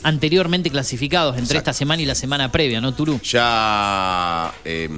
anteriormente 0.04 0.70
clasificados 0.70 1.38
entre 1.38 1.58
esta 1.58 1.72
semana 1.72 2.02
y 2.02 2.06
la 2.06 2.16
semana 2.16 2.52
previa, 2.52 2.82
¿no, 2.82 2.94
Turú? 2.94 3.22
Ya 3.24 4.54
eh, 4.66 4.90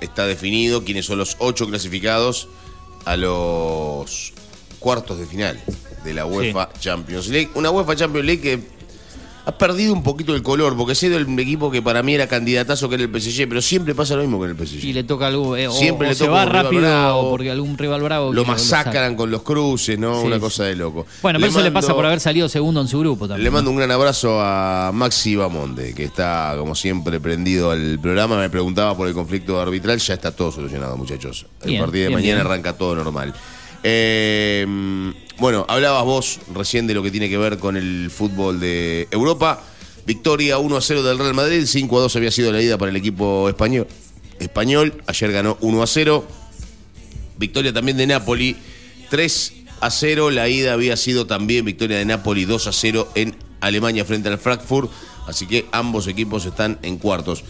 está 0.00 0.26
definido 0.26 0.82
quiénes 0.82 1.06
son 1.06 1.18
los 1.18 1.36
ocho 1.38 1.68
clasificados 1.68 2.48
a 3.04 3.16
los 3.16 4.32
cuartos 4.80 5.20
de 5.20 5.26
final 5.26 5.60
de 6.04 6.14
la 6.14 6.26
UEFA 6.26 6.68
Champions 6.78 7.28
League. 7.28 7.50
Una 7.54 7.70
UEFA 7.70 7.96
Champions 7.96 8.26
League 8.26 8.40
que 8.42 8.74
ha 9.46 9.58
perdido 9.58 9.92
un 9.92 10.02
poquito 10.02 10.34
el 10.34 10.42
color, 10.42 10.74
porque 10.74 10.92
ha 10.92 10.94
sido 10.94 11.18
el 11.18 11.38
equipo 11.38 11.70
que 11.70 11.82
para 11.82 12.02
mí 12.02 12.14
era 12.14 12.26
candidatazo 12.26 12.88
que 12.88 12.94
era 12.94 13.04
el 13.04 13.10
PSG, 13.20 13.46
pero 13.46 13.60
siempre 13.60 13.94
pasa 13.94 14.14
lo 14.16 14.22
mismo 14.22 14.38
que 14.40 14.46
en 14.46 14.50
el 14.52 14.56
PSG. 14.66 14.82
Y 14.84 14.94
le 14.94 15.04
toca 15.04 15.26
algo, 15.26 15.54
eh, 15.54 15.68
o- 15.68 15.72
Siempre 15.72 16.06
o, 16.06 16.10
le 16.10 16.14
se 16.14 16.24
toca 16.24 16.32
va 16.32 16.44
rápido 16.46 16.80
bravo. 16.80 17.28
porque 17.28 17.50
algún 17.50 17.76
rival 17.76 18.00
bravo 18.00 18.32
Lo 18.32 18.46
masacran 18.46 19.14
con 19.16 19.30
los 19.30 19.42
cruces, 19.42 19.98
¿no? 19.98 20.22
Sí, 20.22 20.26
Una 20.28 20.40
cosa 20.40 20.64
de 20.64 20.76
loco. 20.76 21.04
Bueno, 21.20 21.38
pero 21.38 21.50
eso 21.50 21.60
le 21.60 21.70
pasa 21.70 21.92
por 21.94 22.06
haber 22.06 22.20
salido 22.20 22.48
segundo 22.48 22.80
en 22.80 22.88
su 22.88 22.98
grupo 23.00 23.28
también. 23.28 23.44
Le 23.44 23.50
mando 23.50 23.70
un 23.70 23.76
gran 23.76 23.90
abrazo 23.90 24.40
a 24.40 24.90
Maxi 24.94 25.36
Bamonde, 25.36 25.92
que 25.94 26.04
está, 26.04 26.54
como 26.58 26.74
siempre, 26.74 27.20
prendido 27.20 27.70
al 27.70 27.98
programa. 28.00 28.38
Me 28.38 28.48
preguntaba 28.48 28.96
por 28.96 29.08
el 29.08 29.12
conflicto 29.12 29.60
arbitral. 29.60 29.98
Ya 29.98 30.14
está 30.14 30.32
todo 30.34 30.52
solucionado, 30.52 30.96
muchachos. 30.96 31.44
El 31.60 31.68
Bien, 31.68 31.82
partido 31.82 32.02
de 32.04 32.08
bien, 32.08 32.18
mañana 32.18 32.34
bien. 32.36 32.46
arranca 32.46 32.78
todo 32.78 32.94
normal. 32.94 33.34
Eh, 33.82 34.66
bueno, 35.38 35.66
hablabas 35.68 36.04
vos 36.04 36.40
recién 36.54 36.86
de 36.86 36.94
lo 36.94 37.02
que 37.02 37.10
tiene 37.10 37.28
que 37.28 37.38
ver 37.38 37.58
con 37.58 37.76
el 37.76 38.10
fútbol 38.10 38.60
de 38.60 39.08
Europa. 39.10 39.62
Victoria 40.06 40.58
1 40.58 40.76
a 40.76 40.80
0 40.80 41.02
del 41.02 41.18
Real 41.18 41.34
Madrid. 41.34 41.64
5 41.66 41.98
a 41.98 42.02
2 42.02 42.16
había 42.16 42.30
sido 42.30 42.52
la 42.52 42.60
ida 42.62 42.78
para 42.78 42.90
el 42.90 42.96
equipo 42.96 43.48
español. 43.48 43.86
Español. 44.38 45.02
Ayer 45.06 45.32
ganó 45.32 45.56
1 45.60 45.82
a 45.82 45.86
0. 45.86 46.26
Victoria 47.36 47.72
también 47.72 47.96
de 47.96 48.06
Napoli, 48.06 48.56
3 49.10 49.52
a 49.80 49.90
0. 49.90 50.30
La 50.30 50.48
ida 50.48 50.72
había 50.72 50.96
sido 50.96 51.26
también 51.26 51.64
victoria 51.64 51.98
de 51.98 52.04
Napoli, 52.04 52.44
2 52.44 52.66
a 52.68 52.72
0 52.72 53.08
en 53.14 53.36
Alemania 53.60 54.04
frente 54.04 54.28
al 54.28 54.38
Frankfurt. 54.38 54.90
Así 55.26 55.46
que 55.46 55.66
ambos 55.72 56.06
equipos 56.06 56.44
están 56.44 56.78
en 56.82 56.98
cuartos. 56.98 57.44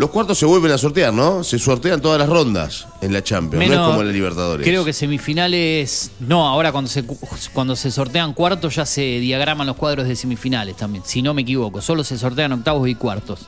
Los 0.00 0.08
cuartos 0.10 0.38
se 0.38 0.46
vuelven 0.46 0.72
a 0.72 0.78
sortear, 0.78 1.12
¿no? 1.12 1.44
Se 1.44 1.58
sortean 1.58 2.00
todas 2.00 2.18
las 2.18 2.26
rondas 2.26 2.86
en 3.02 3.12
la 3.12 3.22
Champions, 3.22 3.62
no 3.66 3.70
Menos- 3.70 3.84
es 3.84 3.88
como 3.90 4.00
en 4.00 4.06
la 4.06 4.12
Libertadores. 4.14 4.66
Creo 4.66 4.82
que 4.82 4.94
semifinales. 4.94 6.10
No, 6.20 6.48
ahora 6.48 6.72
cuando 6.72 6.88
se, 6.88 7.04
cuando 7.52 7.76
se 7.76 7.90
sortean 7.90 8.32
cuartos 8.32 8.76
ya 8.76 8.86
se 8.86 9.02
diagraman 9.20 9.66
los 9.66 9.76
cuadros 9.76 10.08
de 10.08 10.16
semifinales 10.16 10.74
también. 10.76 11.04
Si 11.06 11.20
no 11.20 11.34
me 11.34 11.42
equivoco, 11.42 11.82
solo 11.82 12.02
se 12.02 12.16
sortean 12.16 12.52
octavos 12.52 12.88
y 12.88 12.94
cuartos. 12.94 13.40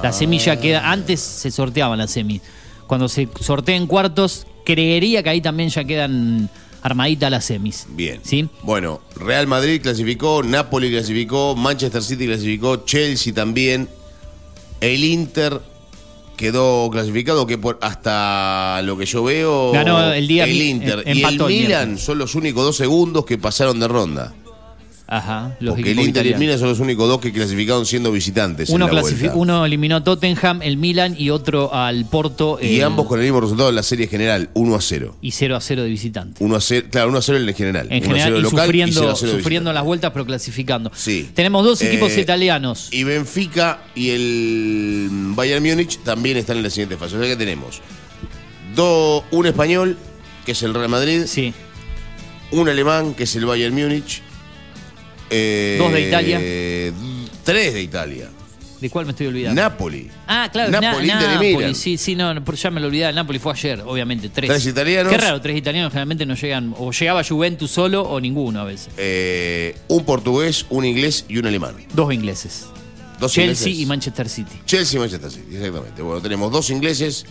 La 0.00 0.12
semilla 0.12 0.60
queda. 0.60 0.90
Antes 0.92 1.20
se 1.20 1.50
sorteaban 1.50 1.98
las 1.98 2.12
semis. 2.12 2.40
Cuando 2.86 3.08
se 3.08 3.28
sortean 3.40 3.88
cuartos, 3.88 4.46
creería 4.64 5.24
que 5.24 5.30
ahí 5.30 5.40
también 5.40 5.70
ya 5.70 5.82
quedan 5.82 6.48
armaditas 6.82 7.32
las 7.32 7.44
semis. 7.46 7.84
Bien. 7.90 8.20
¿Sí? 8.22 8.48
Bueno, 8.62 9.00
Real 9.16 9.48
Madrid 9.48 9.80
clasificó, 9.82 10.44
Napoli 10.44 10.88
clasificó, 10.90 11.56
Manchester 11.56 12.02
City 12.02 12.26
clasificó, 12.26 12.84
Chelsea 12.84 13.34
también. 13.34 13.88
El 14.80 15.02
Inter 15.04 15.60
quedó 16.36 16.88
clasificado 16.90 17.46
que 17.46 17.58
por 17.58 17.78
hasta 17.82 18.80
lo 18.82 18.96
que 18.96 19.06
yo 19.06 19.24
veo 19.24 19.72
Ganó 19.72 20.12
el 20.12 20.26
día 20.28 20.46
mi- 20.46 20.70
Inter 20.70 21.02
y 21.06 21.22
el 21.22 21.24
el 21.24 21.44
Milan 21.46 21.98
son 21.98 22.18
los 22.18 22.34
únicos 22.34 22.64
dos 22.64 22.76
segundos 22.76 23.24
que 23.24 23.38
pasaron 23.38 23.80
de 23.80 23.88
ronda. 23.88 24.34
Ajá, 25.08 25.56
los 25.60 25.74
Porque 25.76 25.92
el 25.92 25.98
equipos 25.98 26.08
Inter 26.08 26.26
y 26.26 26.28
el 26.30 26.34
italianos. 26.34 26.40
Milan 26.40 26.58
son 26.58 26.68
los 26.70 26.80
únicos 26.80 27.08
dos 27.08 27.20
que 27.20 27.32
clasificaron 27.32 27.86
siendo 27.86 28.10
visitantes. 28.10 28.68
en 28.70 28.74
Uno, 28.74 28.88
la 28.88 29.00
vuelta. 29.02 29.32
uno 29.36 29.64
eliminó 29.64 29.96
a 29.96 30.02
Tottenham, 30.04 30.62
el 30.62 30.76
Milan 30.78 31.14
y 31.16 31.30
otro 31.30 31.72
al 31.72 32.06
Porto. 32.06 32.58
Y 32.60 32.76
el- 32.78 32.82
ambos 32.84 33.06
con 33.06 33.20
el 33.20 33.24
mismo 33.24 33.40
resultado 33.40 33.68
en 33.68 33.76
la 33.76 33.84
serie 33.84 34.08
general, 34.08 34.50
1 34.54 34.74
a 34.74 34.80
0. 34.80 35.16
y 35.22 35.30
0 35.30 35.54
a 35.54 35.60
0 35.60 35.84
de 35.84 35.88
visitante. 35.90 36.42
1 36.42 36.56
a 36.56 36.60
0, 36.60 36.88
claro, 36.90 37.08
1 37.10 37.18
a 37.18 37.22
0 37.22 37.38
en 37.38 37.48
el 37.48 37.54
general. 37.54 37.86
En 37.88 37.98
1 37.98 37.98
a 37.98 38.00
0 38.00 38.16
general, 38.18 38.38
y 38.40 38.42
local 38.42 38.64
sufriendo, 38.66 39.00
0 39.00 39.10
a 39.12 39.16
0 39.16 39.32
de 39.32 39.38
sufriendo 39.38 39.72
las 39.72 39.84
vueltas, 39.84 40.10
pero 40.12 40.26
clasificando. 40.26 40.90
Sí. 40.92 41.30
Tenemos 41.34 41.64
dos 41.64 41.80
equipos 41.82 42.10
Eh, 42.12 42.20
italianos. 42.22 42.88
Y 42.90 43.04
Benfica 43.04 43.82
y 43.94 44.10
el 44.10 45.08
Bayern 45.36 45.64
Múnich 45.64 45.98
también 46.02 46.36
están 46.36 46.56
en 46.56 46.64
la 46.64 46.70
siguiente 46.70 46.96
fase. 46.96 47.14
O 47.16 47.20
sea 47.20 47.28
que 47.28 47.36
tenemos 47.36 47.80
do- 48.74 49.24
un 49.30 49.46
español, 49.46 49.96
que 50.44 50.50
es 50.52 50.62
el 50.64 50.74
Real 50.74 50.88
Madrid. 50.88 51.22
Sí. 51.26 51.54
Un 52.50 52.68
alemán, 52.68 53.14
que 53.14 53.24
es 53.24 53.36
el 53.36 53.46
Bayern 53.46 53.74
Múnich. 53.74 54.22
Eh, 55.30 55.76
Dos 55.78 55.92
de 55.92 56.00
Italia. 56.08 56.38
Tres 57.44 57.74
de 57.74 57.82
Italia. 57.82 58.30
¿De 58.80 58.90
cuál 58.90 59.06
me 59.06 59.12
estoy 59.12 59.28
olvidando? 59.28 59.60
Napoli. 59.60 60.10
Ah, 60.26 60.50
claro, 60.52 60.70
Napoli, 60.70 61.08
Na- 61.08 61.20
Napoli, 61.20 61.56
Milan. 61.56 61.74
sí, 61.74 61.96
sí, 61.96 62.14
no, 62.14 62.34
ya 62.54 62.70
me 62.70 62.78
lo 62.78 62.88
olvidaba. 62.88 63.08
El 63.10 63.16
Napoli 63.16 63.38
fue 63.38 63.52
ayer, 63.52 63.80
obviamente, 63.86 64.28
tres. 64.28 64.50
Tres 64.50 64.66
italianos. 64.66 65.10
Qué 65.10 65.16
raro, 65.18 65.40
tres 65.40 65.56
italianos 65.56 65.92
generalmente 65.92 66.26
no 66.26 66.34
llegan, 66.34 66.74
o 66.76 66.92
llegaba 66.92 67.24
Juventus 67.24 67.70
solo 67.70 68.02
o 68.02 68.20
ninguno 68.20 68.60
a 68.60 68.64
veces. 68.64 68.90
Eh, 68.98 69.74
un 69.88 70.04
portugués, 70.04 70.66
un 70.68 70.84
inglés 70.84 71.24
y 71.26 71.38
un 71.38 71.46
alemán. 71.46 71.74
Dos 71.94 72.12
ingleses. 72.12 72.66
Dos 73.18 73.32
Chelsea 73.32 73.68
ingleses. 73.68 73.82
y 73.82 73.86
Manchester 73.86 74.28
City. 74.28 74.56
Chelsea 74.66 74.98
y 74.98 75.00
Manchester 75.00 75.30
City, 75.30 75.56
exactamente. 75.56 76.02
Bueno, 76.02 76.20
tenemos 76.20 76.52
dos 76.52 76.68
ingleses 76.68 77.24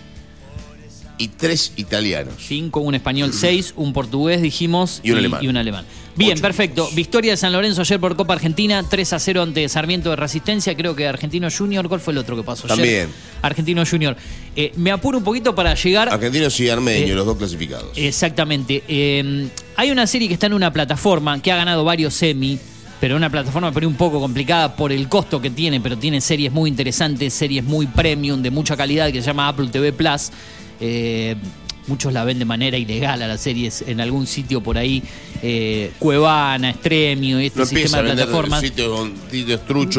y 1.17 1.29
tres 1.29 1.73
italianos. 1.77 2.33
Cinco, 2.39 2.79
un 2.81 2.95
español, 2.95 3.31
seis, 3.33 3.73
un 3.75 3.93
portugués, 3.93 4.41
dijimos, 4.41 5.01
Y 5.03 5.11
un 5.11 5.17
alemán. 5.17 5.43
y 5.43 5.47
un 5.47 5.57
alemán. 5.57 5.85
Bien, 6.17 6.39
perfecto. 6.39 6.89
Victoria 6.93 7.31
de 7.31 7.37
San 7.37 7.51
Lorenzo 7.51 7.81
ayer 7.81 7.99
por 7.99 8.15
Copa 8.15 8.33
Argentina, 8.33 8.83
3 8.89 9.13
a 9.13 9.19
0 9.19 9.41
ante 9.41 9.67
Sarmiento 9.67 10.09
de 10.11 10.15
Resistencia. 10.15 10.73
Creo 10.75 10.95
que 10.95 11.05
Argentino 11.07 11.49
Junior, 11.51 11.89
¿cuál 11.89 11.99
fue 11.99 12.13
el 12.13 12.19
otro 12.19 12.37
que 12.37 12.43
pasó 12.43 12.67
ayer? 12.67 12.77
También. 12.77 13.09
Argentino 13.41 13.83
Junior. 13.85 14.15
Eh, 14.55 14.71
me 14.77 14.91
apuro 14.91 15.17
un 15.17 15.25
poquito 15.25 15.53
para 15.53 15.75
llegar. 15.75 16.07
Argentinos 16.07 16.57
y 16.61 16.69
armenios, 16.69 17.09
Eh, 17.09 17.13
los 17.15 17.25
dos 17.25 17.37
clasificados. 17.37 17.91
Exactamente. 17.97 18.81
Eh, 18.87 19.47
hay 19.75 19.91
una 19.91 20.07
serie 20.07 20.29
que 20.29 20.35
está 20.35 20.45
en 20.47 20.53
una 20.53 20.71
plataforma 20.71 21.41
que 21.41 21.51
ha 21.51 21.57
ganado 21.57 21.83
varios 21.83 22.13
semi, 22.13 22.57
pero 23.01 23.17
una 23.17 23.29
plataforma 23.29 23.73
pero 23.73 23.85
un 23.89 23.95
poco 23.95 24.21
complicada 24.21 24.73
por 24.77 24.93
el 24.93 25.09
costo 25.09 25.41
que 25.41 25.49
tiene, 25.49 25.81
pero 25.81 25.97
tiene 25.97 26.21
series 26.21 26.49
muy 26.53 26.69
interesantes, 26.69 27.33
series 27.33 27.65
muy 27.65 27.87
premium, 27.87 28.41
de 28.41 28.51
mucha 28.51 28.77
calidad, 28.77 29.11
que 29.11 29.19
se 29.21 29.27
llama 29.27 29.49
Apple 29.49 29.67
TV 29.67 29.91
Plus. 29.91 30.31
Eh, 30.79 31.35
muchos 31.87 32.13
la 32.13 32.23
ven 32.23 32.39
de 32.39 32.45
manera 32.45 32.77
ilegal 32.77 33.21
a 33.21 33.27
las 33.27 33.41
series 33.41 33.83
en 33.87 34.01
algún 34.01 34.27
sitio 34.27 34.61
por 34.61 34.77
ahí, 34.77 35.03
eh, 35.41 35.91
Cuevana, 35.99 36.71
Extremio 36.71 37.39
este 37.39 37.59
no 37.59 37.65
sistema 37.65 38.01
de 38.01 38.13
plataformas. 38.13 38.63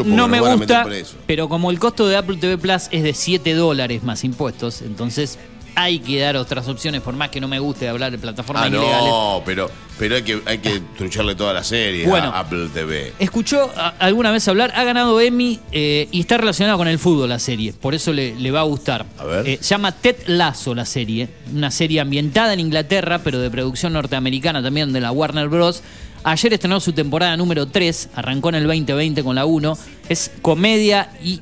No 0.05 0.27
me 0.27 0.39
gusta, 0.39 0.85
pero 1.25 1.47
como 1.49 1.71
el 1.71 1.79
costo 1.79 2.07
de 2.07 2.17
Apple 2.17 2.37
TV 2.37 2.57
Plus 2.57 2.89
es 2.91 3.03
de 3.03 3.13
7 3.13 3.53
dólares 3.53 4.03
más 4.03 4.23
impuestos, 4.23 4.81
entonces 4.81 5.39
hay 5.79 5.99
que 5.99 6.19
dar 6.19 6.35
otras 6.37 6.67
opciones, 6.67 7.01
por 7.01 7.13
más 7.13 7.29
que 7.29 7.39
no 7.39 7.47
me 7.47 7.59
guste 7.59 7.87
hablar 7.87 8.11
de 8.11 8.17
plataformas 8.17 8.63
Ah, 8.65 8.67
ilegales. 8.67 9.03
no, 9.11 9.43
pero, 9.45 9.69
pero 9.99 10.15
hay 10.15 10.23
que, 10.23 10.41
hay 10.47 10.57
que 10.57 10.81
trucharle 10.97 11.35
toda 11.35 11.53
la 11.53 11.63
serie 11.63 12.07
Bueno. 12.07 12.29
a 12.29 12.39
Apple 12.39 12.69
TV. 12.73 13.13
Escuchó 13.19 13.71
a- 13.77 13.89
alguna 13.99 14.31
vez 14.31 14.47
hablar, 14.47 14.73
ha 14.75 14.83
ganado 14.83 15.21
Emmy 15.21 15.59
eh, 15.71 16.07
y 16.11 16.19
está 16.21 16.37
relacionado 16.37 16.79
con 16.79 16.87
el 16.87 16.97
fútbol 16.97 17.29
la 17.29 17.37
serie, 17.37 17.73
por 17.73 17.93
eso 17.93 18.11
le, 18.11 18.35
le 18.35 18.49
va 18.49 18.61
a 18.61 18.63
gustar. 18.63 19.05
A 19.19 19.25
ver. 19.25 19.47
Eh, 19.47 19.57
se 19.61 19.69
llama 19.69 19.91
Ted 19.91 20.15
Lasso 20.25 20.73
la 20.73 20.85
serie, 20.85 21.29
una 21.53 21.69
serie 21.69 21.99
ambientada 21.99 22.53
en 22.53 22.59
Inglaterra, 22.59 23.19
pero 23.23 23.39
de 23.39 23.51
producción 23.51 23.93
norteamericana 23.93 24.63
también 24.63 24.91
de 24.93 24.99
la 24.99 25.11
Warner 25.11 25.47
Bros. 25.47 25.83
Ayer 26.23 26.53
estrenó 26.53 26.79
su 26.79 26.91
temporada 26.91 27.37
número 27.37 27.67
3, 27.67 28.09
arrancó 28.15 28.49
en 28.49 28.55
el 28.55 28.63
2020 28.67 29.23
con 29.23 29.35
la 29.35 29.45
1. 29.45 29.77
Es 30.09 30.31
comedia 30.41 31.11
y 31.23 31.39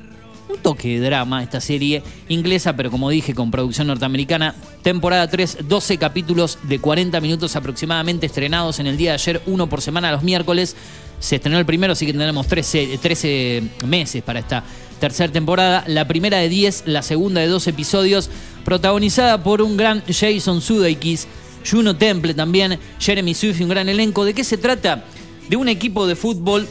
toque 0.66 0.98
de 0.98 1.06
drama 1.06 1.44
esta 1.44 1.60
serie 1.60 2.02
inglesa, 2.28 2.74
pero 2.74 2.90
como 2.90 3.08
dije, 3.08 3.34
con 3.34 3.52
producción 3.52 3.86
norteamericana. 3.86 4.52
Temporada 4.82 5.30
3, 5.30 5.58
12 5.68 5.96
capítulos 5.96 6.58
de 6.64 6.80
40 6.80 7.20
minutos 7.20 7.54
aproximadamente 7.54 8.26
estrenados 8.26 8.80
en 8.80 8.88
el 8.88 8.96
día 8.96 9.10
de 9.10 9.14
ayer, 9.14 9.42
uno 9.46 9.68
por 9.68 9.80
semana 9.80 10.10
los 10.10 10.24
miércoles. 10.24 10.74
Se 11.20 11.36
estrenó 11.36 11.60
el 11.60 11.66
primero, 11.66 11.92
así 11.92 12.04
que 12.04 12.12
tenemos 12.12 12.48
13, 12.48 12.98
13 13.00 13.62
meses 13.86 14.24
para 14.24 14.40
esta 14.40 14.64
tercera 14.98 15.32
temporada. 15.32 15.84
La 15.86 16.08
primera 16.08 16.38
de 16.38 16.48
10, 16.48 16.82
la 16.86 17.02
segunda 17.02 17.40
de 17.40 17.46
12 17.46 17.70
episodios, 17.70 18.28
protagonizada 18.64 19.44
por 19.44 19.62
un 19.62 19.76
gran 19.76 20.02
Jason 20.08 20.60
Sudeikis, 20.60 21.28
Juno 21.64 21.94
Temple 21.94 22.34
también, 22.34 22.76
Jeremy 22.98 23.34
Swift 23.34 23.60
y 23.60 23.62
un 23.62 23.68
gran 23.68 23.88
elenco. 23.88 24.24
¿De 24.24 24.34
qué 24.34 24.42
se 24.42 24.58
trata? 24.58 25.04
De 25.48 25.54
un 25.54 25.68
equipo 25.68 26.08
de 26.08 26.16
fútbol 26.16 26.66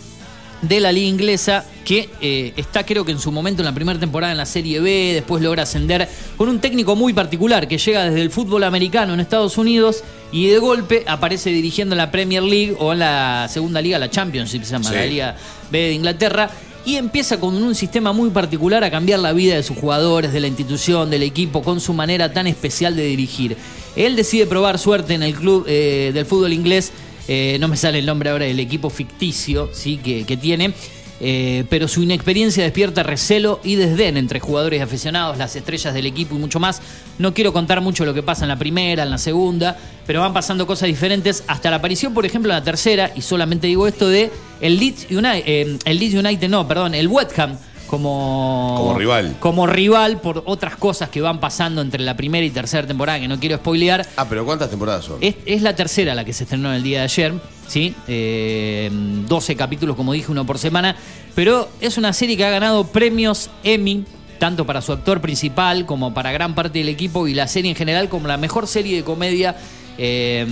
de 0.67 0.79
la 0.79 0.91
liga 0.91 1.07
inglesa 1.07 1.65
que 1.83 2.09
eh, 2.21 2.53
está 2.57 2.85
creo 2.85 3.05
que 3.05 3.11
en 3.11 3.19
su 3.19 3.31
momento 3.31 3.61
en 3.61 3.65
la 3.65 3.73
primera 3.73 3.99
temporada 3.99 4.31
en 4.31 4.37
la 4.37 4.45
Serie 4.45 4.79
B, 4.79 5.11
después 5.13 5.41
logra 5.43 5.63
ascender 5.63 6.09
con 6.37 6.49
un 6.49 6.59
técnico 6.59 6.95
muy 6.95 7.13
particular 7.13 7.67
que 7.67 7.77
llega 7.77 8.05
desde 8.05 8.21
el 8.21 8.31
fútbol 8.31 8.63
americano 8.63 9.13
en 9.13 9.19
Estados 9.19 9.57
Unidos 9.57 10.03
y 10.31 10.47
de 10.47 10.57
golpe 10.57 11.03
aparece 11.07 11.51
dirigiendo 11.51 11.93
en 11.93 11.97
la 11.97 12.11
Premier 12.11 12.43
League 12.43 12.75
o 12.79 12.93
en 12.93 12.99
la 12.99 13.47
segunda 13.51 13.81
liga, 13.81 13.99
la 13.99 14.09
Championship 14.09 14.63
se 14.63 14.71
llama, 14.71 14.89
Sí. 14.89 14.95
la 14.95 15.05
Liga 15.05 15.35
B 15.71 15.77
de 15.79 15.93
Inglaterra. 15.93 16.49
Y 16.87 16.97
empieza 16.97 17.39
con 17.39 17.55
un 17.55 17.73
sistema 17.73 18.13
muy 18.13 18.29
particular 18.29 18.83
a 18.83 18.91
cambiar 18.91 19.17
la 19.19 19.33
vida 19.33 19.55
de 19.55 19.63
sus 19.63 19.75
jugadores, 19.75 20.31
de 20.33 20.39
la 20.39 20.45
institución, 20.45 21.09
del 21.09 21.23
equipo, 21.23 21.63
con 21.63 21.79
su 21.79 21.93
manera 21.93 22.31
tan 22.31 22.45
especial 22.45 22.95
de 22.95 23.05
dirigir. 23.05 23.57
Él 23.95 24.15
decide 24.15 24.45
probar 24.45 24.77
suerte 24.77 25.15
en 25.15 25.23
el 25.23 25.33
club 25.33 25.65
eh, 25.67 26.11
del 26.13 26.27
fútbol 26.27 26.53
inglés 26.53 26.91
eh, 27.27 27.57
no 27.59 27.67
me 27.67 27.77
sale 27.77 27.99
el 27.99 28.05
nombre 28.05 28.29
ahora 28.29 28.45
del 28.45 28.59
equipo 28.59 28.89
ficticio 28.89 29.69
¿sí? 29.73 29.97
que, 29.97 30.25
que 30.25 30.37
tiene, 30.37 30.73
eh, 31.21 31.63
pero 31.69 31.87
su 31.87 32.03
inexperiencia 32.03 32.63
despierta 32.63 33.01
recelo 33.01 33.61
y 33.63 33.75
desdén 33.75 34.17
entre 34.17 34.39
jugadores 34.39 34.81
aficionados, 34.81 35.37
las 35.37 35.55
estrellas 35.55 35.93
del 35.93 36.05
equipo 36.05 36.35
y 36.35 36.39
mucho 36.39 36.59
más. 36.59 36.81
No 37.19 37.33
quiero 37.33 37.53
contar 37.53 37.79
mucho 37.81 38.05
lo 38.05 38.13
que 38.13 38.21
pasa 38.21 38.43
en 38.43 38.49
la 38.49 38.59
primera, 38.59 39.03
en 39.03 39.09
la 39.09 39.17
segunda, 39.17 39.77
pero 40.05 40.19
van 40.19 40.33
pasando 40.33 40.67
cosas 40.67 40.87
diferentes 40.87 41.43
hasta 41.47 41.69
la 41.69 41.77
aparición, 41.77 42.13
por 42.13 42.25
ejemplo, 42.25 42.51
en 42.51 42.57
la 42.57 42.63
tercera, 42.63 43.11
y 43.15 43.21
solamente 43.21 43.67
digo 43.67 43.87
esto 43.87 44.09
de 44.09 44.29
el 44.59 44.77
Leeds 44.77 45.07
United, 45.09 45.43
eh, 45.45 45.77
el 45.85 45.99
Leeds 45.99 46.15
United 46.15 46.49
no, 46.49 46.67
perdón, 46.67 46.93
el 46.93 47.07
West 47.07 47.37
Ham 47.39 47.57
como, 47.95 48.75
Como 48.77 48.97
rival. 48.97 49.35
como 49.39 49.67
rival 49.67 50.19
por 50.19 50.43
otras 50.45 50.75
cosas 50.75 51.09
que 51.09 51.21
van 51.21 51.39
pasando 51.39 51.81
entre 51.81 52.03
la 52.03 52.15
primera 52.17 52.45
y 52.45 52.49
tercera 52.49 52.85
temporada 52.85 53.19
que 53.19 53.27
no 53.27 53.39
quiero 53.39 53.55
spoilear. 53.57 54.05
Ah, 54.17 54.25
pero 54.27 54.45
¿cuántas 54.45 54.69
temporadas 54.69 55.05
son? 55.05 55.17
Es, 55.21 55.35
es 55.45 55.61
la 55.61 55.75
tercera 55.75 56.13
la 56.13 56.25
que 56.25 56.33
se 56.33 56.43
estrenó 56.43 56.73
el 56.73 56.83
día 56.83 56.99
de 56.99 57.03
ayer, 57.05 57.33
¿sí? 57.67 57.95
Eh, 58.07 58.89
12 58.91 59.55
capítulos, 59.55 59.95
como 59.95 60.11
dije, 60.13 60.31
uno 60.31 60.45
por 60.45 60.57
semana. 60.57 60.95
Pero 61.33 61.69
es 61.79 61.97
una 61.97 62.11
serie 62.13 62.35
que 62.37 62.45
ha 62.45 62.49
ganado 62.49 62.85
premios 62.87 63.49
Emmy, 63.63 64.03
tanto 64.39 64.65
para 64.65 64.81
su 64.81 64.91
actor 64.91 65.21
principal 65.21 65.85
como 65.85 66.13
para 66.13 66.31
gran 66.31 66.53
parte 66.55 66.79
del 66.79 66.89
equipo 66.89 67.27
y 67.27 67.33
la 67.33 67.47
serie 67.47 67.71
en 67.71 67.77
general 67.77 68.09
como 68.09 68.27
la 68.27 68.37
mejor 68.37 68.67
serie 68.67 68.97
de 68.97 69.03
comedia 69.03 69.55
eh, 69.97 70.45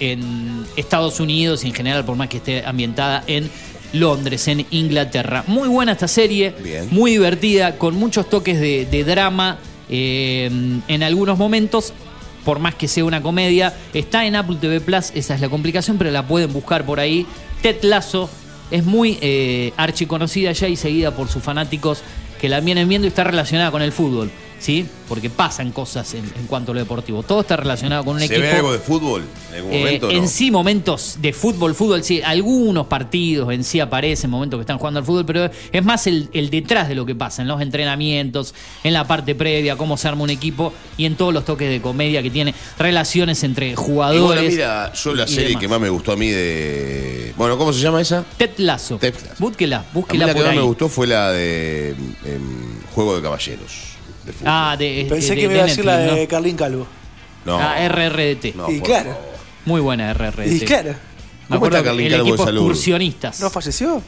en 0.00 0.66
Estados 0.76 1.20
Unidos 1.20 1.62
y 1.64 1.68
en 1.68 1.74
general, 1.74 2.04
por 2.04 2.16
más 2.16 2.28
que 2.28 2.38
esté 2.38 2.64
ambientada 2.66 3.22
en 3.28 3.48
Londres, 3.92 4.48
en 4.48 4.66
Inglaterra. 4.70 5.44
Muy 5.46 5.68
buena 5.68 5.92
esta 5.92 6.08
serie, 6.08 6.54
Bien. 6.62 6.88
muy 6.90 7.12
divertida, 7.12 7.76
con 7.78 7.94
muchos 7.96 8.28
toques 8.28 8.60
de, 8.60 8.86
de 8.86 9.04
drama 9.04 9.58
eh, 9.88 10.50
en 10.88 11.02
algunos 11.02 11.38
momentos 11.38 11.92
por 12.44 12.58
más 12.58 12.74
que 12.74 12.88
sea 12.88 13.04
una 13.04 13.22
comedia. 13.22 13.74
Está 13.94 14.26
en 14.26 14.36
Apple 14.36 14.56
TV 14.60 14.80
Plus, 14.80 15.12
esa 15.14 15.34
es 15.34 15.40
la 15.40 15.48
complicación, 15.48 15.98
pero 15.98 16.10
la 16.10 16.26
pueden 16.26 16.52
buscar 16.52 16.84
por 16.84 16.98
ahí. 17.00 17.26
Ted 17.62 17.76
Lasso 17.82 18.28
es 18.70 18.84
muy 18.84 19.18
eh, 19.20 19.72
archiconocida 19.76 20.52
ya 20.52 20.68
y 20.68 20.76
seguida 20.76 21.12
por 21.14 21.28
sus 21.28 21.42
fanáticos 21.42 22.02
que 22.40 22.48
la 22.48 22.60
vienen 22.60 22.88
viendo 22.88 23.06
y 23.06 23.08
está 23.08 23.22
relacionada 23.22 23.70
con 23.70 23.82
el 23.82 23.92
fútbol, 23.92 24.30
¿sí? 24.62 24.86
Porque 25.08 25.28
pasan 25.28 25.72
cosas 25.72 26.14
en, 26.14 26.24
en 26.38 26.46
cuanto 26.46 26.72
a 26.72 26.74
lo 26.74 26.80
deportivo. 26.80 27.22
Todo 27.22 27.40
está 27.42 27.56
relacionado 27.56 28.04
con 28.04 28.14
un 28.14 28.20
¿Se 28.20 28.26
equipo. 28.26 28.40
ve 28.40 28.50
algo 28.52 28.72
de 28.72 28.78
fútbol 28.78 29.24
en 29.50 29.56
algún 29.56 29.72
Eh, 29.72 29.78
momento? 29.80 30.06
o 30.06 30.12
no? 30.12 30.16
en 30.18 30.28
sí, 30.28 30.50
momentos 30.50 31.16
de 31.20 31.32
fútbol, 31.34 31.74
fútbol, 31.74 32.02
sí, 32.04 32.22
algunos 32.22 32.86
partidos 32.86 33.52
en 33.52 33.64
sí 33.64 33.80
aparecen, 33.80 34.30
momentos 34.30 34.56
que 34.58 34.62
están 34.62 34.78
jugando 34.78 35.00
al 35.00 35.04
fútbol, 35.06 35.26
pero 35.26 35.50
es 35.72 35.84
más 35.84 36.06
el, 36.06 36.30
el 36.32 36.48
detrás 36.48 36.88
de 36.88 36.94
lo 36.94 37.04
que 37.04 37.14
pasa, 37.14 37.42
en 37.42 37.48
los 37.48 37.60
entrenamientos, 37.60 38.54
en 38.84 38.92
la 38.94 39.06
parte 39.06 39.34
previa, 39.34 39.76
cómo 39.76 39.96
se 39.96 40.08
arma 40.08 40.22
un 40.22 40.30
equipo 40.30 40.72
y 40.96 41.04
en 41.04 41.16
todos 41.16 41.34
los 41.34 41.44
toques 41.44 41.68
de 41.68 41.82
comedia 41.82 42.22
que 42.22 42.30
tiene, 42.30 42.54
relaciones 42.78 43.42
entre 43.44 43.70
Y 43.72 43.74
jugadores. 43.74 44.22
bueno, 44.22 44.42
mira, 44.42 44.92
yo 44.94 45.14
la 45.14 45.26
serie 45.26 45.48
demás. 45.48 45.60
que 45.60 45.68
más 45.68 45.80
me 45.80 45.88
gustó 45.90 46.12
a 46.12 46.16
mí 46.16 46.28
de. 46.30 47.34
Bueno, 47.36 47.58
¿cómo 47.58 47.72
se 47.72 47.80
llama 47.80 48.00
esa? 48.00 48.24
Ted 48.38 48.50
Lasso. 48.58 48.96
Ted 48.98 49.14
Lasso. 49.14 49.34
Búsquela, 49.38 49.78
A 49.78 49.80
mí 49.82 49.86
búsquela 49.94 50.26
la 50.26 50.34
que 50.34 50.40
más 50.40 50.48
ahí. 50.50 50.56
me 50.56 50.62
gustó 50.62 50.88
fue 50.88 51.06
la 51.06 51.30
de 51.32 51.90
em, 51.90 52.80
Juego 52.94 53.16
de 53.16 53.22
Caballeros. 53.22 53.91
De 54.24 54.32
fútbol. 54.32 54.48
Ah, 54.52 54.76
de, 54.78 55.06
Pensé 55.08 55.34
de- 55.34 55.40
que 55.40 55.48
me 55.48 55.54
iba 55.54 55.62
a 55.64 55.66
decir 55.66 55.84
la 55.84 55.96
Netflix, 55.98 56.14
de 56.16 56.22
¿no? 56.22 56.28
Carlín 56.28 56.56
Calvo. 56.56 56.86
No. 57.44 57.58
Ah, 57.58 57.76
RRDT. 57.88 58.54
No, 58.54 58.70
y 58.70 58.78
por 58.78 58.86
claro. 58.88 59.10
favor. 59.10 59.32
Muy 59.64 59.80
buena 59.80 60.12
RRDT. 60.14 60.46
Y 60.52 60.60
claro. 60.60 60.90
Me 60.90 60.96
¿Cómo 61.48 61.56
acuerdo 61.56 61.76
está 61.78 61.88
Carlín 61.90 62.06
el 62.06 62.12
Calvo 62.12 62.24
de 62.24 62.30
equipo 62.30 62.44
salud? 62.44 62.60
excursionistas. 62.62 63.40
¿No 63.40 63.50
falleció? 63.50 64.02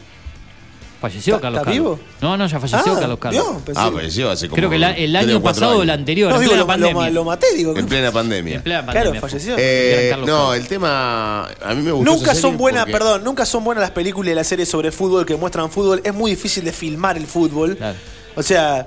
Falleció 1.01 1.35
¿Está- 1.35 1.43
Carlos 1.43 1.61
está 1.61 1.71
Carlos. 1.71 1.99
vivo? 1.99 2.09
No, 2.23 2.37
no, 2.39 2.47
ya 2.47 2.59
falleció 2.61 2.93
Ah, 2.95 2.99
Carlos 3.01 3.19
Carlos. 3.19 3.43
¿vio? 3.45 3.61
Pensé- 3.65 3.81
Ah, 3.81 3.91
falleció 3.93 4.31
hace 4.31 4.49
como. 4.49 4.57
Creo 4.57 4.71
que 4.71 4.79
la- 4.79 4.93
el 4.93 5.13
tres 5.13 5.23
año 5.25 5.37
o 5.37 5.43
cuatro 5.43 5.61
pasado 5.61 5.79
o 5.79 5.83
el 5.83 5.91
años. 5.91 5.99
anterior, 5.99 6.31
No, 6.31 6.37
en 6.37 6.41
digo, 6.41 6.51
plena 6.53 6.61
lo, 6.63 6.65
lo, 6.65 6.67
pandemia. 6.89 7.11
lo 7.11 7.25
maté, 7.25 7.47
digo. 7.55 7.77
En 7.77 7.87
plena 7.87 8.11
pandemia. 8.13 8.55
En 8.57 8.63
plena 8.63 8.81
Claro, 8.85 8.95
pandemia. 8.95 9.21
falleció. 9.21 9.55
Eh, 9.59 9.95
Gran 10.09 10.11
Carlos 10.11 10.29
no, 10.29 10.37
Carlos. 10.49 10.57
el 10.57 10.69
tema. 10.69 11.45
A 11.63 11.75
mí 11.75 11.83
me 11.83 11.93
gustó. 11.93 12.11
Nunca 12.11 12.25
esa 12.33 12.41
son 12.41 12.41
serie 12.53 12.57
buenas, 12.57 12.85
porque- 12.85 12.93
perdón, 12.93 13.25
nunca 13.25 13.45
son 13.45 13.65
buenas 13.65 13.83
las 13.83 13.91
películas 13.91 14.33
y 14.33 14.35
las 14.35 14.47
series 14.47 14.69
sobre 14.69 14.91
fútbol 14.93 15.27
que 15.27 15.37
muestran 15.37 15.71
fútbol. 15.71 16.01
Es 16.05 16.15
muy 16.15 16.31
difícil 16.31 16.65
de 16.65 16.73
filmar 16.73 17.19
el 17.19 17.27
fútbol. 17.27 17.77
O 18.37 18.43
sea, 18.43 18.87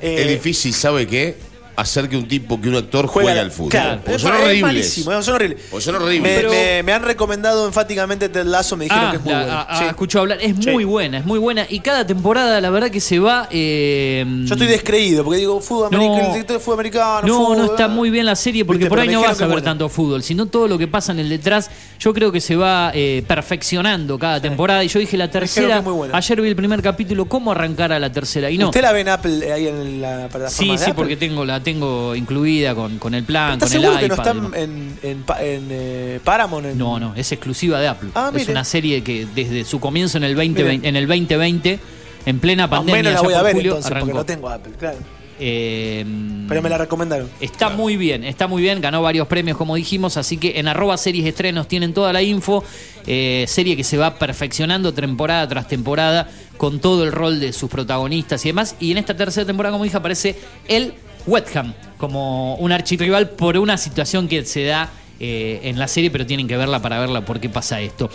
eh, 0.00 0.22
Es 0.22 0.28
difícil, 0.28 0.74
¿sabe 0.74 1.06
qué? 1.06 1.36
Hacer 1.76 2.08
que 2.08 2.16
un 2.16 2.26
tipo, 2.26 2.58
que 2.60 2.68
un 2.70 2.76
actor 2.76 3.06
juega 3.06 3.26
juegue 3.28 3.40
al 3.40 3.50
fútbol. 3.50 3.70
Claro, 3.70 3.96
Porque 4.00 4.14
es, 4.16 4.22
son 4.22 4.32
es 4.34 4.40
horribles. 4.40 4.62
malísimo, 4.62 5.22
son 5.22 5.34
horribles. 5.34 5.62
Porque 5.70 5.84
son 5.84 5.94
horribles. 5.96 6.22
Me, 6.22 6.34
Pero- 6.36 6.50
me- 6.50 6.82
me 6.82 6.92
han 6.92 7.02
recomendado 7.02 7.66
enfáticamente 7.66 8.28
Ted 8.30 8.44
Lasso, 8.46 8.76
me 8.78 8.84
dijeron 8.84 9.04
Ah, 9.06 9.10
que 9.10 9.16
es 9.18 9.22
muy 9.22 9.32
la- 9.34 9.40
bueno. 9.44 9.66
ah, 9.68 9.78
Sí. 9.78 9.84
escucho 9.84 10.20
hablar. 10.20 10.38
Es 10.40 10.54
Sí. 10.58 10.70
muy 10.70 10.84
buena, 10.84 11.18
es 11.18 11.24
muy 11.26 11.38
buena. 11.38 11.66
Y 11.68 11.80
cada 11.80 12.06
temporada, 12.06 12.60
la 12.62 12.70
verdad 12.70 12.90
que 12.90 13.00
se 13.00 13.18
va. 13.18 13.48
eh, 13.50 14.24
Yo 14.44 14.54
estoy 14.54 14.66
descreído 14.68 15.22
porque 15.24 15.38
digo 15.40 15.60
fútbol 15.60 15.90
No. 15.90 15.98
americano, 15.98 16.26
el 16.28 16.32
director 16.32 16.56
de 16.56 16.60
fútbol 16.60 16.74
americano. 16.80 17.26
No, 17.28 17.36
fútbol, 17.36 17.58
no 17.58 17.64
está 17.66 17.88
muy 17.88 18.08
bien 18.10 18.24
la 18.26 18.36
serie 18.36 18.64
porque 18.64 18.78
Viste, 18.84 18.88
por 18.90 19.00
ahí 19.00 19.08
no 19.08 19.20
vas 19.20 19.36
a 19.40 19.44
ver 19.44 19.52
buena. 19.56 19.64
tanto 19.64 19.88
fútbol, 19.88 20.22
sino 20.22 20.46
todo 20.46 20.68
lo 20.68 20.78
que 20.78 20.88
pasa 20.88 21.12
en 21.12 21.18
el 21.20 21.28
detrás. 21.28 21.70
Yo 22.00 22.14
creo 22.14 22.32
que 22.32 22.40
se 22.40 22.56
va 22.56 22.90
eh, 22.94 23.22
perfeccionando 23.26 24.18
cada 24.18 24.40
temporada. 24.40 24.82
Y 24.84 24.88
yo 24.88 24.98
dije 24.98 25.16
la 25.16 25.30
tercera. 25.30 25.78
es 25.78 25.84
muy 25.84 25.92
buena. 25.92 26.16
Ayer 26.16 26.40
vi 26.40 26.48
el 26.48 26.56
primer 26.56 26.80
capítulo, 26.82 27.26
cómo 27.26 27.52
arrancar 27.52 27.92
a 27.92 27.98
la 27.98 28.10
tercera. 28.10 28.50
Y 28.50 28.58
no. 28.58 28.66
¿Usted 28.66 28.82
la 28.82 28.92
ve 28.92 29.00
en 29.00 29.08
Apple 29.08 29.46
eh, 29.46 29.52
ahí 29.52 29.66
en 29.68 30.00
la 30.00 30.28
plataforma 30.28 30.50
Sí, 30.50 30.70
de 30.70 30.78
sí, 30.78 30.82
Apple? 30.84 30.94
porque 30.94 31.16
tengo, 31.16 31.44
la 31.44 31.62
tengo 31.66 32.14
incluida 32.14 32.74
con, 32.74 32.98
con 32.98 33.12
el 33.14 33.24
plan, 33.24 33.54
¿Estás 33.54 33.70
con 33.70 33.76
el 33.76 33.82
seguro 33.82 33.98
que 33.98 34.06
iPad. 34.06 34.16
no 34.16 34.22
y 34.22 34.28
está 34.28 34.34
demás. 34.34 34.58
en, 34.58 34.98
en, 35.02 35.24
en, 35.40 35.68
eh, 35.70 36.20
Paramount? 36.24 36.64
En- 36.66 36.78
No, 36.78 36.98
no, 37.00 37.14
es 37.16 37.30
exclusiva 37.32 37.80
de 37.80 37.88
Apple. 37.88 38.10
Ah, 38.14 38.30
es 38.34 38.48
una 38.48 38.64
serie 38.64 39.02
que 39.02 39.26
desde 39.34 39.64
su 39.64 39.80
comienzo 39.80 40.16
en 40.18 40.24
el 40.24 40.34
2020, 40.36 40.62
Mire. 40.76 40.88
en 40.88 40.96
el 40.96 41.06
2020, 41.08 41.78
en 42.24 42.38
plena 42.40 42.70
pandemia, 42.70 43.02
menos 43.02 43.14
la 43.14 43.20
voy 43.22 43.34
a 43.34 43.42
ver 43.42 43.54
julio, 43.54 43.70
entonces, 43.72 43.90
porque 43.90 44.02
arrancó. 44.04 44.18
no 44.18 44.24
tengo 44.24 44.48
Apple, 44.48 44.72
claro. 44.78 44.98
Eh, 45.38 46.02
Pero 46.48 46.62
me 46.62 46.70
la 46.70 46.78
recomendaron. 46.78 47.28
Está 47.40 47.68
muy 47.68 47.96
bien, 47.98 48.24
está 48.24 48.46
muy 48.46 48.62
bien, 48.62 48.80
ganó 48.80 49.02
varios 49.02 49.26
premios 49.28 49.58
como 49.58 49.74
dijimos, 49.76 50.16
así 50.16 50.38
que 50.38 50.58
en 50.58 50.66
arroba 50.66 50.96
series 50.96 51.26
estrenos 51.26 51.68
tienen 51.68 51.92
toda 51.92 52.10
la 52.12 52.22
info, 52.22 52.64
eh, 53.06 53.44
serie 53.46 53.76
que 53.76 53.84
se 53.84 53.98
va 53.98 54.14
perfeccionando 54.18 54.94
temporada 54.94 55.46
tras 55.46 55.68
temporada 55.68 56.30
con 56.56 56.80
todo 56.80 57.04
el 57.04 57.12
rol 57.12 57.38
de 57.38 57.52
sus 57.52 57.68
protagonistas 57.68 58.44
y 58.46 58.48
demás, 58.48 58.76
y 58.80 58.92
en 58.92 58.96
esta 58.98 59.14
tercera 59.14 59.44
temporada 59.46 59.72
como 59.72 59.84
dije 59.84 59.96
aparece 59.98 60.36
el 60.68 60.94
West 61.26 61.56
Ham 61.56 61.74
como 61.98 62.56
un 62.56 62.72
archirrival 62.72 63.30
por 63.30 63.56
una 63.58 63.76
situación 63.76 64.28
que 64.28 64.44
se 64.44 64.64
da 64.64 64.90
eh, 65.18 65.60
en 65.64 65.78
la 65.78 65.88
serie, 65.88 66.10
pero 66.10 66.26
tienen 66.26 66.46
que 66.46 66.56
verla 66.56 66.82
para 66.82 66.98
verla 67.00 67.24
por 67.24 67.40
qué 67.40 67.48
pasa 67.48 67.80
esto. 67.80 68.10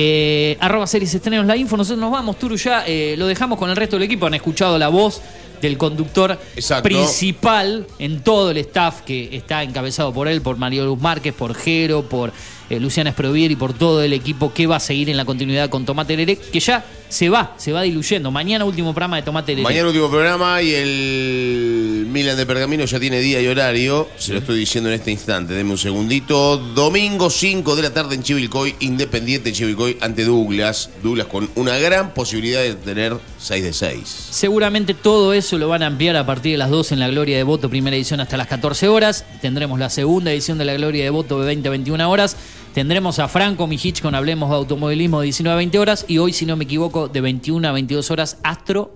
Eh, 0.00 0.56
arroba 0.60 0.86
series 0.86 1.12
estrenos 1.12 1.44
la 1.44 1.56
info, 1.56 1.76
nosotros 1.76 1.98
nos 1.98 2.12
vamos, 2.12 2.38
Turu, 2.38 2.54
ya 2.54 2.84
eh, 2.86 3.16
lo 3.18 3.26
dejamos 3.26 3.58
con 3.58 3.68
el 3.68 3.74
resto 3.74 3.96
del 3.96 4.04
equipo, 4.04 4.26
han 4.26 4.34
escuchado 4.34 4.78
la 4.78 4.86
voz 4.86 5.20
del 5.60 5.76
conductor 5.76 6.38
Exacto. 6.54 6.84
principal 6.84 7.84
en 7.98 8.20
todo 8.20 8.52
el 8.52 8.58
staff 8.58 9.00
que 9.00 9.28
está 9.32 9.64
encabezado 9.64 10.12
por 10.12 10.28
él, 10.28 10.40
por 10.40 10.56
Mario 10.56 10.84
Luz 10.84 11.00
Márquez, 11.00 11.34
por 11.34 11.52
Jero, 11.52 12.02
por 12.08 12.32
eh, 12.70 12.78
Luciana 12.78 13.10
Esprovier 13.10 13.50
y 13.50 13.56
por 13.56 13.72
todo 13.72 14.02
el 14.02 14.12
equipo 14.12 14.52
que 14.52 14.66
va 14.66 14.76
a 14.76 14.80
seguir 14.80 15.08
en 15.10 15.16
la 15.16 15.24
continuidad 15.24 15.70
con 15.70 15.84
Tomate 15.84 16.16
Leré, 16.16 16.36
que 16.36 16.60
ya 16.60 16.84
se 17.08 17.28
va, 17.30 17.54
se 17.56 17.72
va 17.72 17.82
diluyendo. 17.82 18.30
Mañana 18.30 18.64
último 18.64 18.92
programa 18.92 19.16
de 19.16 19.22
Tomate 19.22 19.52
Leré. 19.52 19.62
Mañana 19.62 19.88
último 19.88 20.10
programa 20.10 20.60
y 20.60 20.74
el 20.74 22.06
Milan 22.10 22.36
de 22.36 22.44
Pergamino 22.44 22.84
ya 22.84 23.00
tiene 23.00 23.20
día 23.20 23.40
y 23.40 23.46
horario. 23.46 24.08
Se 24.18 24.32
lo 24.32 24.40
estoy 24.40 24.58
diciendo 24.58 24.90
en 24.90 24.96
este 24.96 25.10
instante. 25.10 25.54
Deme 25.54 25.70
un 25.70 25.78
segundito. 25.78 26.58
Domingo 26.58 27.30
5 27.30 27.74
de 27.74 27.82
la 27.82 27.94
tarde 27.94 28.14
en 28.14 28.22
Chivilcoy, 28.22 28.74
Independiente 28.80 29.52
Chivilcoy 29.52 29.87
ante 30.00 30.24
Douglas. 30.24 30.90
Douglas 31.02 31.26
con 31.26 31.48
una 31.54 31.78
gran 31.78 32.12
posibilidad 32.14 32.60
de 32.60 32.74
tener 32.74 33.16
6 33.38 33.64
de 33.64 33.72
6. 33.72 34.26
Seguramente 34.30 34.94
todo 34.94 35.32
eso 35.32 35.56
lo 35.58 35.68
van 35.68 35.82
a 35.82 35.86
ampliar 35.86 36.16
a 36.16 36.26
partir 36.26 36.52
de 36.52 36.58
las 36.58 36.70
2 36.70 36.92
en 36.92 37.00
la 37.00 37.08
Gloria 37.08 37.36
de 37.36 37.42
Voto, 37.44 37.70
primera 37.70 37.96
edición 37.96 38.20
hasta 38.20 38.36
las 38.36 38.46
14 38.48 38.88
horas. 38.88 39.24
Tendremos 39.40 39.78
la 39.78 39.90
segunda 39.90 40.32
edición 40.32 40.58
de 40.58 40.64
la 40.64 40.74
Gloria 40.74 41.04
de 41.04 41.10
Voto 41.10 41.40
de 41.40 41.46
20 41.46 41.68
a 41.68 41.70
21 41.70 42.10
horas. 42.10 42.36
Tendremos 42.74 43.18
a 43.18 43.28
Franco 43.28 43.66
Mijich 43.66 44.02
con 44.02 44.14
Hablemos 44.14 44.50
de 44.50 44.56
Automovilismo 44.56 45.20
de 45.20 45.24
19 45.24 45.52
a 45.54 45.56
20 45.56 45.78
horas. 45.78 46.04
Y 46.08 46.18
hoy, 46.18 46.32
si 46.32 46.46
no 46.46 46.56
me 46.56 46.64
equivoco, 46.64 47.08
de 47.08 47.20
21 47.20 47.66
a 47.66 47.72
22 47.72 48.10
horas, 48.10 48.38
Astro 48.42 48.92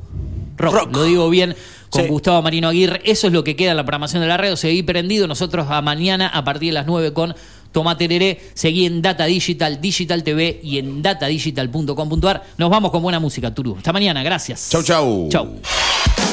Rock. 0.56 0.94
Lo 0.94 1.04
digo 1.04 1.30
bien 1.30 1.56
con 1.90 2.02
Sí. 2.02 2.08
Gustavo 2.08 2.40
Marino 2.42 2.68
Aguirre. 2.68 3.00
Eso 3.04 3.26
es 3.26 3.32
lo 3.32 3.42
que 3.44 3.56
queda 3.56 3.72
en 3.72 3.76
la 3.76 3.84
programación 3.84 4.22
de 4.22 4.28
la 4.28 4.36
red. 4.36 4.54
Seguí 4.56 4.82
prendido. 4.82 5.26
Nosotros 5.26 5.66
a 5.68 5.82
mañana 5.82 6.28
a 6.28 6.44
partir 6.44 6.68
de 6.70 6.74
las 6.74 6.86
9 6.86 7.12
con 7.12 7.34
Tomate 7.72 8.06
Leré. 8.08 8.40
Seguí 8.54 8.86
en 8.86 9.02
Data 9.02 9.24
Digital, 9.24 9.80
Digital 9.80 10.22
TV 10.22 10.60
y 10.62 10.78
en 10.78 11.02
datadigital.com.ar. 11.02 12.44
Nos 12.56 12.70
vamos 12.70 12.90
con 12.90 13.02
buena 13.02 13.18
música, 13.18 13.52
Turu. 13.52 13.76
Hasta 13.76 13.92
mañana. 13.92 14.22
Gracias. 14.22 14.68
Chau, 14.70 14.82
chau. 14.82 15.28
Chau. 15.30 16.31